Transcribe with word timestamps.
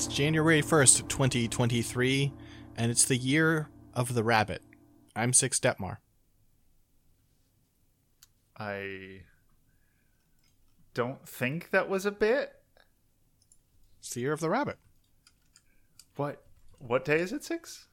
It's 0.00 0.06
January 0.06 0.62
1st, 0.62 1.10
2023, 1.10 2.32
and 2.74 2.90
it's 2.90 3.04
the 3.04 3.18
year 3.18 3.68
of 3.92 4.14
the 4.14 4.24
rabbit. 4.24 4.62
I'm 5.14 5.34
Six 5.34 5.60
Detmar. 5.60 5.98
I 8.58 9.24
don't 10.94 11.28
think 11.28 11.68
that 11.72 11.90
was 11.90 12.06
a 12.06 12.10
bit. 12.10 12.54
It's 13.98 14.14
the 14.14 14.22
year 14.22 14.32
of 14.32 14.40
the 14.40 14.48
rabbit. 14.48 14.78
What 16.16 16.44
what 16.78 17.04
day 17.04 17.18
is 17.18 17.34
it, 17.34 17.44
Six? 17.44 17.86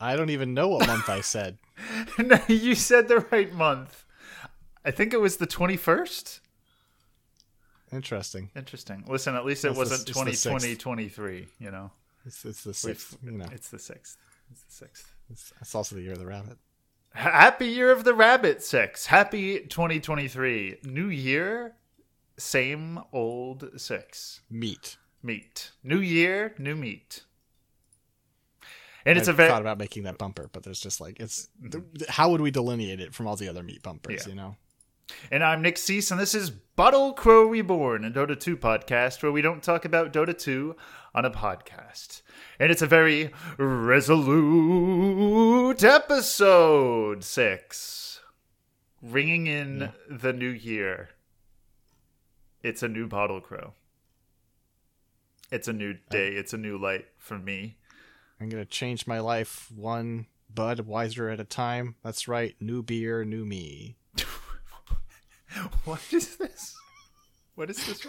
I 0.00 0.16
don't 0.16 0.30
even 0.30 0.54
know 0.54 0.68
what 0.68 0.86
month 0.86 1.10
I 1.10 1.20
said. 1.20 1.58
no, 2.18 2.40
you 2.48 2.74
said 2.74 3.08
the 3.08 3.26
right 3.30 3.52
month. 3.52 4.06
I 4.86 4.90
think 4.90 5.12
it 5.12 5.20
was 5.20 5.36
the 5.36 5.46
21st. 5.46 6.40
Interesting. 7.92 8.50
Interesting. 8.56 9.04
Listen, 9.06 9.34
at 9.34 9.44
least 9.44 9.64
it 9.64 9.68
It's 9.68 9.78
wasn't 9.78 10.00
the 10.00 10.12
2020 10.12 10.62
sixth. 10.68 10.82
23, 10.82 11.48
you 11.58 11.70
know. 11.70 11.90
It's, 12.24 12.44
it's 12.44 12.64
the 12.64 12.74
sixth. 12.74 13.16
You 13.22 13.32
know, 13.32 13.46
It's 13.52 13.68
the 13.68 13.78
6th. 13.78 14.16
It's 14.50 14.78
the 14.78 14.84
6th. 14.86 15.04
it's, 15.30 15.52
it's 15.60 15.74
also 15.74 15.96
the 15.96 16.02
year 16.02 16.12
of 16.12 16.18
the 16.18 16.26
rabbit. 16.26 16.58
Happy 17.14 17.66
Year 17.66 17.90
of 17.92 18.04
the 18.04 18.14
Rabbit, 18.14 18.62
Six. 18.62 19.06
Happy 19.06 19.60
2023. 19.60 20.78
New 20.84 21.08
year, 21.08 21.74
same 22.38 23.00
old 23.12 23.68
Six. 23.76 24.40
Meat. 24.50 24.96
Meat. 25.22 25.72
New 25.84 25.98
year, 25.98 26.54
new 26.58 26.74
meat. 26.74 27.24
And 29.04 29.18
it's 29.18 29.28
a 29.28 29.32
very 29.32 29.50
thought 29.50 29.60
about 29.60 29.78
making 29.78 30.04
that 30.04 30.16
bumper, 30.16 30.48
but 30.52 30.62
there's 30.62 30.80
just 30.80 31.00
like 31.00 31.18
it's. 31.20 31.48
Mm-hmm. 31.62 31.80
th- 31.98 32.08
how 32.08 32.30
would 32.30 32.40
we 32.40 32.50
delineate 32.50 33.00
it 33.00 33.12
from 33.12 33.26
all 33.26 33.36
the 33.36 33.48
other 33.48 33.62
meat 33.62 33.82
bumpers? 33.82 34.22
Yeah. 34.24 34.30
You 34.30 34.34
know. 34.36 34.56
And 35.30 35.42
I'm 35.42 35.62
Nick 35.62 35.78
Cease, 35.78 36.10
and 36.10 36.20
this 36.20 36.34
is 36.34 36.50
Bottle 36.50 37.12
Crow 37.12 37.44
Reborn, 37.44 38.04
a 38.04 38.10
Dota 38.10 38.38
2 38.38 38.56
podcast 38.56 39.22
where 39.22 39.32
we 39.32 39.42
don't 39.42 39.62
talk 39.62 39.84
about 39.84 40.12
Dota 40.12 40.36
2 40.36 40.76
on 41.14 41.24
a 41.24 41.30
podcast. 41.30 42.22
And 42.58 42.70
it's 42.70 42.82
a 42.82 42.86
very 42.86 43.30
resolute 43.58 44.62
episode 45.82 47.24
six, 47.24 48.20
ringing 49.00 49.46
in 49.46 49.92
the 50.08 50.32
new 50.32 50.50
year. 50.50 51.10
It's 52.62 52.82
a 52.82 52.88
new 52.88 53.06
Bottle 53.08 53.40
Crow. 53.40 53.74
It's 55.50 55.68
a 55.68 55.72
new 55.72 55.94
day. 56.10 56.28
It's 56.28 56.52
a 56.54 56.58
new 56.58 56.78
light 56.78 57.06
for 57.18 57.38
me. 57.38 57.76
I'm 58.40 58.48
gonna 58.48 58.64
change 58.64 59.06
my 59.06 59.20
life 59.20 59.70
one 59.74 60.26
Budweiser 60.52 61.32
at 61.32 61.40
a 61.40 61.44
time. 61.44 61.96
That's 62.02 62.28
right. 62.28 62.54
New 62.60 62.82
beer, 62.82 63.24
new 63.24 63.44
me. 63.44 63.96
What 65.84 66.00
is 66.12 66.36
this? 66.36 66.74
What 67.54 67.70
is 67.70 67.84
this? 67.86 68.04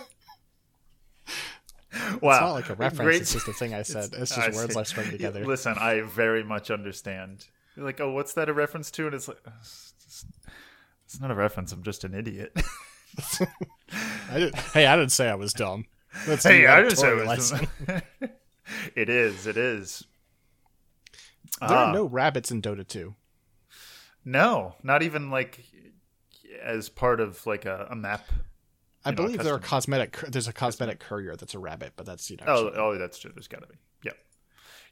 Wow. 2.22 2.32
It's 2.32 2.42
not 2.42 2.52
like 2.54 2.70
a 2.70 2.76
reference. 2.76 3.00
Great- 3.00 3.22
It's 3.22 3.34
just 3.38 3.48
a 3.48 3.54
thing 3.54 3.74
I 3.74 3.82
said. 3.84 4.10
It's, 4.14 4.36
just 4.36 4.40
I 4.40 4.50
words. 4.52 4.76
I 4.78 4.84
strung 4.84 5.10
together. 5.12 5.46
Listen, 5.46 5.76
I 5.78 6.02
very 6.02 6.44
much 6.44 6.72
understand. 6.72 7.46
You're 7.76 7.86
like, 7.86 8.00
oh, 8.02 8.12
what's 8.12 8.34
that 8.34 8.50
a 8.50 8.54
reference 8.54 8.90
to? 8.92 9.06
And 9.08 9.16
it's 9.16 9.28
like, 9.28 9.40
"Uh, 9.46 9.52
it's, 9.60 10.26
it's 11.06 11.20
not 11.22 11.32
a 11.32 11.36
reference. 11.36 11.72
I'm 11.72 11.84
just 11.84 12.04
an 12.04 12.14
idiot. 12.14 12.52
I 14.32 14.40
did, 14.40 14.56
hey, 14.56 14.86
I 14.88 14.96
didn't 14.96 15.12
say 15.12 15.30
I 15.30 15.36
was 15.36 15.54
dumb. 15.54 15.86
That's 16.28 16.44
hey, 16.44 16.66
I 16.68 16.82
didn't 16.82 16.98
say 16.98 17.10
it 17.10 17.18
editorializing. 17.28 17.68
was. 18.22 18.30
it 18.96 19.10
is. 19.10 19.48
It 19.48 19.58
is. 19.58 20.04
There 21.60 21.70
Ah. 21.70 21.90
are 21.90 21.94
no 21.94 22.06
rabbits 22.06 22.52
in 22.52 22.62
Dota 22.62 22.88
2. 22.88 23.14
No, 24.26 24.76
not 24.84 25.04
even 25.04 25.30
like 25.30 25.66
as 26.62 26.90
part 26.90 27.20
of 27.20 27.46
like 27.46 27.66
a, 27.66 27.88
a 27.90 27.96
map. 27.96 28.26
I 29.06 29.12
know, 29.12 29.16
believe 29.18 29.44
there 29.44 29.54
are 29.54 29.60
cosmetic. 29.60 30.18
There's 30.28 30.48
a 30.48 30.54
cosmetic 30.54 31.00
courier 31.00 31.36
that's 31.36 31.54
a 31.54 31.60
rabbit, 31.60 31.94
but 31.96 32.06
that's 32.06 32.30
you 32.30 32.38
know. 32.38 32.46
Oh, 32.48 32.72
oh, 32.76 32.98
that's 32.98 33.20
true. 33.20 33.32
There's 33.34 33.48
got 33.48 33.62
to 33.62 33.68
be. 33.68 33.76
Yeah. 34.04 34.12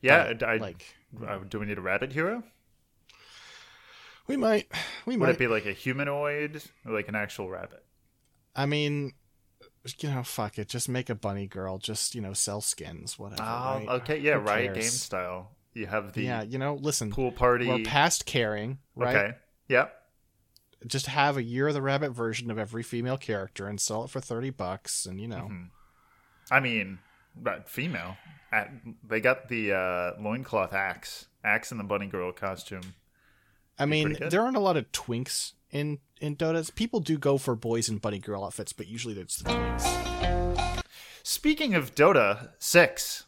Yeah. 0.01 0.33
but, 0.33 0.43
I, 0.43 0.57
like 0.57 0.85
uh, 1.25 1.39
do 1.49 1.59
we 1.59 1.65
need 1.65 1.77
a 1.77 1.81
rabbit 1.81 2.11
hero? 2.11 2.43
we 4.27 4.37
might. 4.37 4.71
We 5.05 5.17
Would 5.17 5.25
might. 5.25 5.35
it 5.35 5.39
be 5.39 5.47
like 5.47 5.65
a 5.65 5.71
humanoid 5.71 6.61
or 6.85 6.93
like 6.93 7.07
an 7.07 7.15
actual 7.15 7.49
rabbit? 7.49 7.83
I 8.55 8.65
mean, 8.65 9.13
you 9.99 10.09
know, 10.09 10.23
fuck 10.23 10.59
it. 10.59 10.67
Just 10.67 10.89
make 10.89 11.09
a 11.09 11.15
bunny 11.15 11.47
girl. 11.47 11.77
Just 11.77 12.15
you 12.15 12.21
know, 12.21 12.33
sell 12.33 12.61
skins. 12.61 13.17
Whatever. 13.17 13.43
Oh, 13.43 13.45
right? 13.45 13.89
okay. 14.01 14.19
Yeah, 14.19 14.39
Who 14.39 14.45
right. 14.45 14.65
cares? 14.65 14.77
Game 14.77 14.89
style. 14.89 15.51
You 15.73 15.87
have 15.87 16.13
the 16.13 16.21
Yeah, 16.23 16.41
you 16.43 16.57
know, 16.57 16.75
listen. 16.75 17.11
pool 17.11 17.31
party. 17.31 17.67
We're 17.67 17.83
past 17.83 18.25
caring, 18.25 18.79
right? 18.95 19.15
Okay. 19.15 19.37
Yep. 19.69 20.00
Just 20.87 21.05
have 21.07 21.37
a 21.37 21.43
year 21.43 21.67
of 21.67 21.73
the 21.73 21.81
rabbit 21.81 22.11
version 22.11 22.49
of 22.49 22.57
every 22.57 22.81
female 22.83 23.17
character 23.17 23.67
and 23.67 23.79
sell 23.79 24.03
it 24.03 24.09
for 24.09 24.19
thirty 24.19 24.49
bucks, 24.49 25.05
and 25.05 25.19
you 25.21 25.27
know, 25.27 25.47
Mhm. 25.51 25.69
I 26.49 26.59
mean, 26.59 26.99
but 27.35 27.69
female. 27.69 28.17
At, 28.51 28.69
they 29.07 29.21
got 29.21 29.47
the 29.47 29.71
uh, 29.73 30.21
loincloth 30.21 30.73
axe, 30.73 31.27
axe 31.43 31.71
in 31.71 31.77
the 31.77 31.83
bunny 31.85 32.07
girl 32.07 32.31
costume. 32.33 32.95
I 33.79 33.85
mean, 33.85 34.17
there 34.29 34.41
aren't 34.41 34.57
a 34.57 34.61
lot 34.61 34.75
of 34.77 34.91
twinks 34.91 35.53
in 35.71 35.99
in 36.19 36.35
Dotas. 36.35 36.73
People 36.75 36.99
do 36.99 37.17
go 37.17 37.37
for 37.37 37.55
boys 37.55 37.87
and 37.87 38.01
bunny 38.01 38.19
girl 38.19 38.43
outfits, 38.43 38.73
but 38.73 38.87
usually 38.87 39.17
it's 39.19 39.37
the 39.37 39.49
twinks. 39.49 40.83
Speaking 41.23 41.75
of 41.75 41.93
Dota 41.95 42.49
6, 42.59 43.25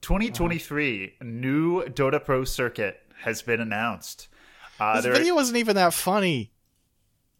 2023 0.00 1.16
new 1.22 1.82
Dota 1.84 2.24
Pro 2.24 2.44
circuit 2.44 2.98
has 3.20 3.42
been 3.42 3.60
announced. 3.60 4.28
Uh, 4.80 4.94
This 4.96 5.04
there, 5.04 5.12
video 5.14 5.34
wasn't 5.34 5.58
even 5.58 5.76
that 5.76 5.94
funny, 5.94 6.52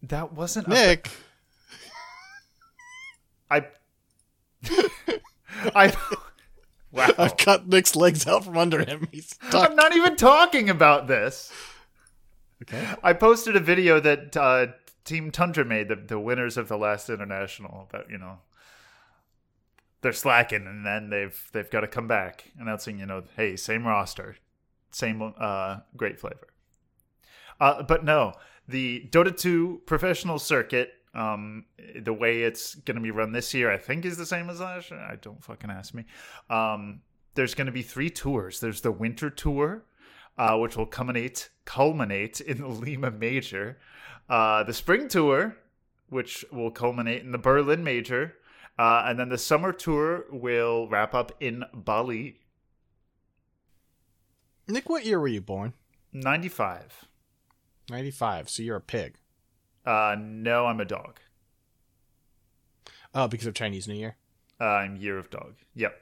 that 0.03 0.33
wasn't 0.33 0.67
Nick. 0.67 1.09
I. 3.49 3.67
I. 5.75 5.93
Wow. 6.91 7.09
I've 7.17 7.37
cut 7.37 7.67
Nick's 7.67 7.95
legs 7.95 8.27
out 8.27 8.45
from 8.45 8.57
under 8.57 8.83
him. 8.83 9.07
He's 9.11 9.29
stuck. 9.29 9.69
I'm 9.69 9.75
not 9.75 9.95
even 9.95 10.15
talking 10.15 10.69
about 10.69 11.07
this. 11.07 11.51
Okay. 12.63 12.87
I 13.03 13.13
posted 13.13 13.55
a 13.55 13.59
video 13.59 13.99
that 13.99 14.35
uh, 14.35 14.67
Team 15.05 15.31
Tundra 15.31 15.63
made, 15.63 15.89
the, 15.89 15.95
the 15.95 16.19
winners 16.19 16.57
of 16.57 16.67
the 16.67 16.77
last 16.77 17.09
international, 17.09 17.87
that 17.91 18.09
you 18.09 18.17
know 18.17 18.39
they're 20.01 20.13
slacking, 20.13 20.65
and 20.67 20.85
then 20.85 21.09
they've 21.09 21.49
they've 21.53 21.69
got 21.69 21.81
to 21.81 21.87
come 21.87 22.07
back, 22.07 22.51
announcing 22.59 22.99
you 22.99 23.05
know, 23.05 23.23
hey, 23.35 23.55
same 23.55 23.85
roster, 23.85 24.37
same 24.91 25.33
uh, 25.37 25.77
great 25.95 26.19
flavor. 26.19 26.47
Uh, 27.59 27.83
but 27.83 28.03
no, 28.03 28.33
the 28.67 29.07
Dota 29.11 29.37
2 29.37 29.83
professional 29.85 30.39
circuit, 30.39 30.93
um, 31.13 31.65
the 31.99 32.13
way 32.13 32.43
it's 32.43 32.75
going 32.75 32.95
to 32.95 33.01
be 33.01 33.11
run 33.11 33.31
this 33.31 33.53
year, 33.53 33.71
I 33.71 33.77
think 33.77 34.05
is 34.05 34.17
the 34.17 34.25
same 34.25 34.49
as 34.49 34.59
last 34.59 34.91
year. 34.91 34.99
I 34.99 35.15
don't 35.15 35.43
fucking 35.43 35.69
ask 35.69 35.93
me. 35.93 36.05
Um, 36.49 37.01
there's 37.35 37.53
going 37.53 37.67
to 37.67 37.71
be 37.71 37.81
three 37.81 38.09
tours. 38.09 38.59
There's 38.59 38.81
the 38.81 38.91
winter 38.91 39.29
tour, 39.29 39.83
uh, 40.37 40.57
which 40.57 40.75
will 40.75 40.85
culminate 40.85 41.49
culminate 41.65 42.41
in 42.41 42.59
the 42.59 42.67
Lima 42.67 43.11
Major, 43.11 43.77
uh, 44.29 44.63
the 44.63 44.73
spring 44.73 45.07
tour, 45.07 45.57
which 46.09 46.45
will 46.51 46.71
culminate 46.71 47.23
in 47.23 47.31
the 47.31 47.37
Berlin 47.37 47.83
Major, 47.83 48.35
uh, 48.79 49.03
and 49.05 49.19
then 49.19 49.29
the 49.29 49.37
summer 49.37 49.71
tour 49.71 50.25
will 50.31 50.87
wrap 50.87 51.13
up 51.13 51.31
in 51.39 51.63
Bali. 51.73 52.37
Nick, 54.67 54.89
what 54.89 55.05
year 55.05 55.19
were 55.19 55.27
you 55.27 55.41
born? 55.41 55.73
Ninety 56.13 56.49
five. 56.49 57.07
Ninety 57.89 58.11
five. 58.11 58.49
So 58.49 58.63
you're 58.63 58.75
a 58.75 58.81
pig. 58.81 59.15
Uh, 59.85 60.15
no, 60.19 60.65
I'm 60.65 60.79
a 60.81 60.85
dog. 60.85 61.19
Oh, 63.15 63.27
because 63.27 63.47
of 63.47 63.53
Chinese 63.53 63.87
New 63.87 63.95
Year. 63.95 64.17
Uh, 64.59 64.65
I'm 64.65 64.97
year 64.97 65.17
of 65.17 65.29
dog. 65.29 65.55
Yep. 65.75 65.95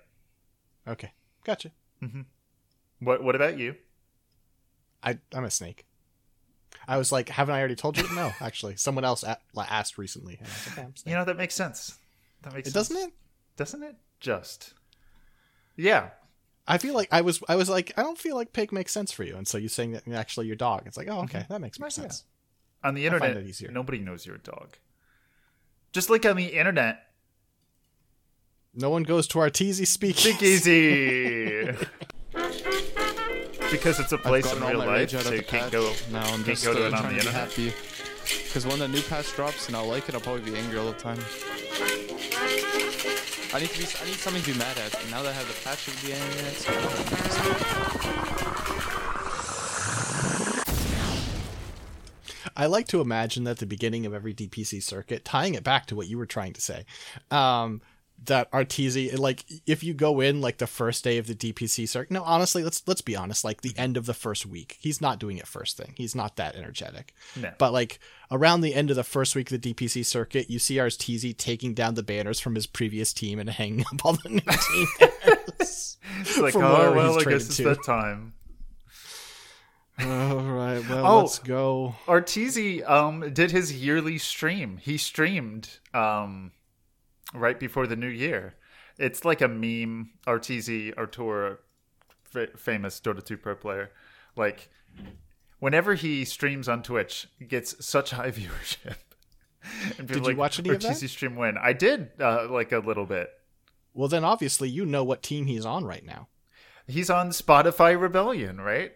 Okay, 0.88 1.12
gotcha. 1.44 1.72
What 3.00 3.24
What 3.24 3.36
about 3.36 3.58
you? 3.58 3.76
I 5.04 5.20
I'm 5.34 5.44
a 5.44 5.52
snake. 5.52 5.86
I 6.88 6.98
was 6.98 7.12
like, 7.12 7.30
haven't 7.30 7.56
I 7.56 7.60
already 7.60 7.76
told 7.76 7.98
you? 7.98 8.04
No, 8.16 8.32
actually, 8.42 8.76
someone 8.76 9.06
else 9.06 9.24
a- 9.24 9.40
asked 9.58 9.98
recently. 9.98 10.38
And 10.40 10.48
I 10.48 10.52
was 10.52 10.68
like, 10.68 10.86
I'm. 10.86 10.94
You 11.06 11.14
know 11.16 11.26
that 11.26 11.38
makes 11.38 11.56
sense. 11.56 11.98
That 12.42 12.54
makes 12.54 12.68
it 12.68 12.72
sense. 12.72 12.90
doesn't 12.90 13.04
it? 13.08 13.14
Doesn't 13.58 13.84
it? 13.84 13.96
Just. 14.20 14.74
Yeah. 15.76 16.10
I 16.68 16.78
feel 16.80 16.96
like 16.96 17.10
I 17.12 17.22
was 17.22 17.42
I 17.48 17.56
was 17.56 17.70
like 17.70 17.94
I 17.98 18.02
don't 18.02 18.18
feel 18.18 18.36
like 18.36 18.54
pig 18.54 18.72
makes 18.72 18.92
sense 18.92 19.12
for 19.12 19.24
you, 19.24 19.36
and 19.38 19.48
so 19.48 19.58
you 19.58 19.68
saying 19.68 19.92
that 19.92 20.08
actually 20.08 20.48
your 20.48 20.56
dog. 20.56 20.84
It's 20.86 20.98
like 20.98 21.08
oh 21.10 21.22
okay 21.24 21.40
mm-hmm. 21.40 21.54
that 21.54 21.62
makes 21.62 21.80
more 21.80 21.88
Right, 21.88 21.98
yeah. 21.98 22.04
sense. 22.04 22.24
On 22.84 22.94
the 22.94 23.06
internet, 23.06 23.38
easier. 23.44 23.72
nobody 23.72 24.00
knows 24.00 24.26
you're 24.26 24.36
a 24.36 24.40
dog. 24.40 24.78
Just 25.92 26.10
like 26.10 26.26
on 26.26 26.36
the 26.36 26.48
internet, 26.48 27.00
No 28.76 28.90
one 28.90 29.04
goes 29.04 29.28
to 29.28 29.40
Arteezy 29.40 29.88
speak. 29.88 30.18
Think 30.18 30.40
because 33.72 34.00
it's 34.00 34.12
a 34.12 34.18
place 34.18 34.52
in 34.52 34.62
real 34.64 34.80
life, 34.80 35.10
so 35.10 35.32
you 35.32 35.42
can't 35.42 35.64
patch. 35.64 35.72
go. 35.72 35.92
Now 36.12 36.22
I'm 36.26 36.44
can't 36.44 36.46
just 36.46 36.66
go 36.66 36.74
to 36.74 36.88
it 36.88 36.94
on 36.94 37.02
trying 37.02 37.04
the 37.04 37.10
to 37.10 37.16
be 37.32 37.38
internet. 37.38 37.50
happy. 37.50 37.74
Because 38.44 38.66
when 38.66 38.80
the 38.80 38.88
new 38.88 39.02
patch 39.04 39.34
drops 39.36 39.68
and 39.68 39.76
I'll 39.76 39.88
like 39.88 40.08
it, 40.10 40.16
I'll 40.16 40.22
probably 40.22 40.50
be 40.52 40.58
angry 40.58 40.78
all 40.78 40.92
the 40.92 41.00
time. 41.00 41.20
I 43.54 43.60
need 43.60 43.70
to 43.70 43.80
be. 43.80 43.86
I 43.86 44.06
need 44.06 44.16
something 44.16 44.44
to 44.44 44.52
be 44.54 44.58
mad 44.58 44.78
at. 44.78 45.02
And 45.02 45.12
now 45.12 45.22
that 45.24 45.30
I 45.30 45.34
have 45.34 45.48
the 45.48 45.54
patch 45.64 45.86
to 45.86 45.92
the 46.06 46.14
at, 46.14 47.56
I 52.58 52.68
like 52.68 52.88
to 52.88 53.02
imagine 53.02 53.44
that 53.44 53.52
at 53.52 53.58
the 53.58 53.66
beginning 53.66 54.06
of 54.06 54.14
every 54.14 54.34
DPC 54.34 54.82
circuit, 54.82 55.26
tying 55.26 55.56
it 55.56 55.64
back 55.64 55.86
to 55.88 55.96
what 55.96 56.08
you 56.08 56.18
were 56.18 56.26
trying 56.26 56.54
to 56.54 56.62
say, 56.62 56.86
um, 57.30 57.82
that 58.24 58.50
Arteezy 58.52 59.18
like 59.20 59.44
if 59.68 59.84
you 59.84 59.94
go 59.94 60.20
in 60.20 60.42
like 60.42 60.58
the 60.58 60.66
first 60.68 61.04
day 61.04 61.18
of 61.18 61.28
the 61.28 61.36
DPC 61.36 61.88
circuit. 61.88 62.12
No, 62.12 62.24
honestly, 62.24 62.64
let's 62.64 62.82
let's 62.88 63.02
be 63.02 63.16
honest. 63.16 63.44
Like 63.44 63.62
the 63.62 63.74
end 63.78 63.98
of 63.98 64.06
the 64.08 64.14
first 64.14 64.46
week, 64.46 64.78
he's 64.80 65.00
not 65.02 65.20
doing 65.20 65.38
it 65.38 65.46
first 65.48 65.78
thing. 65.78 65.94
He's 65.96 66.16
not 66.16 66.36
that 66.38 66.56
energetic. 66.56 67.14
No. 67.36 67.52
But 67.58 67.72
like 67.74 68.00
around 68.32 68.62
the 68.62 68.74
end 68.74 68.90
of 68.90 68.96
the 68.96 69.04
first 69.04 69.36
week 69.36 69.52
of 69.52 69.62
the 69.62 69.74
DPC 69.74 70.04
circuit, 70.06 70.50
you 70.50 70.58
see 70.58 70.76
Arteezy 70.78 71.38
taking 71.38 71.74
down 71.76 71.94
the 71.94 72.04
banners 72.04 72.40
from 72.40 72.56
his 72.56 72.66
previous 72.66 73.14
team 73.14 73.38
and 73.38 73.50
hanging 73.50 73.86
up 73.94 74.04
all 74.06 74.14
the 74.14 74.30
new 74.30 74.40
team. 74.40 74.88
It's 76.22 76.38
like, 76.40 76.56
oh 76.56 76.94
well, 76.94 77.20
I 77.20 77.24
guess 77.24 77.48
it's 77.48 77.58
to. 77.58 77.64
that 77.66 77.84
time. 77.84 78.34
all 80.00 80.38
right, 80.42 80.80
well, 80.90 81.06
Oh. 81.08 81.20
let's 81.22 81.40
go. 81.40 81.96
Arteezy 82.08 82.88
um 82.90 83.32
did 83.34 83.52
his 83.52 83.74
yearly 83.74 84.18
stream. 84.18 84.78
He 84.78 84.98
streamed 84.98 85.80
um 85.94 86.52
right 87.36 87.60
before 87.60 87.88
the 87.88 87.96
new 87.96 88.08
year. 88.08 88.56
It's 88.98 89.26
like 89.26 89.42
a 89.42 89.48
meme. 89.48 90.12
Arteezy 90.26 90.98
Artour, 90.98 91.60
fa- 92.24 92.56
famous 92.58 93.00
Dota 93.00 93.24
2 93.24 93.38
pro 93.38 93.56
player, 93.56 93.92
like 94.36 94.70
whenever 95.60 95.96
he 95.96 96.26
streams 96.26 96.68
on 96.70 96.84
Twitch, 96.84 97.28
he 97.38 97.46
gets 97.46 97.86
such 97.86 98.12
high 98.12 98.32
viewership. 98.40 98.96
Did 100.06 100.26
you 100.28 100.36
watch 100.36 100.60
any 100.60 100.70
of 100.70 100.82
that? 100.82 100.96
Stream 100.96 101.36
win. 101.36 101.58
I 101.58 101.74
did 101.74 102.12
uh, 102.20 102.48
like 102.50 102.72
a 102.72 102.80
little 102.80 103.06
bit. 103.06 103.30
Well, 103.94 104.08
then 104.08 104.24
obviously 104.24 104.70
you 104.70 104.86
know 104.86 105.04
what 105.04 105.24
team 105.24 105.46
he's 105.48 105.66
on 105.66 105.86
right 105.86 106.06
now. 106.06 106.28
He's 106.88 107.10
on 107.10 107.30
Spotify 107.30 108.00
Rebellion, 108.00 108.62
right? 108.62 108.92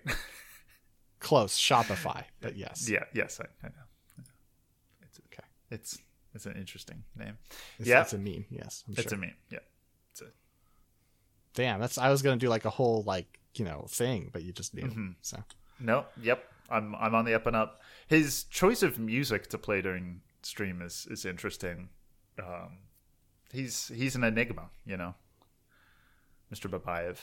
Close, 1.20 1.58
Shopify, 1.58 2.26
but 2.40 2.56
yes. 2.56 2.88
yeah. 2.90 3.06
Yes, 3.14 3.40
I, 3.42 3.46
I 3.66 3.70
know. 3.70 3.74
I 4.18 4.22
know. 4.22 4.28
It's 5.02 5.20
Okay. 5.34 5.48
It's 5.72 5.98
it's 6.34 6.46
an 6.46 6.54
interesting 6.56 7.04
name. 7.16 7.38
It's, 7.78 7.88
Yeah. 7.88 8.02
it's 8.02 8.14
a 8.14 8.18
meme. 8.18 8.46
Yes, 8.50 8.84
I'm 8.88 8.94
It's 8.98 9.04
sure. 9.04 9.14
a 9.18 9.22
meme. 9.22 9.36
Yeah. 9.50 9.60
It's 10.12 10.22
a, 10.22 10.26
Damn, 11.54 11.80
that's. 11.80 11.98
I 11.98 12.10
was 12.10 12.22
gonna 12.22 12.38
do 12.38 12.50
like 12.50 12.66
a 12.66 12.70
whole 12.70 13.04
like 13.04 13.40
you 13.56 13.66
know 13.66 13.86
thing, 13.90 14.30
but 14.32 14.44
you 14.44 14.54
just 14.54 14.76
did. 14.76 14.86
Mm-hmm. 14.86 15.12
So 15.22 15.44
no. 15.80 16.06
Yep. 16.22 16.44
I'm 16.70 16.94
I'm 16.96 17.16
on 17.16 17.26
the 17.26 17.34
up 17.34 17.48
and 17.48 17.56
up. 17.56 17.82
His 18.08 18.44
choice 18.44 18.84
of 18.84 19.00
music 19.00 19.48
to 19.50 19.58
play 19.58 19.82
during 19.82 20.22
stream 20.44 20.82
is 20.82 21.08
is 21.10 21.26
interesting. 21.26 21.90
Um, 22.38 22.78
he's 23.52 23.88
he's 23.88 24.16
an 24.16 24.24
enigma, 24.24 24.70
you 24.86 24.96
know. 24.98 25.16
Mr. 26.54 26.70
Babaev, 26.70 27.18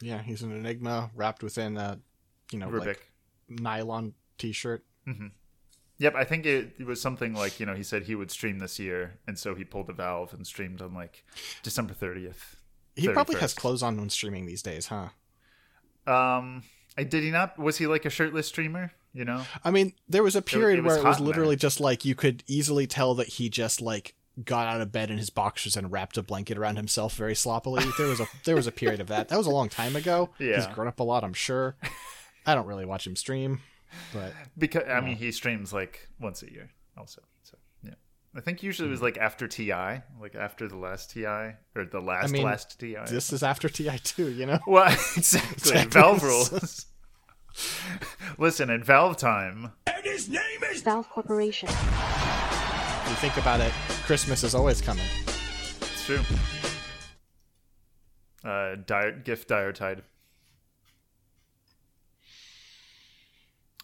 yeah, 0.00 0.22
he's 0.22 0.42
an 0.42 0.52
enigma 0.52 1.10
wrapped 1.14 1.42
within 1.42 1.76
a 1.76 1.98
you 2.52 2.58
know 2.58 2.68
Rubik. 2.68 2.86
like 2.86 3.12
nylon 3.48 4.14
t-shirt. 4.38 4.84
Yep, 5.98 6.14
I 6.16 6.24
think 6.24 6.46
it, 6.46 6.72
it 6.78 6.86
was 6.86 7.00
something 7.00 7.34
like 7.34 7.60
you 7.60 7.66
know 7.66 7.74
he 7.74 7.82
said 7.82 8.04
he 8.04 8.14
would 8.14 8.30
stream 8.30 8.58
this 8.58 8.78
year, 8.78 9.18
and 9.26 9.38
so 9.38 9.54
he 9.54 9.64
pulled 9.64 9.88
a 9.88 9.92
valve 9.92 10.32
and 10.34 10.46
streamed 10.46 10.82
on 10.82 10.94
like 10.94 11.24
December 11.62 11.94
thirtieth. 11.94 12.56
He 12.96 13.08
probably 13.08 13.38
has 13.40 13.54
clothes 13.54 13.82
on 13.82 13.96
when 13.96 14.10
streaming 14.10 14.46
these 14.46 14.62
days, 14.62 14.86
huh? 14.86 15.08
Um, 16.06 16.64
I 16.98 17.04
did 17.04 17.22
he 17.22 17.30
not? 17.30 17.58
Was 17.58 17.78
he 17.78 17.86
like 17.86 18.04
a 18.04 18.10
shirtless 18.10 18.48
streamer? 18.48 18.92
You 19.14 19.26
know, 19.26 19.42
I 19.62 19.70
mean, 19.70 19.92
there 20.08 20.22
was 20.22 20.36
a 20.36 20.42
period 20.42 20.78
it 20.78 20.82
was 20.82 20.94
where 20.94 21.02
it 21.02 21.04
was 21.04 21.20
literally 21.20 21.56
just 21.56 21.80
like 21.80 22.04
you 22.04 22.14
could 22.14 22.42
easily 22.46 22.86
tell 22.86 23.14
that 23.16 23.28
he 23.28 23.50
just 23.50 23.82
like 23.82 24.14
got 24.42 24.66
out 24.66 24.80
of 24.80 24.90
bed 24.90 25.10
in 25.10 25.18
his 25.18 25.28
boxers 25.28 25.76
and 25.76 25.92
wrapped 25.92 26.16
a 26.16 26.22
blanket 26.22 26.56
around 26.56 26.76
himself 26.76 27.14
very 27.14 27.34
sloppily. 27.34 27.84
There 27.98 28.06
was 28.08 28.20
a 28.20 28.26
there 28.44 28.56
was 28.56 28.66
a 28.66 28.72
period 28.72 29.00
of 29.00 29.08
that. 29.08 29.28
That 29.28 29.36
was 29.36 29.46
a 29.46 29.50
long 29.50 29.68
time 29.68 29.96
ago. 29.96 30.30
Yeah. 30.38 30.56
He's 30.56 30.66
grown 30.68 30.88
up 30.88 31.00
a 31.00 31.02
lot, 31.02 31.24
I'm 31.24 31.34
sure. 31.34 31.76
I 32.46 32.54
don't 32.54 32.66
really 32.66 32.86
watch 32.86 33.06
him 33.06 33.14
stream, 33.14 33.60
but 34.12 34.32
because 34.58 34.84
I 34.88 35.00
mean 35.00 35.16
he 35.16 35.32
streams 35.32 35.72
like 35.72 36.08
once 36.20 36.42
a 36.42 36.50
year 36.52 36.70
also. 36.96 37.22
So 37.42 37.56
yeah, 37.82 37.94
I 38.34 38.40
think 38.40 38.62
usually 38.62 38.88
it 38.88 38.90
was 38.92 39.02
like 39.02 39.18
after 39.18 39.46
Ti, 39.48 39.72
like 40.20 40.34
after 40.38 40.68
the 40.68 40.76
last 40.76 41.10
Ti 41.12 41.24
or 41.26 41.56
the 41.90 42.00
last 42.00 42.32
mean, 42.32 42.42
last 42.44 42.78
Ti. 42.80 42.96
this 43.08 43.32
is 43.32 43.42
after 43.42 43.68
TI 43.68 43.98
too, 43.98 44.30
you 44.30 44.46
know. 44.46 44.58
well, 44.66 44.86
exactly. 45.16 45.52
Exactly. 45.56 46.00
Valve 46.00 46.22
rules. 46.50 46.86
Listen, 48.38 48.70
in 48.70 48.82
Valve 48.82 49.16
time, 49.18 49.72
And 49.86 50.04
his 50.04 50.28
name 50.28 50.62
is 50.70 50.80
Valve 50.82 51.08
Corporation. 51.10 51.68
If 51.68 53.08
you 53.08 53.14
think 53.16 53.36
about 53.36 53.60
it, 53.60 53.72
Christmas 54.06 54.42
is 54.42 54.54
always 54.54 54.80
coming. 54.80 55.04
it's 55.26 56.06
true. 56.06 56.20
Uh, 58.44 58.76
dire, 58.86 59.12
gift 59.12 59.48
Diretide. 59.48 60.02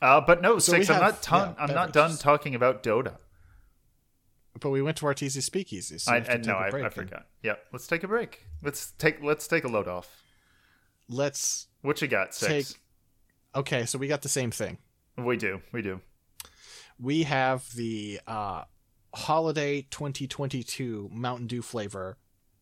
Uh, 0.01 0.21
but 0.21 0.41
no, 0.43 0.59
So 0.59 0.73
six. 0.73 0.91
I'm 0.91 1.01
not. 1.01 1.23
Ton- 1.23 1.55
yeah, 1.59 1.65
I'm 1.65 1.75
not 1.75 1.93
done 1.93 2.17
talking 2.17 2.55
about 2.55 2.83
Dota. 2.83 3.17
But 4.61 4.71
we 4.71 4.83
went 4.83 4.97
to 4.99 5.07
Arteezy 5.07 5.43
Speakeasy. 5.43 5.99
So 5.99 6.13
I, 6.13 6.19
we 6.19 6.19
have 6.19 6.27
to 6.27 6.33
I 6.33 6.37
take 6.37 6.47
no, 6.47 6.53
a 6.55 6.83
I, 6.83 6.87
I 6.87 6.89
forgot. 6.91 7.27
Yeah, 7.43 7.55
let's 7.73 7.87
take 7.87 8.03
a 8.03 8.09
break. 8.09 8.47
Let's 8.63 8.93
take 8.93 9.23
let's 9.23 9.47
take 9.47 9.65
a 9.65 9.69
load 9.69 9.89
off. 9.89 10.23
Let's 11.09 11.69
What 11.83 12.03
you 12.03 12.09
got? 12.09 12.35
Six. 12.35 12.73
take. 12.73 12.81
Okay, 13.55 13.87
so 13.87 13.99
we 13.99 14.09
got 14.09 14.23
the 14.23 14.29
same 14.29 14.51
thing. 14.51 14.79
We 15.17 15.37
do. 15.37 15.63
We 15.73 15.83
do. 15.83 16.01
We 17.01 17.23
have 17.25 17.69
the 17.75 18.21
uh, 18.27 18.65
holiday 19.15 19.83
2022 19.91 21.11
Mountain 21.13 21.47
Dew 21.47 21.63
flavor, 21.63 22.19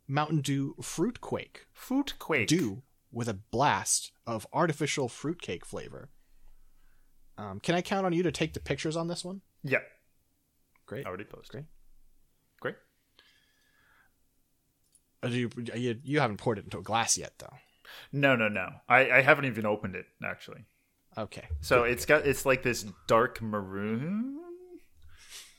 Mountain 0.06 0.40
Dew 0.42 0.74
Fruit 0.80 1.20
Quake. 1.20 1.66
Fruit 1.72 2.14
quake. 2.18 2.48
Dew 2.48 2.82
with 3.10 3.28
a 3.28 3.34
blast 3.34 4.12
of 4.26 4.46
artificial 4.52 5.08
fruitcake 5.08 5.64
flavor. 5.64 6.10
Um, 7.38 7.60
can 7.60 7.74
I 7.74 7.82
count 7.82 8.06
on 8.06 8.12
you 8.12 8.22
to 8.22 8.32
take 8.32 8.54
the 8.54 8.60
pictures 8.60 8.96
on 8.96 9.08
this 9.08 9.24
one? 9.24 9.42
Yeah. 9.62 9.80
Great. 10.86 11.06
Already 11.06 11.24
posted. 11.24 11.52
Great. 11.52 11.64
Great. 12.60 12.74
Uh, 15.22 15.28
You, 15.28 15.50
you, 15.74 15.98
you 16.02 16.20
haven't 16.20 16.38
poured 16.38 16.58
it 16.58 16.64
into 16.64 16.78
a 16.78 16.82
glass 16.82 17.18
yet, 17.18 17.34
though. 17.38 17.52
No, 18.12 18.36
no, 18.36 18.48
no. 18.48 18.68
I, 18.88 19.10
I 19.10 19.20
haven't 19.22 19.44
even 19.46 19.66
opened 19.66 19.94
it 19.96 20.06
actually. 20.24 20.64
Okay. 21.16 21.46
So 21.60 21.84
it's 21.84 22.04
got 22.04 22.26
it's 22.26 22.44
like 22.44 22.62
this 22.62 22.84
dark 23.06 23.40
maroon. 23.40 24.38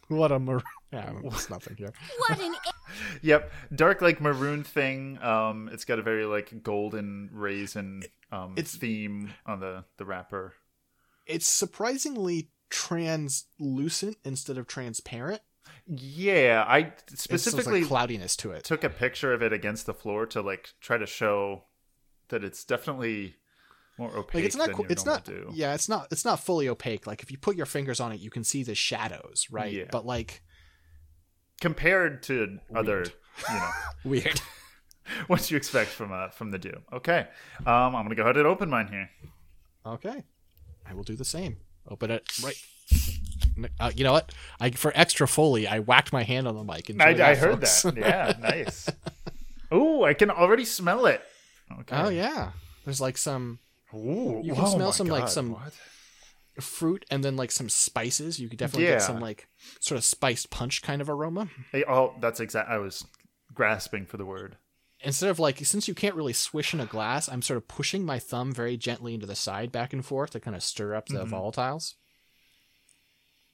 What 0.08 0.32
a 0.32 0.40
mar- 0.40 0.62
yeah, 0.94 1.12
there's 1.22 1.50
nothing 1.50 1.76
here. 1.78 1.92
What 2.20 2.40
an 2.40 2.56
Yep, 3.22 3.52
dark 3.76 4.02
like 4.02 4.22
maroon 4.22 4.64
thing. 4.64 5.22
Um, 5.22 5.70
it's 5.72 5.84
got 5.86 6.00
a 6.00 6.02
very 6.02 6.26
like 6.26 6.64
golden 6.64 7.30
raisin 7.34 8.04
um 8.32 8.54
It's- 8.58 8.76
theme 8.76 9.34
on 9.46 9.60
the 9.60 9.86
the 9.98 10.06
wrapper. 10.06 10.54
It's 11.28 11.48
surprisingly 11.48 12.50
translucent 12.70 14.18
instead 14.24 14.58
of 14.58 14.68
transparent. 14.68 15.42
Yeah, 15.86 16.66
I 16.68 16.94
specifically 17.14 17.82
like 17.82 17.88
cloudiness 17.90 18.36
to 18.38 18.52
it. 18.52 18.64
took 18.64 18.84
a 18.84 18.90
picture 18.90 19.34
of 19.34 19.42
it 19.42 19.54
against 19.54 19.86
the 19.86 19.94
floor 19.94 20.26
to 20.28 20.42
like 20.42 20.70
try 20.82 20.98
to 20.98 21.06
show 21.06 21.64
that 22.30 22.44
it's 22.44 22.64
definitely 22.66 23.36
more 23.98 24.10
opaque 24.16 24.36
Like 24.36 24.44
it's 24.46 24.56
not 24.56 24.70
it's 24.92 25.06
not 25.06 25.24
dew. 25.26 25.50
yeah 25.54 25.74
it's 25.74 25.88
not 25.90 26.08
it's 26.12 26.24
not 26.26 26.40
fully 26.42 26.68
opaque 26.70 27.08
like 27.08 27.24
if 27.24 27.32
you 27.32 27.38
put 27.38 27.56
your 27.56 27.66
fingers 27.66 28.00
on 28.00 28.12
it 28.12 28.20
you 28.20 28.30
can 28.30 28.44
see 28.44 28.62
the 28.64 28.76
shadows 28.76 29.48
right 29.50 29.74
Yeah. 29.74 29.86
but 29.92 30.06
like 30.06 30.44
compared 31.62 32.22
to 32.24 32.60
other 32.76 33.06
you 33.50 33.56
know 33.56 33.70
weird 34.04 34.40
what 35.28 35.42
do 35.44 35.54
you 35.54 35.58
expect 35.58 35.90
from 35.90 36.12
uh 36.12 36.30
from 36.30 36.52
the 36.52 36.60
dew. 36.60 36.82
Okay, 36.94 37.28
um, 37.66 37.96
I'm 37.96 38.04
gonna 38.04 38.14
go 38.16 38.24
ahead 38.24 38.38
and 38.38 38.46
open 38.46 38.70
mine 38.70 38.88
here. 38.88 39.10
okay 39.86 40.24
i 40.90 40.94
will 40.94 41.04
do 41.04 41.16
the 41.16 41.26
same 41.26 41.58
open 41.90 42.12
it 42.12 42.24
right 42.44 42.56
uh, 43.80 43.92
you 43.96 44.04
know 44.04 44.12
what 44.14 44.34
i 44.60 44.70
for 44.72 44.92
extra 44.96 45.28
foley 45.28 45.68
i 45.68 45.80
whacked 45.80 46.14
my 46.14 46.24
hand 46.24 46.48
on 46.48 46.56
the 46.56 46.64
mic 46.64 46.90
Enjoy 46.90 47.04
I, 47.06 47.14
that, 47.14 47.30
I 47.30 47.36
heard 47.36 47.54
folks. 47.56 47.82
that. 47.84 47.98
Yeah, 47.98 48.34
nice. 48.40 48.90
Oh, 49.72 50.04
I 50.06 50.14
can 50.14 50.30
already 50.32 50.64
smell 50.66 51.06
it. 51.08 51.22
Okay. 51.82 51.96
oh 51.98 52.10
yeah 52.10 52.52
there's 52.86 53.02
like 53.02 53.18
some 53.18 53.60
Ooh, 53.94 54.42
You 54.44 54.54
can 54.54 54.64
oh 54.66 54.76
smell 54.76 54.92
some, 54.92 55.08
like, 55.08 55.28
some- 55.30 55.52
what? 55.54 55.74
fruit 56.60 57.06
and 57.12 57.24
then 57.24 57.36
like 57.36 57.52
some 57.52 57.70
spices 57.70 58.40
you 58.40 58.50
could 58.50 58.58
definitely 58.60 58.86
Yeah. 58.86 58.94
get 58.94 59.02
some 59.04 59.20
like 59.20 59.48
sort 59.80 59.98
of 59.98 60.04
spiced 60.04 60.50
punch 60.50 60.82
kind 60.82 61.02
of 61.02 61.10
aroma 61.10 61.50
Hey, 61.72 61.84
oh, 61.88 62.14
that's 62.20 62.40
exact. 62.40 62.70
I 62.70 62.78
was 62.80 63.06
grasping 63.54 64.06
for 64.06 64.18
the 64.18 64.26
word. 64.26 64.58
Instead 65.08 65.30
of 65.30 65.40
like 65.40 65.58
since 65.66 65.88
you 65.88 65.94
can't 65.96 66.14
really 66.16 66.34
swish 66.34 66.74
in 66.74 66.80
a 66.80 66.86
glass 66.86 67.28
i'm 67.30 67.42
sort 67.42 67.58
of 67.58 67.68
pushing 67.68 68.06
my 68.06 68.20
thumb 68.20 68.52
very 68.54 68.78
gently 68.78 69.14
into 69.16 69.26
the 69.26 69.36
side 69.36 69.72
back 69.72 69.94
and 69.94 70.06
forth 70.06 70.32
to 70.32 70.40
kind 70.40 70.56
of 70.56 70.62
stir 70.62 70.94
up 70.94 71.08
the 71.08 71.26
volatiles 71.26 71.96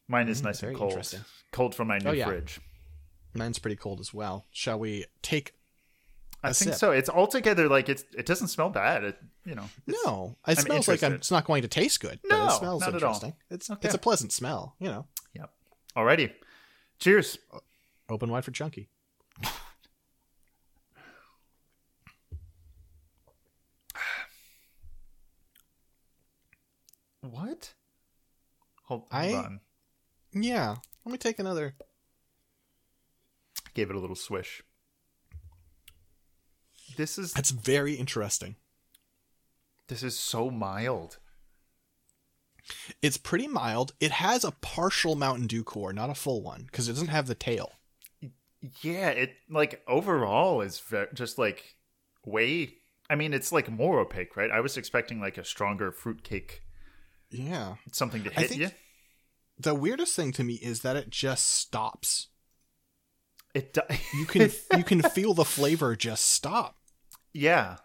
Mine 0.07 0.27
is 0.27 0.43
nice 0.43 0.57
Mm, 0.57 0.61
very 0.61 0.73
and 0.73 0.79
cold. 0.79 1.15
Cold 1.53 1.75
from 1.75 1.87
my 1.87 1.97
new 1.97 2.09
Oh, 2.09 2.11
yeah. 2.11 2.25
fridge. 2.25 2.59
Mine's 3.33 3.57
pretty 3.57 3.77
cold 3.77 3.99
as 4.01 4.13
well. 4.13 4.45
Shall 4.51 4.77
we 4.77 5.05
take? 5.21 5.53
I 6.43 6.51
think 6.51 6.71
sip. 6.71 6.75
so. 6.75 6.91
It's 6.91 7.09
altogether 7.09 7.69
like 7.69 7.87
it's. 7.87 8.03
It 8.15 8.25
doesn't 8.25 8.49
smell 8.49 8.69
bad. 8.69 9.05
It 9.05 9.17
you 9.45 9.55
know. 9.55 9.69
No, 9.87 10.35
it 10.45 10.51
I'm 10.51 10.55
smells 10.57 10.87
like 10.89 11.01
I'm, 11.03 11.13
it's 11.13 11.31
not 11.31 11.45
going 11.45 11.61
to 11.61 11.69
taste 11.69 12.01
good. 12.01 12.19
No, 12.25 12.47
it 12.47 12.51
smells 12.51 12.81
not 12.81 12.89
at 12.95 13.01
all. 13.01 13.13
interesting. 13.13 13.33
It's 13.49 13.71
Okay. 13.71 13.87
it's 13.87 13.95
a 13.95 13.97
pleasant 13.97 14.33
smell. 14.33 14.75
You 14.77 14.89
know, 14.89 15.07
Yep. 15.35 15.49
Alrighty. 15.95 16.33
Cheers. 16.99 17.37
open 18.09 18.29
wide 18.29 18.43
for 18.43 18.51
chunky. 18.51 18.89
What? 27.23 27.73
Hold, 28.85 29.03
hold 29.11 29.11
I- 29.11 29.33
on. 29.33 29.59
Yeah, 30.33 30.75
let 31.05 31.11
me 31.11 31.17
take 31.17 31.39
another. 31.39 31.75
Gave 33.75 33.89
it 33.89 33.95
a 33.95 33.99
little 33.99 34.15
swish. 34.15 34.61
This 36.97 37.17
is 37.17 37.33
That's 37.33 37.51
very 37.51 37.93
interesting. 37.95 38.55
this 39.87 40.03
is 40.03 40.17
so 40.17 40.49
mild. 40.51 41.17
It's 43.01 43.17
pretty 43.17 43.47
mild. 43.47 43.93
It 43.99 44.11
has 44.11 44.43
a 44.43 44.51
partial 44.51 45.15
Mountain 45.15 45.47
Dew 45.47 45.63
core, 45.63 45.91
not 45.93 46.09
a 46.09 46.15
full 46.15 46.41
one, 46.41 46.63
because 46.63 46.87
it 46.87 46.93
doesn't 46.93 47.07
have 47.09 47.27
the 47.27 47.35
tail. 47.35 47.73
Yeah, 48.81 49.09
it 49.09 49.35
like 49.49 49.83
overall 49.87 50.61
is 50.61 50.79
ve- 50.79 51.05
just 51.13 51.37
like 51.37 51.75
way. 52.25 52.75
I 53.09 53.15
mean, 53.15 53.33
it's 53.33 53.51
like 53.51 53.69
more 53.69 53.99
opaque, 53.99 54.37
right? 54.37 54.49
I 54.51 54.61
was 54.61 54.77
expecting 54.77 55.19
like 55.19 55.37
a 55.37 55.43
stronger 55.43 55.91
fruitcake, 55.91 56.61
Yeah. 57.33 57.75
something 57.91 58.23
to 58.23 58.31
I 58.37 58.41
hit 58.41 58.49
think- 58.49 58.61
you. 58.61 58.69
The 59.59 59.75
weirdest 59.75 60.15
thing 60.15 60.31
to 60.33 60.43
me 60.43 60.55
is 60.55 60.81
that 60.81 60.95
it 60.95 61.09
just 61.11 61.45
stops. 61.45 62.27
It 63.53 63.73
do- 63.73 63.81
You 64.17 64.25
can 64.25 64.49
you 64.77 64.83
can 64.83 65.01
feel 65.01 65.33
the 65.33 65.45
flavor 65.45 65.95
just 65.95 66.25
stop. 66.29 66.77
yeah. 67.33 67.77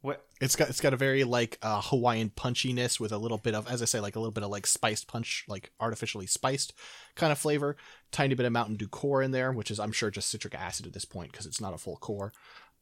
What? 0.00 0.24
It's 0.40 0.54
got 0.54 0.68
it's 0.68 0.80
got 0.80 0.92
a 0.94 0.96
very 0.96 1.24
like 1.24 1.58
uh, 1.60 1.80
Hawaiian 1.82 2.30
punchiness 2.30 3.00
with 3.00 3.10
a 3.10 3.18
little 3.18 3.38
bit 3.38 3.54
of, 3.56 3.66
as 3.68 3.82
I 3.82 3.84
say, 3.86 3.98
like 3.98 4.14
a 4.14 4.20
little 4.20 4.32
bit 4.32 4.44
of 4.44 4.50
like 4.50 4.66
spiced 4.66 5.08
punch, 5.08 5.44
like 5.48 5.72
artificially 5.80 6.26
spiced 6.26 6.72
kind 7.16 7.32
of 7.32 7.38
flavor. 7.38 7.76
Tiny 8.12 8.34
bit 8.36 8.46
of 8.46 8.52
Mountain 8.52 8.76
Dew 8.76 8.86
core 8.86 9.22
in 9.22 9.32
there, 9.32 9.50
which 9.50 9.70
is 9.72 9.80
I'm 9.80 9.90
sure 9.92 10.10
just 10.10 10.30
citric 10.30 10.54
acid 10.54 10.86
at 10.86 10.92
this 10.92 11.04
point 11.04 11.32
because 11.32 11.46
it's 11.46 11.60
not 11.60 11.74
a 11.74 11.78
full 11.78 11.96
core. 11.96 12.32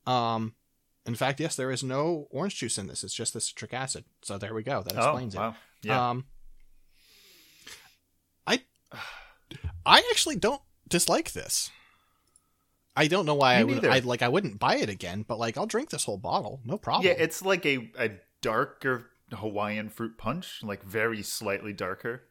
Um, 0.07 0.55
in 1.07 1.15
fact, 1.15 1.41
yes, 1.41 1.57
there 1.57 1.71
is 1.71 1.83
no 1.83 2.27
orange 2.31 2.57
juice 2.57 2.79
in 2.79 2.87
this. 2.87 3.05
It's 3.05 3.15
just 3.15 3.33
the 3.33 3.41
citric 3.41 3.73
acid. 3.73 4.05
So 4.23 4.39
there 4.39 4.55
we 4.55 4.63
go. 4.63 4.83
That 4.83 4.95
explains 4.95 5.35
oh, 5.37 5.39
it. 5.39 5.43
wow. 5.43 5.57
Yeah. 5.83 6.11
Um, 6.11 6.25
I 8.47 8.63
I 9.85 9.99
actually 10.11 10.37
don't 10.37 10.63
dislike 10.89 11.33
this. 11.33 11.71
I 12.97 13.09
don't 13.09 13.27
know 13.27 13.35
why 13.35 13.55
Me 13.57 13.61
I 13.61 13.65
would 13.65 13.85
I 13.87 13.99
like 14.01 14.23
I 14.23 14.29
wouldn't 14.29 14.59
buy 14.59 14.77
it 14.77 14.89
again, 14.89 15.25
but 15.27 15.39
like, 15.39 15.57
I'll 15.59 15.67
drink 15.67 15.91
this 15.91 16.05
whole 16.05 16.17
bottle, 16.17 16.61
no 16.65 16.79
problem. 16.79 17.07
yeah, 17.07 17.23
it's 17.23 17.43
like 17.43 17.67
a, 17.67 17.91
a 17.99 18.11
darker 18.41 19.11
Hawaiian 19.33 19.91
fruit 19.91 20.17
punch, 20.17 20.61
like 20.63 20.83
very 20.83 21.23
slightly 21.23 21.73
darker. 21.73 22.23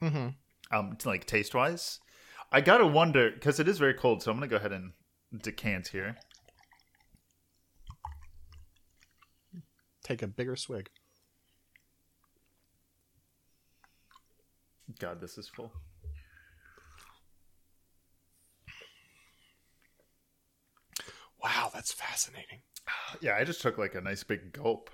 hmm 0.00 0.28
um 0.70 0.96
like 1.04 1.26
taste 1.26 1.54
wise 1.54 2.00
i 2.52 2.60
gotta 2.60 2.86
wonder 2.86 3.30
because 3.30 3.60
it 3.60 3.68
is 3.68 3.78
very 3.78 3.94
cold 3.94 4.22
so 4.22 4.30
i'm 4.30 4.36
gonna 4.38 4.48
go 4.48 4.56
ahead 4.56 4.72
and 4.72 4.92
decant 5.42 5.88
here 5.88 6.16
Take 10.04 10.22
a 10.22 10.28
bigger 10.28 10.54
swig. 10.54 10.90
god 15.00 15.20
this 15.20 15.38
is 15.38 15.48
full 15.48 15.72
Wow, 21.42 21.70
that's 21.74 21.92
fascinating. 21.92 22.60
yeah 23.20 23.36
i 23.36 23.44
just 23.44 23.60
took 23.62 23.78
like 23.78 23.94
a 23.94 24.00
nice 24.00 24.22
big 24.22 24.52
gulp 24.52 24.90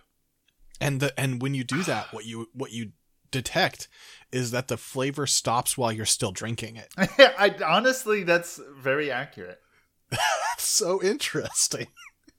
And 0.81 1.01
the 1.01 1.19
and 1.19 1.43
when 1.43 1.55
you 1.55 1.65
do 1.65 1.83
that, 1.85 2.13
what 2.13 2.25
you 2.25 2.49
what 2.53 2.73
you 2.73 2.93
detect 3.31 3.89
is 4.33 4.51
that 4.51 4.69
the 4.69 4.77
flavor 4.77 5.27
stops 5.27 5.77
while 5.79 5.93
you're 5.93 6.07
still 6.07 6.33
drinking 6.33 6.77
it. 6.77 6.89
i 7.39 7.55
honestly 7.65 8.23
that's 8.25 8.61
very 8.77 9.11
accurate 9.11 9.61
That's 10.11 10.65
so 10.65 11.01
interesting. 11.03 11.87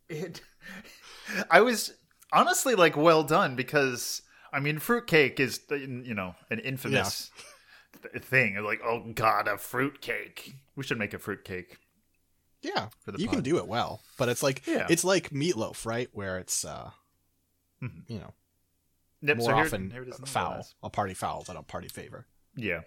it 0.10 0.42
i 1.50 1.62
was 1.62 1.94
honestly 2.34 2.76
like 2.76 2.96
well 2.98 3.24
done 3.24 3.56
because 3.56 4.22
i 4.54 4.60
mean 4.60 4.80
fruitcake 4.80 5.40
is 5.40 5.60
you 5.70 6.14
know 6.14 6.36
an 6.50 6.60
infamous 6.60 7.30
th- 8.12 8.24
thing 8.24 8.56
like 8.64 8.82
oh 8.84 9.04
god 9.14 9.48
a 9.48 9.58
fruitcake 9.58 10.56
we 10.76 10.84
should 10.84 10.98
make 11.00 11.14
a 11.14 11.20
fruitcake 11.20 11.78
Yeah, 12.64 12.90
you 13.18 13.28
can 13.28 13.42
do 13.42 13.58
it 13.58 13.68
well, 13.68 14.02
but 14.18 14.30
it's 14.30 14.44
like 14.44 14.62
Yeah. 14.68 14.86
it's 14.90 15.04
like 15.04 15.32
meatloaf, 15.32 15.84
right? 15.86 16.10
Where 16.14 16.38
it's 16.38 16.64
uh, 16.64 16.92
Mhm. 17.82 18.04
you 18.08 18.20
know, 18.20 18.34
yep, 19.22 19.38
more 19.38 19.50
so 19.50 19.56
here, 19.56 19.66
often 19.66 19.90
here 19.90 20.06
foul, 20.26 20.68
a 20.84 20.90
party 20.92 21.16
foul 21.16 21.42
than 21.44 21.58
a 21.58 21.64
party 21.64 21.88
favor. 21.88 22.28
yeah 22.56 22.82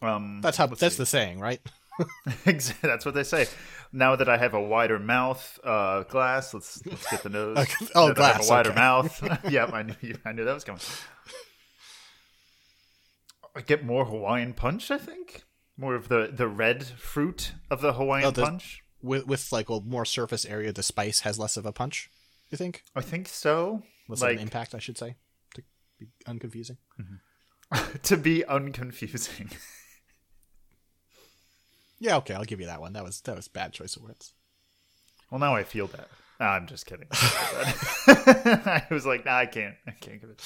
um 0.00 0.40
That's 0.42 0.56
how 0.56 0.66
that's 0.66 0.96
see. 0.96 1.02
the 1.02 1.06
saying, 1.06 1.38
right? 1.38 1.60
That's 2.82 3.04
what 3.04 3.14
they 3.14 3.22
say. 3.24 3.46
Now 3.92 4.16
that 4.16 4.28
I 4.28 4.36
have 4.36 4.54
a 4.54 4.60
wider 4.60 4.98
mouth 4.98 5.58
uh, 5.62 6.02
glass, 6.04 6.52
let's 6.54 6.84
let's 6.86 7.08
get 7.10 7.22
the 7.22 7.28
nose. 7.28 7.56
Okay. 7.60 7.86
Oh, 7.94 8.08
Now 8.08 8.14
that 8.14 8.22
I 8.22 8.26
have 8.28 8.36
glass, 8.38 8.48
a 8.48 8.52
wider 8.52 8.70
okay. 8.70 8.78
mouth. 8.78 9.40
yep, 9.50 9.72
I 9.72 9.82
knew 9.82 10.18
I 10.24 10.32
knew 10.32 10.44
that 10.44 10.54
was 10.54 10.64
coming. 10.64 10.80
I 13.56 13.60
get 13.60 13.84
more 13.84 14.04
Hawaiian 14.04 14.52
punch. 14.54 14.90
I 14.90 14.98
think 14.98 15.42
more 15.76 15.94
of 15.94 16.08
the 16.08 16.30
the 16.32 16.48
red 16.48 16.84
fruit 16.84 17.52
of 17.70 17.80
the 17.80 17.92
Hawaiian 17.94 18.26
Oh, 18.26 18.30
the- 18.30 18.42
punch. 18.44 18.80
With 19.02 19.26
with 19.26 19.52
like 19.52 19.68
a 19.68 19.80
more 19.80 20.06
surface 20.06 20.46
area, 20.46 20.72
the 20.72 20.82
spice 20.82 21.20
has 21.20 21.38
less 21.38 21.56
of 21.58 21.66
a 21.66 21.72
punch. 21.72 22.08
You 22.50 22.56
think 22.56 22.82
I 22.96 23.02
think 23.02 23.28
so. 23.28 23.82
less 24.08 24.22
like 24.22 24.32
of 24.32 24.36
an 24.38 24.42
impact? 24.44 24.74
I 24.74 24.78
should 24.78 24.96
say 24.96 25.16
to 25.54 25.62
be 26.00 26.06
unconfusing. 26.26 26.78
to 28.02 28.16
be 28.16 28.44
unconfusing. 28.48 29.52
Yeah, 31.98 32.16
okay, 32.18 32.34
I'll 32.34 32.44
give 32.44 32.60
you 32.60 32.66
that 32.66 32.80
one. 32.80 32.92
That 32.92 33.04
was 33.04 33.20
that 33.22 33.36
was 33.36 33.48
bad 33.48 33.72
choice 33.72 33.96
of 33.96 34.02
words. 34.02 34.34
well, 35.30 35.38
now 35.38 35.54
I 35.54 35.64
feel 35.64 35.86
that. 35.88 36.08
Ah, 36.40 36.54
I'm 36.54 36.66
just 36.66 36.86
kidding. 36.86 37.06
I 37.12 38.86
was 38.90 39.06
like, 39.06 39.24
nah, 39.24 39.38
I 39.38 39.46
can't. 39.46 39.76
I 39.86 39.92
can't 39.92 40.20
give 40.20 40.30
it. 40.30 40.42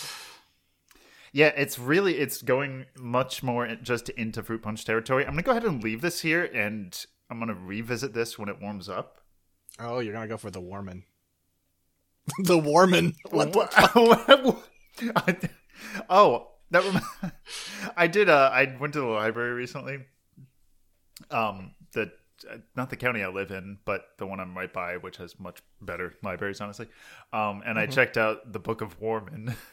Yeah, 1.33 1.53
it's 1.57 1.79
really 1.79 2.19
it's 2.19 2.43
going 2.43 2.87
much 2.99 3.43
more 3.43 3.67
just 3.83 4.09
into 4.11 4.43
fruit 4.43 4.63
punch 4.63 4.85
territory. 4.85 5.25
I'm 5.25 5.33
gonna 5.33 5.43
go 5.43 5.51
ahead 5.53 5.65
and 5.65 5.83
leave 5.83 6.01
this 6.01 6.21
here, 6.21 6.45
and 6.45 7.07
I'm 7.31 7.39
gonna 7.39 7.55
revisit 7.55 8.15
this 8.15 8.39
when 8.39 8.49
it 8.49 8.61
warms 8.61 8.89
up. 8.89 9.21
Oh, 9.79 10.01
you're 10.01 10.15
gonna 10.15 10.29
go 10.29 10.37
for 10.37 10.51
the 10.51 10.61
Warman. 10.61 11.05
the 12.45 12.59
Warman. 12.59 13.15
What 13.31 13.53
the 13.53 15.51
oh, 16.11 16.49
that 16.71 16.85
rem- 16.85 17.33
I 17.97 18.07
did. 18.07 18.29
Uh, 18.29 18.51
I 18.53 18.77
went 18.79 18.93
to 18.95 19.01
the 19.01 19.07
library 19.07 19.53
recently. 19.53 19.99
Um, 21.31 21.75
the 21.93 22.11
uh, 22.51 22.59
not 22.77 22.89
the 22.91 22.97
county 22.97 23.23
I 23.23 23.29
live 23.29 23.51
in, 23.51 23.79
but 23.85 24.03
the 24.19 24.27
one 24.27 24.39
I'm 24.41 24.57
right 24.57 24.73
by, 24.73 24.97
which 24.97 25.17
has 25.17 25.39
much 25.41 25.61
better 25.81 26.15
libraries, 26.23 26.61
honestly. 26.61 26.89
Um, 27.33 27.63
and 27.67 27.79
I 27.79 27.87
checked 27.87 28.17
out 28.17 28.53
the 28.53 28.61
Book 28.61 28.81
of 28.81 29.01
Warman. 29.01 29.55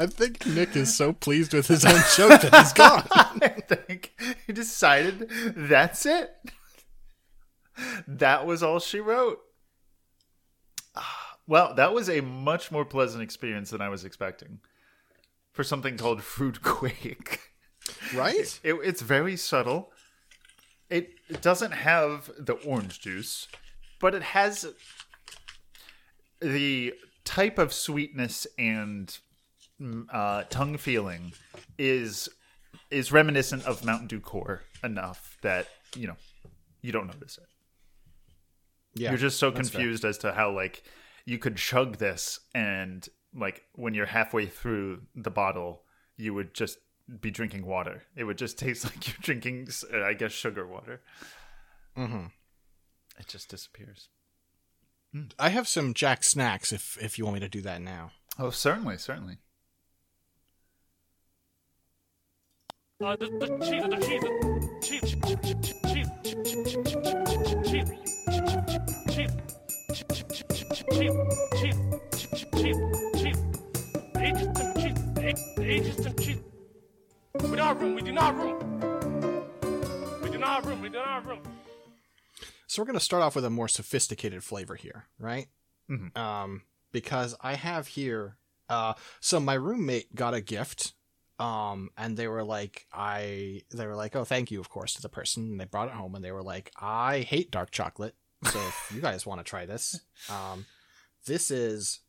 I 0.00 0.06
think 0.06 0.46
Nick 0.46 0.76
is 0.76 0.96
so 0.96 1.12
pleased 1.12 1.52
with 1.52 1.66
his 1.66 1.84
own 1.84 2.00
joke 2.16 2.40
that 2.42 2.54
he's 2.54 2.72
gone. 2.72 3.04
I 3.10 3.48
think 3.66 4.12
he 4.46 4.52
decided 4.52 5.28
that's 5.56 6.06
it. 6.06 6.30
That 8.06 8.46
was 8.46 8.62
all 8.62 8.78
she 8.78 9.00
wrote. 9.00 9.40
Ah, 10.94 11.36
Well, 11.48 11.74
that 11.74 11.92
was 11.92 12.08
a 12.08 12.20
much 12.20 12.70
more 12.70 12.84
pleasant 12.84 13.24
experience 13.24 13.70
than 13.70 13.80
I 13.80 13.88
was 13.88 14.04
expecting 14.04 14.60
for 15.58 15.64
something 15.64 15.96
called 15.96 16.22
Fruit 16.22 16.62
Quake. 16.62 17.40
right? 18.14 18.60
It, 18.62 18.74
it's 18.74 19.02
very 19.02 19.36
subtle. 19.36 19.90
It, 20.88 21.10
it 21.28 21.42
doesn't 21.42 21.72
have 21.72 22.30
the 22.38 22.52
orange 22.52 23.00
juice, 23.00 23.48
but 23.98 24.14
it 24.14 24.22
has 24.22 24.72
the 26.40 26.94
type 27.24 27.58
of 27.58 27.72
sweetness 27.72 28.46
and 28.56 29.18
mm, 29.82 30.06
uh, 30.12 30.44
tongue 30.48 30.76
feeling 30.76 31.32
is 31.76 32.28
is 32.92 33.10
reminiscent 33.10 33.66
of 33.66 33.84
Mountain 33.84 34.06
Dew 34.06 34.20
Core 34.20 34.62
enough 34.84 35.38
that 35.42 35.66
you 35.96 36.06
know 36.06 36.16
you 36.82 36.92
don't 36.92 37.08
notice 37.08 37.36
it. 37.36 37.48
Yeah. 38.94 39.10
You're 39.10 39.18
just 39.18 39.40
so 39.40 39.50
that's 39.50 39.70
fair. 39.70 39.80
confused 39.80 40.04
as 40.04 40.18
to 40.18 40.30
how 40.30 40.52
like 40.52 40.84
you 41.26 41.36
could 41.36 41.56
chug 41.56 41.96
this 41.96 42.38
and 42.54 43.08
like 43.34 43.64
when 43.74 43.94
you're 43.94 44.06
halfway 44.06 44.46
through 44.46 45.02
the 45.14 45.30
bottle, 45.30 45.82
you 46.16 46.34
would 46.34 46.54
just 46.54 46.78
be 47.20 47.30
drinking 47.30 47.66
water. 47.66 48.02
It 48.16 48.24
would 48.24 48.38
just 48.38 48.58
taste 48.58 48.84
like 48.84 49.06
you're 49.08 49.16
drinking, 49.20 49.68
uh, 49.92 50.02
I 50.02 50.14
guess, 50.14 50.32
sugar 50.32 50.66
water. 50.66 51.00
Mhm. 51.96 52.32
It 53.18 53.26
just 53.26 53.48
disappears. 53.48 54.08
I 55.38 55.48
have 55.48 55.66
some 55.66 55.94
Jack 55.94 56.22
snacks 56.22 56.72
if 56.72 56.98
if 57.02 57.18
you 57.18 57.24
want 57.24 57.34
me 57.34 57.40
to 57.40 57.48
do 57.48 57.62
that 57.62 57.80
now. 57.80 58.12
Oh, 58.38 58.50
certainly, 58.50 58.98
certainly. 58.98 59.38
Ages 75.68 76.04
and 76.06 76.18
cheese. 76.20 76.38
We 77.42 77.56
don't 77.56 77.78
room. 77.78 77.94
We 77.94 78.02
do 78.02 78.12
not 78.12 78.36
room. 78.36 78.58
We 80.22 80.30
do 80.30 80.38
not 80.38 80.64
room. 80.64 80.80
We 80.80 80.88
do 80.88 80.94
not 80.98 81.26
room. 81.26 81.40
So 82.66 82.82
we're 82.82 82.86
going 82.86 82.98
to 82.98 83.04
start 83.04 83.22
off 83.22 83.34
with 83.34 83.44
a 83.44 83.50
more 83.50 83.68
sophisticated 83.68 84.42
flavor 84.44 84.74
here, 84.76 85.06
right? 85.18 85.46
Mhm. 85.90 86.16
Um, 86.16 86.62
because 86.92 87.34
I 87.40 87.54
have 87.54 87.88
here. 87.88 88.36
Uh, 88.68 88.94
so 89.20 89.40
my 89.40 89.54
roommate 89.54 90.14
got 90.14 90.34
a 90.34 90.40
gift 90.40 90.92
Um, 91.40 91.90
and 91.96 92.16
they 92.16 92.26
were 92.26 92.42
like, 92.42 92.86
I, 92.92 93.62
they 93.70 93.86
were 93.86 93.94
like, 93.94 94.16
oh, 94.16 94.24
thank 94.24 94.50
you, 94.50 94.58
of 94.58 94.68
course, 94.68 94.94
to 94.94 95.02
the 95.02 95.08
person. 95.08 95.44
And 95.52 95.60
they 95.60 95.66
brought 95.66 95.86
it 95.86 95.94
home, 95.94 96.16
and 96.16 96.24
they 96.24 96.32
were 96.32 96.42
like, 96.42 96.72
I 96.80 97.20
hate 97.20 97.52
dark 97.52 97.70
chocolate, 97.70 98.16
so 98.42 98.58
if 98.58 98.90
you 98.92 99.00
guys 99.00 99.24
want 99.24 99.38
to 99.38 99.44
try 99.44 99.64
this, 99.64 100.00
um, 100.28 100.66
this 101.26 101.52
is 101.52 102.00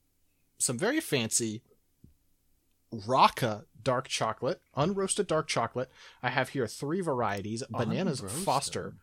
some 0.57 0.79
very 0.79 0.99
fancy 0.99 1.61
Raaka 2.93 3.65
dark 3.81 4.07
chocolate, 4.07 4.61
unroasted 4.75 5.27
dark 5.27 5.47
chocolate. 5.47 5.89
I 6.23 6.29
have 6.29 6.49
here 6.49 6.67
three 6.67 7.01
varieties: 7.01 7.63
bananas 7.69 8.21
Unroasted. 8.21 8.43
Foster, 8.43 8.95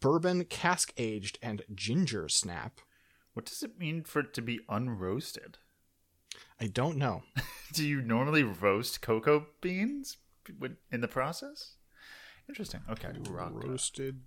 bourbon 0.00 0.44
cask 0.44 0.92
aged, 0.96 1.38
and 1.42 1.62
ginger 1.74 2.28
snap. 2.28 2.80
What 3.34 3.44
does 3.44 3.62
it 3.62 3.78
mean 3.78 4.02
for 4.04 4.20
it 4.20 4.34
to 4.34 4.42
be 4.42 4.60
unroasted? 4.68 5.54
I 6.60 6.66
don't 6.66 6.96
know. 6.96 7.22
Do 7.72 7.86
you 7.86 8.00
normally 8.00 8.42
roast 8.42 9.00
cocoa 9.00 9.46
beans 9.60 10.16
in 10.90 11.00
the 11.00 11.08
process? 11.08 11.74
Interesting. 12.48 12.80
Okay. 12.90 13.10
Rock. 13.30 13.52
Roasted 13.54 14.22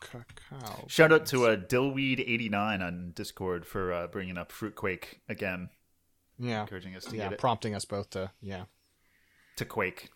cacao. 0.00 0.84
Shout 0.88 1.12
out 1.12 1.26
to 1.26 1.46
uh, 1.46 1.56
Dillweed89 1.56 2.82
on 2.82 3.12
Discord 3.14 3.64
for 3.64 3.92
uh, 3.92 4.06
bringing 4.08 4.36
up 4.36 4.52
Fruitquake 4.52 5.20
again, 5.28 5.70
Yeah, 6.42 6.62
encouraging 6.62 6.96
us 6.96 7.04
to 7.04 7.16
yeah, 7.16 7.24
get 7.24 7.32
it. 7.34 7.38
prompting 7.38 7.74
us 7.74 7.84
both 7.84 8.10
to 8.10 8.32
yeah. 8.40 8.64
to 9.56 9.64
quake, 9.64 10.10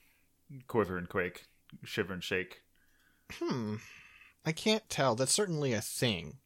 quiver 0.67 0.99
and 0.99 1.09
quake, 1.09 1.45
shiver 1.85 2.13
and 2.13 2.23
shake. 2.23 2.63
Hmm. 3.33 3.77
I 4.45 4.53
can't 4.53 4.89
tell. 4.89 5.15
That's 5.15 5.33
certainly 5.33 5.73
a 5.73 5.81
thing 5.81 6.39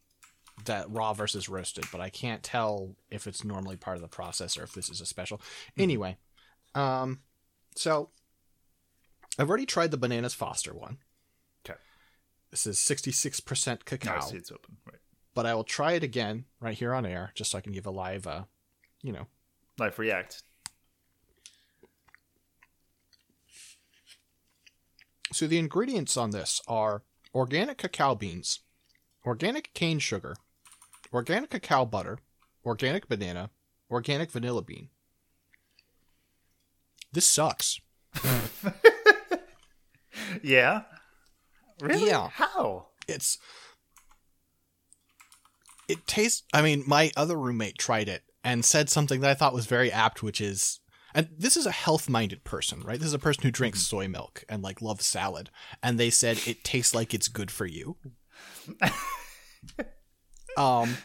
that 0.67 0.91
raw 0.91 1.15
versus 1.15 1.49
roasted, 1.49 1.87
but 1.91 2.01
I 2.01 2.11
can't 2.11 2.43
tell 2.43 2.95
if 3.11 3.27
it's 3.27 3.43
normally 3.45 3.77
part 3.77 3.97
of 3.97 4.03
the 4.03 4.09
process 4.09 4.59
or 4.59 4.65
if 4.65 4.73
this 4.73 4.91
is 4.91 5.01
a 5.01 5.07
special. 5.07 5.41
Anyway, 5.79 6.19
um, 6.75 7.21
so 7.75 8.11
I've 9.39 9.49
already 9.49 9.67
tried 9.67 9.91
the 9.91 9.97
bananas 9.97 10.35
Foster 10.35 10.75
one. 10.75 10.99
Okay. 11.65 11.79
This 12.51 12.67
is 12.67 12.79
sixty 12.79 13.13
six 13.13 13.41
percent 13.41 13.81
No, 13.81 13.97
cacao, 13.97 14.21
see 14.21 14.37
it's 14.37 14.53
open. 14.53 14.77
Right. 14.87 15.01
but 15.35 15.47
I 15.47 15.55
will 15.55 15.65
try 15.65 15.93
it 15.93 16.03
again 16.05 16.45
right 16.61 16.77
here 16.77 16.93
on 16.93 17.07
air, 17.07 17.33
just 17.35 17.51
so 17.51 17.59
I 17.59 17.63
can 17.63 17.73
give 17.73 17.87
a 17.87 17.91
live, 17.91 18.27
uh, 18.27 18.45
you 19.03 19.13
know, 19.13 19.27
Life 19.81 19.99
React. 19.99 20.43
So 25.33 25.47
the 25.47 25.59
ingredients 25.59 26.17
on 26.17 26.31
this 26.31 26.61
are 26.69 27.03
organic 27.35 27.79
cacao 27.79 28.15
beans, 28.15 28.61
organic 29.25 29.73
cane 29.75 29.99
sugar, 29.99 30.35
organic 31.13 31.51
cacao 31.51 31.85
butter, 31.85 32.19
organic 32.65 33.09
banana, 33.09 33.51
organic 33.91 34.31
vanilla 34.31 34.63
bean. 34.63 34.89
This 37.13 37.27
sucks. 37.27 37.81
Yeah. 40.43 40.83
Really? 41.81 42.07
Yeah. 42.07 42.29
How? 42.29 42.89
It's 43.09 43.39
it 45.89 46.07
tastes 46.07 46.45
I 46.53 46.63
mean, 46.63 46.85
my 46.87 47.11
other 47.17 47.39
roommate 47.39 47.79
tried 47.79 48.09
it 48.09 48.23
and 48.45 48.65
said 48.65 48.89
something 48.89 49.21
that 49.21 49.31
I 49.31 49.35
thought 49.35 49.55
was 49.55 49.67
very 49.67 49.91
apt, 49.93 50.23
which 50.23 50.41
is 50.41 50.81
and 51.15 51.29
this 51.37 51.57
is 51.57 51.67
a 51.67 51.73
health-minded 51.73 52.45
person, 52.45 52.83
right? 52.83 52.99
This 52.99 53.09
is 53.09 53.15
a 53.15 53.19
person 53.19 53.43
who 53.43 53.51
drinks 53.51 53.81
soy 53.83 54.07
milk 54.07 54.45
and 54.49 54.63
like 54.63 54.81
loves 54.81 55.05
salad, 55.05 55.51
and 55.83 55.99
they 55.99 56.11
said 56.11 56.39
it 56.47 56.63
tastes 56.65 56.95
like 56.95 57.13
it's 57.13 57.27
good 57.29 57.51
for 57.51 57.67
you. 57.67 57.97
um, 60.57 60.97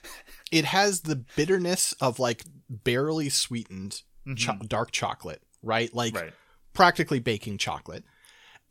it 0.52 0.66
has 0.66 1.02
the 1.02 1.16
bitterness 1.36 1.94
of 1.94 2.20
like 2.20 2.44
barely 2.70 3.30
sweetened 3.30 4.02
cho- 4.36 4.58
dark 4.68 4.92
chocolate, 4.92 5.42
right? 5.62 5.94
Like 5.94 6.16
Right. 6.16 6.34
practically 6.74 7.20
baking 7.20 7.58
chocolate. 7.58 8.04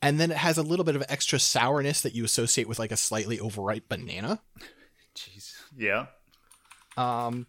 And 0.03 0.21
then 0.21 0.31
it 0.31 0.37
has 0.37 0.59
a 0.59 0.63
little 0.63 0.85
bit 0.85 0.97
of 0.97 1.05
extra 1.09 1.39
sourness 1.39 2.03
that 2.03 2.15
you 2.15 2.25
associate 2.25 2.69
with 2.69 2.79
like 2.79 2.93
a 2.93 2.97
slightly 2.97 3.41
overripe 3.41 3.89
banana. 3.89 4.43
Jeez. 5.17 5.55
Yeah. 5.77 6.07
Um, 6.97 7.47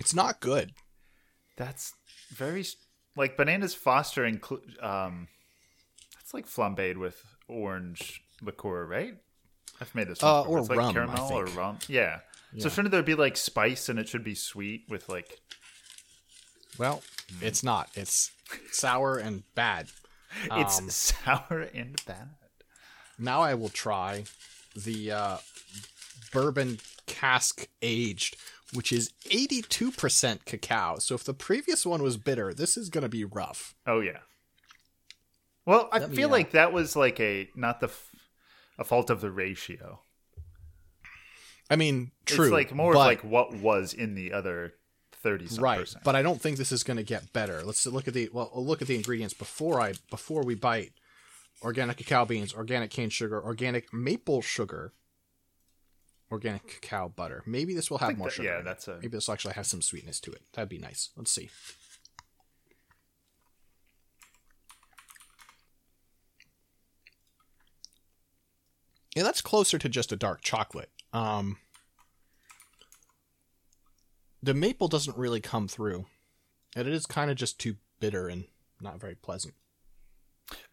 it's 0.00 0.14
not 0.14 0.40
good. 0.40 0.72
That's 1.56 1.94
very 2.30 2.64
like 3.16 3.36
bananas 3.36 3.74
Foster 3.74 4.24
include. 4.24 4.76
Um, 4.80 5.28
that's 6.14 6.34
like 6.34 6.46
flambéed 6.46 6.96
with 6.96 7.22
orange 7.48 8.22
liqueur, 8.42 8.84
right? 8.86 9.14
I've 9.80 9.94
made 9.94 10.08
this. 10.08 10.22
Uh, 10.22 10.42
or 10.42 10.58
It's 10.58 10.68
like 10.68 10.78
rum, 10.78 10.88
I 10.90 10.92
caramel 10.92 11.32
or 11.32 11.46
rum. 11.46 11.78
Yeah. 11.88 12.20
So 12.58 12.68
shouldn't 12.70 12.92
there 12.92 13.02
be 13.02 13.14
like 13.14 13.36
spice 13.36 13.88
and 13.88 13.98
it 13.98 14.08
should 14.08 14.24
be 14.24 14.34
sweet 14.34 14.84
with 14.88 15.08
like? 15.08 15.40
Well, 16.78 17.02
it's 17.42 17.62
not. 17.62 17.90
It's 17.94 18.30
sour 18.70 19.18
and 19.18 19.42
bad. 19.54 19.88
It's 20.52 20.78
Um, 20.78 20.90
sour 20.90 21.68
and 21.74 22.00
bad. 22.06 22.30
Now 23.18 23.42
I 23.42 23.54
will 23.54 23.68
try 23.68 24.24
the 24.74 25.10
uh, 25.12 25.38
bourbon 26.32 26.78
cask 27.06 27.68
aged, 27.82 28.36
which 28.72 28.92
is 28.92 29.12
82% 29.30 30.44
cacao. 30.44 30.96
So 30.98 31.14
if 31.14 31.24
the 31.24 31.34
previous 31.34 31.86
one 31.86 32.02
was 32.02 32.16
bitter, 32.16 32.52
this 32.52 32.76
is 32.76 32.88
going 32.88 33.02
to 33.02 33.08
be 33.08 33.24
rough. 33.24 33.74
Oh 33.86 34.00
yeah. 34.00 34.18
Well, 35.64 35.88
I 35.92 35.98
Let 35.98 36.14
feel 36.14 36.28
uh, 36.28 36.32
like 36.32 36.52
that 36.52 36.72
was 36.72 36.94
like 36.94 37.18
a 37.20 37.48
not 37.56 37.80
the 37.80 37.88
f- 37.88 38.10
a 38.78 38.84
fault 38.84 39.10
of 39.10 39.20
the 39.20 39.30
ratio. 39.30 40.00
I 41.68 41.76
mean, 41.76 42.12
true. 42.24 42.46
It's 42.46 42.52
like 42.52 42.72
more 42.72 42.92
but, 42.92 43.00
of 43.00 43.06
like 43.06 43.24
what 43.24 43.52
was 43.52 43.92
in 43.92 44.14
the 44.14 44.32
other 44.32 44.74
thirty 45.12 45.48
some 45.48 45.64
right, 45.64 45.80
percent. 45.80 46.04
but 46.04 46.14
I 46.14 46.22
don't 46.22 46.40
think 46.40 46.56
this 46.56 46.70
is 46.70 46.84
going 46.84 46.98
to 46.98 47.02
get 47.02 47.32
better. 47.32 47.62
Let's 47.64 47.84
look 47.86 48.06
at 48.06 48.14
the 48.14 48.30
well, 48.32 48.50
we'll 48.54 48.64
look 48.64 48.80
at 48.80 48.88
the 48.88 48.94
ingredients 48.94 49.34
before 49.34 49.80
I 49.80 49.94
before 50.10 50.42
we 50.42 50.54
bite. 50.54 50.92
Organic 51.62 51.96
cacao 51.96 52.26
beans, 52.26 52.54
organic 52.54 52.90
cane 52.90 53.08
sugar, 53.08 53.42
organic 53.42 53.92
maple 53.92 54.42
sugar, 54.42 54.92
organic 56.30 56.66
cacao 56.80 57.08
butter. 57.08 57.42
Maybe 57.46 57.74
this 57.74 57.90
will 57.90 57.98
have 57.98 58.16
more 58.18 58.28
that- 58.28 58.34
sugar. 58.34 58.48
yeah, 58.48 58.60
that's 58.62 58.88
a- 58.88 58.96
Maybe 58.96 59.08
this 59.08 59.28
will 59.28 59.34
actually 59.34 59.54
have 59.54 59.66
some 59.66 59.82
sweetness 59.82 60.20
to 60.20 60.32
it. 60.32 60.42
That'd 60.52 60.68
be 60.68 60.78
nice. 60.78 61.10
Let's 61.16 61.30
see. 61.30 61.50
Yeah, 69.14 69.22
that's 69.22 69.40
closer 69.40 69.78
to 69.78 69.88
just 69.88 70.12
a 70.12 70.16
dark 70.16 70.42
chocolate. 70.42 70.90
Um, 71.12 71.56
the 74.42 74.52
maple 74.52 74.88
doesn't 74.88 75.16
really 75.16 75.40
come 75.40 75.68
through, 75.68 76.06
and 76.74 76.86
it 76.86 76.92
is 76.92 77.06
kind 77.06 77.30
of 77.30 77.36
just 77.36 77.58
too 77.58 77.76
bitter 77.98 78.28
and 78.28 78.44
not 78.80 79.00
very 79.00 79.14
pleasant. 79.14 79.54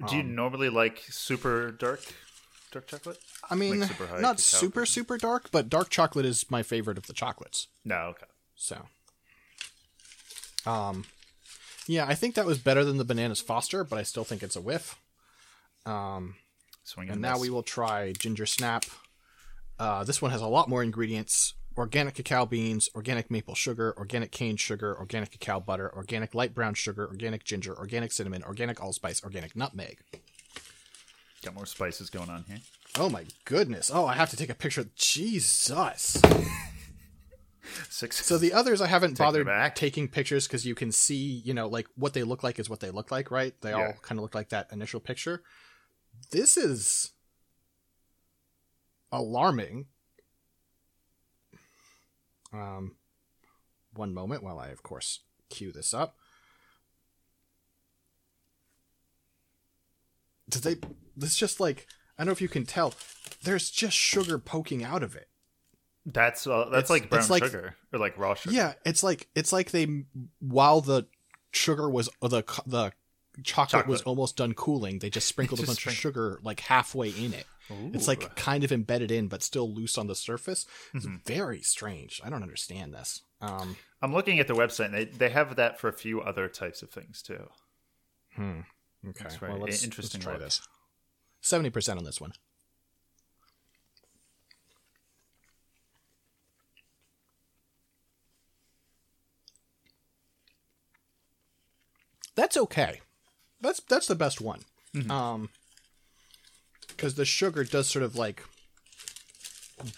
Do 0.08 0.16
you 0.16 0.22
um, 0.24 0.36
normally 0.36 0.70
like 0.70 1.00
super 1.10 1.72
dark 1.72 2.02
dark 2.74 2.88
chocolate? 2.88 3.18
I 3.50 3.56
mean, 3.56 3.80
Like 3.80 3.90
super 3.90 4.08
high 4.08 4.20
not 4.20 4.38
cacao 4.38 4.58
super 4.60 4.82
percent? 4.82 4.94
super 4.94 5.18
dark, 5.18 5.50
but 5.52 5.70
dark 5.70 5.90
chocolate 5.90 6.26
is 6.26 6.50
my 6.52 6.62
favorite 6.64 6.98
of 6.98 7.08
the 7.08 7.14
chocolates. 7.14 7.68
No, 7.86 7.96
okay. 8.16 8.26
So, 8.56 8.88
um, 10.66 11.06
yeah, 11.88 12.06
I 12.08 12.16
think 12.16 12.36
that 12.36 12.46
was 12.46 12.58
better 12.58 12.84
than 12.84 12.98
the 12.98 13.06
bananas 13.06 13.42
Foster, 13.42 13.84
but 13.84 13.98
I 14.00 14.04
still 14.04 14.24
think 14.24 14.44
it's 14.44 14.56
a 14.56 14.62
whiff. 14.62 14.98
Um, 15.86 16.36
Swing 16.84 17.10
and 17.10 17.22
now 17.22 17.40
we 17.40 17.50
will 17.50 17.64
try 17.64 18.12
ginger 18.14 18.46
snap. 18.46 18.86
Uh, 19.80 20.04
this 20.04 20.22
one 20.22 20.32
has 20.32 20.42
a 20.42 20.48
lot 20.48 20.70
more 20.70 20.84
ingredients: 20.84 21.54
organic 21.78 22.16
cacao 22.16 22.46
beans, 22.46 22.90
organic 22.96 23.30
maple 23.32 23.56
sugar, 23.56 23.94
organic 23.98 24.32
cane 24.32 24.56
sugar, 24.58 24.98
organic 24.98 25.32
cacao 25.32 25.60
butter, 25.60 25.94
organic 25.96 26.34
light 26.36 26.54
brown 26.54 26.74
sugar, 26.74 27.08
organic 27.08 27.44
ginger, 27.44 27.78
organic 27.78 28.12
cinnamon, 28.12 28.44
organic 28.44 28.82
allspice, 28.82 29.24
organic 29.24 29.56
nutmeg. 29.56 30.00
Got 31.44 31.56
more 31.56 31.66
spices 31.66 32.10
going 32.10 32.30
on 32.30 32.46
here. 32.48 32.60
Oh 32.98 33.10
my 33.10 33.26
goodness! 33.46 33.92
Oh, 33.94 34.06
I 34.06 34.14
have 34.14 34.30
to 34.32 34.38
take 34.38 34.50
a 34.50 34.56
picture. 34.56 34.86
Jesus. 34.96 36.22
Six. 37.90 38.26
So 38.26 38.38
the 38.38 38.54
others 38.54 38.82
I 38.82 38.88
haven't 38.88 39.18
bothered 39.18 39.46
back. 39.46 39.76
taking 39.76 40.08
pictures 40.08 40.48
because 40.48 40.66
you 40.66 40.76
can 40.76 40.92
see, 40.92 41.42
you 41.46 41.54
know, 41.54 41.68
like 41.68 41.88
what 41.96 42.14
they 42.14 42.24
look 42.24 42.44
like 42.44 42.60
is 42.60 42.70
what 42.70 42.82
they 42.82 42.92
look 42.92 43.12
like, 43.12 43.32
right? 43.32 43.54
They 43.62 43.72
all 43.72 43.94
kind 44.02 44.20
of 44.20 44.24
look 44.24 44.36
like 44.36 44.50
that 44.50 44.68
initial 44.72 45.00
picture. 45.00 45.44
This 46.32 46.58
is 46.58 47.12
alarming. 49.12 49.86
Um, 52.52 52.96
one 53.94 54.14
moment 54.14 54.44
while 54.44 54.60
I, 54.60 54.68
of 54.68 54.84
course, 54.84 55.22
cue 55.50 55.72
this 55.72 55.94
up. 55.94 56.16
Did 60.50 60.64
they? 60.64 60.76
This 61.16 61.36
just 61.36 61.60
like 61.60 61.88
I 62.18 62.22
don't 62.24 62.28
know 62.28 62.32
if 62.34 62.42
you 62.42 62.48
can 62.50 62.66
tell. 62.66 62.94
There's 63.44 63.70
just 63.70 63.96
sugar 63.98 64.38
poking 64.38 64.84
out 64.84 65.04
of 65.04 65.16
it. 65.16 65.28
that's 66.06 66.46
uh, 66.48 66.52
It's- 66.68 66.72
that's 66.72 66.90
like 66.90 67.10
brown 67.10 67.28
like- 67.30 67.44
sugar 67.44 67.76
or 67.92 68.00
like 68.00 68.18
raw 68.18 68.34
sugar. 68.36 68.56
Yeah, 68.56 68.74
it's 68.86 69.04
like 69.04 69.28
it's 69.36 69.54
like 69.54 69.72
they 69.72 70.04
while 70.40 70.82
the 70.82 71.08
sugar 71.52 71.90
was 71.90 72.10
the 72.22 72.44
the 72.66 72.92
chocolate, 73.44 73.88
was 73.88 74.02
almost 74.04 74.38
done 74.38 74.54
cooling, 74.54 75.00
they 75.00 75.10
just 75.10 75.28
sprinkled 75.28 75.60
a 75.60 75.64
Just 75.66 75.70
bunch 75.84 75.88
of 75.88 75.94
sugar 75.94 76.40
like 76.44 76.60
halfway 76.62 77.10
in 77.10 77.34
it. 77.34 77.46
It's 77.94 78.08
like 78.08 78.36
kind 78.36 78.64
of 78.64 78.72
embedded 78.72 79.10
in, 79.10 79.28
but 79.28 79.42
still 79.42 79.74
loose 79.74 79.98
on 79.98 80.06
the 80.08 80.14
surface. 80.16 80.68
It's 80.94 81.06
Mm-hmm. 81.06 81.16
very 81.26 81.62
strange. 81.62 82.22
I 82.24 82.30
don't 82.30 82.44
understand 82.44 82.94
this. 82.94 83.22
Um, 83.42 83.78
I'm 84.02 84.14
looking 84.14 84.40
at 84.40 84.48
the 84.48 84.54
website. 84.54 84.86
And 84.88 84.94
they 84.94 85.06
they 85.06 85.30
have 85.30 85.56
that 85.56 85.80
for 85.80 85.88
a 85.88 85.94
few 85.94 86.22
other 86.22 86.48
types 86.50 86.82
of 86.84 86.90
things 86.92 87.22
too. 87.24 87.48
Okay, 89.10 89.24
That's 89.24 89.42
well, 89.42 89.58
let's, 89.58 89.84
interesting 89.84 90.20
let's 90.20 90.26
try 90.26 90.38
this. 90.38 90.62
Seventy 91.42 91.70
percent 91.70 92.00
on 92.00 92.06
this 92.06 92.22
one. 92.22 92.34
That's 102.36 102.58
okay. 102.58 103.02
That's 103.62 103.82
that's 103.82 104.08
the 104.08 104.16
best 104.16 104.42
one. 104.42 104.62
Mm-hmm. 104.96 105.12
Um, 105.12 105.50
because 106.88 107.16
the 107.16 107.26
sugar 107.26 107.64
does 107.64 107.88
sort 107.88 108.04
of 108.04 108.16
like 108.16 108.44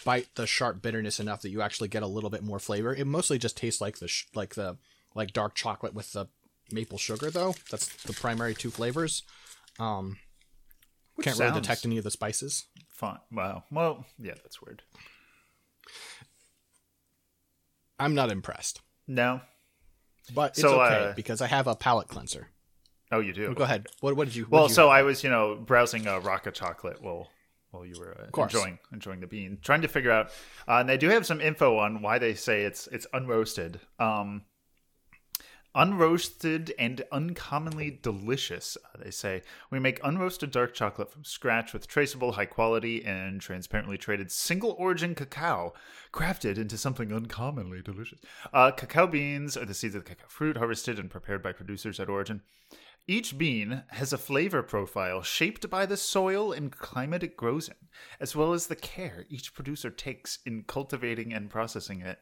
bite 0.04 0.28
the 0.36 0.48
sharp 0.48 0.82
bitterness 0.82 1.20
enough 1.20 1.42
that 1.42 1.50
you 1.50 1.62
actually 1.62 1.88
get 1.88 2.04
a 2.04 2.08
little 2.08 2.30
bit 2.30 2.44
more 2.44 2.60
flavor. 2.60 2.94
It 2.94 3.06
mostly 3.06 3.38
just 3.38 3.58
tastes 3.58 3.82
like 3.82 4.00
the 4.00 4.08
sh- 4.08 4.26
like 4.34 4.56
the 4.56 4.78
like 5.14 5.34
dark 5.34 5.56
chocolate 5.56 5.94
with 5.94 6.12
the 6.14 6.28
maple 6.72 6.98
sugar 6.98 7.30
though. 7.30 7.56
That's 7.72 7.88
the 8.04 8.14
primary 8.14 8.54
two 8.56 8.72
flavors. 8.72 9.24
Um, 9.80 10.18
can't 11.22 11.38
really 11.38 11.52
sounds- 11.52 11.62
detect 11.68 11.86
any 11.86 11.98
of 11.98 12.04
the 12.04 12.12
spices. 12.12 12.66
Fun. 12.90 13.20
Wow. 13.32 13.64
Well, 13.72 14.06
yeah, 14.20 14.34
that's 14.36 14.62
weird. 14.62 14.82
I'm 18.00 18.16
not 18.16 18.32
impressed, 18.32 18.82
No. 19.08 19.42
but 20.34 20.52
it's 20.52 20.62
So, 20.62 20.82
okay 20.82 21.10
uh, 21.10 21.14
because 21.14 21.42
I 21.42 21.48
have 21.48 21.68
a 21.68 21.76
palate 21.76 22.08
cleanser. 22.08 22.50
Oh, 23.12 23.20
you 23.20 23.32
do. 23.34 23.54
Go 23.54 23.64
ahead. 23.64 23.88
What, 24.02 24.16
what 24.16 24.26
did 24.26 24.36
you? 24.36 24.44
what 24.46 24.52
Well, 24.52 24.64
did 24.68 24.72
you 24.72 24.76
so? 24.76 24.90
I 24.90 25.04
was, 25.04 25.24
you 25.24 25.30
know, 25.30 25.56
browsing 25.56 26.08
uh, 26.08 26.20
Raaka 26.20 26.52
chocolate 26.54 27.02
while 27.02 27.30
while 27.72 27.86
you 27.86 27.96
were 28.00 28.18
uh, 28.20 28.30
course. 28.32 28.54
enjoying 28.54 28.80
enjoying 28.92 29.20
the 29.22 29.28
bean, 29.28 29.60
trying 29.62 29.82
to 29.84 29.88
figure 29.88 30.12
out. 30.12 30.28
Uh, 30.68 30.78
and 30.80 30.90
they 30.90 30.98
do 30.98 31.10
have 31.10 31.26
some 31.26 31.40
info 31.40 31.78
on 31.78 32.02
why 32.02 32.18
they 32.20 32.34
say 32.34 32.64
it's 32.64 32.88
it's 32.88 33.06
unroasted. 33.14 33.80
Um, 34.00 34.44
unroasted 35.76 36.72
and 36.80 37.04
uncommonly 37.12 38.00
delicious. 38.02 38.78
Uh, 38.86 39.04
they 39.04 39.12
say 39.12 39.42
we 39.70 39.80
make 39.80 40.02
unroasted 40.02 40.52
dark 40.52 40.74
chocolate 40.74 41.12
from 41.12 41.26
scratch 41.26 41.74
with 41.74 41.88
traceable, 41.88 42.34
high 42.34 42.46
quality, 42.46 43.04
and 43.04 43.42
transparently 43.42 43.98
traded 43.98 44.32
single 44.32 44.76
origin 44.80 45.14
cacao, 45.14 45.74
crafted 46.14 46.58
into 46.58 46.78
something 46.78 47.12
uncommonly 47.12 47.82
delicious. 47.82 48.20
Uh, 48.54 48.72
cacao 48.72 49.06
beans 49.06 49.58
are 49.58 49.66
the 49.66 49.74
seeds 49.74 49.96
of 49.96 50.04
the 50.04 50.10
cacao 50.10 50.28
fruit 50.30 50.58
harvested 50.58 50.98
and 50.98 51.12
prepared 51.12 51.44
by 51.44 51.52
producers 51.52 52.00
at 52.00 52.10
origin. 52.10 52.42
Each 53.08 53.38
bean 53.38 53.84
has 53.90 54.12
a 54.12 54.18
flavor 54.18 54.64
profile 54.64 55.22
shaped 55.22 55.70
by 55.70 55.86
the 55.86 55.98
soil 55.98 56.52
and 56.52 56.72
climate 56.72 57.22
it 57.22 57.38
grows 57.38 57.68
in, 57.68 57.76
as 58.20 58.36
well 58.36 58.54
as 58.54 58.66
the 58.66 58.76
care 58.76 59.26
each 59.30 59.54
producer 59.54 59.92
takes 59.92 60.40
in 60.44 60.64
cultivating 60.64 61.32
and 61.32 61.50
processing 61.50 62.02
it. 62.02 62.20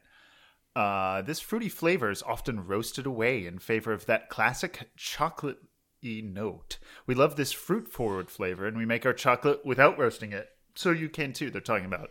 Uh, 0.76 1.22
this 1.22 1.40
fruity 1.40 1.68
flavor 1.68 2.10
is 2.10 2.22
often 2.22 2.66
roasted 2.66 3.06
away 3.06 3.46
in 3.46 3.58
favor 3.58 3.92
of 3.92 4.06
that 4.06 4.28
classic 4.28 4.90
chocolate 4.96 5.58
note. 6.02 6.78
We 7.06 7.14
love 7.14 7.36
this 7.36 7.52
fruit 7.52 7.88
forward 7.88 8.30
flavor, 8.30 8.66
and 8.66 8.76
we 8.76 8.84
make 8.84 9.06
our 9.06 9.12
chocolate 9.12 9.64
without 9.64 9.98
roasting 9.98 10.32
it, 10.32 10.48
so 10.74 10.90
you 10.90 11.08
can 11.08 11.32
too. 11.32 11.50
They're 11.50 11.60
talking 11.60 11.86
about 11.86 12.10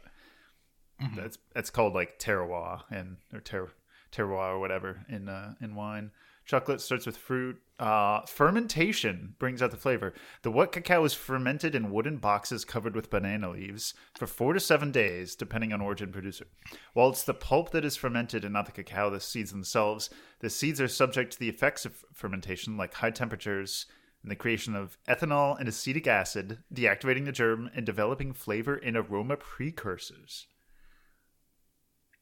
that's 1.15 1.38
that's 1.54 1.69
called 1.69 1.93
like 1.93 2.19
terroir 2.19 2.84
and 2.89 3.17
or 3.34 3.39
ter- 3.41 3.71
terroir 4.12 4.54
or 4.54 4.60
whatever 4.60 5.06
in 5.10 5.30
uh, 5.30 5.56
in 5.62 5.76
wine. 5.76 6.12
Chocolate 6.45 6.82
starts 6.82 7.06
with 7.06 7.15
fruit. 7.15 7.58
Uh, 7.79 8.21
fermentation 8.25 9.36
brings 9.39 9.62
out 9.62 9.71
the 9.71 9.77
flavor. 9.77 10.13
The 10.41 10.51
wet 10.51 10.71
cacao 10.71 11.03
is 11.06 11.13
fermented 11.13 11.73
in 11.73 11.91
wooden 11.91 12.17
boxes 12.17 12.65
covered 12.65 12.95
with 12.95 13.10
banana 13.10 13.49
leaves 13.49 13.93
for 14.17 14.27
four 14.27 14.53
to 14.53 14.60
seven 14.60 14.91
days, 14.91 15.36
depending 15.36 15.71
on 15.71 15.82
origin 15.82 16.12
producer. 16.12 16.47
While 16.93 17.10
it's 17.10 17.23
the 17.23 17.34
pulp 17.34 17.71
that 17.71 17.86
is 17.86 17.95
fermented 17.95 18.43
and 18.43 18.53
not 18.53 18.65
the 18.65 18.71
cacao, 18.71 19.10
the 19.10 19.19
seeds 19.19 19.51
themselves, 19.51 20.10
the 20.39 20.49
seeds 20.49 20.82
are 20.82 20.88
subject 20.88 21.34
to 21.34 21.39
the 21.39 21.49
effects 21.49 21.86
of 21.86 22.06
fermentation, 22.13 22.77
like 22.77 22.95
high 22.95 23.12
temperatures 23.12 23.86
and 24.21 24.32
the 24.32 24.36
creation 24.36 24.75
of 24.75 24.97
ethanol 25.08 25.58
and 25.60 25.67
acetic 25.67 26.08
acid, 26.08 26.60
deactivating 26.73 27.25
the 27.25 27.32
germ 27.32 27.69
and 27.75 27.86
developing 27.86 28.34
flavor 28.34 28.75
and 28.75 28.97
aroma 28.97 29.38
precursors. 29.38 30.47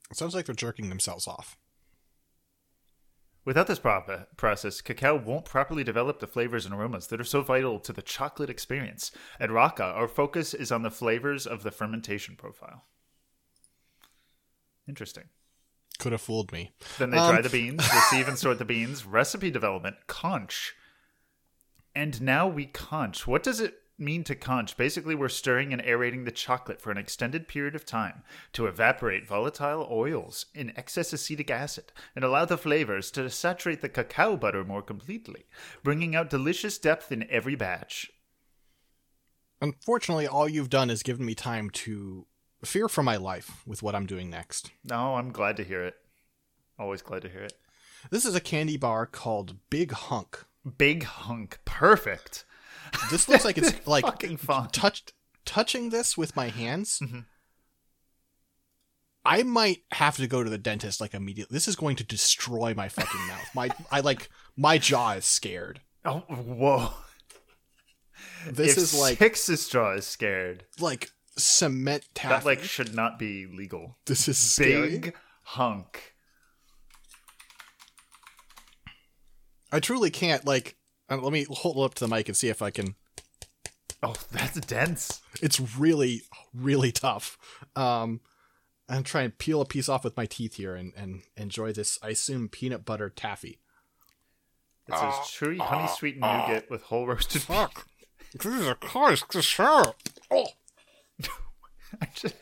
It 0.10 0.17
sounds 0.17 0.36
like 0.36 0.45
they're 0.45 0.55
jerking 0.55 0.89
themselves 0.89 1.27
off. 1.27 1.57
Without 3.43 3.65
this 3.67 3.80
pro- 3.80 4.25
process, 4.38 4.82
cacao 4.82 5.15
won't 5.15 5.45
properly 5.45 5.84
develop 5.84 6.19
the 6.19 6.27
flavors 6.27 6.65
and 6.65 6.75
aromas 6.75 7.08
that 7.08 7.19
are 7.19 7.23
so 7.25 7.41
vital 7.41 7.80
to 7.80 7.91
the 7.91 8.01
chocolate 8.04 8.49
experience. 8.49 9.12
At 9.39 9.49
Raaka, 9.49 9.82
our 9.95 10.08
focus 10.08 10.54
is 10.54 10.71
on 10.71 10.84
the 10.84 10.91
flavors 10.91 11.47
of 11.47 11.63
the 11.63 11.71
fermentation 11.71 12.36
profile. 12.36 12.86
Interesting. 14.88 15.30
Could 15.97 16.12
have 16.12 16.21
fooled 16.21 16.51
me. 16.51 16.71
Then 16.99 17.10
they 17.10 17.17
Um, 17.17 17.34
dry 17.34 17.41
the 17.41 17.49
beans, 17.49 17.88
receive 17.93 18.27
and 18.27 18.38
sort 18.38 18.60
the 18.60 18.65
beans, 18.65 19.06
recipe 19.06 19.49
development, 19.51 19.95
conch. 20.08 20.73
And 21.95 22.21
now 22.21 22.47
we 22.47 22.67
conch. 22.67 23.27
What 23.27 23.43
does 23.43 23.60
it 23.60 23.81
mean 23.97 24.23
to 24.23 24.36
conch? 24.36 24.77
Basically, 24.77 25.15
we're 25.15 25.30
stirring 25.30 25.73
and 25.73 25.82
aerating 25.82 26.23
the 26.23 26.32
chocolate 26.32 26.82
for 26.82 26.91
an 26.91 26.97
extended 26.97 27.47
period 27.47 27.75
of 27.75 27.86
time 27.86 28.23
to 28.54 28.65
evaporate 28.65 29.27
volatile 29.27 29.88
oils 29.91 30.47
in 30.54 30.73
excess 30.75 31.13
acetic 31.13 31.51
acid 31.51 31.91
and 32.15 32.25
allow 32.25 32.45
the 32.45 32.58
flavors 32.58 33.12
to 33.12 33.30
saturate 33.30 33.82
the 33.82 33.89
cacao 33.89 34.36
butter 34.38 34.63
more 34.63 34.82
completely, 34.82 35.45
bringing 35.84 36.15
out 36.15 36.30
delicious 36.30 36.77
depth 36.77 37.12
in 37.12 37.27
every 37.30 37.56
batch. 37.56 38.12
Unfortunately, 39.62 40.27
all 40.27 40.49
you've 40.49 40.69
done 40.69 40.89
is 40.89 41.04
given 41.04 41.25
me 41.25 41.36
time 41.36 41.69
to 41.69 42.25
fear 42.65 42.88
for 42.88 43.04
my 43.04 43.17
life 43.17 43.62
with 43.67 43.84
what 43.84 43.95
I'm 43.95 44.06
doing 44.08 44.30
next. 44.30 44.71
No, 44.84 45.15
I'm 45.15 45.32
glad 45.32 45.58
to 45.58 45.63
hear 45.63 45.84
it. 45.84 45.95
Always 46.80 47.01
glad 47.01 47.21
to 47.23 47.30
hear 47.30 47.43
it. 47.43 47.54
This 48.10 48.25
is 48.25 48.34
a 48.34 48.41
candy 48.41 48.77
bar 48.77 49.06
called 49.06 49.58
Big 49.69 49.91
Hunk. 49.91 50.45
Big 50.77 51.04
hunk. 51.04 51.60
Perfect. 51.65 52.45
This 53.10 53.27
looks 53.30 53.45
like 53.45 53.58
it's 53.60 53.86
like 53.88 54.06
Fucking 54.06 54.38
fun. 54.38 54.69
touched 54.69 55.13
touching 55.45 55.89
this 55.89 56.17
with 56.17 56.36
my 56.36 56.47
hands. 56.49 56.99
Mm-hmm. 57.01 57.19
I 59.23 59.43
might 59.43 59.84
have 59.91 60.17
to 60.17 60.27
go 60.27 60.43
to 60.43 60.49
the 60.49 60.58
dentist 60.58 60.99
like 60.99 61.13
immediately. 61.13 61.54
This 61.56 61.67
is 61.67 61.75
going 61.75 61.95
to 61.97 62.04
destroy 62.04 62.73
my 62.75 62.89
fucking 62.89 63.27
mouth. 63.27 63.47
My 63.54 63.69
I 63.91 63.99
like 63.99 64.30
my 64.58 64.77
jaw 64.77 65.12
is 65.13 65.25
scared. 65.25 65.82
Oh, 66.04 66.19
whoa. 66.30 66.89
This 68.47 68.71
if 68.71 68.77
is 68.77 68.99
like 68.99 69.17
Six's 69.19 69.67
jaw 69.69 69.93
is 69.93 70.08
scared. 70.08 70.65
like 70.80 71.10
cement 71.38 72.04
taffy. 72.15 72.34
That 72.34 72.45
like 72.45 72.63
should 72.63 72.95
not 72.95 73.19
be 73.19 73.45
legal. 73.45 73.97
this 74.08 74.27
is 74.27 74.38
scary. 74.38 74.89
Big 74.97 75.15
hunk. 75.43 76.13
I 79.71 79.80
truly 79.80 80.10
can't 80.10 80.45
like. 80.45 80.75
Uh, 81.12 81.17
let 81.17 81.32
me 81.34 81.45
hold 81.50 81.78
up 81.86 81.93
to 81.95 82.06
the 82.08 82.15
mic 82.15 82.28
and 82.28 82.36
see 82.38 82.47
if 82.50 82.62
I 82.62 82.71
can. 82.71 82.95
Oh, 84.02 84.15
that's 84.32 84.60
dense. 84.62 85.21
It's 85.41 85.60
really 85.78 86.24
really 86.54 86.91
tough. 86.91 87.38
Um, 87.76 88.21
I'm 88.89 89.04
trying 89.04 89.30
to 89.30 89.36
peel 89.38 89.62
a 89.62 89.65
piece 89.65 89.88
off 89.89 90.04
with 90.04 90.17
my 90.17 90.26
teeth 90.26 90.56
here 90.56 90.76
and 90.76 90.93
and 90.95 91.21
enjoy 91.38 91.74
this. 91.74 92.00
I 92.02 92.10
assume 92.10 92.50
peanut 92.50 92.86
butter 92.86 93.10
taffy. 93.10 93.60
It 94.88 94.95
says 94.95 95.13
chewy 95.26 95.60
honey 95.60 95.88
sweet 95.88 96.17
nougat 96.17 96.69
with 96.69 96.84
whole 96.84 97.06
roasted. 97.08 97.43
Fuck. 97.43 97.86
Jesus 98.39 98.74
Christ, 98.80 99.26
this 99.32 99.45
sure. 99.45 99.93
Oh, 100.32 100.47
I 102.02 102.08
just- 102.15 102.36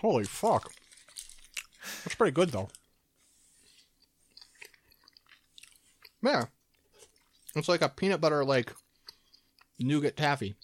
holy 0.00 0.24
fuck. 0.24 0.72
That's 2.04 2.14
pretty 2.14 2.32
good 2.32 2.50
though. 2.50 2.68
Yeah. 6.22 6.44
It's 7.56 7.68
like 7.68 7.82
a 7.82 7.88
peanut 7.88 8.20
butter 8.20 8.44
like 8.44 8.72
nougat 9.78 10.16
taffy. 10.16 10.54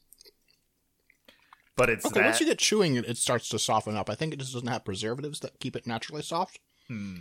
but 1.76 1.88
it's 1.88 2.04
Okay, 2.04 2.20
that. 2.20 2.26
once 2.26 2.40
you 2.40 2.46
get 2.46 2.58
chewing 2.58 2.96
it, 2.96 3.08
it 3.08 3.16
starts 3.16 3.48
to 3.50 3.58
soften 3.58 3.96
up. 3.96 4.10
I 4.10 4.14
think 4.14 4.32
it 4.34 4.38
just 4.40 4.52
doesn't 4.52 4.68
have 4.68 4.84
preservatives 4.84 5.40
that 5.40 5.58
keep 5.60 5.76
it 5.76 5.86
naturally 5.86 6.22
soft. 6.22 6.58
Hmm. 6.88 7.18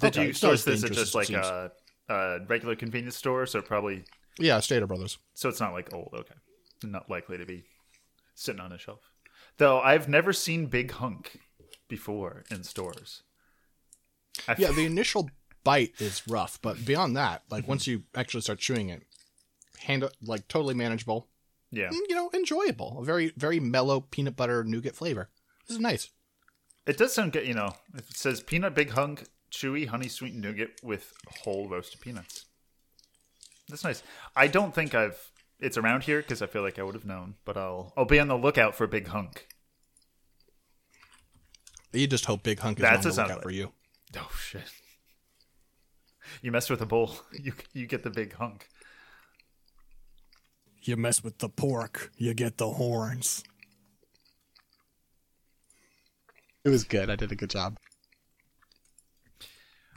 Did 0.00 0.16
Okay, 0.16 0.26
you 0.28 0.32
source 0.32 0.64
this 0.64 0.82
at 0.84 0.92
just 0.92 1.14
like 1.14 1.30
a, 1.30 1.70
a 2.08 2.38
regular 2.48 2.74
convenience 2.76 3.16
store? 3.16 3.46
So 3.46 3.62
probably. 3.62 4.04
Yeah, 4.38 4.60
Stater 4.60 4.86
Brothers. 4.86 5.18
So 5.34 5.48
it's 5.48 5.60
not 5.60 5.72
like 5.72 5.92
old. 5.94 6.10
Okay, 6.14 6.34
not 6.82 7.08
likely 7.08 7.38
to 7.38 7.46
be 7.46 7.64
sitting 8.34 8.60
on 8.60 8.72
a 8.72 8.78
shelf. 8.78 9.00
Though 9.58 9.80
I've 9.80 10.08
never 10.08 10.32
seen 10.32 10.66
Big 10.66 10.90
Hunk 10.92 11.38
before 11.88 12.44
in 12.50 12.64
stores. 12.64 13.22
I 14.48 14.54
Yeah, 14.58 14.72
the 14.72 14.86
initial 14.86 15.30
bite 15.64 15.92
is 15.98 16.22
rough, 16.28 16.58
but 16.62 16.84
beyond 16.84 17.16
that, 17.16 17.42
like 17.50 17.66
once 17.68 17.86
you 17.86 18.02
actually 18.14 18.40
start 18.42 18.58
chewing 18.58 18.88
it, 18.88 19.02
hand 19.80 20.08
like 20.22 20.48
totally 20.48 20.74
manageable. 20.74 21.28
yeah. 21.70 21.88
Mm, 21.88 21.98
You 22.08 22.14
know, 22.14 22.30
enjoyable. 22.34 22.98
A 23.00 23.04
very 23.04 23.32
very 23.36 23.60
mellow 23.60 24.00
peanut 24.00 24.36
butter 24.36 24.64
nougat 24.64 24.94
flavor. 24.96 25.28
This 25.68 25.76
is 25.76 25.80
nice. 25.80 26.10
It 26.86 26.98
does 26.98 27.12
sound 27.12 27.32
good, 27.32 27.46
you 27.46 27.54
know. 27.54 27.74
It 27.96 28.04
says 28.16 28.42
peanut 28.42 28.74
big 28.74 28.90
hunk, 28.90 29.28
chewy 29.52 29.86
honey 29.86 30.08
sweet 30.08 30.34
nougat 30.34 30.70
with 30.82 31.12
whole 31.44 31.68
roasted 31.68 32.00
peanuts. 32.00 32.46
That's 33.68 33.84
nice. 33.84 34.02
I 34.34 34.48
don't 34.48 34.74
think 34.74 34.94
I've 34.94 35.30
it's 35.60 35.78
around 35.78 36.02
here 36.02 36.20
because 36.20 36.42
I 36.42 36.46
feel 36.46 36.62
like 36.62 36.78
I 36.78 36.82
would 36.82 36.94
have 36.96 37.04
known. 37.04 37.36
But 37.44 37.56
I'll 37.56 37.92
I'll 37.96 38.04
be 38.04 38.18
on 38.18 38.26
the 38.28 38.36
lookout 38.36 38.74
for 38.74 38.86
Big 38.88 39.06
Hunk. 39.08 39.46
You 41.92 42.06
just 42.06 42.24
hope 42.24 42.42
Big 42.42 42.58
Hunk 42.58 42.78
is 42.78 42.82
That's 42.82 43.06
on 43.06 43.12
the 43.14 43.22
lookout 43.22 43.42
for 43.42 43.50
you. 43.50 43.72
Oh 44.16 44.30
shit! 44.38 44.64
You 46.40 46.52
mess 46.52 46.70
with 46.70 46.80
a 46.80 46.86
bull, 46.86 47.16
you 47.32 47.52
you 47.72 47.86
get 47.86 48.02
the 48.02 48.10
Big 48.10 48.34
Hunk. 48.34 48.68
You 50.82 50.96
mess 50.96 51.22
with 51.22 51.38
the 51.38 51.48
pork, 51.48 52.10
you 52.16 52.34
get 52.34 52.58
the 52.58 52.70
horns. 52.70 53.44
It 56.64 56.70
was 56.70 56.84
good. 56.84 57.10
I 57.10 57.16
did 57.16 57.32
a 57.32 57.36
good 57.36 57.50
job. 57.50 57.76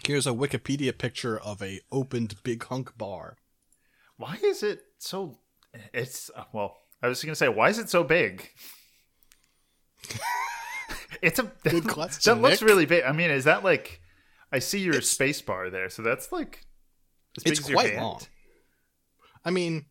Here's 0.05 0.27
a 0.27 0.31
Wikipedia 0.31 0.95
picture 0.95 1.39
of 1.39 1.61
a 1.61 1.81
opened 1.91 2.35
Big 2.43 2.63
Hunk 2.65 2.97
bar. 2.97 3.37
Why 4.17 4.37
is 4.43 4.61
it 4.63 4.81
so? 4.99 5.39
It's 5.93 6.29
uh, 6.35 6.43
well. 6.53 6.77
I 7.01 7.07
was 7.07 7.23
gonna 7.23 7.35
say, 7.35 7.49
why 7.49 7.69
is 7.69 7.79
it 7.79 7.89
so 7.89 8.03
big? 8.03 8.49
it's 11.21 11.39
a 11.39 11.43
Good 11.63 11.87
question. 11.87 12.35
that 12.35 12.39
question, 12.39 12.41
looks 12.41 12.61
really 12.61 12.85
big. 12.85 13.03
I 13.03 13.11
mean, 13.11 13.31
is 13.31 13.43
that 13.45 13.63
like? 13.63 14.01
I 14.55 14.59
see 14.59 14.79
your 14.79 15.01
space 15.01 15.41
bar 15.41 15.69
there, 15.69 15.89
so 15.89 16.01
that's 16.01 16.31
like. 16.31 16.61
It's 17.45 17.59
quite 17.59 17.97
long. 17.97 18.21
I 19.43 19.51
mean, 19.51 19.87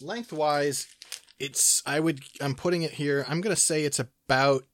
lengthwise, 0.00 0.86
it's. 1.38 1.82
I 1.84 2.00
would. 2.00 2.20
I'm 2.40 2.54
putting 2.54 2.80
it 2.80 2.92
here. 2.92 3.26
I'm 3.28 3.42
gonna 3.42 3.56
say 3.56 3.84
it's 3.84 3.98
about. 3.98 4.64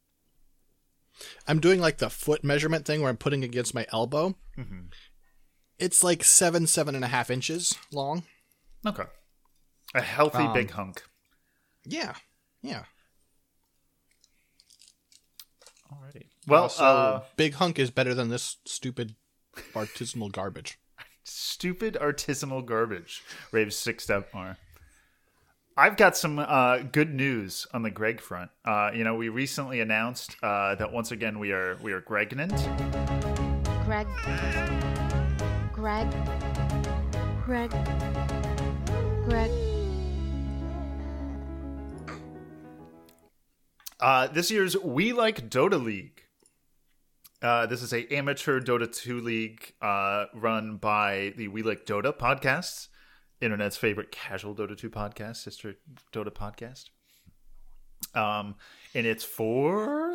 I'm 1.49 1.59
doing 1.59 1.81
like 1.81 1.99
the 1.99 2.09
foot 2.09 2.45
measurement 2.45 2.87
thing 2.87 3.01
where 3.01 3.11
I'm 3.11 3.16
putting 3.16 3.42
it 3.42 3.47
against 3.47 3.75
my 3.75 3.85
elbow. 3.92 4.37
Mm-hmm. 4.57 4.87
It's 5.81 6.05
like 6.05 6.23
seven, 6.23 6.68
seven 6.68 6.95
and 6.95 7.05
a 7.05 7.09
half 7.09 7.31
inches 7.31 7.77
long. 7.92 8.23
Okay. 8.87 9.05
A 9.97 10.03
healthy 10.03 10.38
Um, 10.38 10.53
big 10.53 10.71
hunk. 10.71 11.03
Yeah, 11.85 12.14
yeah. 12.62 12.85
Alrighty. 15.92 16.32
Well, 16.46 16.64
Also, 16.64 16.85
uh, 16.85 17.22
Big 17.37 17.55
Hunk 17.55 17.78
is 17.78 17.90
better 17.90 18.14
than 18.14 18.28
this 18.28 18.57
stupid 18.64 19.14
artisanal 19.74 20.33
garbage. 20.33 20.78
stupid 21.24 21.96
artisanal 22.00 22.64
garbage. 22.64 23.22
Raves 23.52 23.76
six 23.76 24.05
step 24.05 24.33
more. 24.35 24.57
I've 25.76 25.96
got 25.96 26.16
some 26.16 26.38
uh, 26.38 26.78
good 26.78 27.14
news 27.14 27.66
on 27.72 27.83
the 27.83 27.90
Greg 27.90 28.20
front. 28.20 28.50
Uh, 28.64 28.90
you 28.94 29.05
know, 29.05 29.14
we 29.14 29.28
recently 29.31 29.81
announced 29.81 30.37
uh, 30.42 30.74
that 30.74 30.92
once 30.92 31.12
again 31.12 31.38
we 31.38 31.52
are 31.52 31.78
we 31.83 31.92
are 31.92 32.00
Gregnant. 32.02 32.50
Greg. 33.87 34.07
Greg. 35.72 36.11
Greg. 37.44 37.70
Greg. 39.24 39.50
Uh, 44.00 44.26
this 44.26 44.50
year's 44.50 44.76
We 44.78 45.12
Like 45.12 45.48
Dota 45.48 45.83
League. 45.83 46.21
Uh, 47.42 47.66
this 47.66 47.83
is 47.83 47.92
a 47.92 48.07
amateur 48.14 48.61
Dota 48.61 48.90
2 48.90 49.20
league 49.20 49.74
uh, 49.83 50.26
run 50.33 50.76
by 50.76 51.33
the 51.37 51.48
We 51.48 51.64
Like 51.64 51.85
Dota 51.85 52.16
podcast, 52.16 52.87
internet's 53.40 53.76
favorite 53.76 54.12
casual 54.12 54.55
Dota 54.55 54.78
2 54.78 54.88
podcast, 54.88 55.37
sister 55.38 55.74
Dota 56.12 56.31
podcast. 56.31 56.90
Um, 58.16 58.55
and 58.94 59.07
it's 59.07 59.24
for 59.24 60.12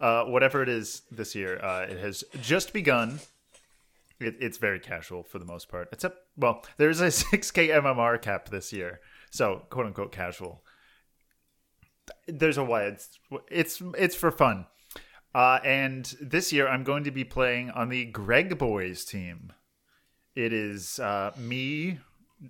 uh, 0.00 0.24
whatever 0.24 0.62
it 0.62 0.70
is 0.70 1.02
this 1.10 1.34
year. 1.34 1.62
Uh, 1.62 1.82
it 1.82 1.98
has 1.98 2.24
just 2.40 2.72
begun. 2.72 3.20
It, 4.18 4.36
it's 4.40 4.56
very 4.56 4.80
casual 4.80 5.22
for 5.22 5.38
the 5.38 5.44
most 5.44 5.68
part. 5.68 5.90
Except, 5.92 6.16
well, 6.38 6.64
there's 6.78 7.02
a 7.02 7.06
6k 7.08 7.68
MMR 7.82 8.20
cap 8.22 8.48
this 8.48 8.72
year, 8.72 9.00
so 9.30 9.62
quote 9.68 9.84
unquote 9.84 10.12
casual 10.12 10.62
there's 12.26 12.56
a 12.56 12.64
why 12.64 12.84
it's 12.84 13.18
it's 13.50 13.82
it's 13.96 14.16
for 14.16 14.30
fun. 14.30 14.66
Uh, 15.38 15.60
and 15.62 16.16
this 16.20 16.52
year 16.52 16.66
I'm 16.66 16.82
going 16.82 17.04
to 17.04 17.12
be 17.12 17.22
playing 17.22 17.70
on 17.70 17.90
the 17.90 18.06
Greg 18.06 18.58
Boys 18.58 19.04
team. 19.04 19.52
It 20.34 20.52
is 20.52 20.98
uh, 20.98 21.30
me 21.38 22.00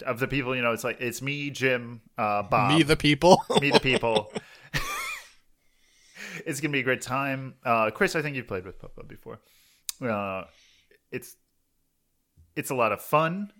of 0.06 0.20
the 0.20 0.26
people, 0.26 0.56
you 0.56 0.62
know, 0.62 0.72
it's 0.72 0.84
like 0.84 0.98
it's 0.98 1.20
me, 1.20 1.50
Jim, 1.50 2.00
uh, 2.16 2.44
Bob, 2.44 2.72
Me, 2.72 2.82
the 2.82 2.96
people. 2.96 3.44
me, 3.60 3.70
the 3.70 3.80
people. 3.82 4.32
it's 6.46 6.62
gonna 6.62 6.72
be 6.72 6.80
a 6.80 6.82
great 6.82 7.02
time. 7.02 7.56
Uh, 7.62 7.90
Chris, 7.90 8.16
I 8.16 8.22
think 8.22 8.36
you've 8.36 8.48
played 8.48 8.64
with 8.64 8.78
Papa 8.78 9.04
before. 9.04 9.38
Uh, 10.00 10.44
it's 11.12 11.36
it's 12.56 12.70
a 12.70 12.74
lot 12.74 12.92
of 12.92 13.02
fun 13.02 13.52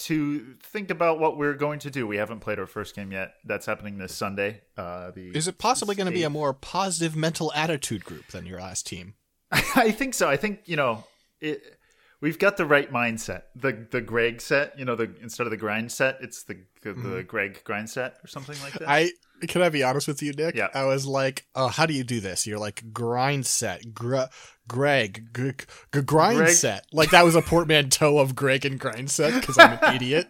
to 0.00 0.54
think 0.60 0.90
about 0.90 1.18
what 1.18 1.36
we're 1.36 1.54
going 1.54 1.78
to 1.80 1.90
do. 1.90 2.06
We 2.06 2.16
haven't 2.16 2.40
played 2.40 2.58
our 2.58 2.66
first 2.66 2.96
game 2.96 3.12
yet. 3.12 3.34
That's 3.44 3.66
happening 3.66 3.98
this 3.98 4.14
Sunday. 4.14 4.62
Uh, 4.76 5.10
the 5.10 5.28
Is 5.28 5.46
it 5.46 5.58
possibly 5.58 5.94
going 5.94 6.06
to 6.06 6.12
be 6.12 6.22
a 6.22 6.30
more 6.30 6.54
positive 6.54 7.14
mental 7.14 7.52
attitude 7.54 8.04
group 8.04 8.28
than 8.28 8.46
your 8.46 8.60
last 8.60 8.86
team? 8.86 9.14
I 9.52 9.90
think 9.90 10.14
so. 10.14 10.28
I 10.28 10.36
think 10.36 10.60
you 10.64 10.76
know 10.76 11.04
it. 11.40 11.76
We've 12.20 12.38
got 12.38 12.56
the 12.56 12.66
right 12.66 12.90
mindset. 12.90 13.44
The 13.56 13.86
the 13.90 14.00
Greg 14.00 14.40
set, 14.40 14.78
you 14.78 14.84
know, 14.84 14.94
the 14.94 15.10
instead 15.20 15.46
of 15.46 15.50
the 15.50 15.56
grind 15.56 15.92
set, 15.92 16.18
it's 16.20 16.44
the 16.44 16.58
the, 16.82 16.92
the 16.92 17.22
Greg 17.22 17.62
grind 17.64 17.90
set 17.90 18.16
or 18.22 18.26
something 18.26 18.56
like 18.62 18.74
that. 18.74 18.88
I 18.88 19.10
can 19.48 19.62
I 19.62 19.68
be 19.68 19.82
honest 19.82 20.08
with 20.08 20.22
you, 20.22 20.32
Nick? 20.32 20.54
Yeah. 20.54 20.68
I 20.74 20.84
was 20.84 21.06
like, 21.06 21.46
"Oh, 21.54 21.68
how 21.68 21.86
do 21.86 21.94
you 21.94 22.04
do 22.04 22.20
this?" 22.20 22.46
You're 22.46 22.58
like 22.58 22.92
grind 22.92 23.46
set, 23.46 23.94
gr- 23.94 24.22
Greg, 24.68 25.28
g- 25.34 25.52
g- 25.92 26.02
grind 26.02 26.38
Greg. 26.38 26.52
set. 26.54 26.86
Like 26.92 27.10
that 27.10 27.24
was 27.24 27.34
a 27.34 27.42
portmanteau 27.42 28.18
of 28.18 28.34
Greg 28.36 28.64
and 28.64 28.78
grind 28.78 29.10
set 29.10 29.40
because 29.40 29.58
I'm 29.58 29.78
an 29.82 29.94
idiot. 29.96 30.28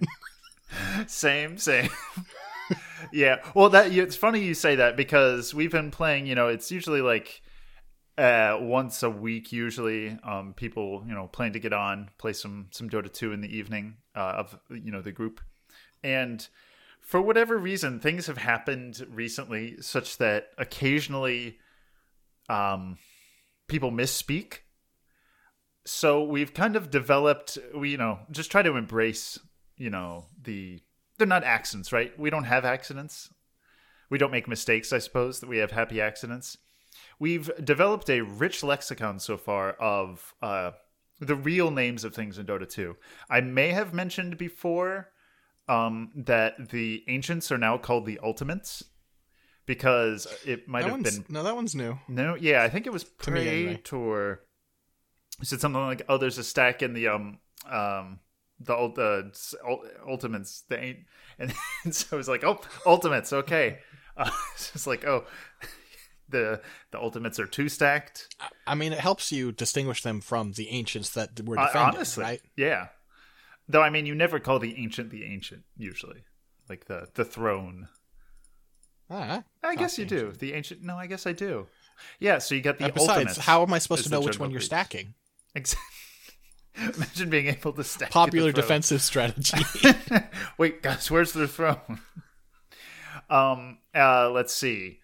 same, 1.06 1.58
same. 1.58 1.88
yeah. 3.12 3.36
Well, 3.54 3.68
that 3.70 3.92
it's 3.92 4.16
funny 4.16 4.40
you 4.44 4.54
say 4.54 4.76
that 4.76 4.96
because 4.96 5.52
we've 5.54 5.72
been 5.72 5.90
playing. 5.90 6.26
You 6.26 6.34
know, 6.34 6.48
it's 6.48 6.70
usually 6.70 7.02
like 7.02 7.42
uh, 8.18 8.58
once 8.60 9.02
a 9.02 9.10
week. 9.10 9.52
Usually, 9.52 10.18
um, 10.24 10.54
people 10.54 11.04
you 11.06 11.14
know 11.14 11.26
plan 11.26 11.52
to 11.52 11.58
get 11.60 11.72
on, 11.72 12.10
play 12.18 12.32
some 12.32 12.68
some 12.70 12.88
Dota 12.88 13.12
two 13.12 13.32
in 13.32 13.40
the 13.40 13.54
evening 13.56 13.96
uh, 14.14 14.34
of 14.38 14.58
you 14.70 14.90
know 14.92 15.02
the 15.02 15.12
group, 15.12 15.40
and 16.02 16.46
for 17.10 17.20
whatever 17.20 17.58
reason, 17.58 17.98
things 17.98 18.28
have 18.28 18.38
happened 18.38 19.04
recently 19.10 19.74
such 19.80 20.18
that 20.18 20.50
occasionally, 20.58 21.58
um, 22.48 22.98
people 23.66 23.90
misspeak. 23.90 24.58
So 25.84 26.22
we've 26.22 26.54
kind 26.54 26.76
of 26.76 26.88
developed, 26.88 27.58
we 27.74 27.90
you 27.90 27.96
know, 27.96 28.20
just 28.30 28.52
try 28.52 28.62
to 28.62 28.76
embrace, 28.76 29.40
you 29.76 29.90
know, 29.90 30.26
the 30.40 30.78
they're 31.18 31.26
not 31.26 31.42
accidents, 31.42 31.92
right? 31.92 32.16
We 32.16 32.30
don't 32.30 32.44
have 32.44 32.64
accidents. 32.64 33.28
We 34.08 34.16
don't 34.16 34.30
make 34.30 34.46
mistakes, 34.46 34.92
I 34.92 34.98
suppose, 34.98 35.40
that 35.40 35.48
we 35.48 35.58
have 35.58 35.72
happy 35.72 36.00
accidents. 36.00 36.58
We've 37.18 37.50
developed 37.64 38.08
a 38.08 38.20
rich 38.20 38.62
lexicon 38.62 39.18
so 39.18 39.36
far 39.36 39.72
of 39.72 40.32
uh, 40.40 40.70
the 41.18 41.34
real 41.34 41.72
names 41.72 42.04
of 42.04 42.14
things 42.14 42.38
in 42.38 42.46
Dota 42.46 42.68
2. 42.68 42.96
I 43.28 43.40
may 43.40 43.70
have 43.70 43.92
mentioned 43.92 44.38
before 44.38 45.08
um, 45.68 46.10
that 46.16 46.70
the 46.70 47.04
ancients 47.08 47.50
are 47.52 47.58
now 47.58 47.78
called 47.78 48.06
the 48.06 48.18
ultimates 48.22 48.84
because 49.66 50.26
it 50.44 50.66
might 50.68 50.82
That 50.82 50.90
have 50.90 51.02
been 51.02 51.24
no, 51.28 51.42
that 51.42 51.54
one's 51.54 51.74
new. 51.74 51.98
no, 52.08 52.34
yeah, 52.34 52.62
I 52.62 52.68
think 52.68 52.86
it 52.86 52.92
was 52.92 53.04
me, 53.28 53.48
anyway. 53.48 53.74
Praetor. 53.76 54.40
He 55.38 55.46
said 55.46 55.60
something 55.60 55.80
like, 55.80 56.02
"Oh, 56.08 56.18
there's 56.18 56.38
a 56.38 56.44
stack 56.44 56.82
in 56.82 56.92
the 56.92 57.08
um 57.08 57.38
um 57.70 58.18
the 58.58 58.74
ult- 58.76 58.98
uh, 58.98 59.22
ultimates. 60.08 60.64
They 60.68 60.76
ain't." 60.76 60.98
And, 61.84 61.94
so 61.94 62.08
I 62.12 62.16
was 62.16 62.28
like, 62.28 62.44
"Oh, 62.44 62.60
ultimates, 62.86 63.32
okay." 63.32 63.78
Uh, 64.16 64.28
it's 64.54 64.72
just 64.72 64.86
like, 64.86 65.06
"Oh, 65.06 65.24
the 66.28 66.60
the 66.90 66.98
ultimates 66.98 67.38
are 67.38 67.46
two 67.46 67.68
stacked." 67.70 68.34
I 68.66 68.74
mean, 68.74 68.92
it 68.92 68.98
helps 68.98 69.32
you 69.32 69.50
distinguish 69.52 70.02
them 70.02 70.20
from 70.20 70.52
the 70.52 70.68
ancients 70.68 71.10
that 71.10 71.40
were 71.46 71.58
Uh, 71.58 71.66
defending, 71.68 71.96
honestly, 71.96 72.24
right? 72.24 72.40
yeah. 72.56 72.88
Though 73.70 73.82
I 73.82 73.90
mean, 73.90 74.04
you 74.06 74.14
never 74.14 74.40
call 74.40 74.58
the 74.58 74.76
ancient 74.76 75.10
the 75.10 75.24
ancient 75.24 75.62
usually, 75.76 76.24
like 76.68 76.86
the 76.86 77.08
the 77.14 77.24
throne. 77.24 77.88
Ah, 79.08 79.44
I 79.62 79.76
guess 79.76 79.98
you 79.98 80.04
do. 80.04 80.32
The 80.32 80.54
ancient. 80.54 80.82
No, 80.82 80.96
I 80.96 81.06
guess 81.06 81.26
I 81.26 81.32
do. 81.32 81.66
Yeah. 82.18 82.38
So 82.38 82.54
you 82.54 82.62
got 82.62 82.78
the 82.78 82.86
and 82.86 82.94
besides, 82.94 83.36
how 83.36 83.62
am 83.62 83.72
I 83.72 83.78
supposed 83.78 84.04
to 84.04 84.10
know 84.10 84.20
which 84.20 84.38
one 84.38 84.50
you're 84.50 84.58
group. 84.58 84.66
stacking? 84.66 85.14
Ex- 85.54 85.76
Imagine 86.94 87.30
being 87.30 87.46
able 87.46 87.72
to 87.72 87.84
stack 87.84 88.10
Popular 88.10 88.52
defensive 88.52 89.02
strategy. 89.10 89.58
Wait, 90.58 90.82
guys, 90.82 91.10
where's 91.10 91.32
the 91.32 91.48
throne? 91.48 92.00
um, 93.30 93.78
uh, 93.94 94.30
let's 94.30 94.54
see. 94.54 94.98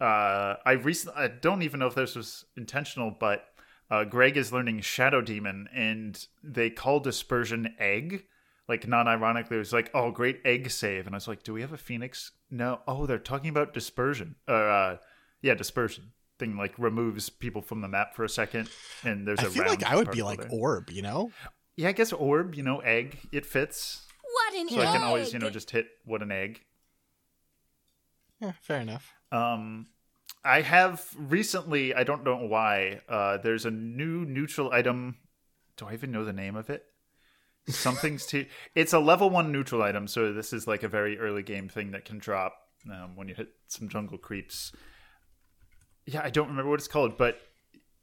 Uh, 0.00 0.56
I 0.66 0.72
recently, 0.72 1.22
I 1.22 1.28
don't 1.28 1.62
even 1.62 1.80
know 1.80 1.86
if 1.86 1.94
this 1.94 2.16
was 2.16 2.44
intentional, 2.56 3.14
but 3.18 3.44
uh, 3.92 4.04
Greg 4.04 4.38
is 4.38 4.54
learning 4.54 4.80
Shadow 4.80 5.20
Demon, 5.20 5.68
and 5.74 6.26
they 6.42 6.70
call 6.70 6.98
dispersion 6.98 7.74
egg. 7.78 8.24
Like 8.66 8.88
non-ironically, 8.88 9.56
it 9.56 9.58
was 9.58 9.74
like, 9.74 9.90
"Oh, 9.92 10.10
great 10.10 10.40
egg 10.46 10.70
save," 10.70 11.04
and 11.06 11.14
I 11.14 11.18
was 11.18 11.28
like, 11.28 11.42
"Do 11.42 11.52
we 11.52 11.60
have 11.60 11.74
a 11.74 11.76
phoenix?" 11.76 12.32
No. 12.50 12.80
Oh, 12.88 13.04
they're 13.04 13.18
talking 13.18 13.50
about 13.50 13.74
dispersion. 13.74 14.36
Or, 14.48 14.70
uh, 14.70 14.96
yeah, 15.42 15.52
dispersion 15.54 16.12
thing 16.38 16.56
like 16.56 16.72
removes 16.78 17.28
people 17.28 17.60
from 17.60 17.82
the 17.82 17.88
map 17.88 18.14
for 18.16 18.24
a 18.24 18.30
second, 18.30 18.70
and 19.04 19.28
there's 19.28 19.40
I 19.40 19.44
a 19.44 19.50
feel 19.50 19.64
round 19.64 19.82
like 19.82 19.92
I 19.92 19.96
would 19.96 20.10
be 20.10 20.22
like 20.22 20.40
there. 20.40 20.48
orb, 20.50 20.88
you 20.88 21.02
know? 21.02 21.30
yeah, 21.76 21.90
I 21.90 21.92
guess 21.92 22.14
orb, 22.14 22.54
you 22.54 22.62
know, 22.62 22.78
egg, 22.78 23.18
it 23.30 23.44
fits. 23.44 24.06
What 24.24 24.54
an 24.54 24.68
egg. 24.68 24.70
So 24.70 24.80
I 24.80 24.86
can 24.86 25.02
always, 25.02 25.34
you 25.34 25.38
know, 25.38 25.50
just 25.50 25.70
hit 25.70 25.88
what 26.06 26.22
an 26.22 26.32
egg. 26.32 26.62
Yeah, 28.40 28.52
fair 28.62 28.80
enough. 28.80 29.12
Um, 29.30 29.88
I 30.44 30.62
have 30.62 31.06
recently, 31.16 31.94
I 31.94 32.04
don't 32.04 32.24
know 32.24 32.36
why, 32.36 33.00
uh, 33.08 33.38
there's 33.38 33.64
a 33.64 33.70
new 33.70 34.24
neutral 34.24 34.72
item. 34.72 35.16
Do 35.76 35.86
I 35.86 35.94
even 35.94 36.10
know 36.10 36.24
the 36.24 36.32
name 36.32 36.56
of 36.56 36.68
it? 36.68 36.84
Something's 37.68 38.26
to. 38.26 38.46
It's 38.74 38.92
a 38.92 38.98
level 38.98 39.30
one 39.30 39.52
neutral 39.52 39.82
item, 39.82 40.08
so 40.08 40.32
this 40.32 40.52
is 40.52 40.66
like 40.66 40.82
a 40.82 40.88
very 40.88 41.18
early 41.18 41.42
game 41.42 41.68
thing 41.68 41.92
that 41.92 42.04
can 42.04 42.18
drop 42.18 42.54
um, 42.90 43.14
when 43.14 43.28
you 43.28 43.34
hit 43.34 43.50
some 43.68 43.88
jungle 43.88 44.18
creeps. 44.18 44.72
Yeah, 46.06 46.22
I 46.24 46.30
don't 46.30 46.48
remember 46.48 46.70
what 46.70 46.80
it's 46.80 46.88
called, 46.88 47.16
but 47.16 47.40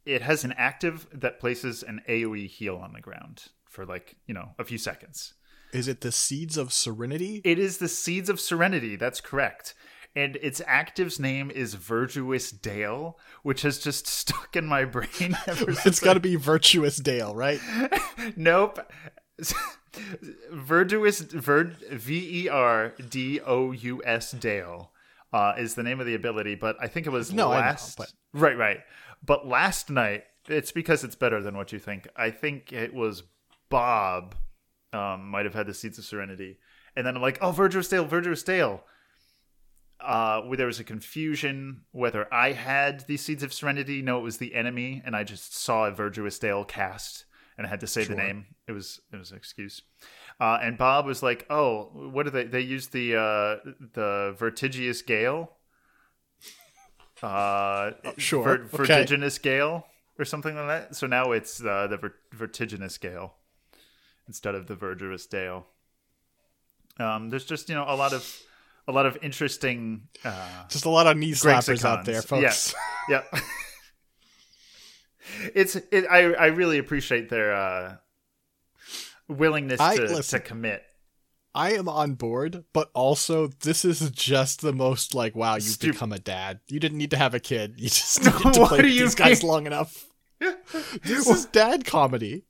it 0.05 0.21
has 0.21 0.45
an 0.45 0.53
active 0.57 1.07
that 1.13 1.39
places 1.39 1.83
an 1.83 2.01
AoE 2.07 2.47
heal 2.47 2.77
on 2.77 2.93
the 2.93 3.01
ground 3.01 3.47
for 3.65 3.85
like 3.85 4.15
you 4.25 4.33
know 4.33 4.51
a 4.57 4.63
few 4.63 4.77
seconds. 4.77 5.33
Is 5.71 5.87
it 5.87 6.01
the 6.01 6.11
Seeds 6.11 6.57
of 6.57 6.73
Serenity? 6.73 7.41
It 7.43 7.59
is 7.59 7.77
the 7.77 7.89
Seeds 7.89 8.29
of 8.29 8.39
Serenity. 8.39 8.95
That's 8.95 9.21
correct. 9.21 9.75
And 10.15 10.35
its 10.37 10.61
active's 10.65 11.19
name 11.19 11.51
is 11.51 11.75
Virtuous 11.75 12.51
Dale, 12.51 13.17
which 13.43 13.61
has 13.61 13.77
just 13.77 14.07
stuck 14.19 14.55
in 14.55 14.65
my 14.65 14.85
brain 14.85 15.37
ever 15.47 15.65
since. 15.73 15.85
It's 15.85 15.99
got 15.99 16.15
to 16.15 16.19
be 16.19 16.35
Virtuous 16.35 16.97
Dale, 16.97 17.33
right? 17.35 17.59
Nope. 18.35 18.79
Virtuous 20.51 21.19
Ver 21.21 21.63
V 21.91 22.43
E 22.45 22.49
R 22.49 22.93
D 23.09 23.39
O 23.41 23.71
U 23.71 24.01
S 24.05 24.31
Dale 24.31 24.91
uh, 25.33 25.53
is 25.57 25.75
the 25.75 25.83
name 25.83 25.99
of 25.99 26.05
the 26.05 26.15
ability, 26.15 26.55
but 26.55 26.75
I 26.79 26.87
think 26.87 27.07
it 27.07 27.11
was 27.11 27.31
No, 27.31 27.51
I 27.51 27.55
know, 27.55 27.61
last. 27.61 27.97
but- 27.97 28.11
Right, 28.33 28.57
right. 28.57 28.79
But 29.25 29.47
last 29.47 29.89
night, 29.89 30.23
it's 30.47 30.71
because 30.71 31.03
it's 31.03 31.15
better 31.15 31.41
than 31.41 31.57
what 31.57 31.71
you 31.71 31.79
think. 31.79 32.07
I 32.15 32.29
think 32.31 32.71
it 32.71 32.93
was 32.93 33.23
Bob 33.69 34.35
um, 34.93 35.29
might 35.29 35.45
have 35.45 35.53
had 35.55 35.65
the 35.67 35.73
Seeds 35.73 35.97
of 35.97 36.05
Serenity, 36.05 36.59
and 36.95 37.05
then 37.05 37.15
I'm 37.15 37.21
like, 37.21 37.37
oh, 37.41 37.51
Virtuous 37.51 37.87
Dale, 37.89 38.05
Virtuous 38.05 38.43
Dale. 38.43 38.83
Uh, 40.01 40.41
where 40.43 40.55
there 40.55 40.65
was 40.67 40.79
a 40.79 40.83
confusion 40.85 41.81
whether 41.91 42.33
I 42.33 42.53
had 42.53 43.05
the 43.07 43.17
Seeds 43.17 43.43
of 43.43 43.51
Serenity. 43.51 44.01
No, 44.01 44.17
it 44.19 44.23
was 44.23 44.37
the 44.37 44.55
enemy, 44.55 45.01
and 45.05 45.13
I 45.13 45.25
just 45.25 45.53
saw 45.55 45.85
a 45.87 45.91
Virtuous 45.91 46.39
Dale 46.39 46.63
cast, 46.63 47.25
and 47.57 47.67
I 47.67 47.69
had 47.69 47.81
to 47.81 47.87
say 47.87 48.05
the 48.05 48.15
name. 48.15 48.45
It 48.65 48.71
was 48.71 49.01
it 49.11 49.17
was 49.17 49.31
an 49.31 49.37
excuse. 49.37 49.81
Uh, 50.39 50.57
and 50.61 50.77
Bob 50.77 51.05
was 51.05 51.21
like, 51.21 51.45
"Oh, 51.49 51.89
what 51.93 52.23
do 52.23 52.29
they? 52.29 52.45
They 52.45 52.61
used 52.61 52.93
the 52.93 53.15
uh, 53.17 53.71
the 53.93 54.33
vertigious 54.37 55.01
gale, 55.01 55.51
uh, 57.21 57.91
sure. 58.17 58.43
ver- 58.43 58.63
Okay. 58.63 58.77
vertiginous 58.77 59.37
gale, 59.37 59.85
or 60.17 60.23
something 60.25 60.55
like 60.55 60.67
that." 60.67 60.95
So 60.95 61.07
now 61.07 61.31
it's 61.33 61.61
uh, 61.63 61.87
the 61.87 61.97
ver- 61.97 62.15
vertiginous 62.31 62.97
gale 62.97 63.33
instead 64.27 64.55
of 64.55 64.67
the 64.67 64.75
verdurous 64.75 65.25
dale. 65.25 65.65
Um, 66.99 67.29
there's 67.29 67.45
just 67.45 67.67
you 67.69 67.75
know 67.75 67.85
a 67.87 67.95
lot 67.95 68.13
of 68.13 68.41
a 68.89 68.91
lot 68.91 69.05
of 69.05 69.17
interesting 69.21 70.07
uh, 70.25 70.65
Just 70.67 70.85
a 70.85 70.89
lot 70.89 71.05
of 71.07 71.15
knee 71.15 71.31
slappers 71.31 71.85
out 71.85 72.03
there, 72.05 72.21
folks. 72.21 72.73
Yeah. 73.09 73.21
yeah. 73.33 73.39
it's 75.55 75.75
it, 75.75 76.05
I 76.09 76.33
I 76.33 76.45
really 76.47 76.77
appreciate 76.79 77.29
their 77.29 77.53
uh, 77.53 77.95
willingness 79.27 79.79
I- 79.79 79.95
to, 79.97 80.01
listen. 80.03 80.39
to 80.41 80.45
commit. 80.45 80.83
I 81.55 81.73
am 81.73 81.89
on 81.89 82.13
board, 82.13 82.63
but 82.73 82.91
also 82.93 83.47
this 83.47 83.83
is 83.83 84.11
just 84.11 84.61
the 84.61 84.71
most 84.71 85.15
like, 85.15 85.35
wow, 85.35 85.55
you've 85.55 85.63
Stup- 85.63 85.93
become 85.93 86.11
a 86.13 86.19
dad. 86.19 86.59
You 86.67 86.79
didn't 86.79 86.99
need 86.99 87.09
to 87.11 87.17
have 87.17 87.33
a 87.33 87.39
kid. 87.39 87.73
You 87.77 87.89
just 87.89 88.23
No, 88.23 88.31
needed 88.37 88.53
to 88.53 88.65
play 88.67 88.77
with 88.77 88.85
these 88.85 89.15
guys 89.15 89.43
long 89.43 89.65
enough. 89.65 90.05
this 91.03 91.27
is 91.27 91.45
dad 91.45 91.85
comedy. 91.85 92.45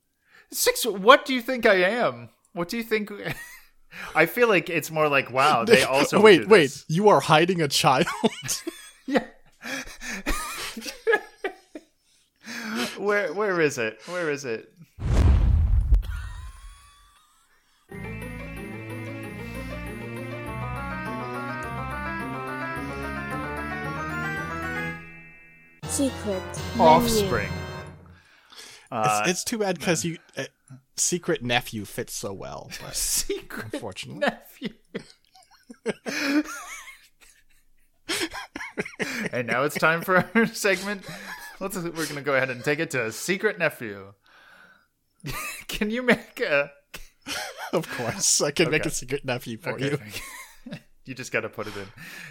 Six. 0.52 0.86
What 0.86 1.26
do 1.26 1.34
you 1.34 1.42
think 1.42 1.66
I 1.66 1.76
am? 1.76 2.30
What 2.54 2.68
do 2.70 2.76
you 2.78 2.84
think? 2.84 3.10
I 4.16 4.26
feel 4.26 4.48
like 4.48 4.70
it's 4.70 4.92
more 4.92 5.08
like 5.08 5.32
wow. 5.32 5.66
They 5.70 5.84
also 5.84 6.20
wait, 6.22 6.48
wait. 6.48 6.64
this. 6.64 6.86
You 6.88 7.10
are 7.10 7.20
hiding 7.20 7.62
a 7.62 7.68
child. 7.68 8.08
Yeah. 9.08 9.24
where 12.98 13.34
where 13.34 13.60
is 13.60 13.80
it? 13.80 14.00
Where 14.06 14.30
is 14.30 14.46
it? 14.46 14.72
Secret. 25.86 26.44
menu. 26.78 26.84
Offspring. 26.84 27.50
Uh, 28.92 29.22
it's, 29.22 29.30
it's 29.32 29.44
too 29.44 29.58
bad 29.58 29.80
because 29.80 30.06
you 30.06 30.18
uh, 30.38 30.44
secret 30.96 31.44
nephew 31.44 31.86
fits 31.86 32.14
so 32.14 32.34
well. 32.34 32.72
Secret 32.94 33.74
unfortunately, 33.74 34.20
nephew. 34.20 34.74
and 39.32 39.48
now 39.48 39.64
it's 39.64 39.76
time 39.78 40.02
for 40.02 40.26
our 40.36 40.46
segment. 40.54 41.04
Let's, 41.60 41.76
we're 41.76 41.92
going 41.92 42.16
to 42.16 42.22
go 42.22 42.36
ahead 42.36 42.50
and 42.50 42.64
take 42.64 42.80
it 42.80 42.92
to 42.92 43.12
Secret 43.12 43.60
Nephew. 43.60 44.14
Can 45.68 45.90
you 45.92 46.02
make 46.02 46.40
a. 46.40 46.72
of 47.74 47.90
course, 47.90 48.42
I 48.42 48.52
can 48.52 48.72
make 48.72 48.86
a 48.86 48.90
secret 48.90 49.26
nephew 49.26 49.58
for 49.58 49.72
Okay. 49.74 49.98
you. 50.66 50.78
you 51.06 51.14
just 51.14 51.34
got 51.34 51.42
to 51.42 51.50
put 51.50 51.68
it 51.68 51.76
in. 51.76 51.88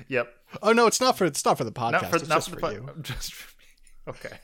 Yep. 0.08 0.32
Oh 0.62 0.72
no, 0.72 0.86
it's 0.86 1.00
not 1.00 1.18
for 1.18 1.26
it's 1.26 1.44
not 1.44 1.58
for 1.58 1.64
the 1.64 1.72
podcast. 1.72 1.92
Not 1.92 2.10
for, 2.10 2.16
it's 2.16 2.28
not 2.28 2.34
just 2.36 2.50
for, 2.50 2.58
for, 2.60 2.72
you. 2.72 2.88
Just 3.02 3.34
for 3.34 3.54
me. 3.58 4.14
Okay. 4.14 4.38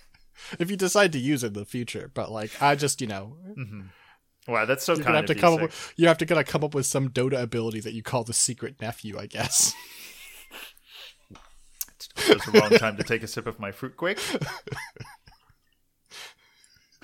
If 0.59 0.71
you 0.71 0.77
decide 0.77 1.13
to 1.13 1.19
use 1.19 1.43
it 1.43 1.49
in 1.49 1.53
the 1.55 1.65
future, 1.65 2.11
but 2.15 2.31
like 2.31 2.51
I 2.63 2.75
just 2.75 3.01
you 3.01 3.07
know 3.07 3.37
mm-hmm. 3.57 3.83
Wow, 4.47 4.67
that's 4.67 4.85
so 4.85 4.93
you're 4.93 4.97
kind 5.03 5.07
gonna 5.07 5.17
have 5.19 5.25
of 5.25 5.29
to 5.29 5.35
you, 5.35 5.41
come 5.41 5.55
up. 5.55 5.61
With, 5.63 5.95
you 5.97 6.09
have 6.09 6.19
to 6.19 6.27
gotta 6.27 6.45
come 6.45 6.65
up 6.65 6.75
with 6.75 6.87
some 6.87 7.09
Dota 7.09 7.41
ability 7.41 7.81
that 7.81 7.95
you 7.95 8.03
call 8.03 8.25
the 8.25 8.35
secret 8.35 8.81
nephew. 8.81 9.19
I 9.19 9.27
guess. 9.27 9.75
It 12.29 12.35
was 12.35 12.45
the 12.45 12.61
wrong 12.61 12.71
time 12.71 12.97
to 12.99 13.03
take 13.03 13.23
a 13.23 13.27
sip 13.27 13.47
of 13.47 13.59
my 13.59 13.73
fruit 13.73 13.97
quake. 13.97 14.21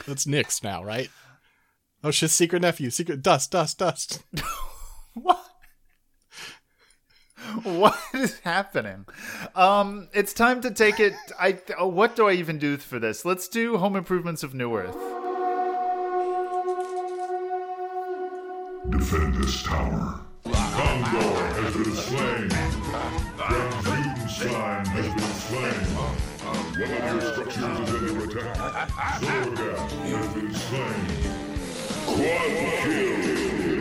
That's 0.06 0.26
Nick's 0.26 0.62
now, 0.62 0.84
right? 0.84 1.10
Oh 2.04 2.10
shit! 2.10 2.30
Secret 2.30 2.62
nephew, 2.62 2.90
secret 2.90 3.22
dust, 3.22 3.50
dust, 3.50 3.78
dust. 3.78 4.22
What? 5.14 5.44
What 7.62 7.98
is 8.14 8.38
happening? 8.40 9.06
Um, 9.54 10.08
it's 10.12 10.32
time 10.32 10.60
to 10.62 10.70
take 10.70 11.00
it. 11.00 11.14
I. 11.38 11.58
Oh, 11.78 11.88
what 11.88 12.16
do 12.16 12.28
I 12.28 12.32
even 12.32 12.58
do 12.58 12.76
for 12.76 12.98
this? 12.98 13.24
Let's 13.24 13.48
do 13.48 13.76
Home 13.78 13.96
Improvements 13.96 14.42
of 14.42 14.54
New 14.54 14.76
Earth. 14.76 14.94
Defend 18.90 19.34
this 19.34 19.62
tower. 19.62 20.20
Kongor 20.44 21.52
has 21.56 21.74
been 21.74 21.94
slain. 21.94 22.50
Frankenstein 23.82 24.86
has 24.86 25.08
been 25.14 25.34
slain. 25.44 25.84
One 26.80 26.92
of 26.92 27.12
your 27.12 27.20
structures 27.32 27.80
is 27.80 28.10
under 28.10 28.38
attack. 28.38 28.88
Zorga 29.20 29.70
has 29.78 30.28
been 30.34 30.54
slain. 30.54 31.06
Quad 32.06 32.50
kill. 32.84 33.79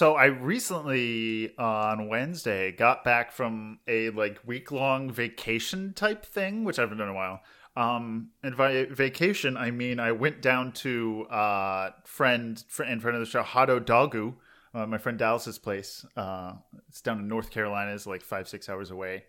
So 0.00 0.14
I 0.14 0.24
recently 0.24 1.54
on 1.58 2.08
Wednesday 2.08 2.72
got 2.72 3.04
back 3.04 3.30
from 3.30 3.80
a 3.86 4.08
like 4.08 4.38
week 4.46 4.72
long 4.72 5.10
vacation 5.10 5.92
type 5.92 6.24
thing, 6.24 6.64
which 6.64 6.78
I 6.78 6.82
haven't 6.84 6.96
done 6.96 7.08
in 7.08 7.14
a 7.14 7.18
while. 7.18 7.40
Um, 7.76 8.30
and 8.42 8.56
by 8.56 8.86
vacation, 8.86 9.58
I 9.58 9.70
mean 9.70 10.00
I 10.00 10.12
went 10.12 10.40
down 10.40 10.72
to 10.84 11.26
uh 11.26 11.90
friend 12.06 12.64
fr- 12.66 12.84
and 12.84 13.02
friend 13.02 13.14
of 13.14 13.20
the 13.20 13.26
show 13.26 13.42
Hado 13.42 13.78
Dagu, 13.78 14.36
uh, 14.72 14.86
my 14.86 14.96
friend 14.96 15.18
Dallas's 15.18 15.58
place. 15.58 16.06
Uh, 16.16 16.54
it's 16.88 17.02
down 17.02 17.18
in 17.18 17.28
North 17.28 17.50
Carolina, 17.50 17.92
it's 17.92 18.06
like 18.06 18.22
five 18.22 18.48
six 18.48 18.70
hours 18.70 18.90
away. 18.90 19.24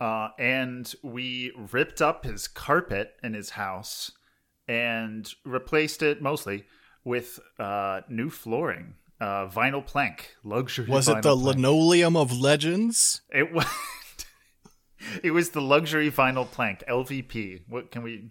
Uh, 0.00 0.28
and 0.38 0.94
we 1.02 1.52
ripped 1.70 2.00
up 2.00 2.24
his 2.24 2.48
carpet 2.48 3.12
in 3.22 3.34
his 3.34 3.50
house 3.50 4.12
and 4.66 5.34
replaced 5.44 6.02
it 6.02 6.22
mostly 6.22 6.64
with 7.04 7.40
uh, 7.58 8.00
new 8.08 8.30
flooring, 8.30 8.94
uh, 9.20 9.48
vinyl 9.48 9.84
plank, 9.84 10.34
luxury. 10.44 10.86
Was 10.86 11.08
it 11.08 11.22
the 11.22 11.34
plank. 11.34 11.56
linoleum 11.56 12.16
of 12.16 12.32
legends? 12.36 13.22
It 13.30 13.52
was. 13.52 13.66
it 15.22 15.30
was 15.30 15.50
the 15.50 15.60
luxury 15.60 16.10
vinyl 16.10 16.50
plank 16.50 16.84
LVP. 16.88 17.62
What 17.68 17.90
can 17.90 18.02
we? 18.02 18.30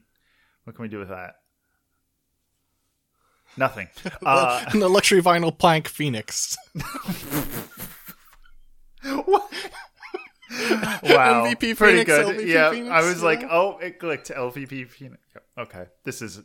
What 0.64 0.76
can 0.76 0.84
we 0.84 0.90
do 0.90 1.00
with 1.00 1.10
that? 1.10 1.36
Nothing. 3.58 3.88
Uh, 4.26 4.70
the 4.74 4.90
luxury 4.90 5.22
vinyl 5.22 5.56
plank 5.58 5.88
phoenix. 5.88 6.58
what? 9.04 9.52
wow, 11.04 11.46
MVP 11.46 11.78
pretty 11.78 12.04
Phoenix, 12.04 12.06
good. 12.06 12.38
LVP 12.38 12.48
yeah, 12.48 12.72
Phoenix, 12.72 12.92
I 12.92 13.02
was 13.02 13.22
like, 13.22 13.44
oh, 13.50 13.78
it 13.80 14.00
clicked. 14.00 14.30
LVP 14.30 14.90
Phoenix. 14.90 15.22
Okay, 15.58 15.86
this 16.04 16.22
is 16.22 16.42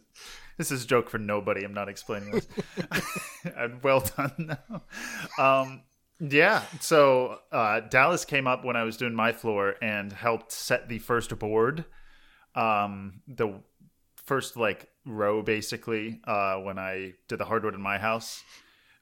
this 0.61 0.71
is 0.71 0.85
a 0.85 0.87
joke 0.87 1.09
for 1.09 1.17
nobody. 1.17 1.65
I'm 1.65 1.73
not 1.73 1.89
explaining 1.89 2.33
this. 2.33 2.47
And 3.57 3.83
well 3.83 4.01
done. 4.01 4.59
now. 4.69 4.83
Um, 5.39 5.83
yeah. 6.21 6.63
So 6.81 7.39
uh, 7.51 7.81
Dallas 7.81 8.27
came 8.27 8.47
up 8.47 8.63
when 8.63 8.77
I 8.77 8.83
was 8.85 8.99
doing 8.99 9.15
my 9.15 9.33
floor 9.33 9.77
and 9.81 10.13
helped 10.13 10.53
set 10.53 10.91
the 10.91 10.99
first 10.99 11.37
board. 11.39 11.87
Um, 12.55 13.23
the 13.27 13.55
first 14.27 14.59
like 14.59 14.89
row 15.07 15.41
basically 15.43 16.21
uh, 16.25 16.57
when 16.57 16.79
I 16.79 17.15
did 17.29 17.39
the 17.39 17.47
hardwood 17.47 17.75
in 17.75 17.81
my 17.81 17.97
house. 17.99 18.43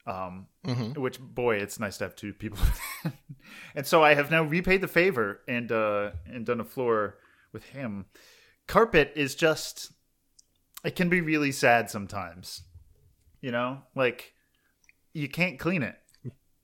Um, 0.06 0.46
Mm-hmm. 0.66 1.00
which 1.00 1.18
boy, 1.18 1.56
it's 1.56 1.80
nice 1.80 1.96
to 1.98 2.04
have 2.04 2.14
two 2.14 2.32
people. 2.34 2.58
and 3.74 3.86
so 3.86 4.04
I 4.04 4.12
have 4.14 4.30
now 4.30 4.42
repaid 4.44 4.80
the 4.82 4.88
favor 4.88 5.40
and 5.48 5.72
uh, 5.72 6.10
and 6.26 6.44
done 6.46 6.60
a 6.60 6.64
floor 6.64 7.16
with 7.52 7.64
him. 7.64 8.04
Carpet 8.66 9.12
is 9.16 9.34
just 9.34 9.90
it 10.84 10.96
can 10.96 11.08
be 11.08 11.20
really 11.20 11.52
sad 11.52 11.90
sometimes. 11.90 12.62
You 13.40 13.52
know, 13.52 13.82
like 13.94 14.32
you 15.12 15.28
can't 15.28 15.58
clean 15.58 15.82
it. 15.82 15.96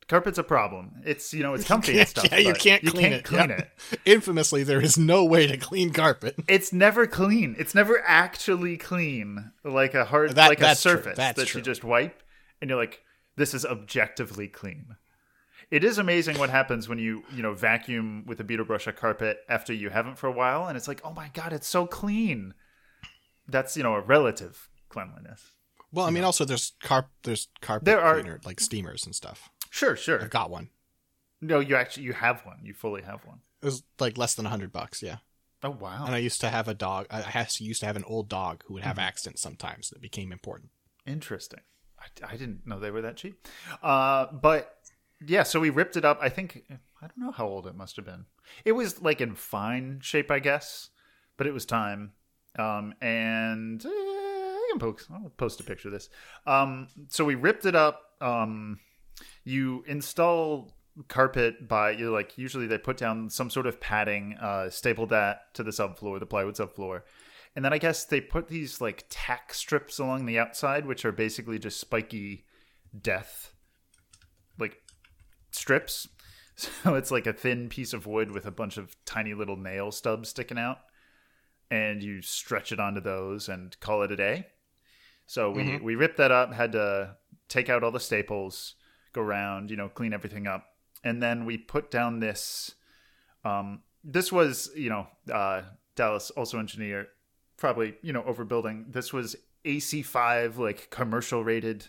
Carpet's 0.07 0.39
a 0.39 0.43
problem. 0.43 1.03
It's 1.05 1.33
you 1.33 1.43
know 1.43 1.55
it's 1.55 1.65
comfy 1.69 1.99
and 1.99 2.09
stuff. 2.09 2.29
yeah, 2.31 2.39
you 2.39 2.53
can't 2.55 2.83
you 2.85 2.91
clean 2.91 3.03
can't 3.03 3.15
it. 3.15 3.25
Clean 3.25 3.49
yeah. 3.51 3.65
it. 3.93 4.01
Infamously, 4.05 4.63
there 4.63 4.81
is 4.81 4.99
no 4.99 5.25
way 5.25 5.47
to 5.47 5.57
clean 5.57 5.93
carpet. 5.93 6.35
It's 6.49 6.73
never 6.73 7.07
clean. 7.07 7.55
It's 7.59 7.75
never 7.75 8.03
actually 8.05 8.77
clean, 8.77 9.53
like 9.65 9.95
a 9.95 10.05
hard, 10.05 10.35
That- 10.35 10.49
like 10.49 10.61
a 10.61 10.75
surface 10.75 11.17
that 11.17 11.37
true. 11.37 11.61
you 11.61 11.65
just 11.65 11.85
wipe, 11.85 12.23
and 12.61 12.69
you're 12.69 12.79
like, 12.79 13.03
"This 13.37 13.55
is 13.55 13.65
objectively 13.65 14.49
clean." 14.49 14.97
It 15.71 15.83
is 15.83 15.97
amazing 15.97 16.39
what 16.39 16.51
happens 16.51 16.89
when 16.89 16.99
you, 16.99 17.23
you 17.35 17.43
know, 17.43 17.55
vacuum 17.55 18.25
with 18.27 18.39
a 18.39 18.45
beetle 18.45 18.67
brush 18.67 18.87
a 18.87 18.93
carpet 18.93 19.39
after 19.49 19.73
you 19.73 19.89
haven't 19.89 20.19
for 20.19 20.27
a 20.27 20.33
while, 20.33 20.67
and 20.69 20.77
it's 20.77 20.87
like, 20.87 21.01
"Oh 21.03 21.13
my 21.15 21.31
god, 21.33 21.53
it's 21.53 21.67
so 21.69 21.87
clean." 21.87 22.53
That's 23.49 23.77
you 23.77 23.83
know 23.83 23.95
a 23.95 24.01
relative 24.01 24.69
cleanliness. 24.89 25.53
Well, 25.93 26.07
I 26.07 26.11
mean, 26.11 26.25
also 26.25 26.45
there's 26.45 26.73
carp 26.83 27.09
there's 27.23 27.49
carpet 27.61 27.85
There 27.87 28.01
are- 28.01 28.15
cleaner 28.15 28.41
like 28.45 28.61
steamers 28.61 29.05
and 29.07 29.15
stuff. 29.15 29.49
Sure, 29.71 29.97
sure. 29.97 30.23
I've 30.23 30.31
got 30.31 30.51
one. 30.51 30.71
No, 31.41 31.61
you 31.61 31.77
actually 31.77 32.05
you 32.05 32.13
have 32.15 32.45
one. 32.47 32.61
You 32.63 32.75
fully 32.75 33.03
have 33.03 33.25
one. 33.27 33.41
It 33.63 33.67
was 33.67 33.83
like 33.99 34.17
less 34.19 34.35
than 34.35 34.47
a 34.47 34.51
hundred 34.51 34.73
bucks. 34.73 35.03
Yeah, 35.03 35.19
Oh 35.63 35.71
wow, 35.71 36.05
and 36.07 36.15
I 36.15 36.19
used 36.19 36.41
to 36.43 36.51
have 36.51 36.69
a 36.69 36.75
dog. 36.75 37.07
I 37.11 37.21
has 37.21 37.61
used 37.61 37.81
to 37.81 37.87
have 37.87 37.97
an 37.97 38.05
old 38.05 38.29
dog 38.29 38.63
who 38.67 38.75
would 38.75 38.81
Mm-hmm. 38.83 38.89
have 38.89 38.99
accidents 38.99 39.43
sometimes 39.43 39.91
that 39.91 40.01
became 40.01 40.33
important. 40.33 40.71
Interesting. 41.07 41.61
I, 41.99 42.07
I 42.33 42.37
didn't 42.37 42.67
know 42.67 42.79
they 42.79 42.91
were 42.91 43.03
that 43.03 43.17
cheap. 43.17 43.47
Uh, 43.83 44.27
but 44.33 44.77
yeah, 45.27 45.43
so 45.43 45.61
we 45.61 45.71
ripped 45.71 45.97
it 45.97 46.05
up. 46.05 46.19
I 46.21 46.29
think 46.29 46.65
I 46.71 47.07
don't 47.07 47.19
know 47.19 47.31
how 47.33 47.47
old 47.47 47.67
it 47.67 47.75
must 47.77 47.97
have 47.97 48.05
been. 48.05 48.27
It 48.65 48.73
was 48.73 49.01
like 49.03 49.21
in 49.21 49.35
fine 49.35 50.01
shape, 50.03 50.31
I 50.31 50.39
guess, 50.39 50.91
but 51.37 51.47
it 51.47 51.53
was 51.55 51.65
time. 51.67 52.13
Um, 52.59 52.95
and 53.01 53.85
uh, 53.85 53.89
I 53.89 54.69
can 54.71 54.79
post, 54.79 55.09
I'll 55.11 55.33
post 55.37 55.61
a 55.61 55.65
picture 55.65 55.89
of 55.89 55.93
this. 55.93 56.09
Um, 56.47 56.89
so 57.09 57.25
we 57.25 57.35
ripped 57.35 57.67
it 57.67 57.75
up. 57.75 58.01
Um, 58.21 58.79
you 59.45 59.85
install 59.87 60.73
carpet 61.09 61.67
by 61.67 61.91
you 61.91 62.11
like 62.11 62.39
usually 62.39 62.69
they 62.69 62.79
put 62.79 62.97
down 62.97 63.29
some 63.29 63.51
sort 63.51 63.67
of 63.67 63.81
padding, 63.81 64.37
uh, 64.41 64.71
stapled 64.71 65.11
that 65.11 65.55
to 65.55 65.63
the 65.63 65.71
subfloor, 65.71 66.21
the 66.21 66.27
plywood 66.27 66.55
subfloor. 66.55 67.03
And 67.57 67.65
then 67.65 67.73
I 67.73 67.79
guess 67.79 68.05
they 68.05 68.21
put 68.21 68.49
these 68.49 68.81
like 68.81 69.07
tack 69.11 69.55
strips 69.55 69.99
along 69.99 70.27
the 70.27 70.39
outside, 70.39 70.87
which 70.87 71.05
are 71.05 71.13
basically 71.13 71.59
just 71.59 71.81
spiky 71.81 72.45
death, 72.99 73.53
like 74.59 74.83
strips. 75.51 76.09
So 76.57 76.95
it's 76.95 77.11
like 77.11 77.27
a 77.27 77.33
thin 77.33 77.69
piece 77.69 77.93
of 77.93 78.07
wood 78.07 78.31
with 78.31 78.47
a 78.47 78.53
bunch 78.53 78.77
of 78.77 78.95
tiny 79.05 79.35
little 79.35 79.57
nail 79.57 79.91
stubs 79.91 80.29
sticking 80.29 80.57
out. 80.57 80.79
And 81.71 82.03
you 82.03 82.23
stretch 82.23 82.73
it 82.73 82.81
onto 82.81 83.01
those 83.01 83.49
and 83.49 83.79
call 83.81 84.03
it 84.03 84.13
a 84.13 84.17
day. 84.17 84.47
So 85.27 85.51
we, 85.51 85.79
we 85.79 85.95
ripped 85.95 86.19
that 86.19 86.31
up, 86.31 86.53
had 86.53 86.73
to 86.73 87.17
take 87.49 87.69
out 87.69 87.83
all 87.83 87.91
the 87.91 88.01
staples, 88.01 88.75
go 89.13 89.23
around, 89.23 89.71
you 89.71 89.77
know, 89.77 89.89
clean 89.89 90.13
everything 90.13 90.47
up. 90.47 90.67
And 91.03 91.23
then 91.23 91.45
we 91.47 91.57
put 91.57 91.91
down 91.91 92.21
this 92.21 92.75
um, 93.45 93.81
this 94.03 94.31
was, 94.31 94.71
you 94.77 94.91
know, 94.91 95.07
uh, 95.33 95.63
Dallas 95.97 96.31
also 96.31 96.59
engineer, 96.59 97.09
probably, 97.57 97.95
you 98.03 98.13
know, 98.13 98.23
overbuilding. 98.23 98.93
This 98.93 99.13
was 99.13 99.37
AC5, 99.65 100.59
like 100.59 100.91
commercial 100.91 101.45
rated 101.45 101.89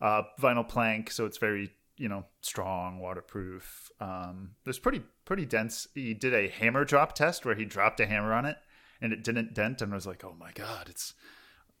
uh, 0.00 0.22
vinyl 0.40 0.68
plank, 0.68 1.10
so 1.10 1.24
it's 1.24 1.38
very, 1.38 1.70
you 1.96 2.08
know, 2.08 2.24
strong, 2.42 2.98
waterproof. 2.98 3.90
Um, 4.00 4.52
it's 4.66 4.78
pretty, 4.78 5.02
pretty 5.24 5.46
dense. 5.46 5.88
He 5.94 6.12
did 6.12 6.34
a 6.34 6.48
hammer 6.48 6.84
drop 6.84 7.14
test 7.14 7.46
where 7.46 7.54
he 7.54 7.64
dropped 7.64 8.00
a 8.00 8.06
hammer 8.06 8.32
on 8.32 8.44
it 8.44 8.56
and 9.00 9.12
it 9.12 9.22
didn't 9.24 9.54
dent, 9.54 9.82
and 9.82 9.92
I 9.92 9.94
was 9.94 10.06
like, 10.06 10.24
oh 10.24 10.34
my 10.38 10.52
god, 10.52 10.88
it's, 10.88 11.14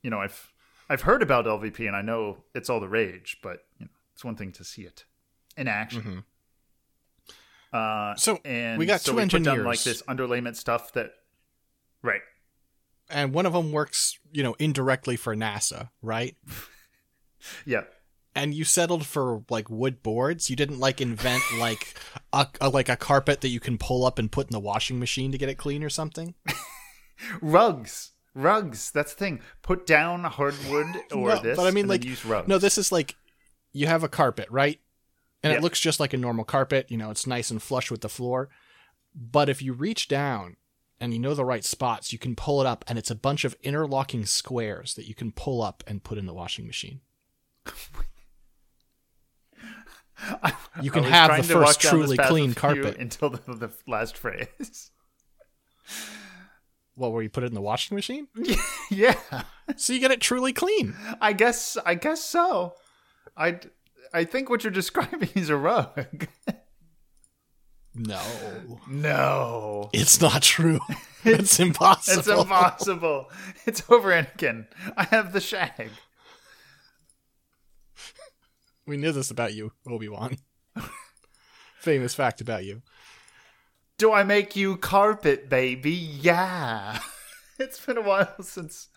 you 0.02 0.10
know, 0.10 0.20
I've, 0.20 0.52
I've 0.88 1.02
heard 1.02 1.22
about 1.22 1.46
LVP 1.46 1.86
and 1.86 1.96
I 1.96 2.02
know 2.02 2.44
it's 2.54 2.70
all 2.70 2.80
the 2.80 2.88
rage, 2.88 3.38
but 3.42 3.58
you 3.78 3.86
know, 3.86 3.90
it's 4.14 4.24
one 4.24 4.36
thing 4.36 4.52
to 4.52 4.64
see 4.64 4.82
it 4.82 5.04
in 5.56 5.68
action. 5.68 6.24
Uh, 7.72 8.14
So, 8.16 8.38
and 8.44 8.78
we 8.78 8.86
got 8.86 9.00
so 9.00 9.12
two 9.12 9.16
we 9.16 9.22
put 9.24 9.30
down 9.42 9.54
engineers. 9.54 9.66
like 9.66 9.82
this 9.82 10.02
underlayment 10.02 10.56
stuff 10.56 10.92
that, 10.92 11.10
right? 12.02 12.20
And 13.10 13.32
one 13.34 13.46
of 13.46 13.52
them 13.52 13.72
works, 13.72 14.18
you 14.32 14.42
know, 14.42 14.54
indirectly 14.58 15.16
for 15.16 15.34
NASA, 15.36 15.90
right? 16.02 16.36
Yeah, 17.64 17.82
and 18.34 18.52
you 18.52 18.64
settled 18.64 19.06
for 19.06 19.44
like 19.50 19.70
wood 19.70 20.02
boards. 20.02 20.50
You 20.50 20.56
didn't 20.56 20.80
like 20.80 21.00
invent 21.00 21.42
like 21.58 21.94
a, 22.32 22.48
a 22.60 22.68
like 22.70 22.88
a 22.88 22.96
carpet 22.96 23.40
that 23.42 23.48
you 23.50 23.60
can 23.60 23.78
pull 23.78 24.04
up 24.04 24.18
and 24.18 24.32
put 24.32 24.48
in 24.48 24.52
the 24.52 24.58
washing 24.58 24.98
machine 24.98 25.30
to 25.30 25.38
get 25.38 25.48
it 25.48 25.54
clean 25.56 25.84
or 25.84 25.90
something. 25.90 26.34
rugs, 27.40 28.12
rugs. 28.34 28.90
That's 28.90 29.14
the 29.14 29.18
thing. 29.18 29.40
Put 29.62 29.86
down 29.86 30.24
hardwood 30.24 30.86
or 31.12 31.28
No, 31.30 31.38
this, 31.40 31.56
but 31.56 31.66
I 31.66 31.70
mean 31.70 31.88
like 31.88 32.04
use 32.04 32.24
rugs. 32.24 32.48
no, 32.48 32.58
this 32.58 32.78
is 32.78 32.90
like 32.92 33.16
you 33.72 33.86
have 33.86 34.02
a 34.04 34.08
carpet, 34.08 34.48
right? 34.50 34.80
And 35.42 35.52
Yeah. 35.52 35.58
it 35.58 35.62
looks 35.62 35.80
just 35.80 36.00
like 36.00 36.12
a 36.14 36.16
normal 36.18 36.44
carpet. 36.44 36.86
You 36.90 36.96
know, 36.96 37.10
it's 37.10 37.26
nice 37.26 37.50
and 37.50 37.62
flush 37.62 37.90
with 37.90 38.00
the 38.00 38.08
floor. 38.08 38.48
But 39.14 39.48
if 39.48 39.62
you 39.62 39.72
reach 39.72 40.08
down 40.08 40.56
and 41.00 41.12
you 41.12 41.18
know 41.18 41.34
the 41.34 41.44
right 41.44 41.64
spots, 41.64 42.12
you 42.12 42.18
can 42.18 42.34
pull 42.34 42.60
it 42.60 42.66
up, 42.66 42.84
and 42.88 42.98
it's 42.98 43.10
a 43.10 43.14
bunch 43.14 43.44
of 43.44 43.54
interlocking 43.62 44.24
squares 44.26 44.94
that 44.94 45.06
you 45.06 45.14
can 45.14 45.30
pull 45.32 45.62
up 45.62 45.84
and 45.86 46.02
put 46.02 46.16
in 46.18 46.26
the 46.26 46.34
washing 46.34 46.66
machine. 46.66 47.00
You 50.82 50.90
can 50.90 51.04
have 51.04 51.36
the 51.36 51.42
first 51.54 51.80
truly 51.80 52.16
clean 52.16 52.54
carpet. 52.54 52.96
until 52.96 53.30
the, 53.30 53.38
the 53.54 53.70
last 53.86 54.16
phrase. 54.16 54.90
What, 56.96 57.12
where 57.12 57.22
you 57.22 57.28
put 57.30 57.44
it 57.44 57.48
in 57.48 57.54
the 57.54 57.60
washing 57.60 57.94
machine? 57.94 58.26
yeah, 58.90 59.14
So 59.76 59.92
you 59.92 60.00
get 60.00 60.10
it 60.10 60.20
truly 60.20 60.52
clean. 60.52 60.96
I 61.20 61.32
guess. 61.34 61.76
I 61.86 61.94
guess 61.94 62.24
so. 62.24 62.74
I. 63.36 63.60
I 64.14 64.24
think 64.24 64.48
what 64.48 64.64
you're 64.64 64.70
describing 64.82 65.28
is 65.34 65.50
a 65.50 65.56
rug. 65.56 66.26
No. 67.98 68.20
no, 68.88 69.88
It's 69.92 70.20
not 70.20 70.42
true. 70.42 70.80
It's 71.24 71.58
impossible. 71.58 72.18
it's 72.20 72.28
impossible. 72.28 73.30
It's 73.66 73.82
over, 73.90 74.10
Anakin. 74.10 74.66
I 74.96 75.04
have 75.06 75.32
the 75.32 75.40
shag. 75.40 75.88
We 78.86 78.96
knew 78.96 79.10
this 79.10 79.32
about 79.32 79.52
you, 79.52 79.72
Obi 79.88 80.08
Wan. 80.08 80.36
Famous 81.80 82.14
fact 82.14 82.40
about 82.40 82.64
you. 82.64 82.82
Do 83.98 84.12
I 84.12 84.24
make 84.24 84.56
you 84.56 84.76
carpet, 84.76 85.48
baby? 85.48 85.92
Yeah. 85.92 86.98
It's 87.58 87.80
been 87.80 87.96
a 87.96 88.02
while 88.02 88.34
since 88.42 88.88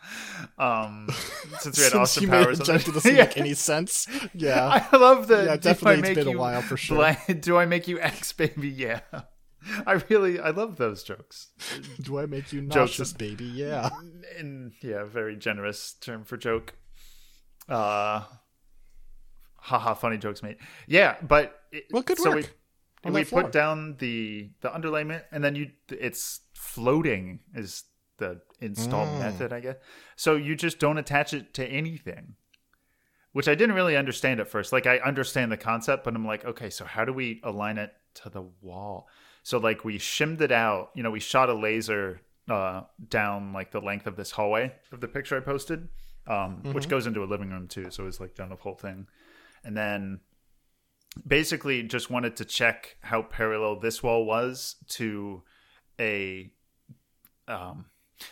um 0.58 1.08
since 1.62 1.78
we 1.78 1.84
had 1.86 1.92
Since 1.92 1.96
Austin 1.96 2.30
made 2.30 2.44
Powers 2.44 2.60
a 2.60 2.62
on 2.64 2.66
joke 2.66 2.82
the- 2.84 2.92
that 2.92 2.94
doesn't 2.96 3.16
Yeah. 3.16 3.24
make 3.24 3.38
any 3.38 3.54
sense. 3.54 4.06
Yeah. 4.34 4.86
I 4.92 4.98
love 4.98 5.30
the 5.30 5.46
Yeah, 5.46 5.56
definitely 5.56 6.10
it's 6.10 6.26
been 6.26 6.36
a 6.36 6.38
while 6.38 6.62
for 6.62 6.76
sure. 6.76 6.98
bla- 6.98 7.36
do 7.36 7.56
I 7.56 7.66
make 7.66 7.88
you 7.88 8.02
X 8.02 8.34
baby? 8.34 8.68
Yeah. 8.68 9.00
I 9.88 9.94
really 10.10 10.42
I 10.42 10.50
love 10.50 10.76
those 10.76 11.04
jokes. 11.04 11.52
Do 12.02 12.20
I 12.20 12.26
make 12.26 12.52
you 12.52 12.60
Jokes 12.64 12.76
nauseous, 12.76 13.12
and- 13.12 13.18
baby? 13.18 13.46
Yeah. 13.46 13.92
And 14.38 14.74
yeah, 14.82 15.06
very 15.06 15.38
generous 15.38 15.94
term 15.94 16.26
for 16.26 16.36
joke. 16.36 16.74
Uh 17.70 18.26
haha 19.56 19.94
funny 19.94 20.18
jokes 20.18 20.44
mate. 20.44 20.58
Yeah, 20.86 21.16
but 21.22 21.62
it, 21.72 21.86
Well, 21.92 22.02
good 22.04 22.18
so 22.18 22.32
work 22.32 22.54
on 23.06 23.14
we 23.14 23.24
put 23.26 23.52
down 23.52 23.96
the 24.00 24.50
the 24.62 24.70
underlayment 24.70 25.24
and 25.32 25.44
then 25.44 25.56
you 25.56 25.72
it's 25.90 26.42
floating 26.54 27.40
is 27.56 27.84
the 28.18 28.42
install 28.60 29.06
Mm. 29.06 29.20
method 29.20 29.54
i 29.54 29.60
guess. 29.62 29.78
So 30.18 30.36
you 30.36 30.56
just 30.56 30.80
don't 30.80 30.98
attach 30.98 31.34
it 31.34 31.54
to 31.54 31.66
anything 31.66 32.36
which 33.32 33.48
i 33.48 33.56
didn't 33.56 33.76
really 33.76 33.96
understand 33.96 34.40
at 34.40 34.48
first. 34.50 34.74
Like 34.74 34.86
i 34.88 34.98
understand 35.00 35.52
the 35.52 35.58
concept 35.58 36.04
but 36.04 36.16
i'm 36.16 36.26
like 36.26 36.44
okay 36.46 36.70
so 36.70 36.84
how 36.86 37.06
do 37.06 37.14
we 37.14 37.40
align 37.44 37.78
it 37.78 37.94
to 38.16 38.30
the 38.30 38.44
wall? 38.62 39.08
So 39.44 39.58
like 39.58 39.86
we 39.86 39.98
shimmed 39.98 40.42
it 40.42 40.52
out 40.52 40.92
you 40.96 41.04
know 41.04 41.12
we 41.12 41.20
shot 41.22 41.50
a 41.50 41.54
laser 41.54 42.22
uh, 42.50 42.82
down 43.10 43.54
like 43.54 43.70
the 43.72 43.80
length 43.80 44.08
of 44.08 44.16
this 44.16 44.32
hallway 44.32 44.74
of 44.92 45.00
the 45.02 45.08
picture 45.08 45.38
i 45.38 45.40
posted 45.40 45.88
um, 46.28 46.62
which 46.74 46.90
goes 46.90 47.06
into 47.08 47.24
a 47.24 47.26
living 47.26 47.50
room 47.52 47.68
too 47.68 47.90
so 47.92 48.06
it's 48.08 48.20
like 48.20 48.36
done 48.36 48.50
the 48.50 48.56
whole 48.56 48.76
thing. 48.76 49.08
And 49.64 49.76
then 49.78 50.20
basically 51.28 51.84
just 51.84 52.10
wanted 52.10 52.36
to 52.36 52.46
check 52.46 52.98
how 53.02 53.22
parallel 53.22 53.80
this 53.80 54.02
wall 54.04 54.26
was 54.26 54.76
to 54.88 55.44
a 56.00 56.52
um 57.48 57.86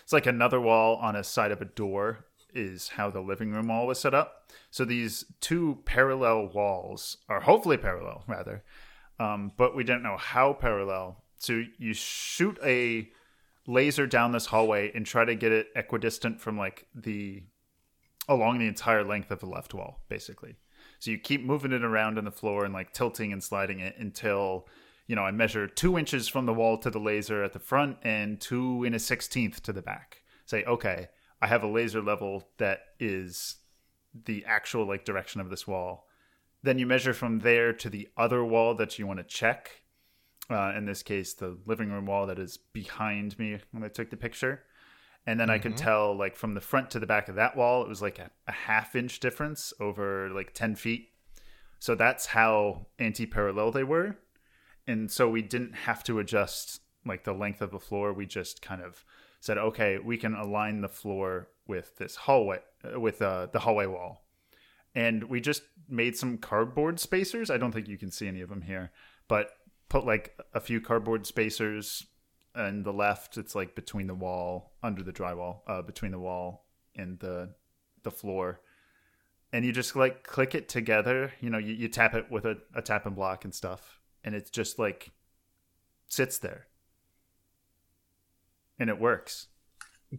it's 0.03 0.13
like 0.13 0.25
another 0.25 0.59
wall 0.59 0.95
on 0.97 1.15
a 1.15 1.23
side 1.23 1.51
of 1.51 1.61
a 1.61 1.65
door 1.65 2.25
is 2.53 2.89
how 2.89 3.09
the 3.09 3.21
living 3.21 3.51
room 3.51 3.67
wall 3.67 3.87
was 3.87 3.99
set 3.99 4.13
up 4.13 4.51
so 4.69 4.85
these 4.85 5.25
two 5.41 5.79
parallel 5.85 6.47
walls 6.47 7.17
are 7.27 7.41
hopefully 7.41 7.77
parallel 7.77 8.23
rather 8.27 8.63
um 9.19 9.51
but 9.57 9.75
we 9.75 9.83
didn't 9.83 10.03
know 10.03 10.17
how 10.17 10.53
parallel 10.53 11.23
so 11.37 11.63
you 11.77 11.93
shoot 11.93 12.57
a 12.63 13.09
laser 13.67 14.07
down 14.07 14.31
this 14.31 14.45
hallway 14.45 14.91
and 14.93 15.05
try 15.05 15.25
to 15.25 15.35
get 15.35 15.51
it 15.51 15.67
equidistant 15.75 16.39
from 16.39 16.57
like 16.57 16.87
the 16.95 17.43
along 18.27 18.59
the 18.59 18.67
entire 18.67 19.03
length 19.03 19.31
of 19.31 19.39
the 19.39 19.45
left 19.45 19.73
wall, 19.73 20.01
basically. 20.09 20.55
So 20.99 21.11
you 21.11 21.17
keep 21.17 21.43
moving 21.43 21.71
it 21.71 21.83
around 21.83 22.17
on 22.17 22.25
the 22.25 22.31
floor 22.31 22.65
and 22.65 22.73
like 22.73 22.93
tilting 22.93 23.31
and 23.31 23.43
sliding 23.43 23.79
it 23.79 23.95
until 23.97 24.67
you 25.07 25.15
know 25.15 25.23
I 25.23 25.31
measure 25.31 25.67
two 25.67 25.97
inches 25.97 26.27
from 26.27 26.45
the 26.45 26.53
wall 26.53 26.77
to 26.79 26.89
the 26.89 26.99
laser 26.99 27.43
at 27.43 27.53
the 27.53 27.59
front 27.59 27.97
and 28.03 28.39
two 28.39 28.83
and 28.83 28.95
a 28.95 28.99
sixteenth 28.99 29.61
to 29.63 29.73
the 29.73 29.81
back. 29.81 30.23
Say, 30.45 30.63
okay, 30.63 31.09
I 31.41 31.47
have 31.47 31.63
a 31.63 31.67
laser 31.67 32.01
level 32.01 32.47
that 32.57 32.79
is 32.99 33.57
the 34.25 34.43
actual 34.45 34.87
like 34.87 35.05
direction 35.05 35.41
of 35.41 35.49
this 35.49 35.67
wall. 35.67 36.07
Then 36.63 36.79
you 36.79 36.87
measure 36.87 37.13
from 37.13 37.39
there 37.39 37.71
to 37.73 37.89
the 37.89 38.09
other 38.17 38.43
wall 38.43 38.73
that 38.75 38.97
you 38.97 39.05
want 39.05 39.19
to 39.19 39.23
check. 39.23 39.83
Uh, 40.49 40.73
in 40.75 40.85
this 40.85 41.03
case, 41.03 41.33
the 41.33 41.57
living 41.65 41.91
room 41.91 42.05
wall 42.05 42.25
that 42.25 42.39
is 42.39 42.57
behind 42.57 43.37
me 43.37 43.59
when 43.71 43.83
I 43.83 43.89
took 43.89 44.09
the 44.09 44.17
picture. 44.17 44.63
And 45.27 45.37
then 45.37 45.49
I 45.49 45.59
could 45.59 45.75
tell, 45.75 46.15
like, 46.17 46.37
from 46.37 46.53
the 46.53 46.61
front 46.61 46.89
to 46.91 46.99
the 46.99 47.05
back 47.05 47.27
of 47.27 47.35
that 47.35 47.57
wall, 47.57 47.83
it 47.83 47.89
was 47.89 48.01
like 48.01 48.17
a, 48.17 48.31
a 48.47 48.53
half 48.53 48.95
inch 48.95 49.19
difference 49.19 49.73
over 49.77 50.29
like 50.29 50.53
10 50.53 50.75
feet. 50.75 51.09
So 51.79 51.95
that's 51.95 52.27
how 52.27 52.87
anti 52.97 53.25
parallel 53.25 53.71
they 53.71 53.83
were. 53.83 54.15
And 54.87 55.11
so 55.11 55.27
we 55.27 55.41
didn't 55.41 55.73
have 55.73 56.01
to 56.05 56.19
adjust 56.19 56.79
like 57.05 57.25
the 57.25 57.33
length 57.33 57.61
of 57.61 57.71
the 57.71 57.79
floor. 57.79 58.13
We 58.13 58.25
just 58.25 58.61
kind 58.61 58.81
of 58.81 59.03
said, 59.41 59.57
okay, 59.57 59.97
we 59.97 60.15
can 60.15 60.33
align 60.33 60.79
the 60.79 60.87
floor 60.87 61.49
with 61.67 61.97
this 61.97 62.15
hallway, 62.15 62.59
uh, 62.85 62.97
with 62.97 63.21
uh, 63.21 63.47
the 63.51 63.59
hallway 63.59 63.85
wall. 63.85 64.23
And 64.95 65.25
we 65.25 65.41
just 65.41 65.63
made 65.89 66.15
some 66.15 66.37
cardboard 66.37 67.01
spacers. 67.01 67.51
I 67.51 67.57
don't 67.57 67.73
think 67.73 67.89
you 67.89 67.97
can 67.97 68.11
see 68.11 68.29
any 68.29 68.39
of 68.39 68.47
them 68.47 68.61
here, 68.61 68.91
but 69.27 69.51
put 69.89 70.05
like 70.05 70.39
a 70.53 70.61
few 70.61 70.79
cardboard 70.79 71.27
spacers 71.27 72.05
and 72.57 72.83
the 72.83 72.91
left 72.93 73.37
it's 73.37 73.55
like 73.55 73.75
between 73.75 74.07
the 74.07 74.15
wall 74.15 74.73
under 74.81 75.03
the 75.03 75.13
drywall 75.13 75.59
uh, 75.67 75.81
between 75.81 76.11
the 76.11 76.19
wall 76.19 76.65
and 76.95 77.19
the 77.19 77.49
the 78.03 78.11
floor 78.11 78.59
and 79.53 79.63
you 79.63 79.71
just 79.71 79.95
like 79.95 80.23
click 80.23 80.55
it 80.55 80.67
together 80.67 81.31
you 81.39 81.49
know 81.49 81.57
you, 81.57 81.73
you 81.73 81.87
tap 81.87 82.13
it 82.13 82.29
with 82.31 82.45
a, 82.45 82.57
a 82.75 82.81
tap 82.81 83.05
and 83.05 83.15
block 83.15 83.45
and 83.45 83.53
stuff 83.53 83.99
and 84.23 84.33
it's 84.35 84.49
just 84.49 84.79
like 84.79 85.11
sits 86.07 86.37
there 86.39 86.67
and 88.79 88.89
it 88.89 88.99
works 88.99 89.47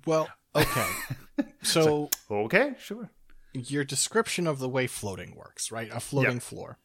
Well, 0.06 0.28
okay. 0.54 0.86
so 1.62 2.08
okay 2.30 2.74
sure 2.78 3.10
your 3.54 3.82
description 3.84 4.46
of 4.46 4.58
the 4.60 4.68
way 4.68 4.86
floating 4.86 5.34
works, 5.34 5.72
right? 5.72 5.88
A 5.92 5.98
floating 5.98 6.34
Yeah. 6.34 6.38
floor. 6.40 6.78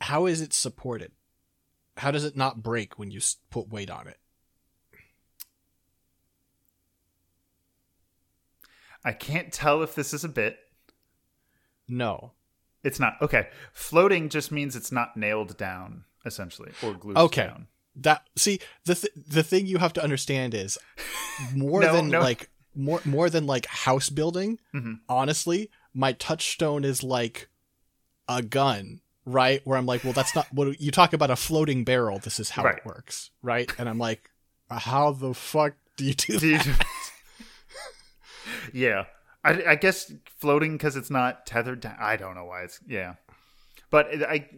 How 0.00 0.26
is 0.26 0.40
it 0.40 0.54
supported? 0.54 1.12
How 1.98 2.10
does 2.10 2.24
it 2.24 2.36
not 2.36 2.62
break 2.62 2.98
when 2.98 3.10
you 3.10 3.20
put 3.50 3.68
weight 3.68 3.90
on 3.90 4.06
it? 4.08 4.18
i 9.04 9.12
can't 9.12 9.52
tell 9.52 9.82
if 9.82 9.94
this 9.94 10.12
is 10.12 10.24
a 10.24 10.28
bit 10.28 10.58
No. 11.86 12.32
it's 12.82 12.98
not 13.00 13.14
okay 13.22 13.48
floating 13.72 14.28
just 14.28 14.50
means 14.52 14.74
it's 14.76 14.92
not 14.92 15.16
nailed 15.16 15.56
down 15.56 16.04
essentially 16.26 16.72
or 16.82 16.94
glued 16.94 17.16
Okay. 17.16 17.46
down 17.46 17.68
That 17.96 18.28
see 18.36 18.58
the 18.84 18.94
th- 18.96 19.12
the 19.16 19.42
thing 19.42 19.66
you 19.66 19.78
have 19.78 19.92
to 19.94 20.02
understand 20.02 20.52
is 20.54 20.78
more 21.54 21.80
No, 21.80 21.92
than 21.94 22.08
no. 22.08 22.20
like 22.20 22.50
more 22.74 23.00
more 23.04 23.30
than 23.30 23.46
like 23.46 23.66
house 23.66 24.08
building. 24.10 24.58
Mhm. 24.74 25.00
Honestly, 25.08 25.70
my 25.94 26.12
touchstone 26.12 26.84
is 26.84 27.02
like 27.02 27.48
a 28.28 28.42
gun, 28.42 29.00
right? 29.28 29.60
Where 29.64 29.76
I'm 29.78 29.86
like, 29.86 30.04
well, 30.04 30.12
that's 30.12 30.34
not 30.34 30.46
what 30.52 30.80
you 30.80 30.90
talk 30.90 31.12
about 31.12 31.30
a 31.30 31.36
floating 31.36 31.84
barrel. 31.84 32.18
This 32.18 32.40
is 32.40 32.50
how 32.50 32.64
Right. 32.64 32.78
it 32.78 32.84
works, 32.84 33.30
right? 33.42 33.70
And 33.78 33.88
I'm 33.88 33.98
like, 33.98 34.30
how 34.70 35.12
the 35.12 35.34
fuck 35.34 35.74
do 35.96 36.04
you 36.04 36.14
do 36.14 36.38
that? 36.38 36.84
yeah, 38.72 39.04
I, 39.44 39.62
I 39.64 39.74
guess 39.74 40.12
floating 40.38 40.72
because 40.72 40.96
it's 40.96 41.10
not 41.10 41.46
tethered 41.46 41.80
down. 41.80 41.96
I 41.98 42.16
don't 42.16 42.34
know 42.34 42.44
why 42.44 42.62
it's 42.62 42.80
yeah, 42.86 43.14
but 43.90 44.08
I 44.28 44.48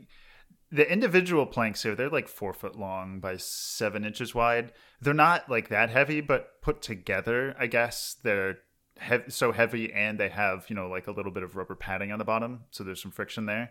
the 0.72 0.90
individual 0.90 1.46
planks 1.46 1.82
here 1.82 1.96
they're 1.96 2.08
like 2.08 2.28
four 2.28 2.52
foot 2.52 2.78
long 2.78 3.20
by 3.20 3.36
seven 3.36 4.04
inches 4.04 4.34
wide. 4.34 4.72
They're 5.00 5.14
not 5.14 5.48
like 5.48 5.68
that 5.68 5.90
heavy, 5.90 6.20
but 6.20 6.60
put 6.62 6.82
together, 6.82 7.56
I 7.58 7.66
guess 7.66 8.16
they're 8.22 8.58
hev- 8.98 9.32
so 9.32 9.50
heavy 9.52 9.92
and 9.92 10.18
they 10.20 10.28
have 10.28 10.66
you 10.68 10.76
know 10.76 10.88
like 10.88 11.06
a 11.06 11.12
little 11.12 11.32
bit 11.32 11.42
of 11.42 11.56
rubber 11.56 11.74
padding 11.74 12.12
on 12.12 12.18
the 12.18 12.24
bottom, 12.24 12.64
so 12.70 12.84
there's 12.84 13.02
some 13.02 13.10
friction 13.12 13.46
there 13.46 13.70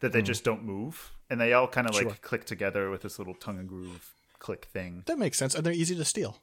that 0.00 0.12
they 0.12 0.22
just 0.22 0.44
don't 0.44 0.64
move, 0.64 1.12
and 1.28 1.40
they 1.40 1.52
all 1.52 1.66
kind 1.68 1.88
of 1.88 1.94
like 1.94 2.04
Sure. 2.04 2.16
click 2.20 2.44
together 2.44 2.90
with 2.90 3.02
this 3.02 3.18
little 3.18 3.34
tongue 3.34 3.58
and 3.58 3.68
groove 3.68 4.14
click 4.38 4.66
thing 4.66 5.02
That 5.06 5.18
makes 5.18 5.36
sense, 5.36 5.54
and 5.54 5.64
they're 5.66 5.72
easy 5.72 5.96
to 5.96 6.04
steal. 6.04 6.40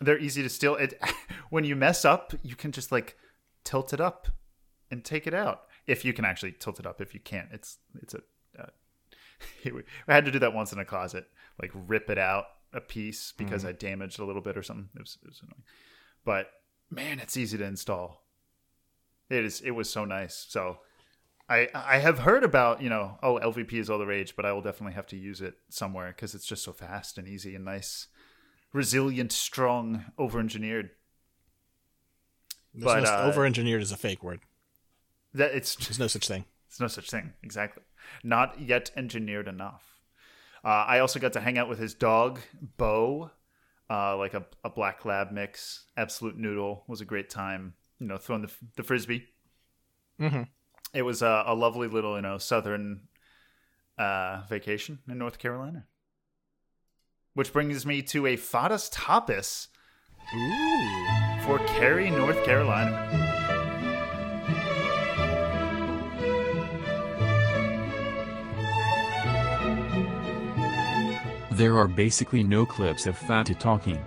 they're 0.00 0.18
easy 0.18 0.42
to 0.42 0.48
steal. 0.48 0.74
It 0.76 1.00
when 1.50 1.64
you 1.64 1.74
mess 1.76 2.04
up, 2.04 2.34
you 2.42 2.54
can 2.54 2.72
just 2.72 2.92
like 2.92 3.16
tilt 3.64 3.92
it 3.92 4.00
up 4.00 4.28
and 4.90 5.04
take 5.04 5.26
it 5.26 5.34
out. 5.34 5.62
If 5.86 6.04
you 6.04 6.12
can 6.12 6.24
actually 6.26 6.52
tilt 6.52 6.78
it 6.78 6.86
up, 6.86 7.00
if 7.00 7.14
you 7.14 7.20
can't, 7.20 7.48
it's 7.52 7.78
it's 8.02 8.14
a. 8.14 8.20
Uh, 8.58 8.66
I 10.08 10.14
had 10.14 10.24
to 10.26 10.30
do 10.30 10.38
that 10.40 10.52
once 10.52 10.72
in 10.72 10.78
a 10.78 10.84
closet, 10.84 11.26
like 11.60 11.70
rip 11.74 12.10
it 12.10 12.18
out 12.18 12.44
a 12.74 12.80
piece 12.80 13.32
because 13.36 13.64
I 13.64 13.72
damaged 13.72 14.18
a 14.18 14.24
little 14.26 14.42
bit 14.42 14.58
or 14.58 14.62
something. 14.62 14.90
It 14.94 15.00
was, 15.00 15.16
it 15.22 15.28
was 15.28 15.40
annoying, 15.40 15.62
but 16.24 16.50
man, 16.90 17.18
it's 17.18 17.36
easy 17.36 17.56
to 17.56 17.64
install. 17.64 18.24
It 19.30 19.44
is. 19.44 19.60
It 19.62 19.70
was 19.72 19.88
so 19.90 20.04
nice. 20.04 20.46
So. 20.48 20.80
I, 21.48 21.68
I 21.74 21.98
have 21.98 22.20
heard 22.20 22.44
about 22.44 22.82
you 22.82 22.90
know 22.90 23.18
oh 23.22 23.38
LVP 23.42 23.74
is 23.74 23.88
all 23.88 23.98
the 23.98 24.06
rage 24.06 24.36
but 24.36 24.44
I 24.44 24.52
will 24.52 24.62
definitely 24.62 24.94
have 24.94 25.06
to 25.08 25.16
use 25.16 25.40
it 25.40 25.54
somewhere 25.70 26.08
because 26.08 26.34
it's 26.34 26.46
just 26.46 26.62
so 26.62 26.72
fast 26.72 27.18
and 27.18 27.26
easy 27.26 27.54
and 27.54 27.64
nice 27.64 28.08
resilient, 28.72 29.32
strong, 29.32 30.04
over-engineered. 30.18 30.90
But, 32.74 33.04
uh, 33.06 33.22
over-engineered 33.24 33.82
is 33.82 33.92
a 33.92 33.96
fake 33.96 34.22
word. 34.22 34.40
That 35.34 35.54
it's 35.54 35.74
There's 35.86 35.98
no 35.98 36.06
such 36.06 36.28
thing. 36.28 36.44
it's 36.68 36.80
no 36.80 36.86
such 36.86 37.10
thing. 37.10 37.32
Exactly. 37.42 37.82
Not 38.22 38.60
yet 38.60 38.90
engineered 38.96 39.48
enough. 39.48 39.84
Uh, 40.64 40.84
I 40.86 40.98
also 41.00 41.20
got 41.20 41.32
to 41.34 41.40
hang 41.40 41.58
out 41.58 41.68
with 41.68 41.78
his 41.78 41.94
dog, 41.94 42.40
Bo, 42.76 43.30
uh, 43.88 44.16
like 44.16 44.34
a, 44.34 44.44
a 44.64 44.70
black 44.70 45.04
lab 45.04 45.30
mix. 45.30 45.84
Absolute 45.96 46.36
noodle 46.36 46.84
was 46.88 47.00
a 47.00 47.04
great 47.04 47.30
time. 47.30 47.74
You 48.00 48.06
know, 48.06 48.16
throwing 48.16 48.42
the 48.42 48.50
the 48.76 48.82
frisbee. 48.82 49.26
Mm-hmm. 50.20 50.42
It 50.94 51.02
was 51.02 51.22
a, 51.22 51.44
a 51.46 51.54
lovely 51.54 51.88
little, 51.88 52.16
you 52.16 52.22
know, 52.22 52.38
southern 52.38 53.02
uh, 53.98 54.42
vacation 54.48 55.00
in 55.08 55.18
North 55.18 55.38
Carolina. 55.38 55.86
Which 57.34 57.52
brings 57.52 57.84
me 57.86 58.02
to 58.02 58.26
a 58.26 58.36
Fadas 58.36 58.90
Tapas 58.90 59.68
for 61.44 61.58
Cary, 61.66 62.10
North 62.10 62.42
Carolina. 62.44 63.26
There 71.52 71.76
are 71.76 71.88
basically 71.88 72.44
no 72.44 72.64
clips 72.64 73.06
of 73.06 73.16
Fata 73.18 73.54
talking. 73.54 74.02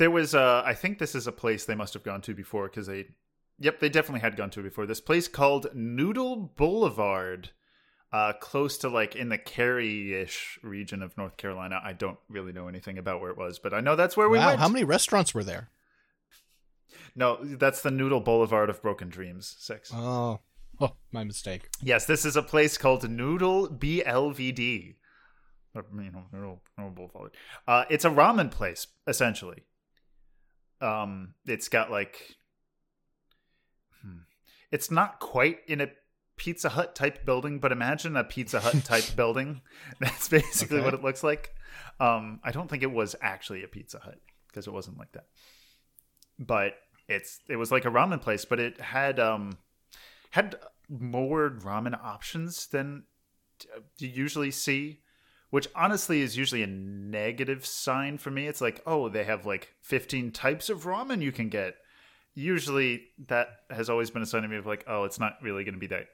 There 0.00 0.10
was, 0.10 0.34
uh, 0.34 0.62
I 0.64 0.72
think 0.72 0.98
this 0.98 1.14
is 1.14 1.26
a 1.26 1.32
place 1.32 1.66
they 1.66 1.74
must 1.74 1.92
have 1.92 2.02
gone 2.02 2.22
to 2.22 2.32
before 2.32 2.68
because 2.68 2.86
they, 2.86 3.08
yep, 3.58 3.80
they 3.80 3.90
definitely 3.90 4.20
had 4.20 4.34
gone 4.34 4.48
to 4.52 4.62
before. 4.62 4.86
This 4.86 4.98
place 4.98 5.28
called 5.28 5.66
Noodle 5.74 6.36
Boulevard, 6.56 7.50
uh, 8.10 8.32
close 8.40 8.78
to 8.78 8.88
like 8.88 9.14
in 9.14 9.28
the 9.28 9.36
Cary-ish 9.36 10.58
region 10.62 11.02
of 11.02 11.18
North 11.18 11.36
Carolina. 11.36 11.82
I 11.84 11.92
don't 11.92 12.16
really 12.30 12.50
know 12.50 12.66
anything 12.66 12.96
about 12.96 13.20
where 13.20 13.30
it 13.30 13.36
was, 13.36 13.58
but 13.58 13.74
I 13.74 13.80
know 13.80 13.94
that's 13.94 14.16
where 14.16 14.30
we 14.30 14.38
wow, 14.38 14.46
went. 14.46 14.60
how 14.60 14.68
many 14.70 14.84
restaurants 14.84 15.34
were 15.34 15.44
there? 15.44 15.68
No, 17.14 17.36
that's 17.44 17.82
the 17.82 17.90
Noodle 17.90 18.20
Boulevard 18.20 18.70
of 18.70 18.80
Broken 18.80 19.10
Dreams. 19.10 19.54
Six. 19.58 19.92
Oh, 19.94 20.40
oh, 20.80 20.96
my 21.12 21.24
mistake. 21.24 21.68
Yes, 21.82 22.06
this 22.06 22.24
is 22.24 22.36
a 22.36 22.42
place 22.42 22.78
called 22.78 23.06
Noodle 23.10 23.68
BLVD. 23.68 24.94
You 25.74 25.82
know, 25.82 26.24
Noodle, 26.32 26.62
Noodle 26.78 26.94
Boulevard. 26.94 27.32
Uh, 27.68 27.84
it's 27.90 28.06
a 28.06 28.10
ramen 28.10 28.50
place, 28.50 28.86
essentially. 29.06 29.66
Um, 30.80 31.34
it's 31.46 31.68
got 31.68 31.90
like, 31.90 32.36
hmm, 34.02 34.18
it's 34.70 34.90
not 34.90 35.20
quite 35.20 35.58
in 35.66 35.80
a 35.80 35.88
Pizza 36.36 36.70
Hut 36.70 36.94
type 36.94 37.24
building, 37.26 37.58
but 37.58 37.70
imagine 37.72 38.16
a 38.16 38.24
Pizza 38.24 38.60
Hut 38.60 38.76
type 38.84 39.04
building. 39.14 39.60
That's 40.00 40.28
basically 40.28 40.78
Okay. 40.78 40.84
what 40.84 40.94
it 40.94 41.02
looks 41.02 41.22
like. 41.22 41.54
Um, 41.98 42.40
I 42.42 42.50
don't 42.50 42.68
think 42.68 42.82
it 42.82 42.90
was 42.90 43.14
actually 43.20 43.62
a 43.62 43.68
Pizza 43.68 43.98
Hut 44.00 44.18
because 44.48 44.66
it 44.66 44.72
wasn't 44.72 44.98
like 44.98 45.12
that. 45.12 45.26
But 46.38 46.74
it's 47.08 47.40
it 47.48 47.56
was 47.56 47.70
like 47.70 47.84
a 47.84 47.90
ramen 47.90 48.20
place, 48.22 48.44
but 48.46 48.58
it 48.58 48.80
had 48.80 49.20
um 49.20 49.58
had 50.30 50.56
more 50.88 51.50
ramen 51.50 51.98
options 52.02 52.66
than 52.68 53.04
uh, 53.76 53.80
you 53.98 54.08
usually 54.08 54.50
see, 54.50 55.00
which 55.50 55.68
honestly 55.74 56.20
is 56.20 56.36
usually 56.36 56.62
a 56.62 56.66
negative 56.66 57.66
sign 57.66 58.18
for 58.18 58.30
me. 58.30 58.46
It's 58.46 58.60
like, 58.60 58.80
oh, 58.86 59.08
they 59.08 59.24
have 59.24 59.44
like 59.46 59.74
15 59.82 60.30
types 60.32 60.68
of 60.70 60.84
ramen 60.84 61.22
you 61.22 61.32
can 61.32 61.48
get. 61.48 61.74
Usually 62.34 63.02
that 63.28 63.48
has 63.70 63.90
always 63.90 64.10
been 64.10 64.22
a 64.22 64.26
sign 64.26 64.42
to 64.42 64.48
me 64.48 64.56
of 64.56 64.66
like, 64.66 64.84
oh, 64.86 65.04
it's 65.04 65.18
not 65.20 65.34
really 65.42 65.64
going 65.64 65.74
to 65.74 65.80
be 65.80 65.88
that 65.88 66.06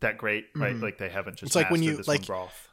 that 0.00 0.18
great, 0.18 0.46
right? 0.56 0.72
Mm-hmm. 0.74 0.82
Like 0.82 0.98
they 0.98 1.08
haven't 1.08 1.34
just. 1.38 1.48
It's 1.50 1.56
like 1.56 1.70
when 1.70 1.80
mastered 1.80 1.92
you- 1.92 1.96
this 1.98 2.08
like- 2.08 2.26
broth. 2.26 2.68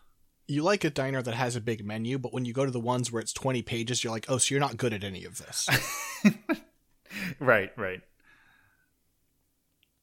you 0.48 0.64
like 0.64 0.84
a 0.84 0.90
diner 0.90 1.22
that 1.22 1.34
has 1.34 1.56
a 1.56 1.62
big 1.62 1.86
menu, 1.86 2.18
but 2.20 2.34
when 2.34 2.46
you 2.46 2.54
go 2.54 2.66
to 2.66 2.72
the 2.72 2.80
ones 2.80 3.12
where 3.12 3.22
it's 3.22 3.34
20 3.34 3.62
pages, 3.64 4.04
you're 4.04 4.12
like, 4.12 4.26
oh, 4.30 4.38
so 4.38 4.54
you're 4.54 4.60
not 4.60 4.78
good 4.78 4.94
at 4.94 5.04
any 5.04 5.24
of 5.26 5.38
this. 5.38 5.68
right, 7.40 7.72
right. 7.78 8.02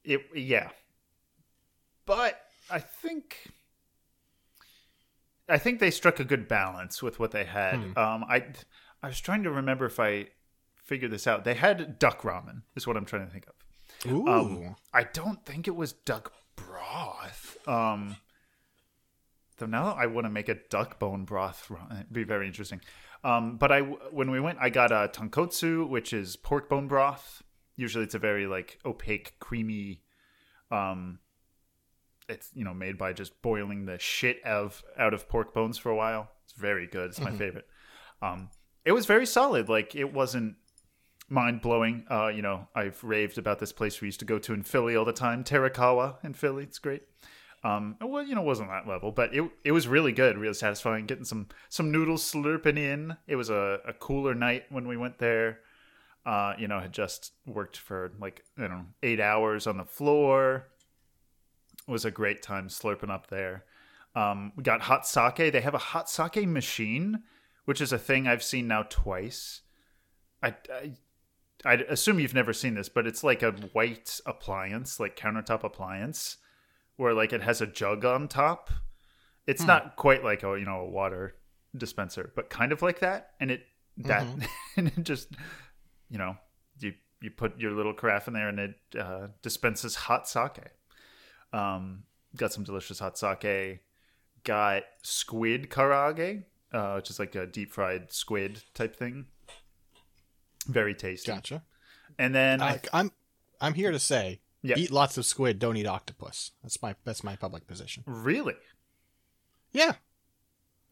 It 0.04 0.22
yeah. 0.34 0.70
But 2.06 2.40
I 2.70 2.78
think 2.78 3.36
I 5.48 5.58
think 5.58 5.80
they 5.80 5.90
struck 5.90 6.20
a 6.20 6.24
good 6.24 6.48
balance 6.48 7.02
with 7.02 7.18
what 7.18 7.30
they 7.30 7.44
had. 7.44 7.76
Hmm. 7.76 7.98
Um 7.98 8.24
I 8.28 8.46
I 9.02 9.08
was 9.08 9.20
trying 9.20 9.42
to 9.44 9.50
remember 9.50 9.86
if 9.86 10.00
I 10.00 10.28
figured 10.88 11.10
this 11.10 11.26
out. 11.26 11.44
They 11.44 11.54
had 11.54 11.98
duck 11.98 12.22
ramen 12.22 12.62
is 12.74 12.86
what 12.86 12.96
I'm 12.96 13.04
trying 13.04 13.26
to 13.26 13.32
think 13.32 13.46
of. 13.46 14.10
Ooh. 14.10 14.28
Um, 14.28 14.76
I 14.92 15.04
don't 15.04 15.44
think 15.44 15.68
it 15.68 15.76
was 15.76 15.92
duck 15.92 16.32
broth. 16.56 17.56
Um, 17.66 18.16
though 19.58 19.66
now 19.66 19.92
I 19.92 20.06
want 20.06 20.24
to 20.24 20.30
make 20.30 20.48
a 20.48 20.56
duck 20.70 20.98
bone 20.98 21.24
broth. 21.24 21.70
It'd 21.90 22.12
be 22.12 22.24
very 22.24 22.46
interesting. 22.46 22.80
Um, 23.24 23.56
but 23.56 23.72
I 23.72 23.80
when 23.80 24.30
we 24.30 24.40
went, 24.40 24.58
I 24.60 24.70
got 24.70 24.92
a 24.92 25.10
tonkotsu, 25.12 25.88
which 25.88 26.12
is 26.12 26.36
pork 26.36 26.68
bone 26.68 26.88
broth. 26.88 27.42
Usually, 27.76 28.04
it's 28.04 28.14
a 28.14 28.18
very 28.18 28.46
like 28.46 28.78
opaque, 28.84 29.34
creamy. 29.40 30.02
Um, 30.70 31.18
it's 32.28 32.50
you 32.54 32.64
know 32.64 32.74
made 32.74 32.98
by 32.98 33.12
just 33.12 33.40
boiling 33.42 33.86
the 33.86 33.98
shit 33.98 34.42
of 34.44 34.82
out 34.96 35.14
of 35.14 35.28
pork 35.28 35.54
bones 35.54 35.78
for 35.78 35.90
a 35.90 35.96
while. 35.96 36.30
It's 36.44 36.52
very 36.52 36.86
good. 36.86 37.10
It's 37.10 37.20
my 37.20 37.32
favorite. 37.32 37.66
Um, 38.22 38.50
it 38.84 38.92
was 38.92 39.06
very 39.06 39.26
solid. 39.26 39.68
Like 39.68 39.94
it 39.94 40.12
wasn't 40.12 40.56
mind 41.28 41.60
blowing. 41.60 42.04
Uh, 42.10 42.28
you 42.28 42.42
know, 42.42 42.66
I've 42.74 43.02
raved 43.04 43.38
about 43.38 43.58
this 43.58 43.72
place 43.72 44.00
we 44.00 44.08
used 44.08 44.20
to 44.20 44.26
go 44.26 44.38
to 44.38 44.54
in 44.54 44.62
Philly 44.62 44.96
all 44.96 45.04
the 45.04 45.12
time, 45.12 45.44
Terakawa 45.44 46.16
in 46.24 46.34
Philly. 46.34 46.64
It's 46.64 46.78
great. 46.78 47.02
Um, 47.64 47.96
well, 48.00 48.24
you 48.24 48.34
know, 48.34 48.42
it 48.42 48.46
wasn't 48.46 48.70
that 48.70 48.86
level, 48.86 49.10
but 49.10 49.34
it 49.34 49.48
it 49.64 49.72
was 49.72 49.88
really 49.88 50.12
good, 50.12 50.38
really 50.38 50.54
satisfying. 50.54 51.06
Getting 51.06 51.24
some 51.24 51.48
some 51.68 51.90
noodles 51.90 52.22
slurping 52.22 52.78
in. 52.78 53.16
It 53.26 53.36
was 53.36 53.50
a, 53.50 53.80
a 53.86 53.92
cooler 53.92 54.34
night 54.34 54.64
when 54.70 54.86
we 54.86 54.96
went 54.96 55.18
there. 55.18 55.60
Uh, 56.24 56.54
you 56.58 56.68
know, 56.68 56.78
had 56.78 56.92
just 56.92 57.32
worked 57.46 57.76
for 57.76 58.12
like 58.20 58.44
you 58.56 58.68
know 58.68 58.84
eight 59.02 59.20
hours 59.20 59.66
on 59.66 59.76
the 59.76 59.84
floor. 59.84 60.68
Was 61.88 62.04
a 62.04 62.10
great 62.10 62.42
time 62.42 62.68
slurping 62.68 63.10
up 63.10 63.28
there. 63.28 63.64
Um, 64.14 64.52
we 64.56 64.62
got 64.62 64.82
hot 64.82 65.06
sake. 65.06 65.36
They 65.36 65.60
have 65.60 65.74
a 65.74 65.78
hot 65.78 66.10
sake 66.10 66.46
machine, 66.46 67.22
which 67.64 67.80
is 67.80 67.92
a 67.92 67.98
thing 67.98 68.26
I've 68.26 68.42
seen 68.42 68.68
now 68.68 68.84
twice. 68.84 69.62
I, 70.42 70.54
I 70.70 70.92
I 71.64 71.74
assume 71.74 72.20
you've 72.20 72.34
never 72.34 72.52
seen 72.52 72.74
this, 72.74 72.88
but 72.88 73.06
it's 73.06 73.24
like 73.24 73.42
a 73.42 73.52
white 73.72 74.20
appliance, 74.26 75.00
like 75.00 75.16
countertop 75.16 75.64
appliance, 75.64 76.36
where 76.96 77.14
like 77.14 77.32
it 77.32 77.42
has 77.42 77.60
a 77.60 77.66
jug 77.66 78.04
on 78.04 78.28
top. 78.28 78.70
It's 79.46 79.64
not 79.64 79.96
quite 79.96 80.22
like 80.22 80.42
a 80.42 80.58
you 80.58 80.64
know 80.64 80.80
a 80.80 80.88
water 80.88 81.34
dispenser, 81.76 82.32
but 82.36 82.50
kind 82.50 82.70
of 82.70 82.82
like 82.82 83.00
that. 83.00 83.30
And 83.40 83.50
it 83.50 83.62
that 83.98 84.26
and 84.76 84.88
it 84.88 85.02
just 85.02 85.30
you 86.08 86.18
know 86.18 86.36
you 86.78 86.92
you 87.20 87.30
put 87.30 87.58
your 87.58 87.72
little 87.72 87.94
carafe 87.94 88.28
in 88.28 88.34
there 88.34 88.48
and 88.48 88.60
it 88.60 88.76
uh, 88.98 89.28
dispenses 89.42 89.94
hot 89.94 90.28
sake. 90.28 90.60
Um, 91.52 92.04
got 92.36 92.52
some 92.52 92.64
delicious 92.64 92.98
hot 92.98 93.18
sake. 93.18 93.80
Got 94.44 94.84
squid 95.02 95.68
karaage, 95.70 96.44
uh, 96.72 96.92
which 96.94 97.10
is 97.10 97.18
like 97.18 97.34
a 97.34 97.46
deep 97.46 97.72
fried 97.72 98.12
squid 98.12 98.62
type 98.74 98.94
thing. 98.96 99.26
Very 100.66 100.94
tasty. 100.94 101.32
Gotcha. 101.32 101.62
And 102.18 102.34
then 102.34 102.60
I, 102.62 102.68
I, 102.72 102.80
I'm 102.92 103.12
I'm 103.60 103.74
here 103.74 103.90
to 103.90 103.98
say, 103.98 104.40
Yeah. 104.62 104.76
eat 104.76 104.90
lots 104.90 105.18
of 105.18 105.24
squid, 105.26 105.58
don't 105.58 105.76
eat 105.76 105.86
octopus. 105.86 106.52
That's 106.62 106.80
my 106.82 106.94
that's 107.04 107.24
my 107.24 107.36
public 107.36 107.66
position. 107.66 108.04
really 108.06 108.54
Yeah, 109.72 109.94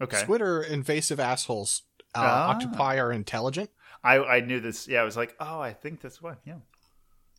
okay. 0.01 0.19
squid 0.19 0.41
are 0.43 0.63
invasive 0.63 1.21
assholes. 1.21 1.83
Uh, 2.15 2.21
Ah. 2.25 2.51
Octopi 2.51 2.99
are 2.99 3.13
intelligent. 3.13 3.71
I 4.03 4.19
I 4.19 4.41
knew 4.41 4.61
this. 4.61 4.89
Yeah, 4.89 5.01
I 5.03 5.05
was 5.05 5.17
like, 5.17 5.37
oh, 5.41 5.61
I 5.61 5.73
think 5.73 6.01
that's 6.01 6.21
what. 6.23 6.39
Yeah, 6.45 6.59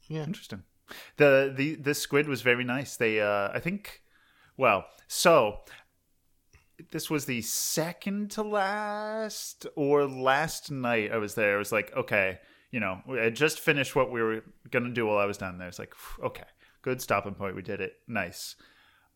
Yeah. 0.07 0.23
interesting. 0.23 0.63
The 1.17 1.53
the 1.55 1.75
the 1.75 1.93
squid 1.93 2.27
was 2.27 2.41
very 2.41 2.63
nice. 2.63 2.97
They 2.97 3.19
uh, 3.21 3.49
I 3.53 3.59
think, 3.59 4.01
well, 4.57 4.85
so 5.07 5.59
this 6.91 7.09
was 7.09 7.25
the 7.25 7.41
second 7.41 8.31
to 8.31 8.43
last 8.43 9.65
or 9.75 10.05
last 10.05 10.71
night 10.71 11.11
I 11.11 11.17
was 11.17 11.35
there. 11.35 11.55
I 11.55 11.57
was 11.57 11.71
like, 11.71 11.95
okay, 11.95 12.39
you 12.71 12.79
know, 12.79 12.99
I 13.09 13.29
just 13.29 13.59
finished 13.59 13.95
what 13.95 14.11
we 14.11 14.21
were 14.21 14.43
gonna 14.69 14.91
do 14.91 15.07
while 15.07 15.17
I 15.17 15.25
was 15.25 15.37
down 15.37 15.57
there. 15.57 15.67
It's 15.67 15.79
like, 15.79 15.93
okay, 16.23 16.43
good 16.81 17.01
stopping 17.01 17.33
point. 17.33 17.55
We 17.55 17.61
did 17.61 17.81
it. 17.81 17.93
Nice. 18.07 18.55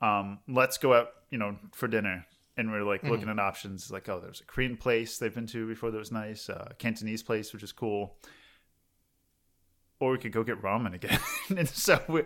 Um, 0.01 0.39
let's 0.47 0.77
go 0.77 0.93
out, 0.93 1.09
you 1.29 1.37
know, 1.37 1.57
for 1.73 1.87
dinner. 1.87 2.25
And 2.57 2.71
we 2.71 2.77
are 2.77 2.83
like 2.83 3.03
looking 3.03 3.29
at 3.29 3.39
options. 3.39 3.89
Like, 3.89 4.09
oh, 4.09 4.19
there's 4.19 4.41
a 4.41 4.43
Korean 4.43 4.75
place 4.75 5.17
they've 5.17 5.33
been 5.33 5.47
to 5.47 5.65
before 5.67 5.89
that 5.89 5.97
was 5.97 6.11
nice. 6.11 6.49
Uh, 6.49 6.73
Cantonese 6.77 7.23
place, 7.23 7.53
which 7.53 7.63
is 7.63 7.71
cool. 7.71 8.17
Or 10.01 10.11
we 10.11 10.17
could 10.17 10.31
go 10.31 10.43
get 10.43 10.61
ramen 10.61 10.95
again. 10.95 11.19
and 11.55 11.69
so 11.69 12.01
we, 12.09 12.23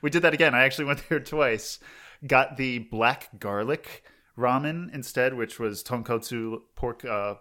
we 0.00 0.08
did 0.08 0.22
that 0.22 0.32
again. 0.32 0.54
I 0.54 0.64
actually 0.64 0.86
went 0.86 1.06
there 1.08 1.20
twice. 1.20 1.78
Got 2.26 2.56
the 2.56 2.78
black 2.78 3.38
garlic 3.38 4.02
ramen 4.36 4.92
instead, 4.94 5.34
which 5.34 5.60
was 5.60 5.84
tonkotsu 5.84 6.62
pork 6.74 7.04
uh, 7.04 7.34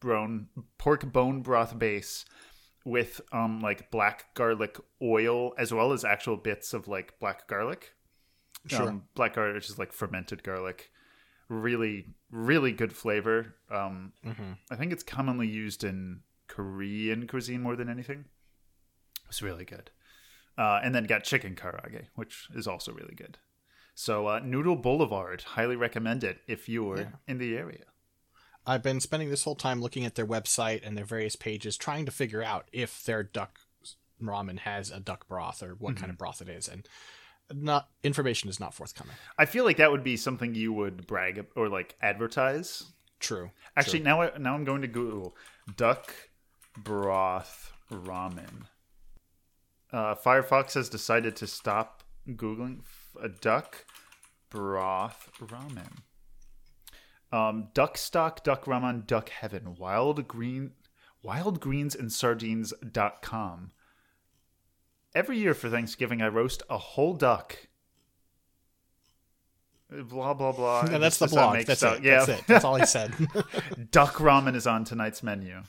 bone 0.00 0.48
pork 0.76 1.10
bone 1.10 1.40
broth 1.40 1.78
base 1.78 2.26
with 2.84 3.22
um 3.32 3.60
like 3.60 3.90
black 3.90 4.34
garlic 4.34 4.78
oil 5.00 5.54
as 5.56 5.72
well 5.72 5.92
as 5.92 6.04
actual 6.04 6.36
bits 6.36 6.74
of 6.74 6.86
like 6.86 7.18
black 7.18 7.48
garlic. 7.48 7.94
Sure. 8.66 8.88
Um, 8.88 9.04
black 9.14 9.34
garlic 9.34 9.54
which 9.54 9.70
is 9.70 9.78
like 9.78 9.92
fermented 9.92 10.42
garlic. 10.42 10.90
Really, 11.48 12.06
really 12.30 12.72
good 12.72 12.92
flavor. 12.94 13.54
Um, 13.70 14.12
I 14.70 14.76
think 14.76 14.92
it's 14.92 15.02
commonly 15.02 15.46
used 15.46 15.84
in 15.84 16.20
Korean 16.46 17.26
cuisine 17.26 17.60
more 17.60 17.76
than 17.76 17.88
anything. 17.88 18.24
It's 19.34 19.42
really 19.42 19.64
good. 19.64 19.90
Uh, 20.56 20.78
and 20.84 20.94
then 20.94 21.06
got 21.06 21.24
chicken 21.24 21.56
karaage, 21.56 22.04
which 22.14 22.46
is 22.54 22.68
also 22.68 22.92
really 22.92 23.16
good. 23.16 23.38
So 23.96 24.28
uh, 24.28 24.38
Noodle 24.38 24.76
Boulevard, 24.76 25.42
highly 25.42 25.74
recommend 25.74 26.22
it 26.22 26.38
if 26.46 26.68
you're 26.68 27.14
in 27.26 27.38
the 27.38 27.56
area. 27.56 27.86
I've 28.64 28.84
been 28.84 29.00
spending 29.00 29.30
this 29.30 29.42
whole 29.42 29.56
time 29.56 29.80
looking 29.82 30.04
at 30.04 30.14
their 30.14 30.24
website 30.24 30.86
and 30.86 30.96
their 30.96 31.04
various 31.04 31.34
pages, 31.34 31.76
trying 31.76 32.06
to 32.06 32.12
figure 32.12 32.44
out 32.44 32.68
if 32.72 33.02
their 33.02 33.24
duck 33.24 33.58
ramen 34.22 34.60
has 34.60 34.92
a 34.92 35.00
duck 35.00 35.26
broth 35.26 35.64
or 35.64 35.70
what 35.70 35.96
kind 35.96 36.12
of 36.12 36.16
broth 36.16 36.40
it 36.40 36.48
is, 36.48 36.68
and 36.68 36.88
not 37.52 37.88
information 38.04 38.48
is 38.48 38.60
not 38.60 38.72
forthcoming. 38.72 39.16
I 39.36 39.46
feel 39.46 39.64
like 39.64 39.78
that 39.78 39.90
would 39.90 40.04
be 40.04 40.16
something 40.16 40.54
you 40.54 40.72
would 40.72 41.08
brag 41.08 41.44
or 41.56 41.68
like 41.68 41.96
advertise. 42.00 42.84
True. 43.18 43.50
Actually, 43.76 44.00
now 44.00 44.22
I, 44.22 44.38
now 44.38 44.54
I'm 44.54 44.64
going 44.64 44.82
to 44.82 44.88
Google 44.88 45.34
duck 45.76 46.14
broth 46.76 47.72
ramen. 47.90 48.66
Uh, 49.94 50.16
Firefox 50.16 50.74
has 50.74 50.88
decided 50.88 51.36
to 51.36 51.46
stop 51.46 52.02
googling 52.28 52.80
a 53.22 53.28
duck 53.28 53.86
broth 54.50 55.30
ramen. 55.40 55.98
Um, 57.30 57.68
duck 57.74 57.96
stock, 57.96 58.42
duck 58.42 58.64
ramen, 58.64 59.06
duck 59.06 59.28
heaven, 59.28 59.76
wild 59.78 60.26
green, 60.26 60.72
wild 61.22 61.60
greens 61.60 61.94
and 61.94 62.12
sardines.com. 62.12 63.70
Every 65.14 65.38
year 65.38 65.54
for 65.54 65.70
Thanksgiving, 65.70 66.20
I 66.20 66.26
roast 66.26 66.64
a 66.68 66.76
whole 66.76 67.14
duck. 67.14 67.56
Blah 69.88 70.34
blah 70.34 70.50
blah. 70.50 70.82
That's 70.98 71.18
the 71.18 71.28
blog. 71.28 71.64
That's 71.66 71.78
sense? 71.78 71.98
it. 71.98 72.04
Yeah. 72.04 72.24
That's 72.24 72.40
it. 72.40 72.46
That's 72.48 72.64
all 72.64 72.74
he 72.74 72.86
said. 72.86 73.12
duck 73.92 74.14
ramen 74.14 74.56
is 74.56 74.66
on 74.66 74.82
tonight's 74.82 75.22
menu. 75.22 75.62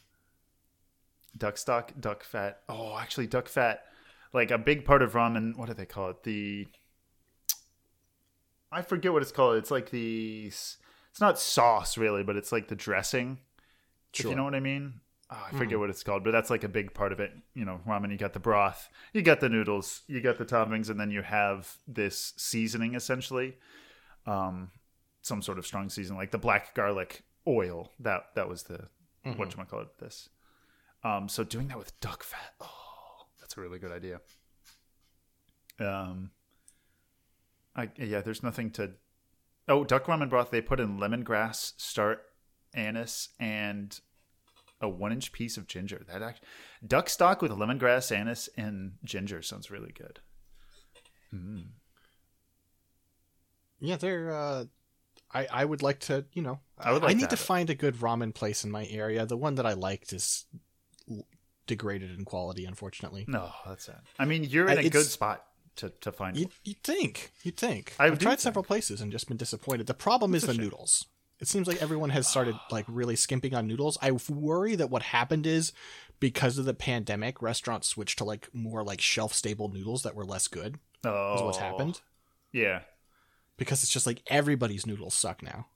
Duck 1.38 1.60
stock, 1.60 1.92
duck 2.00 2.24
fat. 2.24 2.62
Oh, 2.68 2.98
actually, 2.98 3.28
duck 3.28 3.48
fat. 3.48 3.84
Like 4.36 4.52
a 4.52 4.58
big 4.58 4.84
part 4.84 5.02
of 5.02 5.14
ramen. 5.14 5.58
What 5.58 5.68
do 5.68 5.74
they 5.74 5.86
call 5.86 6.10
it? 6.10 6.24
The 6.24 6.68
I 8.72 8.82
forget 8.82 9.14
what 9.14 9.22
it's 9.22 9.32
called. 9.32 9.56
It's 9.56 9.72
like 9.72 9.90
the. 9.90 10.48
It's 10.48 11.22
not 11.22 11.40
sauce 11.40 11.98
really, 11.98 12.24
but 12.24 12.36
it's 12.36 12.52
like 12.52 12.68
the 12.68 12.76
dressing. 12.76 13.40
If 14.14 14.26
you 14.26 14.36
know 14.36 14.44
what 14.44 14.54
I 14.54 14.60
mean. 14.60 14.96
Oh, 15.32 15.44
I 15.52 15.58
forget 15.58 15.80
what 15.80 15.90
it's 15.90 16.04
called, 16.04 16.24
but 16.24 16.32
that's 16.32 16.50
like 16.50 16.64
a 16.64 16.70
big 16.70 16.94
part 16.94 17.12
of 17.14 17.20
it. 17.20 17.32
You 17.54 17.64
know, 17.64 17.80
ramen. 17.88 18.12
You 18.12 18.18
got 18.18 18.34
the 18.34 18.40
broth, 18.40 18.90
you 19.14 19.22
got 19.22 19.40
the 19.40 19.50
noodles, 19.50 20.02
you 20.08 20.20
got 20.20 20.38
the 20.38 20.46
toppings, 20.46 20.90
and 20.90 21.00
then 21.00 21.10
you 21.10 21.22
have 21.22 21.78
this 21.88 22.34
seasoning 22.36 22.94
essentially 22.94 23.56
um, 24.28 24.72
some 25.22 25.42
sort 25.42 25.58
of 25.58 25.66
strong 25.66 25.90
season, 25.90 26.18
like 26.18 26.32
the 26.32 26.38
black 26.38 26.76
garlic 26.76 27.24
oil. 27.48 27.92
That 28.00 28.26
that 28.36 28.50
was 28.50 28.64
the 28.64 28.88
what 29.24 29.56
you 29.56 29.64
call 29.64 29.82
it. 29.82 29.98
This. 29.98 30.30
Um, 31.04 31.30
so 31.30 31.44
doing 31.44 31.70
that 31.70 31.78
with 31.78 31.98
duck 32.00 32.24
fat, 32.24 32.54
oh, 32.60 32.85
that's 33.56 33.58
a 33.58 33.62
really 33.62 33.80
good 33.80 33.92
idea. 33.92 34.20
Um, 35.80 36.32
I 37.76 37.90
yeah, 37.98 38.22
there's 38.22 38.44
nothing 38.44 38.72
to. 38.72 38.92
Oh, 39.68 39.84
duck 39.84 40.06
ramen 40.06 40.30
broth. 40.30 40.52
They 40.52 40.62
put 40.62 40.80
in 40.80 40.98
lemongrass, 41.00 41.74
star 41.78 42.22
anise, 42.74 43.30
and 43.40 44.00
a 44.80 44.88
one-inch 44.88 45.32
piece 45.32 45.58
of 45.58 45.68
ginger. 45.68 46.04
That 46.08 46.22
act, 46.22 46.44
duck 46.86 47.10
stock 47.10 47.42
with 47.42 47.52
lemongrass, 47.52 48.16
anise, 48.16 48.50
and 48.56 48.94
ginger 49.04 49.42
sounds 49.42 49.72
really 49.72 49.92
good. 49.92 50.20
yeah, 53.80 53.98
they're. 53.98 54.32
Uh, 54.32 54.66
I, 55.34 55.48
I 55.52 55.66
would 55.66 55.82
like 55.82 56.00
to, 56.02 56.26
you 56.34 56.42
know, 56.42 56.60
I 56.78 56.94
would 56.94 57.02
like 57.02 57.10
I 57.10 57.14
to 57.14 57.20
need 57.20 57.30
to 57.32 57.38
find 57.38 57.70
a 57.70 57.76
good 57.76 57.96
ramen 57.96 58.34
place 58.34 58.64
in 58.64 58.72
my 58.72 58.86
area. 58.86 59.26
The 59.26 59.38
one 59.38 59.56
that 59.56 59.66
I 59.66 59.74
liked 59.74 60.14
is 60.14 60.46
l- 61.10 61.26
degraded 61.68 62.18
in 62.18 62.26
quality, 62.26 62.66
unfortunately. 62.66 63.26
No, 63.28 63.52
that's 63.66 63.86
sad. 63.86 64.02
I 64.20 64.26
mean, 64.26 64.44
you're 64.44 64.68
in 64.70 64.78
I- 64.80 64.84
a 64.84 64.90
good 64.90 65.06
spot 65.06 65.46
to, 65.78 65.90
to 66.02 66.12
find 66.12 66.38
You 66.38 66.46
one. 66.46 66.52
you 66.64 66.76
think 66.84 67.32
you 67.44 67.52
think 67.52 67.94
I 68.00 68.06
I've 68.06 68.18
do 68.20 68.24
tried 68.26 68.40
several 68.40 68.64
places 68.64 69.02
and 69.02 69.12
just 69.12 69.28
been 69.28 69.38
disappointed. 69.38 69.88
The 69.88 69.94
problem 69.94 70.34
is 70.36 70.44
the 70.44 70.54
shame. 70.54 70.64
noodles. 70.64 71.06
It 71.40 71.50
seems 71.50 71.68
like 71.68 71.82
everyone 71.82 72.12
has 72.12 72.28
started 72.28 72.56
like 72.72 72.86
really 72.88 73.16
skimping 73.18 73.54
on 73.54 73.68
noodles. 73.68 73.98
I 74.02 74.12
worry 74.30 74.76
that 74.78 74.90
what 74.90 75.02
happened 75.04 75.46
is 75.46 75.74
because 76.22 76.58
of 76.58 76.64
the 76.64 76.74
pandemic, 76.74 77.42
restaurants 77.42 77.90
switched 77.90 78.20
to 78.20 78.24
like 78.24 78.48
more 78.54 78.84
like 78.86 79.02
shelf 79.02 79.34
stable 79.34 79.68
noodles 79.68 80.04
that 80.04 80.16
were 80.16 80.24
less 80.26 80.48
good. 80.48 80.80
Oh, 81.04 81.36
Is 81.36 81.42
what's 81.42 81.58
happened 81.58 82.00
Yeah, 82.54 82.80
because 83.58 83.84
it's 83.84 83.92
just 83.92 84.08
like 84.08 84.22
everybody's 84.28 84.86
noodles 84.88 85.14
suck 85.14 85.44
now. 85.44 85.68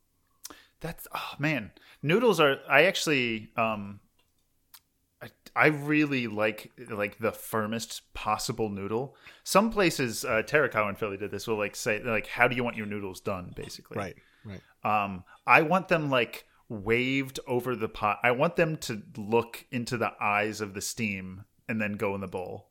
that's 0.79 1.07
oh 1.13 1.33
man, 1.39 1.71
noodles 2.01 2.39
are. 2.39 2.59
I 2.69 2.83
actually, 2.85 3.49
um, 3.57 3.99
I, 5.55 5.65
I 5.65 5.67
really 5.67 6.27
like 6.27 6.71
like 6.89 7.17
the 7.19 7.31
firmest 7.31 8.01
possible 8.13 8.69
noodle. 8.69 9.15
Some 9.43 9.71
places, 9.71 10.25
uh, 10.25 10.43
Terakawa 10.45 10.89
in 10.89 10.95
Philly 10.95 11.17
did 11.17 11.31
this. 11.31 11.47
Will 11.47 11.57
like 11.57 11.75
say 11.75 12.01
like, 12.03 12.27
how 12.27 12.47
do 12.47 12.55
you 12.55 12.63
want 12.63 12.77
your 12.77 12.85
noodles 12.85 13.19
done? 13.19 13.53
Basically, 13.55 13.97
Right, 13.97 14.15
right. 14.45 15.03
Um, 15.03 15.23
I 15.45 15.61
want 15.63 15.87
them 15.87 16.09
like 16.09 16.45
waved 16.69 17.39
over 17.47 17.75
the 17.75 17.89
pot. 17.89 18.19
I 18.23 18.31
want 18.31 18.55
them 18.55 18.77
to 18.77 19.01
look 19.17 19.65
into 19.71 19.97
the 19.97 20.11
eyes 20.21 20.61
of 20.61 20.73
the 20.73 20.81
steam 20.81 21.45
and 21.67 21.81
then 21.81 21.93
go 21.93 22.15
in 22.15 22.21
the 22.21 22.27
bowl. 22.27 22.69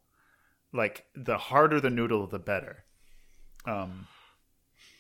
Like 0.73 1.07
the 1.15 1.39
harder 1.39 1.81
the 1.81 1.91
noodle, 1.91 2.27
the 2.27 2.39
better. 2.39 2.85
Um, 3.65 4.07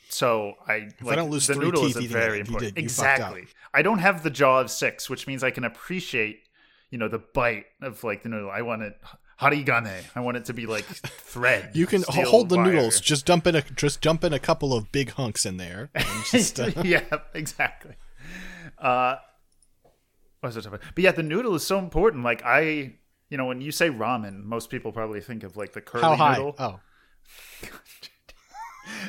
so 0.08 0.54
I 0.66 0.74
if 0.74 1.02
like 1.02 1.16
don't 1.16 1.30
lose 1.30 1.46
the 1.46 1.54
noodle 1.54 1.84
is 1.84 1.94
teeth 1.94 2.10
very 2.10 2.38
it, 2.38 2.48
important. 2.48 2.74
did- 2.74 2.82
you 2.82 2.88
fucked 2.88 3.20
up. 3.20 3.32
exactly. 3.36 3.48
I 3.74 3.82
don't 3.82 3.98
have 3.98 4.22
the 4.22 4.30
jaw 4.30 4.60
of 4.60 4.70
six, 4.70 5.10
which 5.10 5.26
means 5.26 5.44
I 5.44 5.50
can 5.50 5.64
appreciate, 5.64 6.47
you 6.90 6.98
know, 6.98 7.08
the 7.08 7.18
bite 7.18 7.66
of 7.82 8.02
like 8.04 8.22
the 8.22 8.28
noodle. 8.28 8.50
I 8.50 8.62
want 8.62 8.82
it 8.82 8.98
harigane. 9.40 10.02
I 10.14 10.20
want 10.20 10.36
it 10.36 10.46
to 10.46 10.52
be 10.52 10.66
like 10.66 10.84
thread. 10.84 11.70
You 11.74 11.86
can 11.86 12.02
hold 12.08 12.48
the 12.48 12.56
wire. 12.56 12.72
noodles. 12.72 13.00
Just 13.00 13.26
dump 13.26 13.46
in 13.46 13.54
a 13.54 13.62
just 13.62 14.00
dump 14.00 14.24
in 14.24 14.32
a 14.32 14.38
couple 14.38 14.74
of 14.74 14.90
big 14.92 15.10
hunks 15.12 15.46
in 15.46 15.56
there. 15.56 15.90
Just, 16.30 16.58
uh, 16.60 16.70
yeah, 16.84 17.04
exactly. 17.34 17.94
Uh, 18.78 19.16
what 20.40 20.48
was 20.48 20.56
I 20.56 20.60
talking 20.60 20.74
about? 20.78 20.94
But 20.94 21.04
yeah, 21.04 21.12
the 21.12 21.22
noodle 21.22 21.54
is 21.54 21.66
so 21.66 21.78
important. 21.78 22.24
Like 22.24 22.42
I, 22.44 22.94
you 23.28 23.36
know, 23.36 23.46
when 23.46 23.60
you 23.60 23.72
say 23.72 23.90
ramen, 23.90 24.44
most 24.44 24.70
people 24.70 24.92
probably 24.92 25.20
think 25.20 25.42
of 25.42 25.56
like 25.56 25.72
the 25.72 25.80
curly 25.80 26.04
how 26.04 26.16
high? 26.16 26.36
noodle. 26.36 26.54
Oh, 26.58 26.80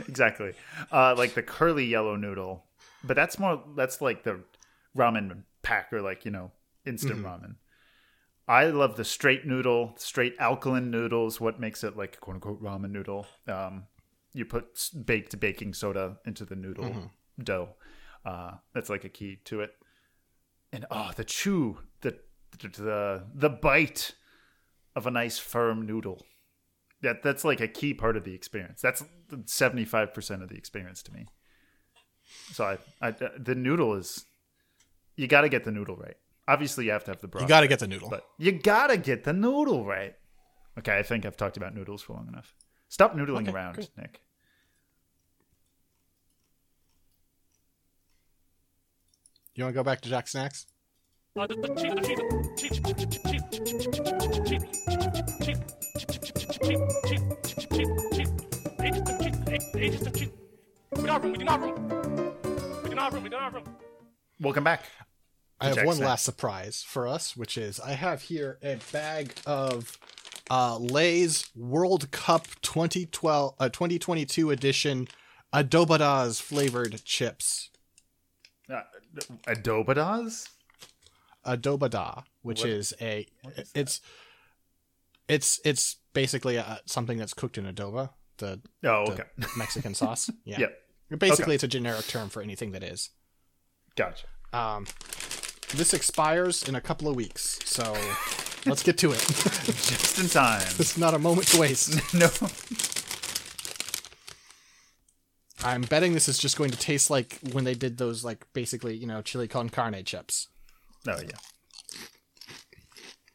exactly. 0.07 0.53
Uh, 0.91 1.15
like 1.17 1.33
the 1.33 1.43
curly 1.43 1.85
yellow 1.85 2.15
noodle. 2.15 2.65
But 3.03 3.15
that's 3.15 3.39
more. 3.39 3.63
That's 3.75 4.01
like 4.01 4.23
the 4.23 4.41
ramen 4.97 5.43
pack 5.61 5.93
or 5.93 6.01
like 6.01 6.25
you 6.25 6.31
know 6.31 6.51
instant 6.85 7.23
ramen. 7.23 7.55
I 8.49 8.65
love 8.65 8.97
the 8.97 9.05
straight 9.05 9.45
noodle, 9.45 9.93
straight 9.97 10.35
alkaline 10.39 10.89
noodles. 10.89 11.39
What 11.39 11.59
makes 11.59 11.83
it 11.83 11.95
like 11.95 12.15
a 12.15 12.19
quote 12.19 12.33
unquote 12.37 12.61
ramen 12.61 12.89
noodle? 12.89 13.27
Um, 13.47 13.83
you 14.33 14.43
put 14.43 14.89
baked 15.05 15.39
baking 15.39 15.75
soda 15.75 16.17
into 16.25 16.45
the 16.45 16.55
noodle 16.55 17.11
dough. 17.43 17.75
Uh, 18.25 18.53
that's 18.73 18.89
like 18.89 19.03
a 19.03 19.09
key 19.09 19.37
to 19.45 19.61
it. 19.61 19.71
And 20.73 20.87
oh, 20.89 21.11
the 21.15 21.23
chew, 21.23 21.77
the 22.01 22.17
the 22.59 23.23
the 23.35 23.49
bite 23.49 24.15
of 24.95 25.05
a 25.05 25.11
nice 25.11 25.37
firm 25.37 25.85
noodle. 25.85 26.25
That 27.01 27.21
that's 27.21 27.45
like 27.45 27.61
a 27.61 27.67
key 27.67 27.93
part 27.93 28.17
of 28.17 28.23
the 28.23 28.33
experience. 28.33 28.81
That's 28.81 29.03
seventy 29.45 29.85
five 29.85 30.11
percent 30.11 30.41
of 30.41 30.49
the 30.49 30.57
experience 30.57 31.03
to 31.03 31.13
me. 31.13 31.27
So 32.51 32.65
I, 32.65 32.77
I 33.07 33.11
the 33.11 33.53
noodle 33.55 33.93
is 33.93 34.25
you 35.15 35.27
got 35.27 35.41
to 35.41 35.49
get 35.49 35.65
the 35.65 35.71
noodle 35.71 35.97
right 35.97 36.17
obviously 36.49 36.85
you 36.85 36.91
have 36.91 37.03
to 37.05 37.11
have 37.11 37.21
the 37.21 37.27
broth. 37.27 37.43
You 37.43 37.47
got 37.47 37.61
to 37.61 37.67
get 37.67 37.79
the 37.79 37.87
noodle. 37.87 38.09
But 38.09 38.25
you 38.37 38.51
got 38.51 38.87
to 38.87 38.97
get 38.97 39.23
the 39.23 39.33
noodle 39.33 39.85
right. 39.85 40.15
Okay, 40.77 40.97
I 40.97 41.03
think 41.03 41.25
I've 41.25 41.37
talked 41.37 41.57
about 41.57 41.75
noodles 41.75 42.01
for 42.01 42.13
long 42.13 42.27
enough. 42.27 42.55
Stop 42.89 43.15
noodling 43.15 43.43
okay, 43.43 43.51
around. 43.51 43.89
Nick. 43.97 44.21
You 49.53 49.63
want 49.63 49.73
to 49.73 49.79
go 49.79 49.83
back 49.83 50.01
to 50.01 50.09
Jack 50.09 50.27
Snacks? 50.27 50.65
Welcome 64.39 64.63
back. 64.63 64.85
I 65.61 65.67
have 65.69 65.85
one 65.85 65.97
last 65.99 66.23
surprise 66.25 66.83
for 66.87 67.07
us, 67.07 67.35
which 67.35 67.57
is 67.57 67.79
I 67.79 67.91
have 67.91 68.21
here 68.23 68.57
a 68.63 68.79
bag 68.91 69.33
of 69.45 69.97
uh, 70.49 70.77
Lay's 70.77 71.49
World 71.55 72.09
Cup 72.11 72.47
2012 72.61 73.55
uh, 73.59 73.69
2022 73.69 74.51
edition 74.51 75.07
Adobadas 75.53 76.41
flavored 76.41 77.03
chips. 77.03 77.69
Uh, 78.71 78.81
Adobadas? 79.47 80.47
Adobada, 81.45 82.23
which 82.41 82.61
What- 82.61 82.69
is 82.69 82.93
a 83.01 83.25
it's 83.75 84.01
it's 85.27 85.59
it's 85.65 85.95
basically 86.13 86.55
a, 86.57 86.79
something 86.85 87.17
that's 87.17 87.33
cooked 87.33 87.57
in 87.57 87.65
adoba, 87.65 88.09
the, 88.37 88.61
Oh, 88.83 89.05
the 89.07 89.11
okay. 89.13 89.23
Mexican 89.57 89.93
sauce. 89.93 90.29
Yeah. 90.45 90.59
Yep. 90.59 91.19
Basically, 91.19 91.43
Okay. 91.43 91.55
it's 91.55 91.63
a 91.63 91.67
generic 91.67 92.05
term 92.07 92.29
for 92.29 92.41
anything 92.41 92.71
that 92.71 92.83
is. 92.83 93.09
Gotcha. 93.95 94.27
Um, 94.53 94.85
this 95.69 95.93
expires 95.93 96.63
in 96.67 96.75
a 96.75 96.81
couple 96.81 97.07
of 97.07 97.15
weeks, 97.15 97.59
so 97.65 97.95
let's 98.65 98.83
get 98.83 98.97
to 98.99 99.11
it. 99.11 99.19
Just 99.27 100.19
in 100.19 100.27
time. 100.27 100.61
it's 100.79 100.97
not 100.97 101.13
a 101.13 101.19
moment 101.19 101.47
to 101.49 101.59
waste. 101.59 102.13
no. 102.13 102.29
I'm 105.63 105.81
betting 105.81 106.13
this 106.13 106.29
is 106.29 106.39
just 106.39 106.57
going 106.57 106.71
to 106.71 106.77
taste 106.77 107.09
like 107.09 107.37
when 107.51 107.65
they 107.65 107.73
did 107.73 107.97
those, 107.97 108.23
like 108.23 108.45
basically, 108.53 108.95
you 108.95 109.05
know, 109.05 109.21
chili 109.21 109.47
con 109.47 109.69
carne 109.69 110.03
chips. 110.05 110.47
Oh 111.05 111.19
yeah. 111.19 111.37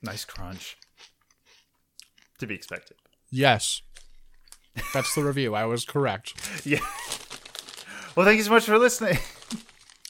Nice 0.02 0.24
crunch. 0.24 0.78
To 2.38 2.46
be 2.46 2.54
expected. 2.54 2.96
Yes, 3.30 3.82
that's 4.92 5.14
the 5.14 5.22
review. 5.22 5.54
I 5.54 5.64
was 5.64 5.84
correct. 5.84 6.34
Yeah. 6.64 6.80
Well, 8.16 8.24
thank 8.24 8.38
you 8.38 8.44
so 8.44 8.50
much 8.52 8.64
for 8.64 8.78
listening. 8.78 9.18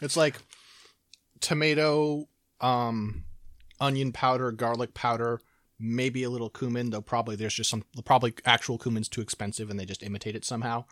It's 0.03 0.17
like 0.17 0.37
tomato, 1.45 2.27
um, 2.61 3.25
onion 3.81 4.13
powder, 4.13 4.51
garlic 4.51 4.95
powder, 4.95 5.41
maybe 5.79 6.23
a 6.25 6.31
little 6.31 6.49
cumin. 6.49 6.91
Though 6.91 7.03
probably 7.03 7.37
there's 7.37 7.55
just 7.55 7.69
some 7.71 7.85
probably 8.05 8.35
actual 8.47 8.79
cumin's 8.79 9.09
too 9.09 9.21
expensive 9.21 9.69
and 9.71 9.79
they 9.79 9.85
just 9.85 10.03
imitate 10.03 10.35
it 10.35 10.45
somehow. 10.45 10.85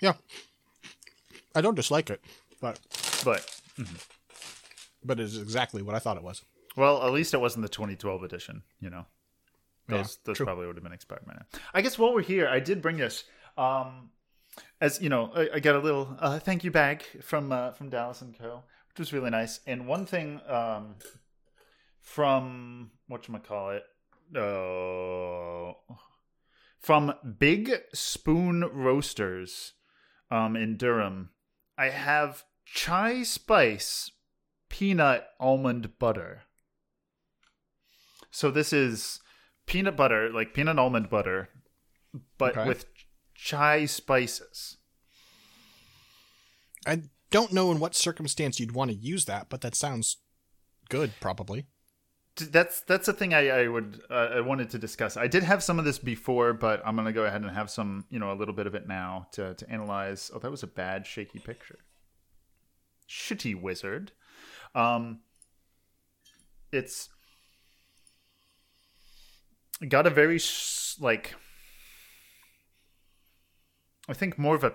Yeah, 0.00 0.14
I 1.54 1.60
don't 1.60 1.74
dislike 1.76 2.10
it, 2.10 2.20
but 2.60 2.80
But 3.24 3.60
but 5.04 5.20
it 5.20 5.24
is 5.24 5.40
exactly 5.40 5.82
what 5.82 5.94
I 5.94 5.98
thought 6.00 6.16
it 6.16 6.22
was. 6.22 6.42
well, 6.76 7.02
at 7.06 7.12
least 7.12 7.34
it 7.34 7.40
wasn't 7.40 7.62
the 7.62 7.68
2012 7.68 8.22
edition. 8.24 8.62
You 8.80 8.90
know, 8.90 9.06
Yeah, 9.88 9.98
those 9.98 10.18
those 10.24 10.36
true. 10.38 10.46
probably 10.46 10.66
would 10.66 10.76
have 10.76 10.82
been 10.84 10.92
expired 10.92 11.24
by 11.26 11.34
now. 11.34 11.46
I 11.72 11.82
guess 11.82 11.98
while 11.98 12.12
we're 12.12 12.22
here, 12.22 12.48
I 12.48 12.58
did 12.60 12.82
bring 12.82 12.96
this. 12.96 13.24
Um, 13.56 14.10
as 14.80 15.00
you 15.00 15.08
know, 15.08 15.30
I, 15.34 15.48
I 15.54 15.60
got 15.60 15.76
a 15.76 15.78
little 15.80 16.16
uh, 16.20 16.38
thank 16.38 16.64
you 16.64 16.70
bag 16.70 17.02
from 17.22 17.52
uh, 17.52 17.72
from 17.72 17.88
Dallas 17.90 18.22
and 18.22 18.36
Co, 18.38 18.62
which 18.88 18.98
was 18.98 19.12
really 19.12 19.30
nice. 19.30 19.60
And 19.66 19.86
one 19.86 20.06
thing 20.06 20.40
um, 20.48 20.96
from 22.00 22.90
what 23.06 23.28
you 23.28 23.38
call 23.38 23.70
it, 23.70 23.84
uh, 24.36 25.72
from 26.80 27.14
Big 27.38 27.72
Spoon 27.94 28.64
Roasters, 28.72 29.74
um, 30.30 30.56
in 30.56 30.76
Durham, 30.76 31.30
I 31.76 31.90
have 31.90 32.44
chai 32.64 33.22
spice 33.22 34.10
peanut 34.68 35.26
almond 35.38 35.98
butter. 35.98 36.42
So 38.30 38.50
this 38.50 38.72
is 38.72 39.20
peanut 39.66 39.96
butter, 39.96 40.30
like 40.30 40.54
peanut 40.54 40.78
almond 40.78 41.10
butter, 41.10 41.50
but 42.38 42.56
Okay. 42.56 42.68
with 42.68 42.91
chai 43.42 43.86
spices. 43.86 44.76
I 46.86 47.02
don't 47.30 47.52
know 47.52 47.72
in 47.72 47.80
what 47.80 47.94
circumstance 47.94 48.60
you'd 48.60 48.72
want 48.72 48.90
to 48.90 48.96
use 48.96 49.24
that, 49.24 49.48
but 49.48 49.62
that 49.62 49.74
sounds 49.74 50.18
good, 50.88 51.12
probably. 51.20 51.66
That's 52.36 52.80
that's 52.82 53.06
the 53.06 53.12
thing 53.12 53.34
I, 53.34 53.48
I 53.48 53.68
would 53.68 54.00
uh, 54.08 54.30
I 54.34 54.40
wanted 54.40 54.70
to 54.70 54.78
discuss. 54.78 55.16
I 55.16 55.26
did 55.26 55.42
have 55.42 55.62
some 55.62 55.78
of 55.78 55.84
this 55.84 55.98
before, 55.98 56.54
but 56.54 56.80
I'm 56.84 56.96
gonna 56.96 57.12
go 57.12 57.24
ahead 57.24 57.42
and 57.42 57.50
have 57.50 57.68
some, 57.68 58.06
you 58.10 58.18
know, 58.18 58.32
a 58.32 58.38
little 58.38 58.54
bit 58.54 58.66
of 58.66 58.74
it 58.74 58.86
now 58.88 59.26
to 59.32 59.54
to 59.54 59.70
analyze. 59.70 60.30
Oh, 60.32 60.38
that 60.38 60.50
was 60.50 60.62
a 60.62 60.68
bad 60.68 61.06
shaky 61.06 61.40
picture. 61.40 61.80
Shitty 63.08 63.60
wizard. 63.60 64.12
Um, 64.74 65.20
it's 66.72 67.10
got 69.86 70.06
a 70.06 70.10
very 70.10 70.36
s- 70.36 70.96
like 71.00 71.34
I 74.08 74.14
think 74.14 74.38
more 74.38 74.54
of 74.54 74.64
a 74.64 74.72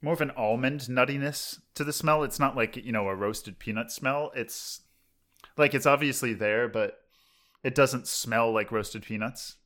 more 0.00 0.14
of 0.14 0.20
an 0.20 0.30
almond 0.36 0.82
nuttiness 0.82 1.60
to 1.74 1.84
the 1.84 1.92
smell. 1.92 2.22
It's 2.22 2.38
not 2.38 2.56
like 2.56 2.76
you 2.76 2.92
know 2.92 3.08
a 3.08 3.14
roasted 3.14 3.58
peanut 3.58 3.90
smell. 3.90 4.30
It's 4.34 4.82
like 5.56 5.74
it's 5.74 5.86
obviously 5.86 6.34
there, 6.34 6.68
but 6.68 6.98
it 7.64 7.74
doesn't 7.74 8.06
smell 8.06 8.52
like 8.52 8.72
roasted 8.72 9.02
peanuts. 9.02 9.56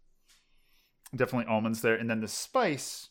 Definitely 1.15 1.53
almonds 1.53 1.83
there, 1.83 1.95
and 1.95 2.09
then 2.09 2.21
the 2.21 2.29
spice, 2.29 3.11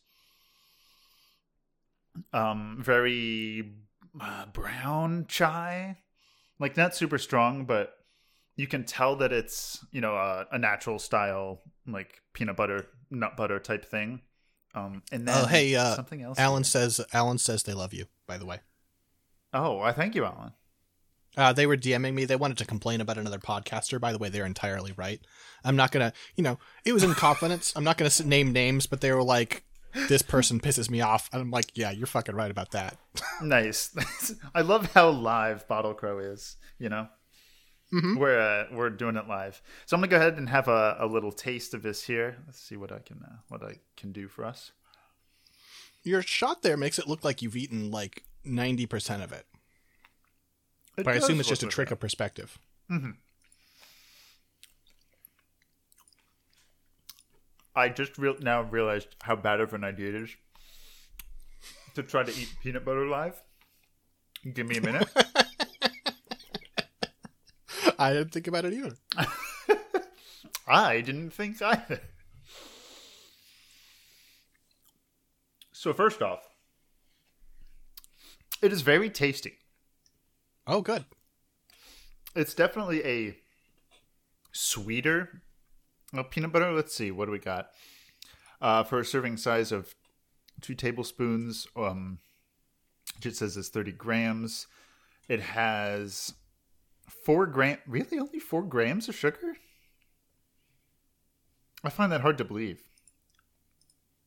um, 2.34 2.78
very 2.80 3.74
uh, 4.20 4.48
brown 4.48 5.26
chai, 5.28 5.98
like 6.58 6.76
not 6.78 6.96
super 6.96 7.20
strong, 7.20 7.66
but 7.66 7.94
you 8.56 8.66
can 8.66 8.86
tell 8.86 9.16
that 9.18 9.32
it's 9.32 9.86
you 9.92 10.02
know 10.02 10.16
a, 10.16 10.48
a 10.52 10.58
natural 10.58 10.98
style 10.98 11.62
like 11.86 12.22
peanut 12.34 12.56
butter 12.56 12.88
nut 13.12 13.38
butter 13.38 13.60
type 13.60 13.86
thing. 13.86 14.22
Um, 14.74 15.04
and 15.12 15.28
then 15.28 15.38
Oh, 15.38 15.46
hey, 15.48 15.76
uh, 15.76 15.96
something 15.96 16.22
else. 16.22 16.40
Alan 16.40 16.64
says 16.64 17.02
Alan 17.14 17.38
says 17.38 17.64
they 17.64 17.74
love 17.74 17.94
you. 17.94 18.06
By 18.26 18.38
the 18.38 18.46
way, 18.46 18.60
Oh, 19.54 19.80
I 19.82 19.92
thank 19.92 20.16
you, 20.16 20.24
Alan. 20.26 20.54
uh, 21.38 21.52
they 21.54 21.66
were 21.68 21.76
DMing 21.78 22.14
me. 22.14 22.24
They 22.26 22.36
wanted 22.38 22.58
to 22.60 22.66
complain 22.66 23.02
about 23.02 23.18
another 23.18 23.38
podcaster. 23.40 24.00
By 24.00 24.14
the 24.14 24.18
way, 24.18 24.30
they're 24.30 24.46
entirely 24.46 24.94
right. 24.96 25.20
I'm 25.64 25.76
not 25.76 25.92
gonna, 25.92 26.14
you 26.36 26.44
know, 26.44 26.58
it 26.86 26.94
was 26.94 27.04
in 27.04 27.14
confidence. 27.14 27.74
I'm 27.76 27.84
not 27.84 27.98
gonna 27.98 28.12
name 28.26 28.54
names, 28.54 28.86
but 28.88 29.02
they 29.02 29.12
were 29.12 29.24
like, 29.24 29.64
"This 30.08 30.22
person 30.22 30.60
pisses 30.62 30.90
me 30.90 31.02
off," 31.02 31.30
and 31.34 31.42
I'm 31.42 31.52
like, 31.52 31.72
"Yeah, 31.78 31.92
you're 31.92 32.08
fucking 32.08 32.36
right 32.36 32.50
about 32.52 32.72
that." 32.72 32.98
Nice. 33.42 33.94
I 34.56 34.62
love 34.62 34.94
how 34.94 35.10
live 35.10 35.68
Bottle 35.68 35.94
Crow 35.96 36.20
is. 36.20 36.56
You 36.80 36.90
know, 36.90 37.08
Mhm. 37.94 38.18
we're 38.18 38.40
uh, 38.40 38.68
we're 38.72 38.90
doing 38.90 39.18
it 39.18 39.28
live. 39.28 39.62
So 39.86 39.96
I'm 39.96 40.02
gonna 40.02 40.10
go 40.12 40.16
ahead 40.18 40.38
and 40.38 40.48
have 40.50 40.68
a, 40.70 40.96
a 41.00 41.06
little 41.06 41.32
taste 41.32 41.74
of 41.74 41.84
this 41.84 42.04
here. 42.04 42.38
Let's 42.46 42.60
see 42.60 42.78
what 42.78 42.92
I 42.92 43.00
can 43.00 43.22
uh, 43.24 43.38
what 43.50 43.64
I 43.64 43.80
can 43.98 44.12
do 44.14 44.28
for 44.30 44.46
us. 44.46 44.72
Your 46.04 46.22
shot 46.22 46.62
there 46.64 46.78
makes 46.78 46.98
it 47.00 47.08
look 47.08 47.24
like 47.24 47.42
you've 47.42 47.56
eaten 47.56 47.92
like 47.92 48.24
90% 48.46 49.24
of 49.24 49.32
it, 49.32 49.46
It 50.98 51.04
but 51.06 51.10
I 51.10 51.14
assume 51.18 51.40
it's 51.40 51.48
just 51.50 51.62
a 51.64 51.68
trick 51.68 51.92
of 51.92 52.00
perspective. 52.00 52.58
that. 52.90 53.14
I 57.76 57.90
just 57.90 58.18
real 58.18 58.36
now 58.40 58.62
realized 58.64 59.10
how 59.22 59.36
bad 59.36 59.60
of 59.62 59.74
an 59.74 59.84
idea 59.84 60.10
it 60.10 60.16
is 60.16 60.36
to 61.96 62.04
try 62.04 62.24
to 62.24 62.32
eat 62.32 62.50
peanut 62.64 62.84
butter 62.84 63.06
live. 63.06 63.42
Give 64.54 64.68
me 64.68 64.78
a 64.78 64.82
minute. 64.82 65.08
I 68.02 68.14
didn't 68.14 68.32
think 68.32 68.48
about 68.48 68.66
it 68.66 68.74
either. 68.74 68.96
I 70.68 71.02
didn't 71.02 71.30
think 71.30 71.62
either. 71.62 72.02
So 75.72 75.94
first 75.94 76.24
off, 76.24 76.40
it 78.60 78.74
is 78.74 78.82
very 78.82 79.12
tasty. 79.12 79.60
Oh, 80.66 80.82
good. 80.82 81.06
It's 82.36 82.56
definitely 82.56 83.06
a 83.06 83.38
sweeter 84.52 85.44
uh, 86.18 86.24
peanut 86.24 86.52
butter. 86.52 86.72
Let's 86.72 86.96
see, 86.96 87.12
what 87.12 87.26
do 87.26 87.32
we 87.32 87.38
got? 87.38 87.70
Uh, 88.60 88.84
for 88.84 89.00
a 89.00 89.06
serving 89.06 89.38
size 89.38 89.72
of 89.72 89.94
two 90.60 90.74
tablespoons, 90.74 91.68
um, 91.76 92.18
it 93.24 93.36
says 93.36 93.58
it's 93.58 93.70
30 93.70 93.92
grams. 93.92 94.66
It 95.30 95.42
has 95.42 96.34
four 97.26 97.46
gram, 97.46 97.78
really 97.88 98.20
only 98.20 98.40
four 98.40 98.64
grams 98.64 99.10
of 99.10 99.16
sugar? 99.16 99.56
I 101.84 101.90
find 101.90 102.12
that 102.12 102.22
hard 102.22 102.38
to 102.38 102.46
believe. 102.46 102.82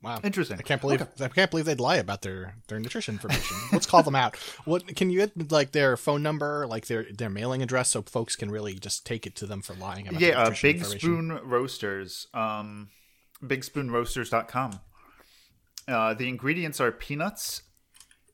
Wow. 0.02 0.20
Interesting. 0.22 0.58
I 0.58 0.62
can't 0.62 0.82
believe 0.82 1.00
Okay. 1.00 1.24
I 1.24 1.28
can't 1.28 1.50
believe 1.50 1.64
they'd 1.64 1.80
lie 1.80 1.96
about 1.96 2.20
their 2.20 2.56
their 2.68 2.78
nutrition 2.78 3.14
information. 3.14 3.56
Let's 3.72 3.86
call 3.86 4.02
them 4.02 4.14
out. 4.14 4.36
What 4.66 4.94
can 4.96 5.08
you 5.08 5.20
get 5.20 5.50
like 5.50 5.72
their 5.72 5.96
phone 5.96 6.22
number, 6.22 6.66
like 6.66 6.88
their 6.88 7.06
their 7.10 7.30
mailing 7.30 7.62
address, 7.62 7.90
so 7.90 8.02
folks 8.02 8.36
can 8.36 8.50
really 8.50 8.74
just 8.74 9.06
take 9.06 9.26
it 9.26 9.34
to 9.36 9.46
them 9.46 9.62
for 9.62 9.72
lying 9.74 10.06
about 10.08 10.20
yeah, 10.20 10.42
uh, 10.42 10.50
Big 10.60 10.76
information? 10.76 11.00
Spoon 11.00 11.40
Roasters, 11.42 12.26
um, 12.34 12.90
bigspoonroasters.com. 13.42 14.80
Uh, 15.88 16.12
the 16.12 16.28
ingredients 16.28 16.80
are 16.80 16.92
peanuts, 16.92 17.62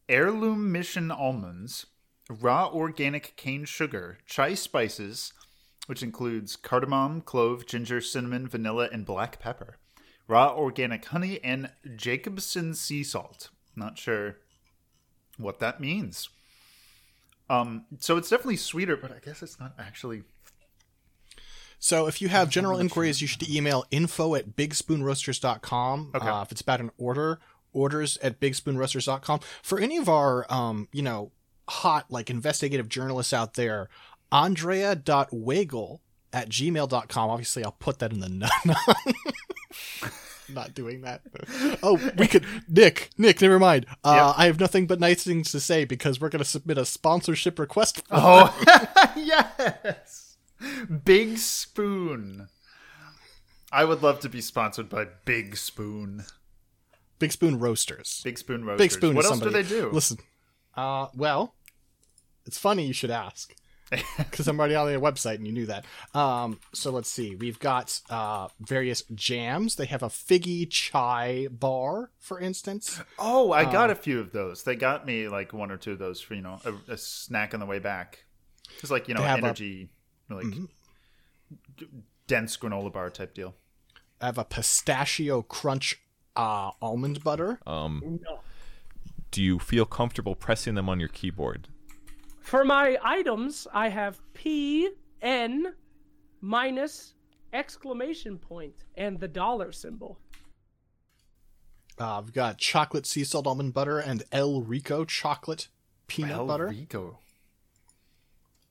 heirloom 0.09 0.72
mission 0.72 1.12
almonds, 1.12 1.86
raw 2.31 2.70
organic 2.72 3.35
cane 3.37 3.64
sugar, 3.64 4.18
chai 4.24 4.55
spices, 4.55 5.33
which 5.87 6.03
includes 6.03 6.57
cardamom, 6.57 7.20
clove, 7.20 7.66
ginger, 7.66 8.01
cinnamon, 8.01 8.47
vanilla, 8.47 8.89
and 8.93 9.05
black 9.05 9.41
pepper, 9.41 9.76
raw 10.28 10.55
organic 10.55 11.05
honey, 11.07 11.41
and 11.43 11.70
Jacobsen 11.97 12.74
sea 12.74 13.03
salt. 13.03 13.51
Not 13.74 13.99
sure 13.99 14.37
what 15.37 15.59
that 15.59 15.81
means. 15.81 16.28
Um, 17.49 17.87
so 17.99 18.16
it's 18.16 18.31
definitely 18.31 18.57
sweeter, 18.57 18.97
but 18.97 19.11
I 19.11 19.18
guess 19.24 19.43
it's 19.43 19.59
not 19.59 19.74
actually 19.76 20.22
So 21.81 22.07
if 22.07 22.22
you 22.22 22.28
have 22.28 22.49
general 22.49 22.78
inquiries, 22.78 23.20
you 23.20 23.26
should 23.26 23.49
email 23.49 23.85
info 23.91 24.37
at 24.37 24.55
bigspoonroasters.com. 24.55 26.12
Okay. 26.14 26.28
Uh, 26.28 26.43
if 26.43 26.53
it's 26.53 26.61
about 26.61 26.81
an 26.81 26.93
order, 26.97 27.41
orders 27.72 28.18
at 28.18 28.39
bigspoonroasters.com. 28.39 29.41
For 29.62 29.81
any 29.81 29.97
of 29.97 30.09
our, 30.09 30.47
um, 30.53 30.89
you 30.93 31.03
know, 31.03 31.33
hot, 31.71 32.11
like 32.11 32.29
investigative 32.31 32.89
journalists 32.89 33.33
out 33.33 33.55
there, 33.55 33.89
andrea.wagel 34.33 36.01
at 36.33 36.49
gmail.com. 36.49 37.31
Obviously, 37.31 37.64
I'll 37.64 37.73
put 37.73 37.99
that 38.01 38.12
in 38.12 38.21
the 38.21 38.29
note. 38.64 39.14
Not 40.49 40.75
doing 40.75 41.03
that. 41.03 41.23
Oh, 41.83 41.99
we 42.18 42.27
could. 42.27 42.45
Nick, 42.68 43.11
Nick, 43.16 43.41
never 43.41 43.61
mind. 43.61 43.87
Uh, 44.03 44.35
I 44.37 44.47
have 44.47 44.59
nothing 44.59 44.87
but 44.89 44.99
nice 44.99 45.23
things 45.23 45.53
to 45.53 45.61
say 45.61 45.85
because 45.85 46.21
we're 46.21 46.29
going 46.29 46.43
to 46.43 46.49
submit 46.49 46.77
a 46.77 46.85
sponsorship 46.85 47.59
request. 47.59 48.03
Oh, 48.11 48.53
yes. 49.16 50.37
Big 51.05 51.39
Spoon. 51.39 52.49
I 53.73 53.85
would 53.85 54.03
love 54.03 54.18
to 54.21 54.29
be 54.29 54.41
sponsored 54.41 54.89
by 54.89 55.07
Big 55.25 55.57
Spoon. 55.57 56.25
Big 57.21 57.31
Spoon 57.31 57.61
Roasters. 57.61 58.21
Big 58.25 58.39
Spoon 58.39 58.64
Roasters. 58.64 58.85
Big 58.85 58.91
Spoon. 58.91 59.14
what 59.14 59.25
else 59.27 59.39
do 59.39 59.51
they 59.51 59.62
do? 59.62 59.91
Listen, 59.93 60.18
uh, 60.75 61.07
well, 61.14 61.55
it's 62.47 62.59
funny 62.59 62.86
you 62.86 62.93
should 62.93 63.11
ask 63.11 63.55
because 64.18 64.47
I'm 64.49 64.59
already 64.61 64.74
on 64.76 64.86
their 64.86 65.01
website 65.01 65.34
and 65.36 65.47
you 65.47 65.53
knew 65.53 65.66
that. 65.66 65.84
Um, 66.14 66.61
so 66.72 66.91
let's 66.93 67.11
see. 67.11 67.34
We've 67.34 67.59
got 67.59 68.01
uh, 68.09 68.49
various 68.61 69.03
jams. 69.14 69.76
They 69.76 69.86
have 69.86 70.03
a 70.03 70.09
figgy 70.09 70.68
chai 70.70 71.49
bar, 71.51 72.11
for 72.18 72.38
instance. 72.41 73.01
Oh, 73.18 73.51
I 73.53 73.64
Uh, 73.64 73.72
got 73.72 73.91
a 73.91 73.95
few 73.97 74.20
of 74.20 74.30
those. 74.32 74.62
They 74.62 74.76
got 74.76 75.07
me 75.07 75.28
like 75.28 75.53
one 75.53 75.70
or 75.72 75.76
two 75.76 75.93
of 75.93 75.99
those 75.99 76.20
for, 76.20 76.34
you 76.34 76.43
know, 76.43 76.61
a, 76.64 76.93
a 76.93 76.97
snack 76.97 77.53
on 77.53 77.61
the 77.61 77.66
way 77.66 77.78
back. 77.80 78.24
It's 78.80 78.91
like, 78.93 79.09
you 79.09 79.14
know, 79.14 79.22
They 79.22 79.26
have 79.26 79.41
a- 79.41 79.47
energy, 79.47 79.91
like 80.30 80.47
d- 81.76 81.86
dense 82.28 82.57
granola 82.57 82.93
bar 82.93 83.11
type 83.11 83.34
deal. 83.34 83.55
I 84.20 84.26
have 84.26 84.38
a 84.38 84.45
pistachio 84.45 85.43
crunch 85.43 85.99
uh, 86.36 86.70
almond 86.80 87.24
butter. 87.24 87.59
Um, 87.66 88.20
do 89.32 89.43
you 89.43 89.59
feel 89.59 89.84
comfortable 89.84 90.36
pressing 90.36 90.74
them 90.76 90.88
on 90.88 91.01
your 91.01 91.09
keyboard? 91.09 91.66
For 92.51 92.64
my 92.64 92.98
items, 93.05 93.68
I 93.72 93.88
have 93.90 94.20
P 94.34 94.90
N 95.22 95.72
minus 96.40 97.14
exclamation 97.53 98.38
point 98.38 98.74
and 98.96 99.20
the 99.20 99.28
dollar 99.28 99.70
symbol. 99.70 100.18
Uh, 102.01 102.18
I've 102.18 102.32
got 102.32 102.59
chocolate 102.59 103.07
sea 103.07 103.22
salt 103.22 103.46
almond 103.46 103.72
butter 103.72 104.01
and 104.01 104.24
El 104.32 104.62
Rico 104.62 105.05
chocolate 105.05 105.68
peanut 106.09 106.30
butter. 106.30 106.40
El 106.40 106.46
butter. 106.48 106.66
Rico. 106.66 107.18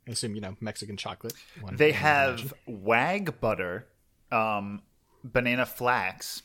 I 0.05 0.11
assume 0.11 0.36
you 0.36 0.41
know 0.41 0.57
Mexican 0.59 0.97
chocolate. 0.97 1.36
One- 1.61 1.77
They 1.77 1.93
have 1.93 2.39
imagine. 2.67 2.84
wag 2.84 3.39
butter, 3.39 3.88
um, 4.30 4.82
banana 5.23 5.65
flax. 5.65 6.41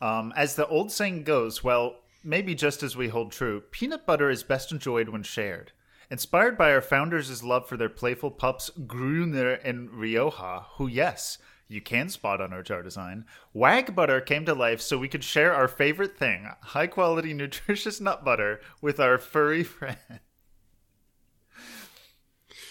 Um, 0.00 0.32
as 0.34 0.56
the 0.56 0.66
old 0.68 0.90
saying 0.90 1.24
goes, 1.24 1.62
well, 1.62 1.96
maybe 2.24 2.54
just 2.54 2.82
as 2.82 2.96
we 2.96 3.08
hold 3.08 3.32
true, 3.32 3.60
peanut 3.70 4.06
butter 4.06 4.30
is 4.30 4.42
best 4.42 4.72
enjoyed 4.72 5.10
when 5.10 5.24
shared. 5.24 5.72
Inspired 6.14 6.56
by 6.56 6.70
our 6.72 6.80
founders' 6.80 7.42
love 7.42 7.66
for 7.68 7.76
their 7.76 7.88
playful 7.88 8.30
pups, 8.30 8.70
Gruner 8.86 9.50
and 9.54 9.90
Rioja, 9.90 10.64
who, 10.76 10.86
yes, 10.86 11.38
you 11.66 11.80
can 11.80 12.08
spot 12.08 12.40
on 12.40 12.52
our 12.52 12.62
jar 12.62 12.84
design, 12.84 13.24
Wag 13.52 13.96
Butter 13.96 14.20
came 14.20 14.44
to 14.44 14.54
life 14.54 14.80
so 14.80 14.96
we 14.96 15.08
could 15.08 15.24
share 15.24 15.52
our 15.52 15.66
favorite 15.66 16.16
thing, 16.16 16.48
high 16.62 16.86
quality, 16.86 17.34
nutritious 17.34 18.00
nut 18.00 18.24
butter, 18.24 18.60
with 18.80 19.00
our 19.00 19.18
furry 19.18 19.64
friend. 19.64 19.96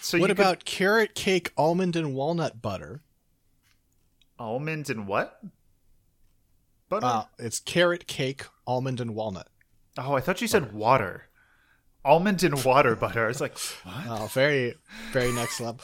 So 0.00 0.16
what 0.18 0.30
you 0.30 0.34
could- 0.34 0.40
about 0.42 0.64
carrot 0.64 1.14
cake 1.14 1.52
almond 1.58 1.96
and 1.96 2.14
walnut 2.14 2.62
butter? 2.62 3.02
almond 4.38 4.88
and 4.88 5.06
what? 5.06 5.38
Butter? 6.88 7.04
Uh, 7.06 7.24
it's 7.38 7.60
carrot 7.60 8.06
cake 8.06 8.46
almond 8.66 9.02
and 9.02 9.14
walnut. 9.14 9.48
oh, 9.98 10.14
I 10.14 10.20
thought 10.22 10.40
you 10.40 10.48
said 10.48 10.72
water. 10.72 11.28
Almond 12.04 12.42
and 12.42 12.62
water 12.64 12.94
butter. 12.96 13.28
It's 13.28 13.40
like, 13.40 13.56
what? 13.84 14.04
Oh, 14.08 14.26
very, 14.26 14.74
very 15.12 15.32
next 15.32 15.60
level. 15.60 15.80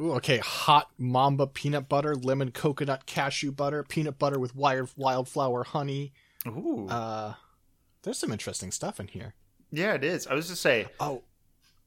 Ooh, 0.00 0.12
okay, 0.14 0.38
hot 0.38 0.90
mamba 0.98 1.46
peanut 1.46 1.88
butter, 1.88 2.14
lemon 2.14 2.50
coconut 2.52 3.06
cashew 3.06 3.50
butter, 3.50 3.82
peanut 3.82 4.18
butter 4.18 4.38
with 4.38 4.54
wild 4.54 4.90
wildflower 4.96 5.64
honey. 5.64 6.12
Ooh. 6.46 6.86
Uh, 6.88 7.34
there's 8.02 8.18
some 8.18 8.30
interesting 8.30 8.70
stuff 8.70 9.00
in 9.00 9.08
here. 9.08 9.34
Yeah, 9.72 9.94
it 9.94 10.04
is. 10.04 10.26
I 10.26 10.34
was 10.34 10.48
just 10.48 10.62
say. 10.62 10.86
Oh, 11.00 11.22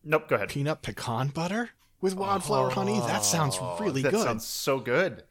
nope. 0.04 0.28
Go 0.28 0.36
ahead. 0.36 0.50
Peanut 0.50 0.82
pecan 0.82 1.28
butter 1.30 1.70
with 2.02 2.16
wildflower 2.16 2.72
honey. 2.72 3.00
That 3.00 3.24
sounds 3.24 3.58
Oh, 3.62 3.78
really 3.80 4.02
that 4.02 4.12
good. 4.12 4.20
That 4.22 4.26
sounds 4.26 4.46
so 4.46 4.80
good. 4.80 5.24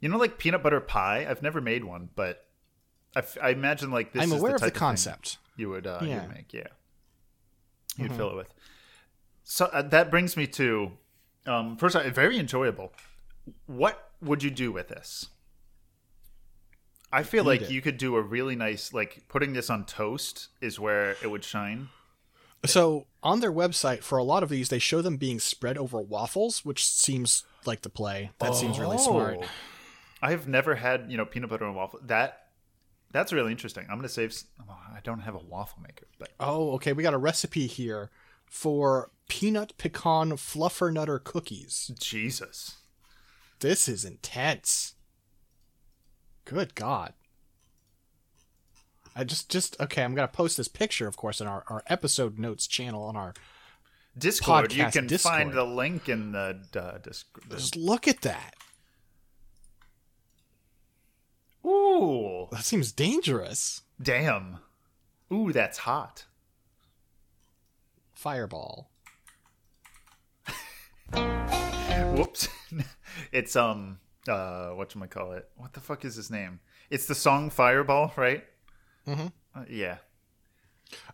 You 0.00 0.08
know, 0.08 0.18
like 0.18 0.36
peanut 0.38 0.62
butter 0.62 0.80
pie. 0.80 1.24
I've 1.28 1.42
never 1.42 1.60
made 1.60 1.84
one, 1.84 2.10
but 2.16 2.44
I, 3.14 3.20
f- 3.20 3.38
I 3.40 3.50
imagine 3.50 3.90
like 3.92 4.12
this. 4.12 4.22
I'm 4.24 4.32
is 4.32 4.40
aware 4.40 4.50
the 4.50 4.54
of 4.56 4.60
the 4.62 4.70
thing 4.70 4.78
concept. 4.78 5.38
you 5.56 5.70
would 5.70 5.86
uh, 5.86 6.00
Yeah. 6.02 6.22
you'd 6.24 6.34
make. 6.34 6.52
Yeah, 6.52 6.66
you'd 7.96 8.10
Mhm. 8.12 8.16
fill 8.16 8.30
it 8.30 8.36
with. 8.36 8.54
So 9.44 9.66
uh, 9.66 9.82
that 9.82 10.10
brings 10.10 10.36
me 10.36 10.46
to 10.48 10.92
um, 11.46 11.76
first, 11.76 11.96
uh, 11.96 12.08
very 12.10 12.38
enjoyable. 12.38 12.92
What 13.66 14.10
would 14.20 14.42
you 14.44 14.50
do 14.50 14.70
with 14.70 14.88
this? 14.88 15.26
I 17.12 17.22
feel 17.24 17.42
Eat 17.44 17.46
like 17.48 17.62
it. 17.62 17.70
you 17.70 17.82
could 17.82 17.98
do 17.98 18.16
a 18.16 18.22
really 18.22 18.56
nice 18.56 18.92
like 18.94 19.24
putting 19.28 19.52
this 19.52 19.68
on 19.68 19.84
toast 19.84 20.48
is 20.60 20.78
where 20.80 21.10
it 21.22 21.30
would 21.30 21.44
shine. 21.44 21.88
So 22.64 23.06
on 23.24 23.40
their 23.40 23.52
website, 23.52 24.02
for 24.04 24.18
a 24.18 24.22
lot 24.22 24.44
of 24.44 24.48
these, 24.48 24.68
they 24.68 24.78
show 24.78 25.02
them 25.02 25.16
being 25.16 25.40
spread 25.40 25.76
over 25.76 26.00
waffles, 26.00 26.64
which 26.64 26.86
seems 26.86 27.42
like 27.66 27.82
the 27.82 27.90
play. 27.90 28.30
That 28.38 28.54
seems 28.54 28.78
really 28.78 28.98
smart. 28.98 29.38
Oh. 29.42 29.46
I've 30.22 30.46
never 30.46 30.76
had 30.76 31.10
you 31.10 31.16
know 31.16 31.26
peanut 31.26 31.50
butter 31.50 31.64
and 31.64 31.74
waffle. 31.74 31.98
That 32.04 32.41
that's 33.12 33.32
really 33.32 33.52
interesting. 33.52 33.86
I'm 33.90 33.96
gonna 33.96 34.08
save. 34.08 34.34
oh, 34.68 34.72
I 34.94 35.00
don't 35.04 35.20
have 35.20 35.34
a 35.34 35.38
waffle 35.38 35.82
maker, 35.82 36.06
but 36.18 36.30
Oh, 36.40 36.72
okay. 36.72 36.92
We 36.92 37.02
got 37.02 37.14
a 37.14 37.18
recipe 37.18 37.66
here 37.66 38.10
for 38.46 39.10
peanut 39.28 39.76
pecan 39.78 40.32
fluffer 40.32 40.92
nutter 40.92 41.18
cookies. 41.18 41.90
Jesus, 41.98 42.76
this 43.60 43.88
is 43.88 44.04
intense. 44.04 44.94
Good 46.44 46.74
God. 46.74 47.14
I 49.14 49.24
just 49.24 49.50
just 49.50 49.80
okay. 49.80 50.02
I'm 50.02 50.14
gonna 50.14 50.28
post 50.28 50.56
this 50.56 50.68
picture, 50.68 51.06
of 51.06 51.16
course, 51.16 51.40
in 51.40 51.46
our, 51.46 51.64
our 51.68 51.82
episode 51.86 52.38
notes 52.38 52.66
channel 52.66 53.02
on 53.04 53.16
our 53.16 53.34
Discord. 54.16 54.72
you 54.74 54.86
can 54.86 55.06
Discord. 55.06 55.34
find 55.34 55.52
the 55.52 55.64
link 55.64 56.08
in 56.08 56.32
the 56.32 56.58
uh, 56.76 56.98
Just 57.50 57.76
look 57.76 58.06
at 58.08 58.22
that. 58.22 58.54
Ooh, 61.64 62.48
That 62.50 62.64
seems 62.64 62.92
dangerous. 62.92 63.82
damn. 64.00 64.58
Ooh, 65.32 65.52
that's 65.52 65.78
hot. 65.78 66.26
Fireball. 68.12 68.90
Whoops. 72.14 72.48
it's 73.32 73.56
um 73.56 73.98
uh 74.28 74.68
what 74.70 74.90
I 75.02 75.06
call 75.06 75.32
it? 75.32 75.48
What 75.56 75.72
the 75.72 75.80
fuck 75.80 76.04
is 76.04 76.16
his 76.16 76.30
name? 76.30 76.60
It's 76.90 77.06
the 77.06 77.14
song 77.14 77.50
Fireball, 77.50 78.12
right? 78.16 78.44
Mm-hmm. 79.06 79.26
Uh, 79.54 79.64
yeah. 79.68 79.96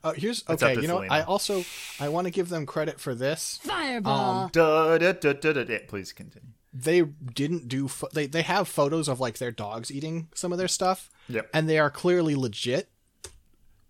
Uh, 0.02 0.12
here's 0.12 0.42
okay. 0.48 0.74
You 0.74 0.88
know, 0.88 0.96
Selena. 0.96 1.12
I 1.14 1.22
also 1.22 1.64
I 2.00 2.08
want 2.08 2.26
to 2.26 2.32
give 2.32 2.48
them 2.48 2.66
credit 2.66 2.98
for 2.98 3.14
this. 3.14 3.60
Fireball. 3.62 4.44
Um, 4.44 4.50
Da, 4.52 4.98
da, 4.98 5.12
da, 5.12 5.32
da, 5.32 5.52
da, 5.52 5.64
da. 5.64 5.78
Please 5.86 6.12
continue. 6.12 6.50
They 6.72 7.02
didn't 7.02 7.68
do 7.68 7.88
pho- 7.88 8.08
they 8.12 8.26
they 8.26 8.42
have 8.42 8.68
photos 8.68 9.08
of 9.08 9.20
like 9.20 9.38
their 9.38 9.50
dogs 9.50 9.90
eating 9.90 10.28
some 10.34 10.52
of 10.52 10.58
their 10.58 10.68
stuff. 10.68 11.10
Yep. 11.28 11.48
And 11.52 11.68
they 11.68 11.78
are 11.78 11.90
clearly 11.90 12.34
legit 12.34 12.88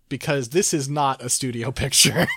because 0.07 0.49
this 0.49 0.73
is 0.73 0.89
not 0.89 1.21
a 1.21 1.29
studio 1.29 1.71
picture. 1.73 2.27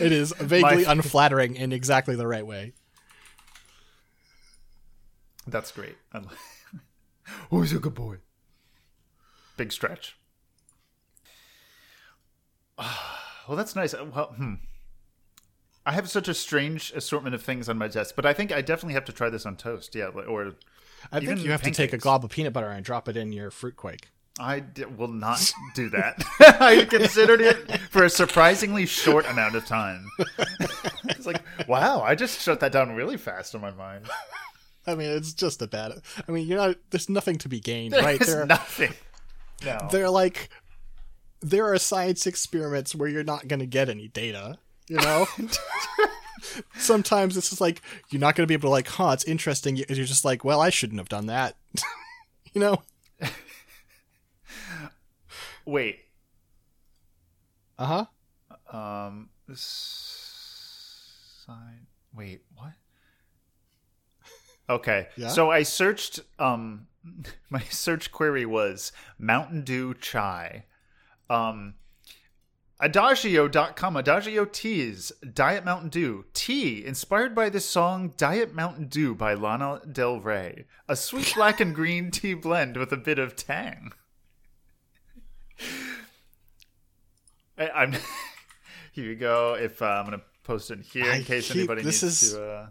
it 0.00 0.12
is 0.12 0.32
vaguely 0.38 0.84
My- 0.84 0.92
unflattering 0.92 1.54
in 1.56 1.72
exactly 1.72 2.16
the 2.16 2.26
right 2.26 2.46
way. 2.46 2.72
That's 5.46 5.72
great. 5.72 5.96
I 6.12 6.18
li- 6.18 6.26
oh, 7.50 7.62
he's 7.62 7.72
a 7.72 7.78
good 7.78 7.94
boy. 7.94 8.16
Big 9.56 9.72
stretch. 9.72 10.16
well, 12.78 13.56
that's 13.56 13.74
nice. 13.74 13.94
Well, 13.94 14.34
hmm. 14.36 14.54
I 15.88 15.92
have 15.92 16.10
such 16.10 16.28
a 16.28 16.34
strange 16.34 16.92
assortment 16.94 17.34
of 17.34 17.40
things 17.40 17.66
on 17.66 17.78
my 17.78 17.88
desk, 17.88 18.14
but 18.14 18.26
I 18.26 18.34
think 18.34 18.52
I 18.52 18.60
definitely 18.60 18.92
have 18.92 19.06
to 19.06 19.12
try 19.12 19.30
this 19.30 19.46
on 19.46 19.56
toast. 19.56 19.94
Yeah, 19.94 20.08
or 20.08 20.52
I 21.10 21.18
think 21.18 21.42
you 21.42 21.50
have 21.50 21.62
to 21.62 21.70
take 21.70 21.94
a 21.94 21.96
glob 21.96 22.26
of 22.26 22.30
peanut 22.30 22.52
butter 22.52 22.68
and 22.68 22.84
drop 22.84 23.08
it 23.08 23.16
in 23.16 23.32
your 23.32 23.50
fruit 23.50 23.74
quake. 23.74 24.10
I 24.38 24.60
d- 24.60 24.84
will 24.84 25.08
not 25.08 25.50
do 25.74 25.88
that. 25.88 26.22
I 26.60 26.84
considered 26.84 27.40
it 27.40 27.80
for 27.90 28.04
a 28.04 28.10
surprisingly 28.10 28.84
short 28.84 29.26
amount 29.30 29.54
of 29.54 29.64
time. 29.64 30.06
it's 31.04 31.24
like, 31.24 31.40
wow, 31.66 32.02
I 32.02 32.14
just 32.14 32.42
shut 32.42 32.60
that 32.60 32.70
down 32.70 32.94
really 32.94 33.16
fast 33.16 33.54
in 33.54 33.62
my 33.62 33.70
mind. 33.70 34.10
I 34.86 34.94
mean, 34.94 35.08
it's 35.08 35.32
just 35.32 35.62
a 35.62 35.66
bad. 35.66 35.92
I 36.28 36.32
mean, 36.32 36.46
you're 36.46 36.58
not. 36.58 36.76
There's 36.90 37.08
nothing 37.08 37.38
to 37.38 37.48
be 37.48 37.60
gained, 37.60 37.94
There's 37.94 38.04
right? 38.04 38.20
There, 38.20 38.44
nothing. 38.44 38.92
No. 39.64 39.88
they're 39.90 40.10
like, 40.10 40.50
there 41.40 41.72
are 41.72 41.78
science 41.78 42.26
experiments 42.26 42.94
where 42.94 43.08
you're 43.08 43.24
not 43.24 43.48
going 43.48 43.60
to 43.60 43.66
get 43.66 43.88
any 43.88 44.08
data. 44.08 44.58
You 44.88 44.96
know. 44.96 45.26
Sometimes 46.78 47.36
it's 47.36 47.50
just 47.50 47.60
like 47.60 47.82
you're 48.10 48.20
not 48.20 48.34
going 48.36 48.44
to 48.44 48.48
be 48.48 48.54
able 48.54 48.68
to 48.68 48.70
like, 48.70 48.88
huh? 48.88 49.10
It's 49.12 49.24
interesting. 49.24 49.76
You're 49.76 49.86
just 49.86 50.24
like, 50.24 50.44
well, 50.44 50.60
I 50.60 50.70
shouldn't 50.70 51.00
have 51.00 51.08
done 51.08 51.26
that. 51.26 51.56
you 52.54 52.60
know. 52.60 52.82
Wait. 55.66 55.98
Uh 57.78 58.06
huh. 58.72 58.76
Um. 58.76 59.28
Sign. 59.54 60.16
Wait. 62.14 62.42
What? 62.56 62.72
Okay. 64.70 65.08
Yeah? 65.16 65.28
So 65.28 65.50
I 65.50 65.62
searched. 65.62 66.20
Um. 66.38 66.86
My 67.50 67.62
search 67.70 68.12
query 68.12 68.44
was 68.46 68.92
Mountain 69.18 69.62
Dew 69.62 69.94
chai. 69.94 70.64
Um. 71.30 71.74
Adagio.com. 72.80 73.96
Adagio 73.96 74.44
Teas. 74.44 75.10
Diet 75.32 75.64
Mountain 75.64 75.88
Dew. 75.90 76.24
Tea 76.32 76.84
inspired 76.84 77.34
by 77.34 77.48
the 77.48 77.60
song 77.60 78.12
Diet 78.16 78.54
Mountain 78.54 78.86
Dew 78.88 79.14
by 79.14 79.34
Lana 79.34 79.80
Del 79.90 80.20
Rey. 80.20 80.64
A 80.88 80.94
sweet 80.96 81.32
black 81.36 81.60
and 81.60 81.74
green 81.74 82.10
tea 82.10 82.34
blend 82.34 82.76
with 82.76 82.92
a 82.92 82.96
bit 82.96 83.18
of 83.18 83.34
tang. 83.36 83.92
I, 87.58 87.68
I'm. 87.70 87.92
here 88.92 89.04
you 89.04 89.16
go. 89.16 89.54
If 89.54 89.82
uh, 89.82 89.86
I'm 89.86 90.04
gonna 90.04 90.22
post 90.44 90.70
it 90.70 90.80
here 90.82 91.06
in 91.06 91.20
I 91.20 91.22
case 91.22 91.48
keep- 91.48 91.56
anybody 91.56 91.82
this 91.82 92.02
needs 92.02 92.22
is- 92.22 92.32
to. 92.34 92.44
Uh, 92.44 92.66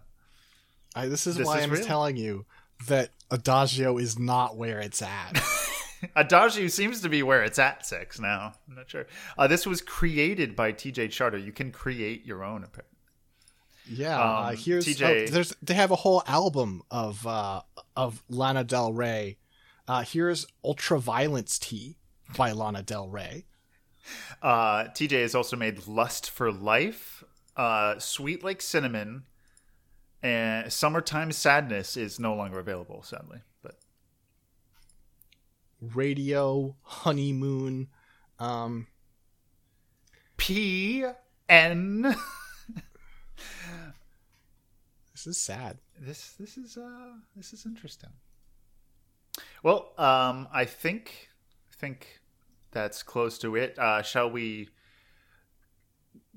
I, 0.96 1.08
this 1.08 1.28
is 1.28 1.36
This 1.36 1.46
why 1.46 1.58
is 1.60 1.64
I'm 1.66 1.72
real. 1.72 1.84
telling 1.84 2.18
you 2.18 2.46
that 2.88 3.10
Adagio 3.30 3.98
is 4.00 4.18
not 4.18 4.58
where 4.58 4.80
it's 4.80 5.02
at. 5.04 5.34
Adagio 6.16 6.68
seems 6.68 7.02
to 7.02 7.10
be 7.10 7.24
where 7.24 7.44
it's 7.44 7.60
at 7.60 7.86
six 7.86 8.20
now. 8.20 8.54
I'm 8.70 8.76
not 8.76 8.90
sure. 8.90 9.08
Uh, 9.38 9.48
this 9.48 9.66
was 9.66 9.82
created 9.82 10.56
by 10.56 10.72
TJ 10.74 11.12
Charter. 11.12 11.38
You 11.38 11.52
can 11.52 11.72
create 11.72 12.26
your 12.26 12.44
own. 12.44 12.64
apparently. 12.64 12.94
Yeah, 13.90 14.20
uh, 14.20 14.50
Um, 14.50 14.58
here's 14.58 14.86
TJ 14.86 15.30
oh, 15.30 15.32
there's 15.32 15.56
they 15.62 15.74
have 15.74 15.92
a 15.92 15.96
whole 15.96 16.22
album 16.28 16.82
of 16.92 17.26
uh 17.26 17.62
of 17.96 18.22
Lana 18.30 18.64
Del 18.64 18.92
Rey. 18.94 19.38
Uh 19.88 20.04
here's 20.04 20.46
Ultraviolence 20.64 21.58
Tea 21.58 21.98
by 22.36 22.52
Lana 22.52 22.84
Del 22.84 23.08
Rey. 23.08 23.46
Uh, 24.42 24.86
TJ 24.86 25.22
has 25.22 25.36
also 25.36 25.56
made 25.58 25.88
Lust 25.88 26.30
for 26.30 26.52
Life, 26.52 27.24
uh, 27.58 28.00
Sweet 28.00 28.44
Like 28.44 28.62
Cinnamon, 28.62 29.24
and 30.24 30.72
Summertime 30.72 31.32
Sadness 31.32 31.98
is 31.98 32.20
no 32.20 32.34
longer 32.34 32.60
available, 32.60 33.04
sadly. 33.04 33.40
Radio, 35.82 36.76
Honeymoon, 36.82 37.88
um 38.40 38.88
P 40.38 41.06
N. 41.50 42.02
this 45.14 45.28
is 45.28 45.38
sad. 45.38 45.80
This 46.00 46.34
this 46.40 46.58
is 46.58 46.78
uh 46.78 47.14
this 47.36 47.54
is 47.54 47.66
interesting. 47.66 48.12
Well, 49.64 49.94
um, 49.98 50.48
I 50.52 50.66
think 50.66 51.30
I 51.72 51.76
think 51.76 52.20
that's 52.72 53.04
close 53.04 53.38
to 53.40 53.56
it. 53.56 53.78
Uh, 53.78 54.02
shall 54.02 54.30
we 54.30 54.70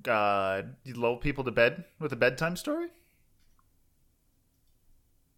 uh, 0.09 0.63
lull 0.87 1.17
people 1.17 1.45
to 1.45 1.51
bed 1.51 1.85
with 1.99 2.13
a 2.13 2.17
bedtime 2.17 2.57
story? 2.57 2.89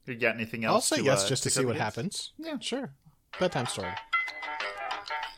You 0.07 0.17
got 0.17 0.35
anything 0.35 0.65
else? 0.65 0.91
I'll 0.91 0.97
say 0.97 1.03
to, 1.03 1.07
yes 1.07 1.25
uh, 1.25 1.29
just 1.29 1.43
to 1.45 1.51
see 1.51 1.65
what 1.65 1.77
against? 1.77 1.97
happens. 1.97 2.33
Yeah. 2.39 2.59
Sure. 2.59 2.95
Bedtime 3.39 3.67
story. 3.67 3.89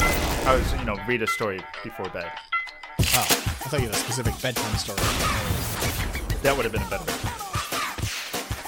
I 0.01 0.55
was, 0.59 0.73
you 0.79 0.85
know, 0.85 0.97
read 1.09 1.23
a 1.23 1.27
story 1.27 1.61
before 1.83 2.09
bed. 2.11 2.31
Oh, 3.01 3.21
I 3.21 3.69
thought 3.69 3.81
you 3.81 3.87
had 3.87 3.95
a 3.95 3.99
specific 3.99 4.35
bedtime 4.43 4.77
story. 4.77 4.99
That 6.43 6.55
would 6.57 6.65
have 6.65 6.73
been 6.73 6.83
a 6.83 6.91
better 6.91 7.05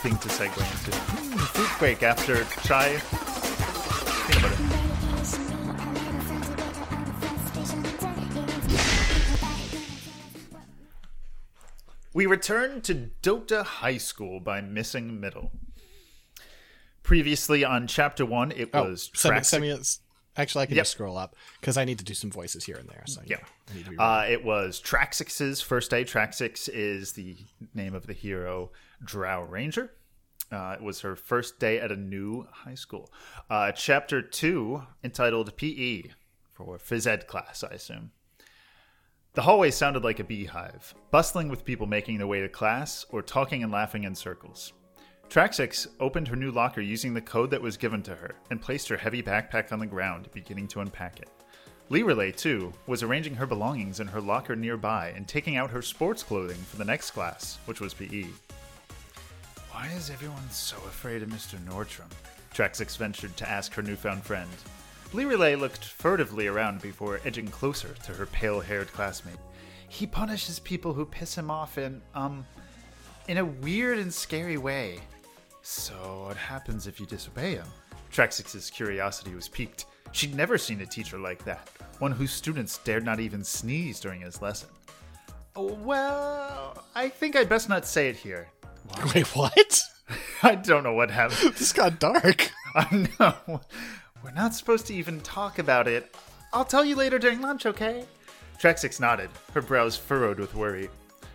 thing 0.03 0.17
to 0.17 0.29
segue 0.29 0.57
into. 0.57 0.97
Hmm, 0.97 1.39
Fruit 1.39 1.69
quake 1.79 2.03
after 2.03 2.45
chai. 2.63 2.99
Peanut 4.27 4.43
butter. 4.43 5.77
We 12.15 12.25
return 12.25 12.81
to 12.83 13.11
Dota 13.23 13.63
High 13.65 13.99
School 13.99 14.41
by 14.41 14.61
Missing 14.63 15.21
Middle. 15.21 15.51
Previously 17.07 17.63
on 17.65 17.87
Chapter 17.87 18.27
1, 18.27 18.51
it 18.51 18.71
Oh, 18.75 18.91
was 18.91 19.13
send 19.15 19.37
Traxic- 19.37 19.45
send 19.45 19.63
me 19.63 19.79
Actually, 20.39 20.63
I 20.63 20.67
can 20.67 20.75
Yep. 20.75 20.81
just 20.83 20.91
scroll 20.91 21.17
up 21.17 21.37
because 21.61 21.79
I 21.79 21.85
need 21.85 21.99
to 21.99 22.05
do 22.05 22.15
some 22.15 22.33
voices 22.33 22.65
here 22.65 22.75
and 22.77 22.89
there. 22.89 23.05
So 23.07 23.23
Yeah. 23.25 23.37
I 23.71 23.75
need 23.75 23.85
to 23.85 23.91
be 23.93 23.97
Uh, 23.97 24.25
it 24.29 24.43
was 24.45 24.83
Traxex's 24.83 25.61
first 25.63 25.89
day. 25.89 26.05
Traxex 26.05 26.69
is 26.69 27.13
the 27.13 27.37
name 27.75 27.95
of 27.95 28.09
the 28.09 28.13
hero, 28.13 28.73
Drow 29.03 29.43
Ranger. 29.45 29.95
Uh, 30.51 30.75
it 30.79 30.83
was 30.83 31.01
her 31.03 31.15
first 31.15 31.61
day 31.61 31.79
at 31.79 31.93
a 31.93 31.97
new 31.97 32.49
high 32.53 32.75
school. 32.75 33.09
Uh, 33.49 33.71
chapter 33.71 34.21
two, 34.21 34.83
entitled 35.05 35.57
PE, 35.57 36.11
for 36.53 36.77
phys 36.77 37.07
ed 37.07 37.29
class, 37.29 37.63
I 37.63 37.69
assume. 37.69 38.11
The 39.35 39.43
hallway 39.43 39.71
sounded 39.71 40.03
like 40.03 40.19
a 40.19 40.25
beehive, 40.25 40.93
bustling 41.13 41.49
with 41.49 41.65
people 41.65 41.87
making 41.87 42.19
their 42.19 42.27
way 42.27 42.41
to 42.41 42.49
class 42.49 43.07
or 43.11 43.23
talking 43.23 43.63
and 43.63 43.71
laughing 43.71 44.03
in 44.05 44.17
circles. 44.17 44.73
Traxex 45.29 45.87
opened 46.01 46.29
her 46.29 46.37
new 46.37 46.51
locker 46.51 46.81
using 46.81 47.13
the 47.13 47.21
code 47.21 47.51
that 47.51 47.61
was 47.61 47.77
given 47.77 48.03
to 48.05 48.15
her 48.15 48.35
and 48.51 48.63
placed 48.63 48.89
her 48.89 48.97
heavy 48.97 49.23
backpack 49.23 49.73
on 49.73 49.79
the 49.79 49.87
ground, 49.87 50.29
beginning 50.33 50.69
to 50.69 50.81
unpack 50.81 51.21
it. 51.21 51.29
Lee 51.89 52.33
too, 52.33 52.73
was 52.87 53.03
arranging 53.03 53.35
her 53.35 53.47
belongings 53.47 54.01
in 54.01 54.09
her 54.09 54.21
locker 54.21 54.57
nearby 54.57 55.13
and 55.15 55.29
taking 55.29 55.57
out 55.57 55.71
her 55.71 55.83
sports 55.83 56.23
clothing 56.23 56.57
for 56.57 56.77
the 56.77 56.85
next 56.85 57.13
class, 57.13 57.59
which 57.67 57.81
was 57.81 57.95
PE. 57.95 58.27
Why 59.71 59.89
is 59.95 60.11
everyone 60.11 60.51
so 60.51 60.77
afraid 60.79 61.23
of 61.23 61.29
Mr. 61.29 61.59
Nordstrom? 61.65 62.11
Traxex 62.55 62.97
ventured 62.97 63.37
to 63.37 63.49
ask 63.49 63.75
her 63.75 63.83
newfound 63.83 64.23
friend. 64.23 64.51
Lee 65.13 65.55
looked 65.55 65.85
furtively 65.85 66.47
around 66.47 66.81
before 66.81 67.21
edging 67.25 67.47
closer 67.49 67.95
to 68.05 68.13
her 68.13 68.27
pale 68.27 68.61
haired 68.61 68.93
classmate. 68.93 69.37
He 69.89 70.07
punishes 70.07 70.59
people 70.59 70.93
who 70.93 71.05
piss 71.05 71.37
him 71.37 71.51
off 71.51 71.79
in, 71.79 72.03
um, 72.15 72.45
in 73.29 73.39
a 73.39 73.45
weird 73.45 73.99
and 73.99 74.13
scary 74.13 74.57
way. 74.57 75.01
So, 75.69 76.27
what 76.29 76.37
happens 76.37 76.87
if 76.87 77.01
you 77.01 77.07
disobey 77.07 77.57
him? 77.57 77.67
Traxex's 78.13 78.71
curiosity 78.71 79.35
was 79.35 79.49
piqued. 79.49 79.87
She'd 80.13 80.33
never 80.33 80.59
seen 80.59 80.81
a 80.81 80.87
teacher 80.87 81.19
like 81.19 81.45
that, 81.45 81.69
one 81.99 82.13
whose 82.13 82.31
students 82.31 82.79
dared 82.79 83.05
not 83.05 83.19
even 83.19 83.43
sneeze 83.43 83.99
during 83.99 84.21
his 84.21 84.41
lesson. 84.41 84.69
Oh, 85.57 85.73
well, 85.83 86.85
I 86.95 87.09
think 87.09 87.35
I'd 87.35 87.49
best 87.49 87.69
not 87.69 87.85
say 87.85 88.09
it 88.09 88.15
here. 88.15 88.47
Wait, 89.15 89.27
what? 89.35 89.83
I 90.45 90.55
don't 90.55 90.85
know 90.85 90.95
what 90.95 91.11
happened. 91.11 91.55
This 91.59 91.73
got 91.73 91.99
dark. 91.99 92.49
I 92.77 93.09
know. 93.19 93.61
We're 94.23 94.31
not 94.31 94.55
supposed 94.55 94.87
to 94.87 94.95
even 94.95 95.21
talk 95.21 95.59
about 95.59 95.89
it. 95.89 96.15
I'll 96.53 96.65
tell 96.65 96.85
you 96.85 96.95
later 96.95 97.19
during 97.19 97.41
lunch, 97.41 97.67
okay? 97.67 98.05
Trexix 98.63 99.01
nodded, 99.01 99.31
her 99.53 99.63
brows 99.63 99.97
furrowed 99.97 100.39
with 100.39 100.55
worry. 100.55 100.91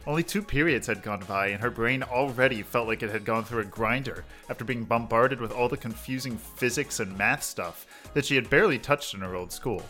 Only 0.08 0.24
two 0.24 0.42
periods 0.42 0.88
had 0.88 1.04
gone 1.04 1.24
by, 1.28 1.48
and 1.48 1.62
her 1.62 1.70
brain 1.70 2.02
already 2.02 2.64
felt 2.64 2.88
like 2.88 3.04
it 3.04 3.12
had 3.12 3.24
gone 3.24 3.44
through 3.44 3.62
a 3.62 3.66
grinder 3.66 4.26
after 4.50 4.66
being 4.66 4.84
bombarded 4.84 5.40
with 5.40 5.52
all 5.52 5.70
the 5.70 5.78
confusing 5.78 6.38
physics 6.38 7.00
and 7.00 7.16
math 7.18 7.44
stuff 7.44 7.86
that 8.14 8.26
she 8.26 8.36
had 8.36 8.50
barely 8.50 8.80
touched 8.80 9.14
in 9.14 9.20
her 9.20 9.36
old 9.36 9.52
school. 9.52 9.84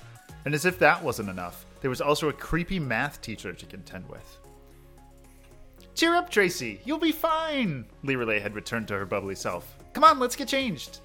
And 0.43 0.53
as 0.53 0.65
if 0.65 0.77
that 0.79 1.01
wasn't 1.01 1.29
enough, 1.29 1.65
there 1.79 1.89
was 1.89 2.01
also 2.01 2.27
a 2.27 2.33
creepy 2.33 2.79
math 2.79 3.21
teacher 3.21 3.53
to 3.53 3.65
contend 3.65 4.07
with. 4.09 4.37
Cheer 5.95 6.15
up, 6.15 6.29
Tracy. 6.29 6.81
You'll 6.83 6.97
be 6.97 7.11
fine. 7.11 7.85
Lyralei 8.03 8.41
had 8.41 8.55
returned 8.55 8.87
to 8.89 8.97
her 8.97 9.05
bubbly 9.05 9.35
self. 9.35 9.77
Come 9.93 10.03
on, 10.03 10.19
let's 10.19 10.35
get 10.35 10.47
changed. 10.47 10.99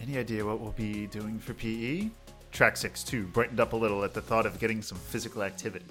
Any 0.00 0.18
idea 0.18 0.44
what 0.44 0.60
we'll 0.60 0.72
be 0.72 1.06
doing 1.06 1.38
for 1.38 1.54
PE? 1.54 2.10
Track 2.52 2.76
6 2.76 3.02
2 3.04 3.26
brightened 3.26 3.60
up 3.60 3.72
a 3.72 3.76
little 3.76 4.04
at 4.04 4.14
the 4.14 4.20
thought 4.20 4.46
of 4.46 4.58
getting 4.58 4.82
some 4.82 4.98
physical 4.98 5.42
activity. 5.42 5.86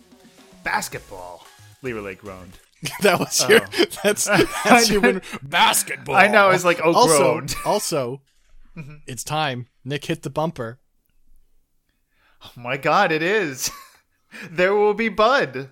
Basketball. 0.64 1.46
Lyralei 1.84 2.18
groaned. 2.18 2.60
that 3.02 3.20
was 3.20 3.48
your. 3.50 3.62
Oh. 3.62 3.86
That's 4.04 4.28
I 4.30 4.46
that's 4.64 4.90
your 4.90 5.02
know. 5.02 5.08
win- 5.14 5.22
basketball. 5.44 6.16
I 6.16 6.28
know, 6.28 6.50
it's 6.52 6.64
like, 6.64 6.80
oh, 6.84 6.94
also, 6.94 7.18
groaned. 7.18 7.56
also, 7.66 8.22
mm-hmm. 8.76 8.96
it's 9.06 9.24
time. 9.24 9.68
Nick 9.84 10.06
hit 10.06 10.22
the 10.24 10.30
bumper. 10.30 10.80
Oh 12.44 12.52
my 12.56 12.78
god, 12.78 13.12
it 13.12 13.22
is. 13.22 13.70
there 14.50 14.74
will 14.74 14.94
be 14.94 15.10
Bud. 15.10 15.70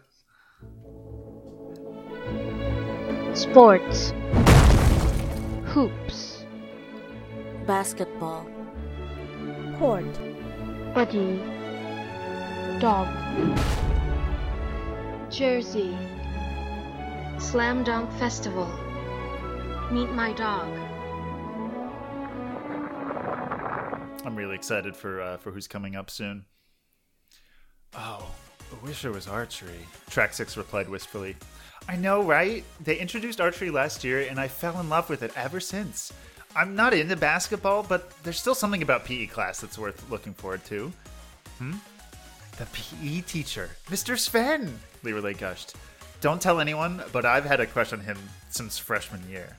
Sports. 3.33 4.11
Hoops. 5.67 6.43
Basketball. 7.65 8.49
Court. 9.77 10.13
Buddy. 10.93 11.39
Dog. 12.79 13.07
Jersey. 15.29 15.97
Slam 17.37 17.83
Dunk 17.83 18.11
Festival. 18.13 18.67
Meet 19.91 20.11
my 20.11 20.33
dog. 20.33 20.67
I'm 24.25 24.35
really 24.35 24.55
excited 24.55 24.95
for 24.95 25.21
uh, 25.21 25.37
for 25.37 25.51
who's 25.51 25.67
coming 25.67 25.95
up 25.95 26.09
soon. 26.09 26.45
Oh, 27.95 28.29
I 28.71 28.85
wish 28.85 29.01
there 29.01 29.11
was 29.11 29.27
archery. 29.27 29.85
Track 30.09 30.33
Six 30.33 30.57
replied 30.57 30.89
wistfully. 30.89 31.35
I 31.89 31.95
know, 31.95 32.23
right? 32.23 32.63
They 32.81 32.97
introduced 32.97 33.39
archery 33.39 33.69
last 33.69 34.03
year, 34.03 34.27
and 34.29 34.39
I 34.39 34.47
fell 34.47 34.79
in 34.79 34.89
love 34.89 35.09
with 35.09 35.23
it 35.23 35.31
ever 35.35 35.59
since. 35.59 36.11
I'm 36.55 36.75
not 36.75 36.93
into 36.93 37.15
basketball, 37.15 37.83
but 37.83 38.11
there's 38.23 38.39
still 38.39 38.55
something 38.55 38.81
about 38.81 39.05
PE 39.05 39.27
class 39.27 39.61
that's 39.61 39.77
worth 39.77 40.09
looking 40.09 40.33
forward 40.33 40.65
to. 40.65 40.91
Hmm? 41.59 41.73
The 42.57 42.65
PE 42.67 43.21
teacher, 43.21 43.69
Mr. 43.89 44.17
Sven, 44.17 44.79
Lyralei 45.03 45.37
gushed. 45.37 45.75
Don't 46.21 46.41
tell 46.41 46.59
anyone, 46.59 47.03
but 47.11 47.25
I've 47.25 47.45
had 47.45 47.59
a 47.59 47.67
crush 47.67 47.93
on 47.93 47.99
him 47.99 48.17
since 48.49 48.77
freshman 48.77 49.27
year. 49.29 49.55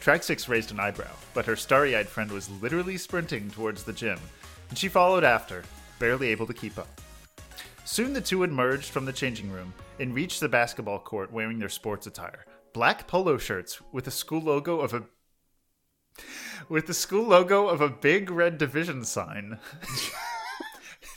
Track 0.00 0.24
6 0.24 0.48
raised 0.48 0.72
an 0.72 0.80
eyebrow, 0.80 1.14
but 1.34 1.46
her 1.46 1.54
starry 1.54 1.94
eyed 1.94 2.08
friend 2.08 2.30
was 2.30 2.50
literally 2.60 2.98
sprinting 2.98 3.50
towards 3.50 3.84
the 3.84 3.92
gym, 3.92 4.18
and 4.68 4.76
she 4.76 4.88
followed 4.88 5.22
after, 5.22 5.62
barely 5.98 6.28
able 6.28 6.46
to 6.46 6.54
keep 6.54 6.78
up. 6.78 7.00
Soon 7.84 8.12
the 8.12 8.20
two 8.20 8.42
emerged 8.42 8.90
from 8.90 9.04
the 9.04 9.12
changing 9.12 9.50
room 9.52 9.72
and 10.00 10.14
reached 10.14 10.40
the 10.40 10.48
basketball 10.48 10.98
court 10.98 11.32
wearing 11.32 11.58
their 11.58 11.68
sports 11.68 12.06
attire 12.06 12.44
black 12.72 13.06
polo 13.06 13.36
shirts 13.36 13.80
with 13.92 14.04
the 14.04 14.10
school 14.10 14.40
logo 14.40 14.80
of 14.80 14.94
a 14.94 15.02
with 16.68 16.86
the 16.86 16.94
school 16.94 17.26
logo 17.26 17.68
of 17.68 17.80
a 17.80 17.88
big 17.88 18.30
red 18.30 18.58
division 18.58 19.04
sign. 19.04 19.58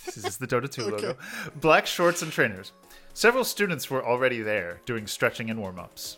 this 0.05 0.25
is 0.25 0.37
the 0.37 0.47
Dota 0.47 0.69
2 0.69 0.83
logo. 0.89 1.17
Black 1.61 1.85
shorts 1.85 2.21
and 2.21 2.31
trainers. 2.31 2.71
Several 3.13 3.43
students 3.43 3.89
were 3.89 4.05
already 4.05 4.41
there, 4.41 4.81
doing 4.85 5.07
stretching 5.07 5.49
and 5.49 5.59
warm 5.59 5.79
ups. 5.79 6.17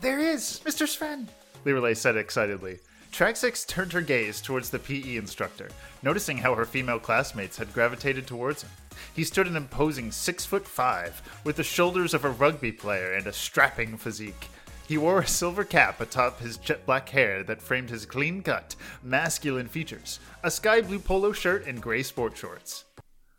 There 0.00 0.18
he 0.18 0.26
is, 0.26 0.60
Mr. 0.64 0.88
Sven, 0.88 1.28
Lyralei 1.64 1.96
said 1.96 2.16
excitedly. 2.16 2.78
Track 3.12 3.36
6 3.36 3.64
turned 3.66 3.92
her 3.92 4.00
gaze 4.00 4.40
towards 4.40 4.70
the 4.70 4.78
PE 4.80 5.16
instructor, 5.16 5.68
noticing 6.02 6.36
how 6.36 6.54
her 6.54 6.64
female 6.64 6.98
classmates 6.98 7.56
had 7.56 7.72
gravitated 7.72 8.26
towards 8.26 8.62
him. 8.62 8.70
He 9.14 9.22
stood 9.22 9.46
an 9.46 9.54
imposing 9.54 10.10
six 10.10 10.44
foot 10.44 10.66
five, 10.66 11.22
with 11.44 11.54
the 11.54 11.62
shoulders 11.62 12.12
of 12.12 12.24
a 12.24 12.30
rugby 12.30 12.72
player 12.72 13.12
and 13.12 13.26
a 13.28 13.32
strapping 13.32 13.96
physique. 13.96 14.48
He 14.88 14.98
wore 14.98 15.20
a 15.20 15.26
silver 15.26 15.64
cap 15.64 16.00
atop 16.00 16.40
his 16.40 16.58
jet 16.58 16.84
black 16.86 17.08
hair 17.08 17.42
that 17.44 17.62
framed 17.62 17.88
his 17.88 18.04
clean 18.04 18.42
cut, 18.42 18.74
masculine 19.02 19.68
features, 19.68 20.18
a 20.42 20.50
sky 20.50 20.80
blue 20.80 20.98
polo 20.98 21.32
shirt, 21.32 21.66
and 21.66 21.80
gray 21.80 22.02
sport 22.02 22.36
shorts. 22.36 22.84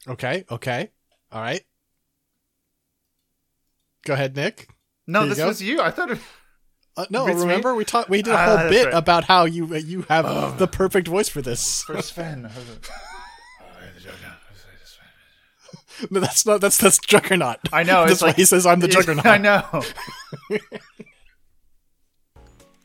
Okay. 0.08 0.46
Okay. 0.52 0.92
All 1.32 1.42
right. 1.42 1.62
Go 4.06 4.14
ahead, 4.14 4.36
Nick. 4.36 4.70
No, 5.08 5.22
Here 5.22 5.30
this 5.36 5.44
was 5.46 5.62
you. 5.62 5.82
I 5.82 5.92
thought 5.92 6.12
it 6.12 6.20
Uh, 6.98 7.06
no, 7.10 7.28
It's 7.28 7.36
me? 7.38 7.42
remember 7.42 7.76
we 7.76 7.84
talked. 7.86 8.10
We 8.10 8.22
did 8.22 8.34
a 8.34 8.38
Ah, 8.38 8.58
whole 8.58 8.70
bit 8.70 8.86
right. 8.86 8.94
about 8.94 9.24
how 9.26 9.46
you 9.46 9.76
you 9.76 10.04
have 10.04 10.58
the 10.60 10.68
perfect 10.68 11.08
voice 11.08 11.28
for 11.30 11.42
this. 11.42 11.82
for 11.88 12.02
Sven. 12.02 12.50
no, 16.12 16.20
that's 16.20 16.46
not. 16.46 16.62
That's 16.62 16.78
that's 16.78 16.98
Juggernaut. 17.00 17.58
I 17.74 17.84
know. 17.84 18.06
That's 18.06 18.22
why 18.22 18.28
like 18.28 18.36
he 18.36 18.46
says 18.46 18.66
I'm 18.66 18.80
the 18.82 18.88
Juggernaut. 18.88 19.26
I 19.26 19.38
know. 19.38 19.64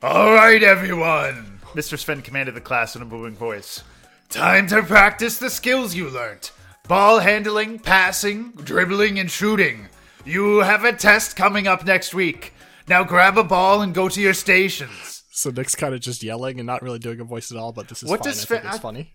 All 0.03 0.33
right, 0.33 0.63
everyone. 0.63 1.61
Mr. 1.75 1.99
Sven 1.99 2.23
commanded 2.23 2.55
the 2.55 2.61
class 2.61 2.97
in 2.97 3.03
a 3.03 3.05
booming 3.05 3.35
voice. 3.37 3.83
Time 4.29 4.67
to 4.69 4.83
practice 4.83 5.39
the 5.39 5.51
skills 5.51 5.95
you 5.95 6.09
learnt: 6.09 6.53
ball 6.89 7.21
handling, 7.21 7.79
passing, 7.79 8.53
dribbling, 8.53 9.19
and 9.19 9.31
shooting. 9.31 9.89
You 10.25 10.59
have 10.59 10.85
a 10.85 10.93
test 10.93 11.37
coming 11.37 11.67
up 11.67 11.85
next 11.85 12.15
week. 12.15 12.53
Now 12.89 13.05
grab 13.05 13.39
a 13.39 13.45
ball 13.45 13.83
and 13.83 13.95
go 13.95 14.09
to 14.09 14.21
your 14.21 14.35
stations. 14.35 15.23
So 15.33 15.51
Nick's 15.51 15.75
kind 15.75 15.95
of 15.95 16.01
just 16.01 16.23
yelling 16.23 16.59
and 16.61 16.67
not 16.67 16.83
really 16.83 16.99
doing 16.99 17.21
a 17.21 17.25
voice 17.25 17.51
at 17.51 17.57
all. 17.59 17.73
But 17.73 17.89
this 17.89 18.03
is 18.03 18.11
What 18.11 18.21
fine. 18.21 18.33
does 18.33 18.41
I 18.41 18.45
Sven? 18.45 18.67
I- 18.67 18.79
funny. 18.79 19.15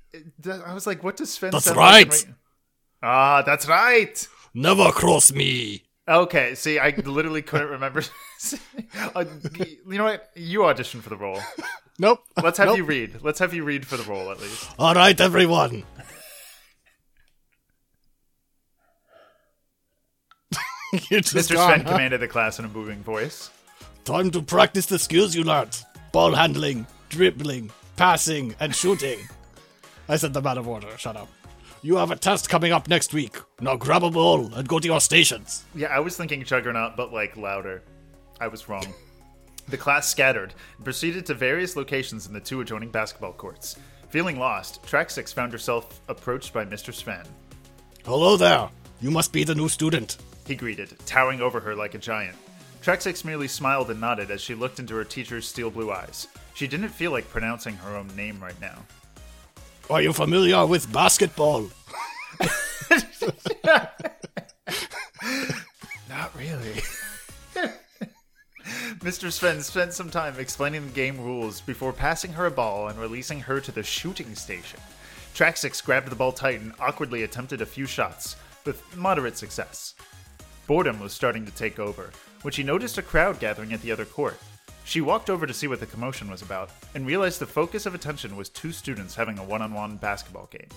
I 0.68 0.74
was 0.74 0.88
like, 0.88 1.04
what 1.04 1.18
does 1.18 1.32
Sven? 1.34 1.52
That's 1.52 1.66
sound 1.66 1.78
like 1.78 2.10
right. 2.12 2.26
Ah, 3.04 3.42
that's 3.44 3.68
right. 3.68 4.28
Never 4.54 4.90
cross 4.92 5.32
me. 5.32 5.84
Okay, 6.08 6.56
see, 6.56 6.80
I 6.80 6.90
literally 7.06 7.42
couldn't 7.42 7.70
remember. 7.70 8.04
Uh, 9.16 9.24
you 9.86 9.98
know 9.98 10.04
what? 10.04 10.30
You 10.36 10.66
audition 10.66 11.02
for 11.02 11.10
the 11.10 11.16
role. 11.18 11.40
Nope. 11.98 12.20
Let's 12.44 12.58
have 12.58 12.68
Nope. 12.68 12.78
you 12.78 12.84
read. 12.84 13.20
Let's 13.24 13.40
have 13.40 13.54
you 13.54 13.64
read 13.64 13.88
for 13.88 13.96
the 13.96 14.04
role 14.04 14.30
at 14.30 14.42
least. 14.42 14.70
All 14.78 14.94
right, 14.94 15.18
everyone. 15.22 15.84
You're 20.52 20.60
just 20.60 20.85
Mr. 21.10 21.54
gone, 21.54 21.70
Sven 21.70 21.82
huh? 21.82 21.92
commanded 21.92 22.22
the 22.22 22.28
class 22.28 22.60
in 22.60 22.66
a 22.66 22.70
moving 22.70 23.02
voice. 23.04 23.50
Time 24.04 24.30
to 24.32 24.42
practice 24.42 24.86
the 24.86 25.00
skills 25.00 25.36
you 25.36 25.44
learnt 25.44 25.84
ball 26.12 26.34
handling, 26.34 26.88
dribbling, 27.10 27.70
passing, 27.98 28.56
and 28.60 28.74
shooting. 28.74 29.20
I 30.10 30.16
said 30.18 30.34
them 30.34 30.48
out 30.48 30.58
of 30.58 30.68
order. 30.68 30.98
Shut 30.98 31.18
up. 31.18 31.28
You 31.82 31.98
have 31.98 32.10
a 32.10 32.16
test 32.16 32.50
coming 32.50 32.72
up 32.72 32.88
next 32.88 33.14
week. 33.14 33.38
Now 33.60 33.76
grab 33.76 34.04
a 34.04 34.10
ball 34.10 34.54
and 34.54 34.68
go 34.68 34.80
to 34.80 34.88
your 34.88 35.02
stations. 35.02 35.66
Yeah, 35.76 35.88
I 35.88 36.00
was 36.00 36.16
thinking 36.16 36.44
Juggernaut, 36.44 36.96
but 36.96 37.12
like 37.12 37.36
louder. 37.38 37.84
I 38.40 38.48
was 38.48 38.70
wrong. 38.70 38.86
The 39.68 39.78
class 39.78 40.08
scattered 40.08 40.54
and 40.78 40.86
proceeded 40.86 41.26
to 41.28 41.34
various 41.34 41.76
locations 41.76 42.28
in 42.28 42.34
the 42.34 42.40
two 42.40 42.62
adjoining 42.62 42.92
basketball 42.92 43.34
courts. 43.34 43.78
Feeling 44.10 44.40
lost, 44.40 44.84
Track 44.84 45.10
6 45.10 45.34
found 45.34 45.52
herself 45.52 46.00
approached 46.08 46.54
by 46.54 46.66
Mr. 46.66 46.94
Sven. 46.94 47.26
Hello 48.06 48.38
there. 48.38 48.70
You 49.02 49.12
must 49.12 49.34
be 49.34 49.44
the 49.44 49.56
new 49.56 49.68
student. 49.68 50.18
He 50.46 50.56
greeted, 50.56 50.96
towering 51.06 51.42
over 51.42 51.60
her 51.60 51.76
like 51.76 51.94
a 51.94 52.00
giant. 52.00 52.36
6 52.82 53.26
merely 53.26 53.48
smiled 53.48 53.90
and 53.90 54.00
nodded 54.00 54.30
as 54.30 54.42
she 54.42 54.54
looked 54.54 54.80
into 54.80 54.94
her 54.96 55.04
teacher's 55.04 55.48
steel 55.48 55.72
blue 55.72 55.92
eyes. 55.92 56.28
She 56.54 56.68
didn't 56.68 56.90
feel 56.90 57.12
like 57.12 57.28
pronouncing 57.30 57.76
her 57.78 57.96
own 57.98 58.08
name 58.16 58.40
right 58.40 58.60
now. 58.62 58.78
Are 59.90 60.02
you 60.02 60.14
familiar 60.14 60.66
with 60.66 60.92
basketball? 60.94 61.70
Not 66.10 66.32
really. 66.38 66.82
Mr. 69.00 69.32
Sven 69.32 69.62
spent 69.62 69.94
some 69.94 70.10
time 70.10 70.36
explaining 70.40 70.86
the 70.86 70.94
game 70.94 71.20
rules 71.20 71.62
before 71.62 71.94
passing 71.94 72.34
her 72.34 72.46
a 72.46 72.52
ball 72.52 72.88
and 72.88 73.00
releasing 73.00 73.40
her 73.40 73.60
to 73.60 73.72
the 73.72 73.84
shooting 73.84 74.36
station. 74.36 74.80
6 75.34 75.82
grabbed 75.82 76.10
the 76.10 76.16
ball 76.16 76.32
tight 76.32 76.62
and 76.62 76.74
awkwardly 76.80 77.24
attempted 77.24 77.62
a 77.62 77.66
few 77.66 77.86
shots, 77.86 78.36
with 78.64 78.96
moderate 78.96 79.38
success. 79.38 79.96
Boredom 80.68 81.00
was 81.00 81.14
starting 81.14 81.46
to 81.46 81.52
take 81.52 81.80
over 81.80 82.12
when 82.42 82.52
she 82.52 82.64
noticed 82.64 82.98
a 82.98 83.04
crowd 83.04 83.40
gathering 83.40 83.72
at 83.72 83.82
the 83.82 83.92
other 83.92 84.06
court. 84.06 84.38
She 84.84 85.02
walked 85.02 85.30
over 85.30 85.46
to 85.46 85.54
see 85.54 85.68
what 85.68 85.80
the 85.80 85.86
commotion 85.86 86.30
was 86.30 86.42
about 86.42 86.70
and 86.94 87.06
realized 87.06 87.40
the 87.40 87.46
focus 87.46 87.86
of 87.86 87.94
attention 87.96 88.36
was 88.36 88.50
two 88.50 88.72
students 88.72 89.16
having 89.16 89.38
a 89.38 89.44
one 89.44 89.62
on 89.62 89.74
one 89.74 89.98
basketball 89.98 90.48
game. 90.52 90.70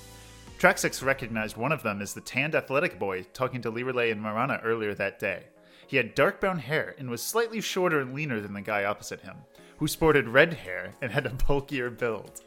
Track 0.59 0.79
6 0.79 1.03
recognized 1.03 1.57
one 1.57 1.73
of 1.73 1.83
them 1.83 2.03
as 2.03 2.15
the 2.15 2.21
tanned 2.21 2.55
athletic 2.55 2.99
boy 2.99 3.23
talking 3.33 3.63
to 3.63 3.71
Lyralei 3.71 4.11
and 4.11 4.21
Mirana 4.21 4.61
earlier 4.65 4.95
that 4.95 5.19
day. 5.19 5.45
He 5.87 5.97
had 5.97 6.15
dark 6.15 6.41
brown 6.41 6.59
hair 6.59 6.95
and 6.99 7.09
was 7.09 7.23
slightly 7.23 7.61
shorter 7.61 8.01
and 8.01 8.15
leaner 8.15 8.41
than 8.41 8.53
the 8.53 8.61
guy 8.61 8.85
opposite 8.85 9.21
him, 9.21 9.37
who 9.79 9.89
sported 9.89 10.29
red 10.29 10.53
hair 10.53 10.93
and 11.01 11.13
had 11.13 11.25
a 11.25 11.31
bulkier 11.47 11.89
build. 11.89 12.43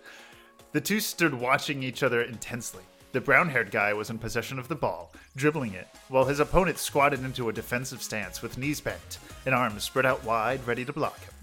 The 0.74 0.82
two 0.82 1.00
stood 1.00 1.34
watching 1.34 1.82
each 1.82 2.04
other 2.04 2.22
intensely. 2.22 2.84
The 3.12 3.22
brown 3.22 3.50
haired 3.50 3.72
guy 3.72 3.94
was 3.94 4.10
in 4.10 4.18
possession 4.20 4.58
of 4.58 4.70
the 4.70 4.76
ball, 4.76 5.12
dribbling 5.36 5.74
it, 5.74 5.88
while 6.08 6.26
his 6.26 6.40
opponent 6.40 6.78
squatted 6.78 7.24
into 7.24 7.50
a 7.50 7.54
defensive 7.54 8.02
stance 8.02 8.42
with 8.42 8.58
knees 8.58 8.80
bent 8.80 9.20
and 9.46 9.54
arms 9.54 9.84
spread 9.84 10.06
out 10.06 10.24
wide, 10.24 10.66
ready 10.66 10.86
to 10.86 10.94
block 10.94 11.20
him. 11.20 11.34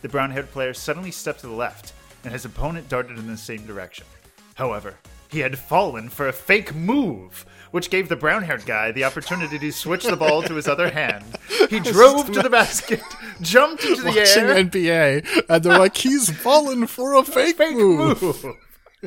The 0.00 0.08
brown 0.08 0.30
haired 0.30 0.50
player 0.52 0.72
suddenly 0.72 1.10
stepped 1.10 1.40
to 1.40 1.48
the 1.48 1.52
left, 1.52 1.92
and 2.24 2.32
his 2.32 2.46
opponent 2.46 2.88
darted 2.88 3.18
in 3.18 3.26
the 3.26 3.36
same 3.36 3.66
direction. 3.66 4.06
However, 4.54 4.94
he 5.28 5.40
had 5.40 5.58
fallen 5.58 6.08
for 6.08 6.28
a 6.28 6.32
fake 6.32 6.74
move, 6.74 7.44
which 7.72 7.90
gave 7.90 8.08
the 8.08 8.16
brown 8.16 8.44
haired 8.44 8.64
guy 8.64 8.90
the 8.90 9.04
opportunity 9.04 9.58
to 9.58 9.72
switch 9.72 10.04
the 10.04 10.16
ball 10.16 10.42
to 10.44 10.54
his 10.54 10.66
other 10.68 10.90
hand. 10.90 11.24
He 11.68 11.78
drove 11.80 12.32
to 12.32 12.40
the 12.40 12.48
basket, 12.48 13.02
jumped 13.42 13.84
into 13.84 14.00
the 14.00 14.08
Watching 14.08 14.44
air. 14.44 14.64
NBA, 14.64 15.44
and 15.50 15.62
they're 15.62 15.78
like, 15.78 15.96
he's 15.98 16.30
fallen 16.30 16.86
for 16.86 17.14
a 17.14 17.22
fake, 17.24 17.58
move. 17.58 18.22
move. 18.22 18.56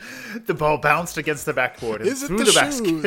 The 0.45 0.53
ball 0.53 0.77
bounced 0.77 1.17
against 1.17 1.45
the 1.45 1.53
backboard 1.53 2.01
and 2.01 2.09
Is 2.09 2.23
through 2.23 2.39
the 2.39 2.45
the, 2.45 3.01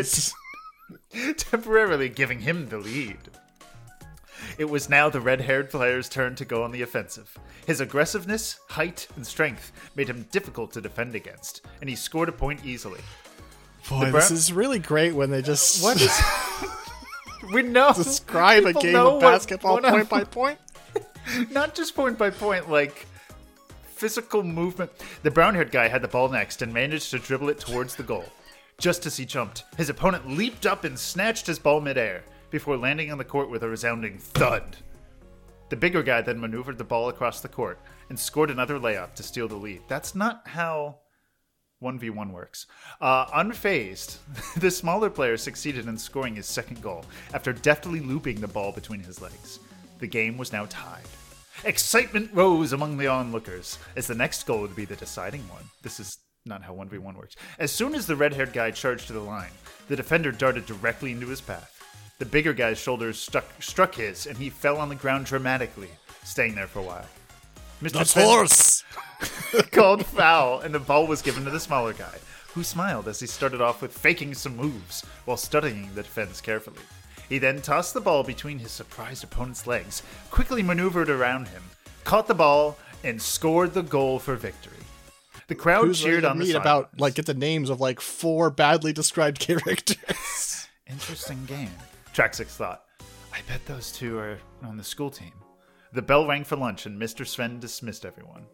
basket, 1.13 1.39
temporarily 1.39 2.09
giving 2.09 2.41
him 2.41 2.69
the 2.69 2.79
lead. 2.79 3.19
It 4.59 4.69
was 4.69 4.89
now 4.89 5.09
the 5.09 5.21
red 5.21 5.41
haired 5.41 5.71
player's 5.71 6.09
turn 6.09 6.35
to 6.37 6.45
go 6.45 6.63
on 6.63 6.73
the 6.73 6.83
offensive. 6.83 7.39
His 7.67 7.81
aggressiveness, 7.81 8.59
height, 8.69 9.07
and 9.17 9.27
strength 9.27 9.73
made 9.95 10.09
him 10.09 10.27
difficult 10.31 10.73
to 10.73 10.81
defend 10.81 11.15
against, 11.15 11.63
and 11.81 11.89
he 11.89 11.97
scored 11.97 12.29
a 12.29 12.33
point 12.33 12.65
easily. 12.65 13.01
Boy, 13.89 14.11
this 14.11 14.31
is 14.31 14.53
really 14.53 14.79
great 14.79 15.15
when 15.15 15.31
they 15.31 15.43
just 15.43 15.83
What 15.83 16.01
is. 16.01 16.21
we 17.53 17.63
know. 17.63 17.93
describe 17.93 18.65
a 18.65 18.73
game 18.73 18.97
of 18.97 19.21
basketball 19.21 19.75
what 19.75 19.85
point 19.85 20.09
by 20.09 20.25
point. 20.25 20.59
Not 21.51 21.75
just 21.75 21.95
point 21.95 22.19
by 22.19 22.31
point, 22.31 22.71
like 22.71 23.07
physical 24.03 24.43
movement. 24.43 24.91
The 25.23 25.31
brown 25.31 25.55
haired 25.55 25.71
guy 25.71 25.87
had 25.87 26.03
the 26.03 26.09
ball 26.09 26.29
next 26.29 26.61
and 26.61 26.75
managed 26.75 27.13
to 27.13 27.21
dribble 27.21 27.51
it 27.51 27.61
towards 27.61 27.95
the 27.95 28.03
goal. 28.03 28.25
Just 28.77 29.07
as 29.07 29.17
he 29.17 29.25
jumped, 29.25 29.63
his 29.77 29.91
opponent 29.91 30.29
leaped 30.29 30.67
up 30.67 30.83
and 30.83 30.99
snatched 30.99 31.47
his 31.47 31.61
ball 31.61 31.81
midair 31.81 32.25
before 32.51 32.77
landing 32.77 33.13
on 33.13 33.19
the 33.19 33.25
court 33.25 33.49
with 33.49 33.63
a 33.63 33.69
resounding 33.69 34.19
thud. 34.19 34.77
The 35.69 35.77
bigger 35.77 36.03
guy 36.03 36.21
then 36.21 36.41
maneuvered 36.41 36.79
the 36.79 36.85
ball 36.85 37.11
across 37.11 37.41
the 37.41 37.49
court 37.49 37.79
and 38.09 38.19
scored 38.19 38.51
another 38.51 38.77
layup 38.77 39.15
to 39.15 39.23
steal 39.23 39.47
the 39.47 39.55
lead. 39.55 39.83
That's 39.87 40.17
not 40.17 40.49
how 40.49 40.97
1v1 41.81 42.33
works. 42.33 42.67
Uh, 43.01 43.27
unfazed, 43.27 44.17
the 44.57 44.73
smaller 44.73 45.11
player 45.11 45.37
succeeded 45.37 45.87
in 45.87 45.97
scoring 45.97 46.35
his 46.35 46.47
second 46.47 46.83
goal 46.83 47.05
after 47.35 47.53
deftly 47.53 48.01
looping 48.01 48.41
the 48.41 48.49
ball 48.49 48.73
between 48.73 48.99
his 48.99 49.21
legs. 49.23 49.61
The 50.01 50.09
game 50.09 50.39
was 50.39 50.53
now 50.53 50.67
tied. 50.69 51.07
Excitement 51.65 52.31
rose 52.33 52.73
among 52.73 52.97
the 52.97 53.07
onlookers 53.07 53.79
as 53.97 54.07
the 54.07 54.15
next 54.15 54.47
goal 54.47 54.61
would 54.61 54.77
be 54.77 54.85
the 54.85 54.97
deciding 54.97 55.49
one. 55.49 55.65
This 55.83 56.01
is 56.01 56.19
not 56.45 56.63
how 56.63 56.75
1v1 56.75 57.17
works. 57.17 57.37
As 57.59 57.71
soon 57.71 57.95
as 57.95 58.07
the 58.07 58.17
red 58.17 58.35
haired 58.35 58.53
guy 58.53 58.71
charged 58.71 59.07
to 59.07 59.13
the 59.13 59.21
line, 59.21 59.53
the 59.89 59.97
defender 59.97 60.33
darted 60.33 60.67
directly 60.67 61.13
into 61.13 61.29
his 61.29 61.41
path. 61.41 61.69
The 62.19 62.27
bigger 62.27 62.53
guy's 62.53 62.79
shoulders 62.79 63.19
stuck, 63.19 63.45
struck 63.61 63.95
his, 63.95 64.27
and 64.27 64.37
he 64.37 64.51
fell 64.51 64.79
on 64.79 64.89
the 64.89 64.95
ground 64.95 65.27
dramatically, 65.27 65.89
staying 66.25 66.55
there 66.55 66.67
for 66.67 66.81
a 66.81 66.83
while. 66.83 67.07
Mr. 67.81 67.93
That's 67.93 68.15
horse. 68.15 68.85
called 69.73 70.07
foul, 70.07 70.61
and 70.61 70.75
the 70.75 70.79
ball 70.79 71.07
was 71.07 71.23
given 71.23 71.45
to 71.45 71.51
the 71.51 71.61
smaller 71.61 71.93
guy, 71.93 72.19
who 72.55 72.63
smiled 72.63 73.09
as 73.09 73.21
he 73.21 73.27
started 73.27 73.61
off 73.61 73.83
with 73.83 73.93
faking 73.93 74.35
some 74.35 74.57
moves 74.57 75.05
while 75.25 75.37
studying 75.37 75.91
the 75.95 76.03
defense 76.03 76.41
carefully. 76.41 76.83
He 77.29 77.39
then 77.39 77.63
tossed 77.63 77.95
the 77.95 78.01
ball 78.01 78.23
between 78.23 78.59
his 78.59 78.71
surprised 78.71 79.25
opponent's 79.25 79.67
legs, 79.67 80.03
quickly 80.31 80.63
maneuvered 80.63 81.09
around 81.09 81.49
him, 81.49 81.63
caught 82.05 82.27
the 82.27 82.35
ball, 82.35 82.79
and 83.05 83.21
scored 83.21 83.75
the 83.75 83.83
goal 83.83 84.19
for 84.19 84.37
victory. 84.37 84.77
The 85.49 85.55
crowd 85.55 85.87
Who's 85.87 86.01
cheered 86.01 86.25
on 86.25 86.39
the 86.39 86.53
about 86.53 86.99
like 86.99 87.15
get 87.15 87.27
the 87.27 87.35
names 87.35 87.69
of 87.69 87.81
like 87.81 88.01
four 88.01 88.51
badly 88.51 88.93
described 88.93 89.39
characters. 89.41 90.69
Interesting 90.87 91.45
game. 91.47 91.71
Track 92.13 92.35
6 92.35 92.55
thought. 92.57 92.85
I 93.33 93.41
bet 93.49 93.65
those 93.67 93.93
two 93.93 94.19
are 94.19 94.39
on 94.63 94.77
the 94.77 94.85
school 94.85 95.11
team. 95.11 95.33
The 95.93 96.03
bell 96.03 96.27
rang 96.27 96.45
for 96.45 96.57
lunch, 96.57 96.87
and 96.87 97.01
Mr. 97.01 97.27
Sven 97.27 97.61
dismissed 97.61 98.05
everyone. 98.05 98.47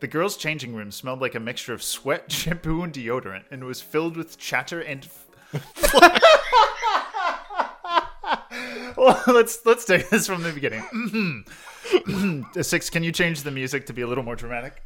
The 0.00 0.06
girls' 0.06 0.36
changing 0.36 0.74
room 0.74 0.90
smelled 0.90 1.20
like 1.20 1.34
a 1.34 1.40
mixture 1.40 1.72
of 1.72 1.82
sweat, 1.82 2.30
shampoo, 2.32 2.82
and 2.82 2.92
deodorant, 2.92 3.44
and 3.50 3.64
was 3.64 3.80
filled 3.80 4.16
with 4.16 4.38
chatter 4.38 4.80
and. 4.80 5.08
well, 9.02 9.22
let's 9.34 9.64
let's 9.66 9.84
take 9.84 10.08
this 10.10 10.26
from 10.26 10.42
the 10.42 10.52
beginning. 10.52 11.44
Six, 12.62 12.90
can 12.90 13.02
you 13.02 13.12
change 13.12 13.42
the 13.42 13.50
music 13.50 13.86
to 13.86 13.92
be 13.92 14.02
a 14.02 14.06
little 14.06 14.24
more 14.24 14.36
dramatic? 14.36 14.82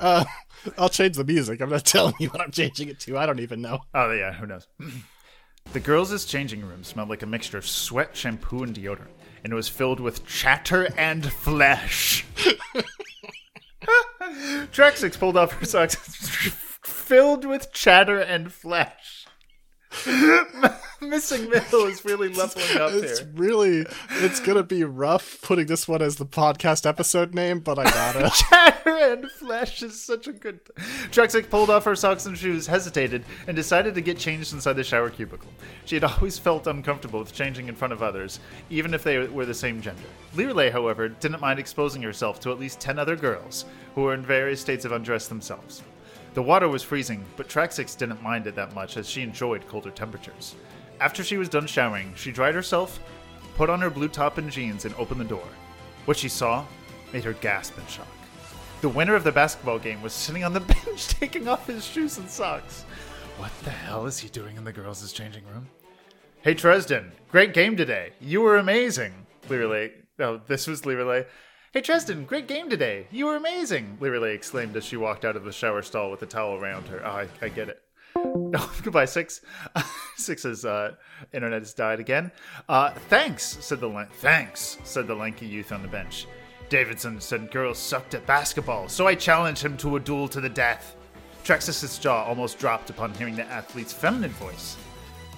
uh, 0.00 0.24
I'll 0.78 0.88
change 0.88 1.16
the 1.16 1.24
music. 1.24 1.60
I'm 1.60 1.70
not 1.70 1.84
telling 1.86 2.14
you 2.20 2.28
what 2.28 2.40
I'm 2.40 2.50
changing 2.50 2.88
it 2.88 3.00
to. 3.00 3.18
I 3.18 3.26
don't 3.26 3.40
even 3.40 3.62
know. 3.62 3.80
Oh 3.94 4.10
yeah, 4.12 4.32
who 4.32 4.46
knows? 4.46 4.66
the 5.72 5.80
girls' 5.80 6.24
changing 6.24 6.64
room 6.64 6.84
smelled 6.84 7.08
like 7.08 7.22
a 7.22 7.26
mixture 7.26 7.58
of 7.58 7.66
sweat, 7.66 8.16
shampoo, 8.16 8.62
and 8.62 8.76
deodorant, 8.76 9.08
and 9.42 9.52
it 9.52 9.56
was 9.56 9.68
filled 9.68 10.00
with 10.00 10.26
chatter 10.26 10.88
and 10.96 11.32
flesh. 11.32 12.26
Track 14.70 14.96
six 14.96 15.16
pulled 15.16 15.36
off 15.36 15.52
her 15.52 15.66
socks, 15.66 15.96
filled 16.84 17.44
with 17.44 17.72
chatter 17.72 18.18
and 18.20 18.52
flesh. 18.52 19.21
Missing 21.00 21.50
middle 21.50 21.84
is 21.86 22.04
really 22.04 22.28
leveling 22.28 22.76
up 22.80 22.92
It's 22.92 23.18
here. 23.18 23.28
really, 23.34 23.84
it's 24.20 24.38
gonna 24.40 24.62
be 24.62 24.84
rough 24.84 25.38
putting 25.42 25.66
this 25.66 25.88
one 25.88 26.00
as 26.00 26.16
the 26.16 26.24
podcast 26.24 26.86
episode 26.86 27.34
name, 27.34 27.58
but 27.58 27.78
I 27.78 27.84
gotta. 27.84 28.30
Chatter 28.34 28.96
and 29.12 29.30
flesh 29.32 29.82
is 29.82 30.00
such 30.00 30.28
a 30.28 30.32
good. 30.32 30.60
Truxic 31.10 31.50
pulled 31.50 31.70
off 31.70 31.84
her 31.84 31.96
socks 31.96 32.26
and 32.26 32.38
shoes, 32.38 32.68
hesitated, 32.68 33.24
and 33.48 33.56
decided 33.56 33.94
to 33.96 34.00
get 34.00 34.16
changed 34.16 34.52
inside 34.52 34.74
the 34.74 34.84
shower 34.84 35.10
cubicle. 35.10 35.50
She 35.86 35.96
had 35.96 36.04
always 36.04 36.38
felt 36.38 36.68
uncomfortable 36.68 37.18
with 37.18 37.34
changing 37.34 37.68
in 37.68 37.74
front 37.74 37.92
of 37.92 38.02
others, 38.02 38.38
even 38.70 38.94
if 38.94 39.02
they 39.02 39.18
were 39.26 39.44
the 39.46 39.52
same 39.54 39.82
gender. 39.82 40.02
Lyralei, 40.36 40.70
however, 40.70 41.08
didn't 41.08 41.40
mind 41.40 41.58
exposing 41.58 42.02
herself 42.02 42.38
to 42.40 42.52
at 42.52 42.60
least 42.60 42.80
ten 42.80 42.98
other 42.98 43.16
girls 43.16 43.64
who 43.96 44.02
were 44.02 44.14
in 44.14 44.22
various 44.24 44.60
states 44.60 44.84
of 44.84 44.92
undress 44.92 45.26
themselves. 45.26 45.82
The 46.34 46.42
water 46.42 46.68
was 46.68 46.82
freezing, 46.82 47.24
but 47.36 47.48
Traxex 47.48 47.96
didn't 47.96 48.22
mind 48.22 48.46
it 48.46 48.54
that 48.54 48.74
much 48.74 48.96
as 48.96 49.08
she 49.08 49.22
enjoyed 49.22 49.66
colder 49.68 49.90
temperatures. 49.90 50.54
After 51.00 51.22
she 51.22 51.36
was 51.36 51.48
done 51.48 51.66
showering, 51.66 52.12
she 52.16 52.32
dried 52.32 52.54
herself, 52.54 53.00
put 53.56 53.68
on 53.68 53.80
her 53.80 53.90
blue 53.90 54.08
top 54.08 54.38
and 54.38 54.50
jeans, 54.50 54.84
and 54.86 54.94
opened 54.94 55.20
the 55.20 55.24
door. 55.24 55.46
What 56.06 56.16
she 56.16 56.28
saw 56.28 56.64
made 57.12 57.24
her 57.24 57.34
gasp 57.34 57.76
in 57.78 57.86
shock. 57.86 58.06
The 58.80 58.88
winner 58.88 59.14
of 59.14 59.24
the 59.24 59.32
basketball 59.32 59.78
game 59.78 60.00
was 60.00 60.12
sitting 60.12 60.42
on 60.42 60.54
the 60.54 60.60
bench 60.86 61.08
taking 61.08 61.48
off 61.48 61.66
his 61.66 61.84
shoes 61.84 62.16
and 62.16 62.28
socks. 62.28 62.84
What 63.36 63.52
the 63.62 63.70
hell 63.70 64.06
is 64.06 64.18
he 64.18 64.28
doing 64.28 64.56
in 64.56 64.64
the 64.64 64.72
girls' 64.72 65.12
changing 65.12 65.44
room? 65.46 65.68
Hey 66.40 66.54
Tresdin, 66.54 67.10
great 67.30 67.54
game 67.54 67.76
today. 67.76 68.12
You 68.20 68.40
were 68.40 68.56
amazing. 68.56 69.12
Lyralei. 69.48 69.92
Oh, 70.18 70.40
this 70.46 70.66
was 70.66 70.82
Lyralei. 70.82 71.26
Hey 71.72 71.80
Tresdin, 71.80 72.26
great 72.26 72.48
game 72.48 72.68
today. 72.68 73.06
You 73.10 73.24
were 73.24 73.36
amazing. 73.36 73.96
Lyralei 73.98 74.34
exclaimed 74.34 74.76
as 74.76 74.84
she 74.84 74.98
walked 74.98 75.24
out 75.24 75.36
of 75.36 75.44
the 75.44 75.52
shower 75.52 75.80
stall 75.80 76.10
with 76.10 76.20
a 76.20 76.26
towel 76.26 76.56
around 76.56 76.86
her. 76.88 77.00
Oh, 77.02 77.08
I, 77.08 77.28
I 77.40 77.48
get 77.48 77.70
it. 77.70 77.80
No, 78.14 78.68
goodbye, 78.82 79.06
Six. 79.06 79.40
Six's 80.18 80.66
uh, 80.66 80.96
internet 81.32 81.62
has 81.62 81.72
died 81.72 81.98
again. 81.98 82.30
Uh, 82.68 82.90
thanks, 83.08 83.56
said 83.62 83.80
the 83.80 84.06
thanks, 84.16 84.76
said 84.84 85.06
the 85.06 85.14
lanky 85.14 85.46
youth 85.46 85.72
on 85.72 85.80
the 85.80 85.88
bench. 85.88 86.26
Davidson 86.68 87.18
said 87.22 87.50
girls 87.50 87.78
sucked 87.78 88.12
at 88.12 88.26
basketball, 88.26 88.86
so 88.90 89.06
I 89.06 89.14
challenged 89.14 89.62
him 89.62 89.78
to 89.78 89.96
a 89.96 90.00
duel 90.00 90.28
to 90.28 90.42
the 90.42 90.50
death. 90.50 90.94
Trexus's 91.42 91.98
jaw 91.98 92.24
almost 92.24 92.58
dropped 92.58 92.90
upon 92.90 93.14
hearing 93.14 93.34
the 93.34 93.46
athlete's 93.46 93.94
feminine 93.94 94.32
voice. 94.32 94.76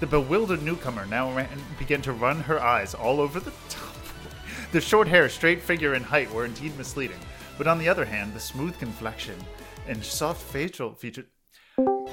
The 0.00 0.06
bewildered 0.08 0.64
newcomer 0.64 1.06
now 1.06 1.32
ran, 1.32 1.48
began 1.78 2.02
to 2.02 2.12
run 2.12 2.40
her 2.40 2.60
eyes 2.60 2.92
all 2.92 3.20
over 3.20 3.38
the 3.38 3.52
top. 3.68 3.93
The 4.74 4.80
short 4.80 5.06
hair, 5.06 5.28
straight 5.28 5.62
figure, 5.62 5.94
and 5.94 6.04
height 6.04 6.28
were 6.34 6.44
indeed 6.44 6.76
misleading, 6.76 7.20
but 7.56 7.68
on 7.68 7.78
the 7.78 7.88
other 7.88 8.04
hand, 8.04 8.34
the 8.34 8.40
smooth 8.40 8.76
complexion 8.80 9.36
and 9.86 10.04
soft 10.04 10.42
facial 10.42 10.92
features. 10.94 11.26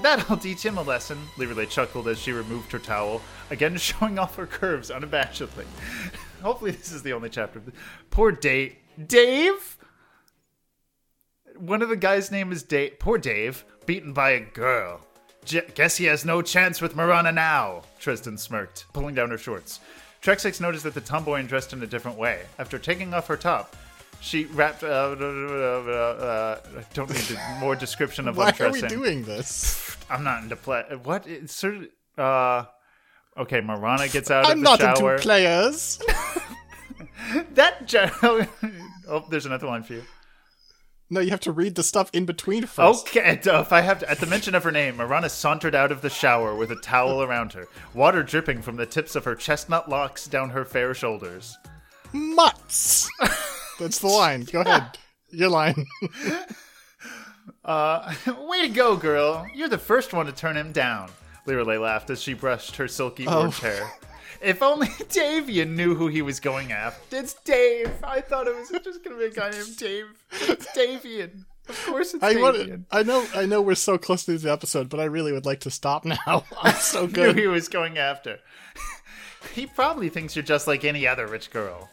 That'll 0.04 0.38
teach 0.38 0.64
him 0.64 0.78
a 0.78 0.84
lesson, 0.84 1.18
Leverley 1.38 1.68
chuckled 1.68 2.08
as 2.08 2.20
she 2.20 2.32
removed 2.32 2.72
her 2.72 2.78
towel, 2.78 3.24
again 3.50 3.78
showing 3.80 4.20
off 4.20 4.36
her 4.36 4.46
curves 4.46 4.92
unabashedly. 4.92 5.66
Hopefully, 6.44 6.70
this 6.70 6.92
is 6.92 7.02
the 7.02 7.14
only 7.14 7.30
chapter. 7.32 7.64
Poor 8.12 8.32
Dave. 8.32 8.76
Dave? 9.08 9.80
One 11.58 11.82
of 11.82 11.90
the 11.90 11.96
guys' 11.96 12.30
name 12.30 12.52
is 12.52 12.62
Dave. 12.62 13.00
Poor 13.00 13.18
Dave, 13.18 13.66
beaten 13.88 14.14
by 14.14 14.34
a 14.34 14.40
girl. 14.40 15.02
Guess 15.48 15.98
he 15.98 16.06
has 16.06 16.24
no 16.24 16.44
chance 16.44 16.80
with 16.80 16.96
Mirana 16.96 17.32
now, 17.32 17.82
Tristan 18.00 18.38
smirked, 18.38 18.86
pulling 18.94 19.16
down 19.16 19.32
her 19.32 19.40
shorts. 19.40 19.80
Trexix 20.22 20.62
noticed 20.62 20.84
that 20.84 20.94
the 20.94 21.02
tomboy 21.02 21.42
dressed 21.44 21.74
in 21.74 21.82
a 21.82 21.88
different 21.88 22.18
way. 22.18 22.44
After 22.60 22.78
taking 22.78 23.14
off 23.14 23.28
her 23.28 23.38
top, 23.38 23.76
she 24.20 24.46
wrapped. 24.46 24.84
Uh, 24.84 24.88
uh, 24.88 26.60
I 26.78 26.84
don't 26.94 27.10
need 27.10 27.40
more 27.60 27.76
description 27.76 28.28
of 28.28 28.38
Why 28.38 28.46
are 28.46 28.50
undressing. 28.50 28.84
we 28.84 28.88
doing 28.90 29.24
this? 29.24 29.98
I'm 30.10 30.24
not 30.24 30.44
into 30.44 30.56
play. 30.56 30.84
What? 31.04 31.26
It's 31.26 31.56
sort 31.56 31.76
of. 31.76 31.88
Uh, 32.18 32.66
okay, 33.38 33.62
Mirana 33.62 34.08
gets 34.10 34.30
out 34.30 34.46
I'm 34.46 34.52
of 34.52 34.58
the 34.60 34.64
not 34.64 34.82
into 35.00 35.18
players. 35.24 35.98
that. 37.54 37.88
Ge- 37.88 37.96
oh, 39.10 39.26
there's 39.30 39.48
another 39.48 39.68
line 39.68 39.82
for 39.84 39.94
you. 39.94 40.04
No, 41.14 41.20
you 41.20 41.30
have 41.32 41.42
to 41.42 41.52
read 41.52 41.76
the 41.76 41.84
stuff 41.84 42.10
in 42.14 42.26
between 42.26 42.66
first. 42.66 43.08
Okay, 43.10 43.38
if 43.46 43.74
I 43.74 43.82
have 43.82 44.00
to, 44.00 44.10
at 44.10 44.20
the 44.20 44.26
mention 44.26 44.56
of 44.56 44.64
her 44.64 44.72
name, 44.72 44.96
Mirana 44.96 45.28
sauntered 45.30 45.76
out 45.76 45.92
of 45.92 46.02
the 46.02 46.10
shower 46.10 46.56
with 46.56 46.72
a 46.72 46.78
towel 46.78 47.22
around 47.24 47.52
her, 47.54 47.68
water 47.94 48.24
dripping 48.24 48.62
from 48.62 48.78
the 48.78 48.86
tips 48.86 49.16
of 49.18 49.26
her 49.26 49.36
chestnut 49.36 49.90
locks 49.90 50.26
down 50.26 50.50
her 50.52 50.64
fair 50.64 50.94
shoulders. 50.94 51.58
Mutts. 52.14 53.10
That's 53.80 54.00
the 54.00 54.08
line. 54.08 54.46
Go 54.46 54.62
ahead. 54.62 54.98
Your 55.30 55.50
line. 55.50 55.86
Uh, 57.66 58.14
way 58.48 58.62
to 58.64 58.70
go, 58.70 58.96
girl! 58.96 59.46
You're 59.54 59.70
the 59.70 59.78
first 59.78 60.14
one 60.14 60.26
to 60.28 60.32
turn 60.32 60.56
him 60.58 60.72
down. 60.72 61.10
Leroy 61.46 61.78
laughed 61.80 62.10
as 62.10 62.22
she 62.22 62.34
brushed 62.34 62.76
her 62.78 62.88
silky 62.88 63.28
Oh. 63.28 63.40
orange 63.40 63.60
hair. 63.60 63.92
If 64.42 64.62
only 64.64 64.88
Davion 65.10 65.72
knew 65.76 65.96
who 65.96 66.08
he 66.08 66.22
was 66.22 66.40
going 66.40 66.72
after. 66.72 67.16
It's 67.18 67.34
Dave. 67.34 67.92
I 68.04 68.22
thought 68.22 68.48
it 68.48 68.56
was 68.56 68.70
just 68.84 69.04
gonna 69.04 69.18
be 69.18 69.26
a 69.26 69.30
guy 69.30 69.52
named 69.52 69.78
Dave. 69.78 70.06
It's 70.32 70.66
Davion. 70.76 71.46
Of 71.70 71.86
course, 71.86 72.14
it's 72.16 72.24
I 72.24 72.34
Davion. 72.34 72.42
want. 72.70 72.86
I 72.92 73.04
know. 73.04 73.26
I 73.36 73.46
know. 73.46 73.62
We're 73.62 73.76
so 73.76 73.98
close 73.98 74.26
to 74.26 74.38
the 74.38 74.52
episode, 74.52 74.90
but 74.90 75.00
I 75.00 75.04
really 75.06 75.32
would 75.32 75.46
like 75.46 75.60
to 75.62 75.72
stop 75.72 76.06
now. 76.28 76.44
I'm 76.62 76.76
so 76.76 77.02
Knew 77.06 77.12
good. 77.14 77.38
he 77.38 77.48
was 77.48 77.68
going 77.70 77.98
after. 77.98 78.40
he 79.54 79.68
probably 79.68 80.10
thinks 80.10 80.36
you're 80.36 80.44
just 80.44 80.68
like 80.68 80.84
any 80.84 81.06
other 81.08 81.28
rich 81.28 81.52
girl. 81.52 81.90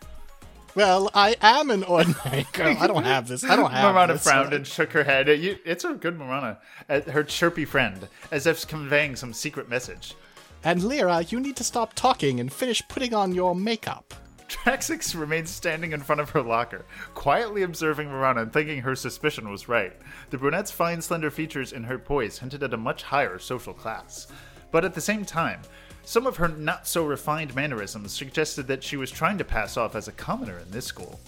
Well, 0.75 1.11
I 1.12 1.35
am 1.41 1.70
an 1.70 1.83
ordinary 1.83 2.47
girl. 2.53 2.77
I 2.79 2.87
don't 2.87 3.05
have 3.05 3.27
this. 3.27 3.43
I 3.43 3.57
don't 3.57 3.70
have 3.73 3.95
Mirana 3.95 4.12
this. 4.12 4.23
frowned 4.23 4.53
and 4.55 4.66
shook 4.66 4.93
her 4.93 5.03
head. 5.03 5.27
You- 5.29 5.59
It's 5.65 5.83
a 5.85 5.95
good 5.95 6.16
Mirana, 6.19 6.59
her 6.89 7.25
chirpy 7.25 7.65
friend, 7.65 8.07
as 8.31 8.47
if 8.47 8.66
conveying 8.69 9.16
some 9.16 9.33
secret 9.33 9.69
message. 9.69 10.15
And 10.64 10.82
Lyra, 10.82 11.22
you 11.22 11.40
need 11.40 11.56
to 11.56 11.64
stop 11.64 11.94
talking 11.94 12.40
and 12.40 12.52
finish 12.52 12.82
putting 12.89 13.14
on 13.14 13.35
your 13.35 13.55
makeup. 13.55 14.14
Traxex 14.48 15.18
remained 15.18 15.48
standing 15.48 15.93
in 15.93 16.01
front 16.01 16.20
of 16.20 16.30
her 16.30 16.43
locker, 16.43 16.86
quietly 17.14 17.62
observing 17.62 18.09
Mirana 18.09 18.43
and 18.43 18.52
thinking 18.52 18.80
her 18.80 18.97
suspicion 18.97 19.51
was 19.51 19.68
right. 19.68 19.93
The 20.30 20.39
brunette's 20.39 20.70
fine, 20.70 21.02
slender 21.02 21.30
features 21.30 21.72
and 21.72 21.85
her 21.86 21.98
poise 21.98 22.39
hinted 22.39 22.62
at 22.62 22.72
a 22.72 22.78
much 22.78 23.02
higher 23.02 23.39
social 23.39 23.74
class. 23.74 24.26
But 24.70 24.85
at 24.85 24.94
the 24.94 25.01
same 25.01 25.24
time, 25.24 25.60
some 26.02 26.26
of 26.26 26.36
her 26.39 26.48
not 26.48 26.86
so 26.86 27.05
refined 27.05 27.55
mannerisms 27.55 28.12
suggested 28.12 28.66
that 28.68 28.82
she 28.82 28.97
was 28.97 29.10
trying 29.10 29.36
to 29.39 29.44
pass 29.44 29.76
off 29.76 29.94
as 29.94 30.09
a 30.09 30.12
commoner 30.12 30.59
in 30.59 30.70
this 30.70 30.86
school. 30.86 31.20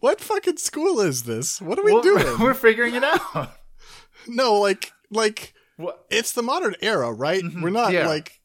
What 0.00 0.20
fucking 0.20 0.58
school 0.58 1.00
is 1.00 1.22
this? 1.22 1.60
What 1.60 1.78
are 1.78 1.84
we 1.84 1.92
Well, 1.94 2.02
doing? 2.02 2.26
We're 2.40 2.54
figuring 2.54 2.94
it 2.94 3.04
out. 3.04 3.52
no, 4.28 4.54
like, 4.60 4.92
like 5.10 5.54
What? 5.76 6.04
it's 6.10 6.32
the 6.32 6.42
modern 6.42 6.74
era, 6.82 7.10
right? 7.12 7.42
Mm-hmm. 7.42 7.62
We're 7.62 7.70
not 7.70 7.92
yeah. 7.92 8.06
like. 8.06 8.39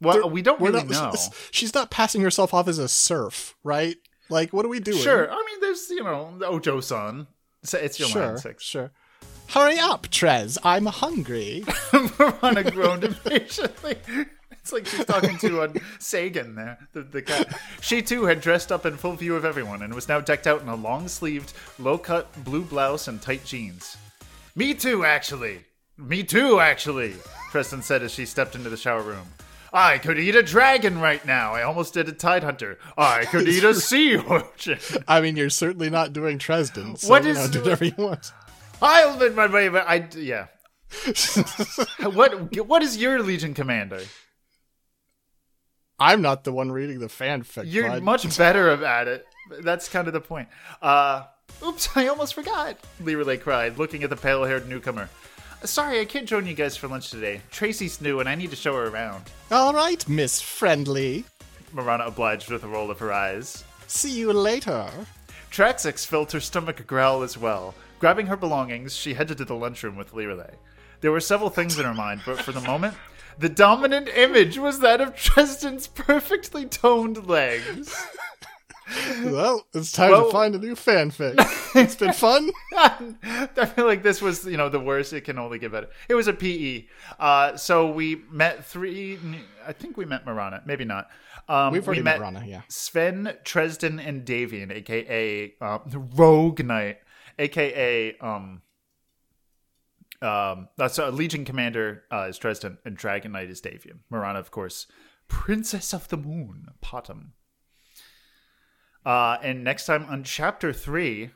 Well, 0.00 0.30
we 0.30 0.42
don't 0.42 0.60
really 0.60 0.82
not- 0.84 1.14
know. 1.14 1.20
She's 1.50 1.74
not 1.74 1.90
passing 1.90 2.22
herself 2.22 2.54
off 2.54 2.68
as 2.68 2.78
a 2.78 2.88
serf, 2.88 3.54
right? 3.62 3.96
Like, 4.28 4.52
what 4.52 4.64
are 4.64 4.68
we 4.68 4.80
doing? 4.80 4.98
Sure. 4.98 5.30
I 5.30 5.36
mean, 5.36 5.60
there's, 5.60 5.90
you 5.90 6.04
know, 6.04 6.38
Ojo 6.44 6.80
san. 6.80 7.26
So 7.62 7.78
It's 7.78 7.98
your 7.98 8.08
sure, 8.08 8.36
six. 8.38 8.62
sure. 8.64 8.90
Hurry 9.48 9.78
up, 9.78 10.06
Trez. 10.08 10.56
I'm 10.62 10.86
hungry. 10.86 11.64
Mirana 12.18 12.70
groaned 12.70 13.04
impatiently. 13.04 13.96
It's 14.62 14.72
like 14.74 14.84
she's 14.86 15.06
talking 15.06 15.38
to 15.38 15.62
uh, 15.62 15.72
Sagan 16.00 16.54
there, 16.54 16.78
the, 16.92 17.00
the 17.02 17.22
cat. 17.22 17.58
She 17.80 18.02
too 18.02 18.24
had 18.24 18.42
dressed 18.42 18.70
up 18.70 18.84
in 18.84 18.98
full 18.98 19.14
view 19.14 19.34
of 19.34 19.46
everyone 19.46 19.80
and 19.80 19.94
was 19.94 20.06
now 20.06 20.20
decked 20.20 20.46
out 20.46 20.60
in 20.60 20.68
a 20.68 20.74
long 20.76 21.08
sleeved, 21.08 21.54
low 21.78 21.96
cut 21.96 22.28
blue 22.44 22.62
blouse 22.62 23.08
and 23.08 23.22
tight 23.22 23.42
jeans. 23.46 23.96
Me 24.54 24.74
too, 24.74 25.02
actually. 25.02 25.64
Me 25.96 26.22
too, 26.22 26.60
actually, 26.60 27.14
Preston 27.50 27.80
said 27.80 28.02
as 28.02 28.12
she 28.12 28.26
stepped 28.26 28.54
into 28.54 28.68
the 28.68 28.76
shower 28.76 29.00
room. 29.00 29.28
I 29.72 29.98
could 29.98 30.18
eat 30.18 30.34
a 30.34 30.42
dragon 30.42 31.00
right 31.00 31.24
now. 31.24 31.54
I 31.54 31.62
almost 31.62 31.94
did 31.94 32.08
a 32.08 32.12
tide 32.12 32.42
hunter. 32.42 32.78
I 32.96 33.24
could 33.30 33.48
eat 33.48 33.64
a 33.64 33.74
sea 33.74 34.16
urchin. 34.16 34.78
I 35.06 35.20
mean, 35.20 35.36
you're 35.36 35.50
certainly 35.50 35.90
not 35.90 36.12
doing 36.12 36.38
Dresden. 36.38 36.96
So, 36.96 37.08
What 37.08 37.24
you 37.24 37.34
know, 37.34 37.48
do 37.48 37.60
whatever 37.60 37.84
you 37.84 37.94
want. 37.96 38.32
I'll 38.82 39.14
admit 39.14 39.34
my 39.34 39.46
way, 39.46 39.68
but 39.68 39.86
I 39.86 40.08
yeah. 40.16 40.46
what 42.00 42.66
what 42.66 42.82
is 42.82 42.96
your 42.96 43.22
Legion 43.22 43.54
commander? 43.54 44.00
I'm 46.00 46.22
not 46.22 46.44
the 46.44 46.52
one 46.52 46.72
reading 46.72 46.98
the 46.98 47.06
fanfic. 47.06 47.64
You're 47.66 48.00
much 48.00 48.36
better 48.38 48.84
at 48.84 49.06
it. 49.06 49.26
That's 49.60 49.88
kind 49.88 50.06
of 50.06 50.14
the 50.14 50.20
point. 50.20 50.48
Uh, 50.80 51.24
oops, 51.64 51.90
I 51.94 52.06
almost 52.06 52.34
forgot. 52.34 52.78
Leroy 53.00 53.38
cried, 53.38 53.78
looking 53.78 54.02
at 54.02 54.10
the 54.10 54.16
pale 54.16 54.44
haired 54.44 54.66
newcomer. 54.68 55.10
Sorry, 55.64 56.00
I 56.00 56.06
can't 56.06 56.26
join 56.26 56.46
you 56.46 56.54
guys 56.54 56.76
for 56.76 56.88
lunch 56.88 57.10
today. 57.10 57.42
Tracy's 57.50 58.00
new 58.00 58.20
and 58.20 58.28
I 58.28 58.34
need 58.34 58.50
to 58.50 58.56
show 58.56 58.74
her 58.74 58.88
around. 58.88 59.24
All 59.50 59.74
right, 59.74 60.06
Miss 60.08 60.40
Friendly. 60.40 61.24
Mirana 61.72 62.04
obliged 62.04 62.50
with 62.50 62.64
a 62.64 62.68
roll 62.68 62.90
of 62.90 62.98
her 62.98 63.12
eyes. 63.12 63.64
See 63.86 64.18
you 64.18 64.32
later. 64.32 64.88
Traxex 65.50 66.06
felt 66.06 66.32
her 66.32 66.40
stomach 66.40 66.86
growl 66.86 67.22
as 67.22 67.36
well. 67.36 67.74
Grabbing 67.98 68.26
her 68.26 68.36
belongings, 68.36 68.96
she 68.96 69.14
headed 69.14 69.38
to 69.38 69.44
the 69.44 69.54
lunchroom 69.54 69.96
with 69.96 70.14
Leroy. 70.14 70.50
There 71.02 71.12
were 71.12 71.20
several 71.20 71.50
things 71.50 71.78
in 71.78 71.84
her 71.84 71.94
mind, 71.94 72.22
but 72.24 72.40
for 72.40 72.52
the 72.52 72.60
moment, 72.62 72.94
the 73.38 73.48
dominant 73.48 74.08
image 74.08 74.58
was 74.58 74.80
that 74.80 75.00
of 75.00 75.14
Tristan's 75.16 75.86
perfectly 75.88 76.66
toned 76.66 77.26
legs. 77.26 77.94
Well, 79.24 79.66
it's 79.74 79.92
time 79.92 80.10
Well- 80.10 80.26
to 80.26 80.32
find 80.32 80.54
a 80.54 80.58
new 80.58 80.74
fanfic. 80.74 81.34
it's 81.74 81.94
been 81.96 82.12
fun. 82.26 82.50
I 82.76 83.66
feel 83.74 83.86
like 83.86 84.02
this 84.02 84.20
was, 84.22 84.44
you 84.46 84.56
know, 84.56 84.68
the 84.68 84.80
worst. 84.80 85.12
It 85.12 85.22
can 85.22 85.38
only 85.38 85.58
get 85.58 85.72
better. 85.72 85.88
It 86.08 86.14
was 86.14 86.26
a 86.28 86.32
PE. 86.32 86.86
Uh, 87.18 87.56
so 87.56 87.90
we 87.90 88.22
met 88.30 88.64
three. 88.64 89.18
I 89.66 89.72
think 89.72 89.96
we 89.96 90.04
met 90.04 90.24
Mirana. 90.26 90.62
Maybe 90.66 90.84
not. 90.84 91.08
Um, 91.48 91.72
We've 91.72 91.86
already 91.86 92.00
we 92.00 92.04
met 92.04 92.18
Mirana, 92.20 92.44
yeah. 92.46 92.62
Sven, 92.68 93.34
Tresdin, 93.44 93.98
and 94.06 94.24
Davion, 94.24 94.70
aka 94.72 95.52
uh, 95.60 95.78
Rogue 95.92 96.64
Knight, 96.64 96.98
aka 97.38 98.16
um, 98.20 98.62
um, 100.22 100.68
that's 100.76 100.98
uh, 100.98 101.08
Legion 101.10 101.44
Commander 101.44 102.04
uh, 102.12 102.26
is 102.28 102.38
Tresdin, 102.38 102.78
and 102.84 102.96
Dragon 102.96 103.32
Knight 103.32 103.50
is 103.50 103.60
Davion. 103.60 104.00
Mirana, 104.10 104.38
of 104.38 104.50
course, 104.50 104.86
Princess 105.28 105.92
of 105.92 106.08
the 106.08 106.16
Moon, 106.16 106.66
Potom. 106.82 107.32
Uh, 109.04 109.38
and 109.42 109.64
next 109.64 109.86
time 109.86 110.04
on 110.08 110.24
chapter 110.24 110.72
three, 110.72 111.30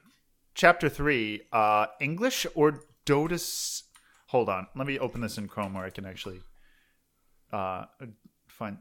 chapter 0.54 0.88
three, 0.88 1.42
uh, 1.52 1.86
English 2.00 2.46
or 2.54 2.82
Dota. 3.06 3.82
Hold 4.28 4.48
on, 4.48 4.66
let 4.74 4.86
me 4.86 4.98
open 4.98 5.20
this 5.20 5.38
in 5.38 5.48
Chrome 5.48 5.74
where 5.74 5.84
I 5.84 5.90
can 5.90 6.04
actually 6.04 6.40
uh, 7.52 7.84
find. 8.48 8.78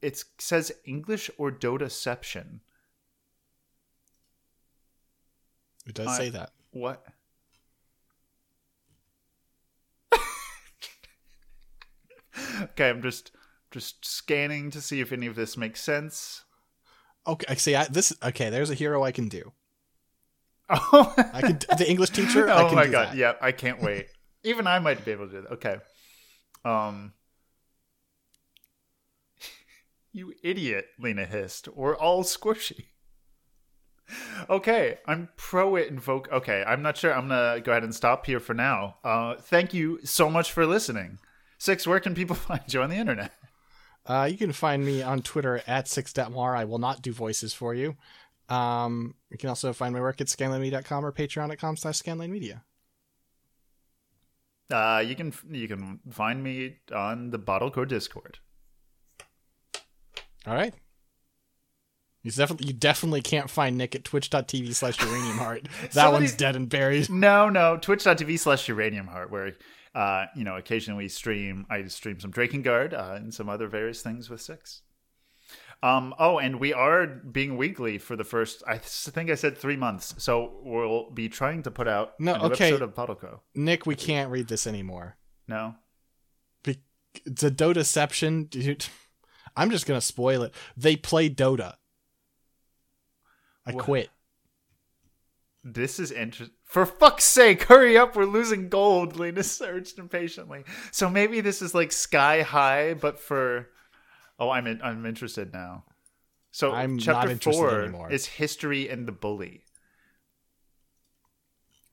It 0.00 0.22
says 0.38 0.72
English 0.84 1.30
or 1.38 1.50
Dotaception. 1.50 2.60
It 5.86 5.94
does 5.94 6.08
I- 6.08 6.16
say 6.16 6.30
that. 6.30 6.50
What? 6.70 7.04
okay, 12.62 12.88
I'm 12.88 13.02
just 13.02 13.32
just 13.70 14.04
scanning 14.04 14.70
to 14.70 14.80
see 14.80 15.00
if 15.00 15.12
any 15.12 15.26
of 15.26 15.34
this 15.34 15.56
makes 15.56 15.82
sense. 15.82 16.44
Okay, 17.26 17.54
see, 17.56 17.74
I, 17.74 17.84
this. 17.84 18.12
Okay, 18.22 18.50
there's 18.50 18.70
a 18.70 18.74
hero 18.74 19.04
I 19.04 19.12
can 19.12 19.28
do. 19.28 19.52
Oh, 20.68 21.14
I 21.32 21.40
can. 21.40 21.60
The 21.78 21.86
English 21.90 22.10
teacher. 22.10 22.48
I 22.50 22.62
oh 22.62 22.74
my 22.74 22.86
god! 22.86 23.08
that. 23.08 23.16
Yeah, 23.16 23.34
I 23.40 23.52
can't 23.52 23.80
wait. 23.80 24.06
Even 24.44 24.66
I 24.66 24.78
might 24.78 25.04
be 25.04 25.12
able 25.12 25.26
to 25.28 25.32
do 25.32 25.42
that. 25.42 25.52
Okay. 25.52 25.76
Um, 26.64 27.12
you 30.12 30.34
idiot, 30.42 30.86
Lena 30.98 31.26
hissed. 31.26 31.68
We're 31.68 31.96
all 31.96 32.24
squishy. 32.24 32.86
Okay, 34.50 34.98
I'm 35.06 35.28
pro 35.36 35.76
it 35.76 35.88
invoke. 35.88 36.30
Okay, 36.30 36.64
I'm 36.66 36.82
not 36.82 36.96
sure. 36.96 37.14
I'm 37.14 37.28
gonna 37.28 37.60
go 37.60 37.72
ahead 37.72 37.84
and 37.84 37.94
stop 37.94 38.26
here 38.26 38.40
for 38.40 38.54
now. 38.54 38.96
Uh, 39.04 39.36
thank 39.36 39.72
you 39.72 40.00
so 40.04 40.28
much 40.28 40.52
for 40.52 40.66
listening. 40.66 41.18
Six, 41.58 41.86
where 41.86 42.00
can 42.00 42.14
people 42.14 42.36
find 42.48 42.62
you 42.68 42.82
on 42.82 42.90
the 42.90 42.96
internet? 42.96 43.32
Uh, 44.06 44.28
you 44.30 44.36
can 44.36 44.52
find 44.52 44.84
me 44.84 45.02
on 45.02 45.22
Twitter 45.22 45.62
at 45.66 45.86
six.mar. 45.88 46.56
I 46.56 46.64
will 46.64 46.78
not 46.78 47.02
do 47.02 47.12
voices 47.12 47.54
for 47.54 47.74
you. 47.74 47.96
Um, 48.48 49.14
you 49.30 49.38
can 49.38 49.48
also 49.48 49.72
find 49.72 49.94
my 49.94 50.00
work 50.00 50.20
at 50.20 50.26
scanlinemedia.com 50.26 51.04
or 51.06 51.12
patreon.com 51.12 51.76
slash 51.76 52.00
scanlinemedia. 52.00 52.62
Uh, 54.70 55.02
you 55.06 55.14
can 55.14 55.32
you 55.50 55.68
can 55.68 56.00
find 56.10 56.42
me 56.42 56.76
on 56.94 57.30
the 57.30 57.38
Bottle 57.38 57.70
Crow 57.70 57.84
Discord. 57.84 58.38
All 60.46 60.54
right. 60.54 60.74
You 62.22 62.30
definitely 62.30 62.68
you 62.68 62.72
definitely 62.72 63.20
can't 63.20 63.50
find 63.50 63.76
Nick 63.76 63.94
at 63.94 64.04
twitch.tv 64.04 64.74
slash 64.74 65.00
uranium 65.00 65.38
heart. 65.38 65.68
That 65.82 65.92
Somebody- 65.92 66.22
one's 66.24 66.36
dead 66.36 66.56
and 66.56 66.68
buried. 66.68 67.10
No, 67.10 67.48
no, 67.48 67.76
twitch.tv 67.76 68.38
slash 68.38 68.66
uranium 68.68 69.08
heart, 69.08 69.30
where 69.30 69.52
uh, 69.94 70.26
you 70.36 70.44
know, 70.44 70.56
occasionally 70.56 71.08
stream 71.08 71.66
I 71.70 71.84
stream 71.86 72.18
some 72.20 72.32
Drakengard 72.32 72.92
uh, 72.94 73.14
and 73.16 73.32
some 73.34 73.48
other 73.48 73.68
various 73.68 74.02
things 74.02 74.30
with 74.30 74.40
six. 74.40 74.82
Um, 75.82 76.14
oh, 76.18 76.38
and 76.38 76.60
we 76.60 76.72
are 76.72 77.06
being 77.06 77.56
weekly 77.56 77.98
for 77.98 78.14
the 78.14 78.22
first 78.24 78.62
I 78.68 78.78
think 78.78 79.30
I 79.30 79.34
said 79.34 79.58
three 79.58 79.76
months. 79.76 80.14
So 80.18 80.60
we'll 80.62 81.10
be 81.10 81.28
trying 81.28 81.62
to 81.64 81.70
put 81.70 81.88
out 81.88 82.18
No, 82.20 82.36
okay. 82.36 82.66
episode 82.68 82.82
of 82.82 82.94
Bottleco. 82.94 83.40
Nick, 83.54 83.84
we 83.84 83.96
can't 83.96 84.30
read 84.30 84.46
this 84.48 84.66
anymore. 84.66 85.16
No. 85.48 85.74
Be- 86.62 86.82
it's 87.26 87.42
a 87.42 87.50
Dotaception, 87.50 88.48
dude. 88.48 88.86
I'm 89.56 89.70
just 89.70 89.86
gonna 89.86 90.00
spoil 90.00 90.42
it. 90.44 90.54
They 90.76 90.94
play 90.96 91.28
Dota. 91.28 91.74
I 93.66 93.72
What? 93.72 93.84
quit. 93.84 94.10
This 95.64 96.00
is 96.00 96.10
interesting. 96.10 96.56
For 96.64 96.84
fuck's 96.86 97.24
sake, 97.24 97.64
hurry 97.64 97.96
up! 97.96 98.16
We're 98.16 98.24
losing 98.24 98.68
gold. 98.68 99.16
Lena 99.16 99.42
searched 99.44 99.98
impatiently. 99.98 100.64
So 100.90 101.08
maybe 101.08 101.40
this 101.40 101.62
is 101.62 101.74
like 101.74 101.92
sky 101.92 102.42
high, 102.42 102.94
but 102.94 103.20
for 103.20 103.68
oh, 104.40 104.50
I'm 104.50 104.66
in, 104.66 104.80
I'm 104.82 105.06
interested 105.06 105.52
now. 105.52 105.84
So 106.50 106.72
I'm 106.72 106.98
chapter 106.98 107.36
four 107.36 107.82
anymore. 107.82 108.10
is 108.10 108.26
history 108.26 108.88
and 108.88 109.06
the 109.06 109.12
bully. 109.12 109.62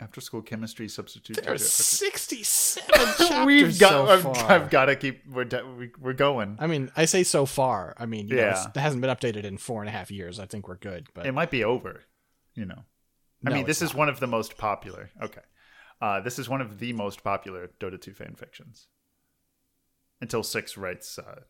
After 0.01 0.21
school 0.21 0.41
chemistry 0.41 0.87
substitute. 0.87 1.41
There's. 1.43 1.69
67 1.69 2.87
chapters 3.17 3.45
We've 3.45 3.77
got. 3.79 3.89
so 3.89 4.07
I've, 4.07 4.21
far. 4.23 4.51
I've 4.51 4.69
got 4.69 4.85
to 4.85 4.95
keep. 4.95 5.23
We're 5.29 5.43
de- 5.43 5.65
we, 5.77 5.91
we're 5.99 6.13
going. 6.13 6.55
I 6.59 6.67
mean, 6.67 6.89
I 6.95 7.03
say 7.03 7.23
so 7.23 7.45
far. 7.45 7.93
I 7.97 8.05
mean, 8.05 8.27
know, 8.27 8.35
Yeah. 8.37 8.49
it's- 8.51 8.65
it 8.73 8.79
hasn't 8.79 9.01
been 9.01 9.09
updated 9.15 9.43
in 9.43 9.57
four 9.57 9.81
and 9.81 9.89
a 9.89 9.91
half 9.91 10.09
years. 10.09 10.39
I 10.39 10.45
think 10.45 10.69
we're 10.69 10.77
good. 10.77 11.07
But 11.13 11.25
it 11.25 11.33
might 11.33 11.51
be 11.51 11.63
over. 11.65 12.03
You 12.55 12.65
know. 12.65 12.85
I 13.45 13.49
No, 13.49 13.55
mean, 13.57 13.65
this 13.65 13.81
is 13.81 13.93
one 13.93 14.09
of 14.09 14.19
the 14.19 14.27
most 14.27 14.57
popular. 14.57 15.09
Okay. 15.21 15.41
Uh, 16.01 16.19
this 16.21 16.39
is 16.39 16.47
one 16.49 16.61
of 16.61 16.79
the 16.79 16.93
most 16.93 17.23
popular 17.23 17.69
Dota 17.79 17.99
2 17.99 18.13
fan 18.13 18.35
fictions. 18.35 18.87
Until 20.21 20.43
Six 20.43 20.77
writes 20.77 21.17
uh, 21.19 21.41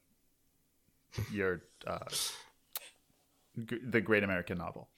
your 1.31 1.61
uh, 1.87 1.99
g- 3.65 3.79
the 3.83 4.01
Great 4.01 4.23
American 4.23 4.57
Novel. 4.59 4.89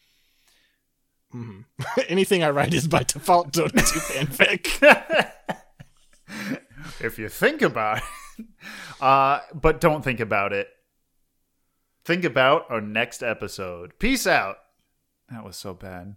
Mhm. 1.34 1.64
anything 2.10 2.44
I 2.44 2.50
write 2.50 2.74
is 2.74 2.88
by 2.88 3.04
default 3.04 3.52
Dota 3.54 3.72
2 3.72 3.80
fanfic. 4.26 5.28
If 7.00 7.18
you 7.20 7.30
think 7.30 7.62
about 7.62 8.02
it, 8.38 8.46
uh, 9.02 9.40
but 9.54 9.80
don't 9.82 10.04
think 10.04 10.20
about 10.20 10.52
it. 10.54 10.68
Think 12.06 12.24
about 12.24 12.66
our 12.70 12.82
next 12.82 13.22
episode. 13.24 13.98
Peace 14.00 14.26
out. 14.28 14.58
That 15.30 15.44
was 15.44 15.58
so 15.58 15.74
bad. 15.74 16.16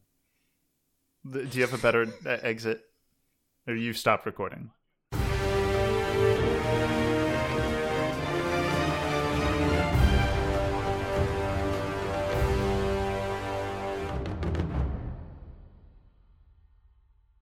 Do 1.31 1.49
you 1.53 1.63
have 1.63 1.73
a 1.75 1.79
better 1.79 2.07
exit? 2.27 2.83
Or 3.67 3.75
you've 3.75 3.97
stopped 3.97 4.27
recording? 4.27 4.71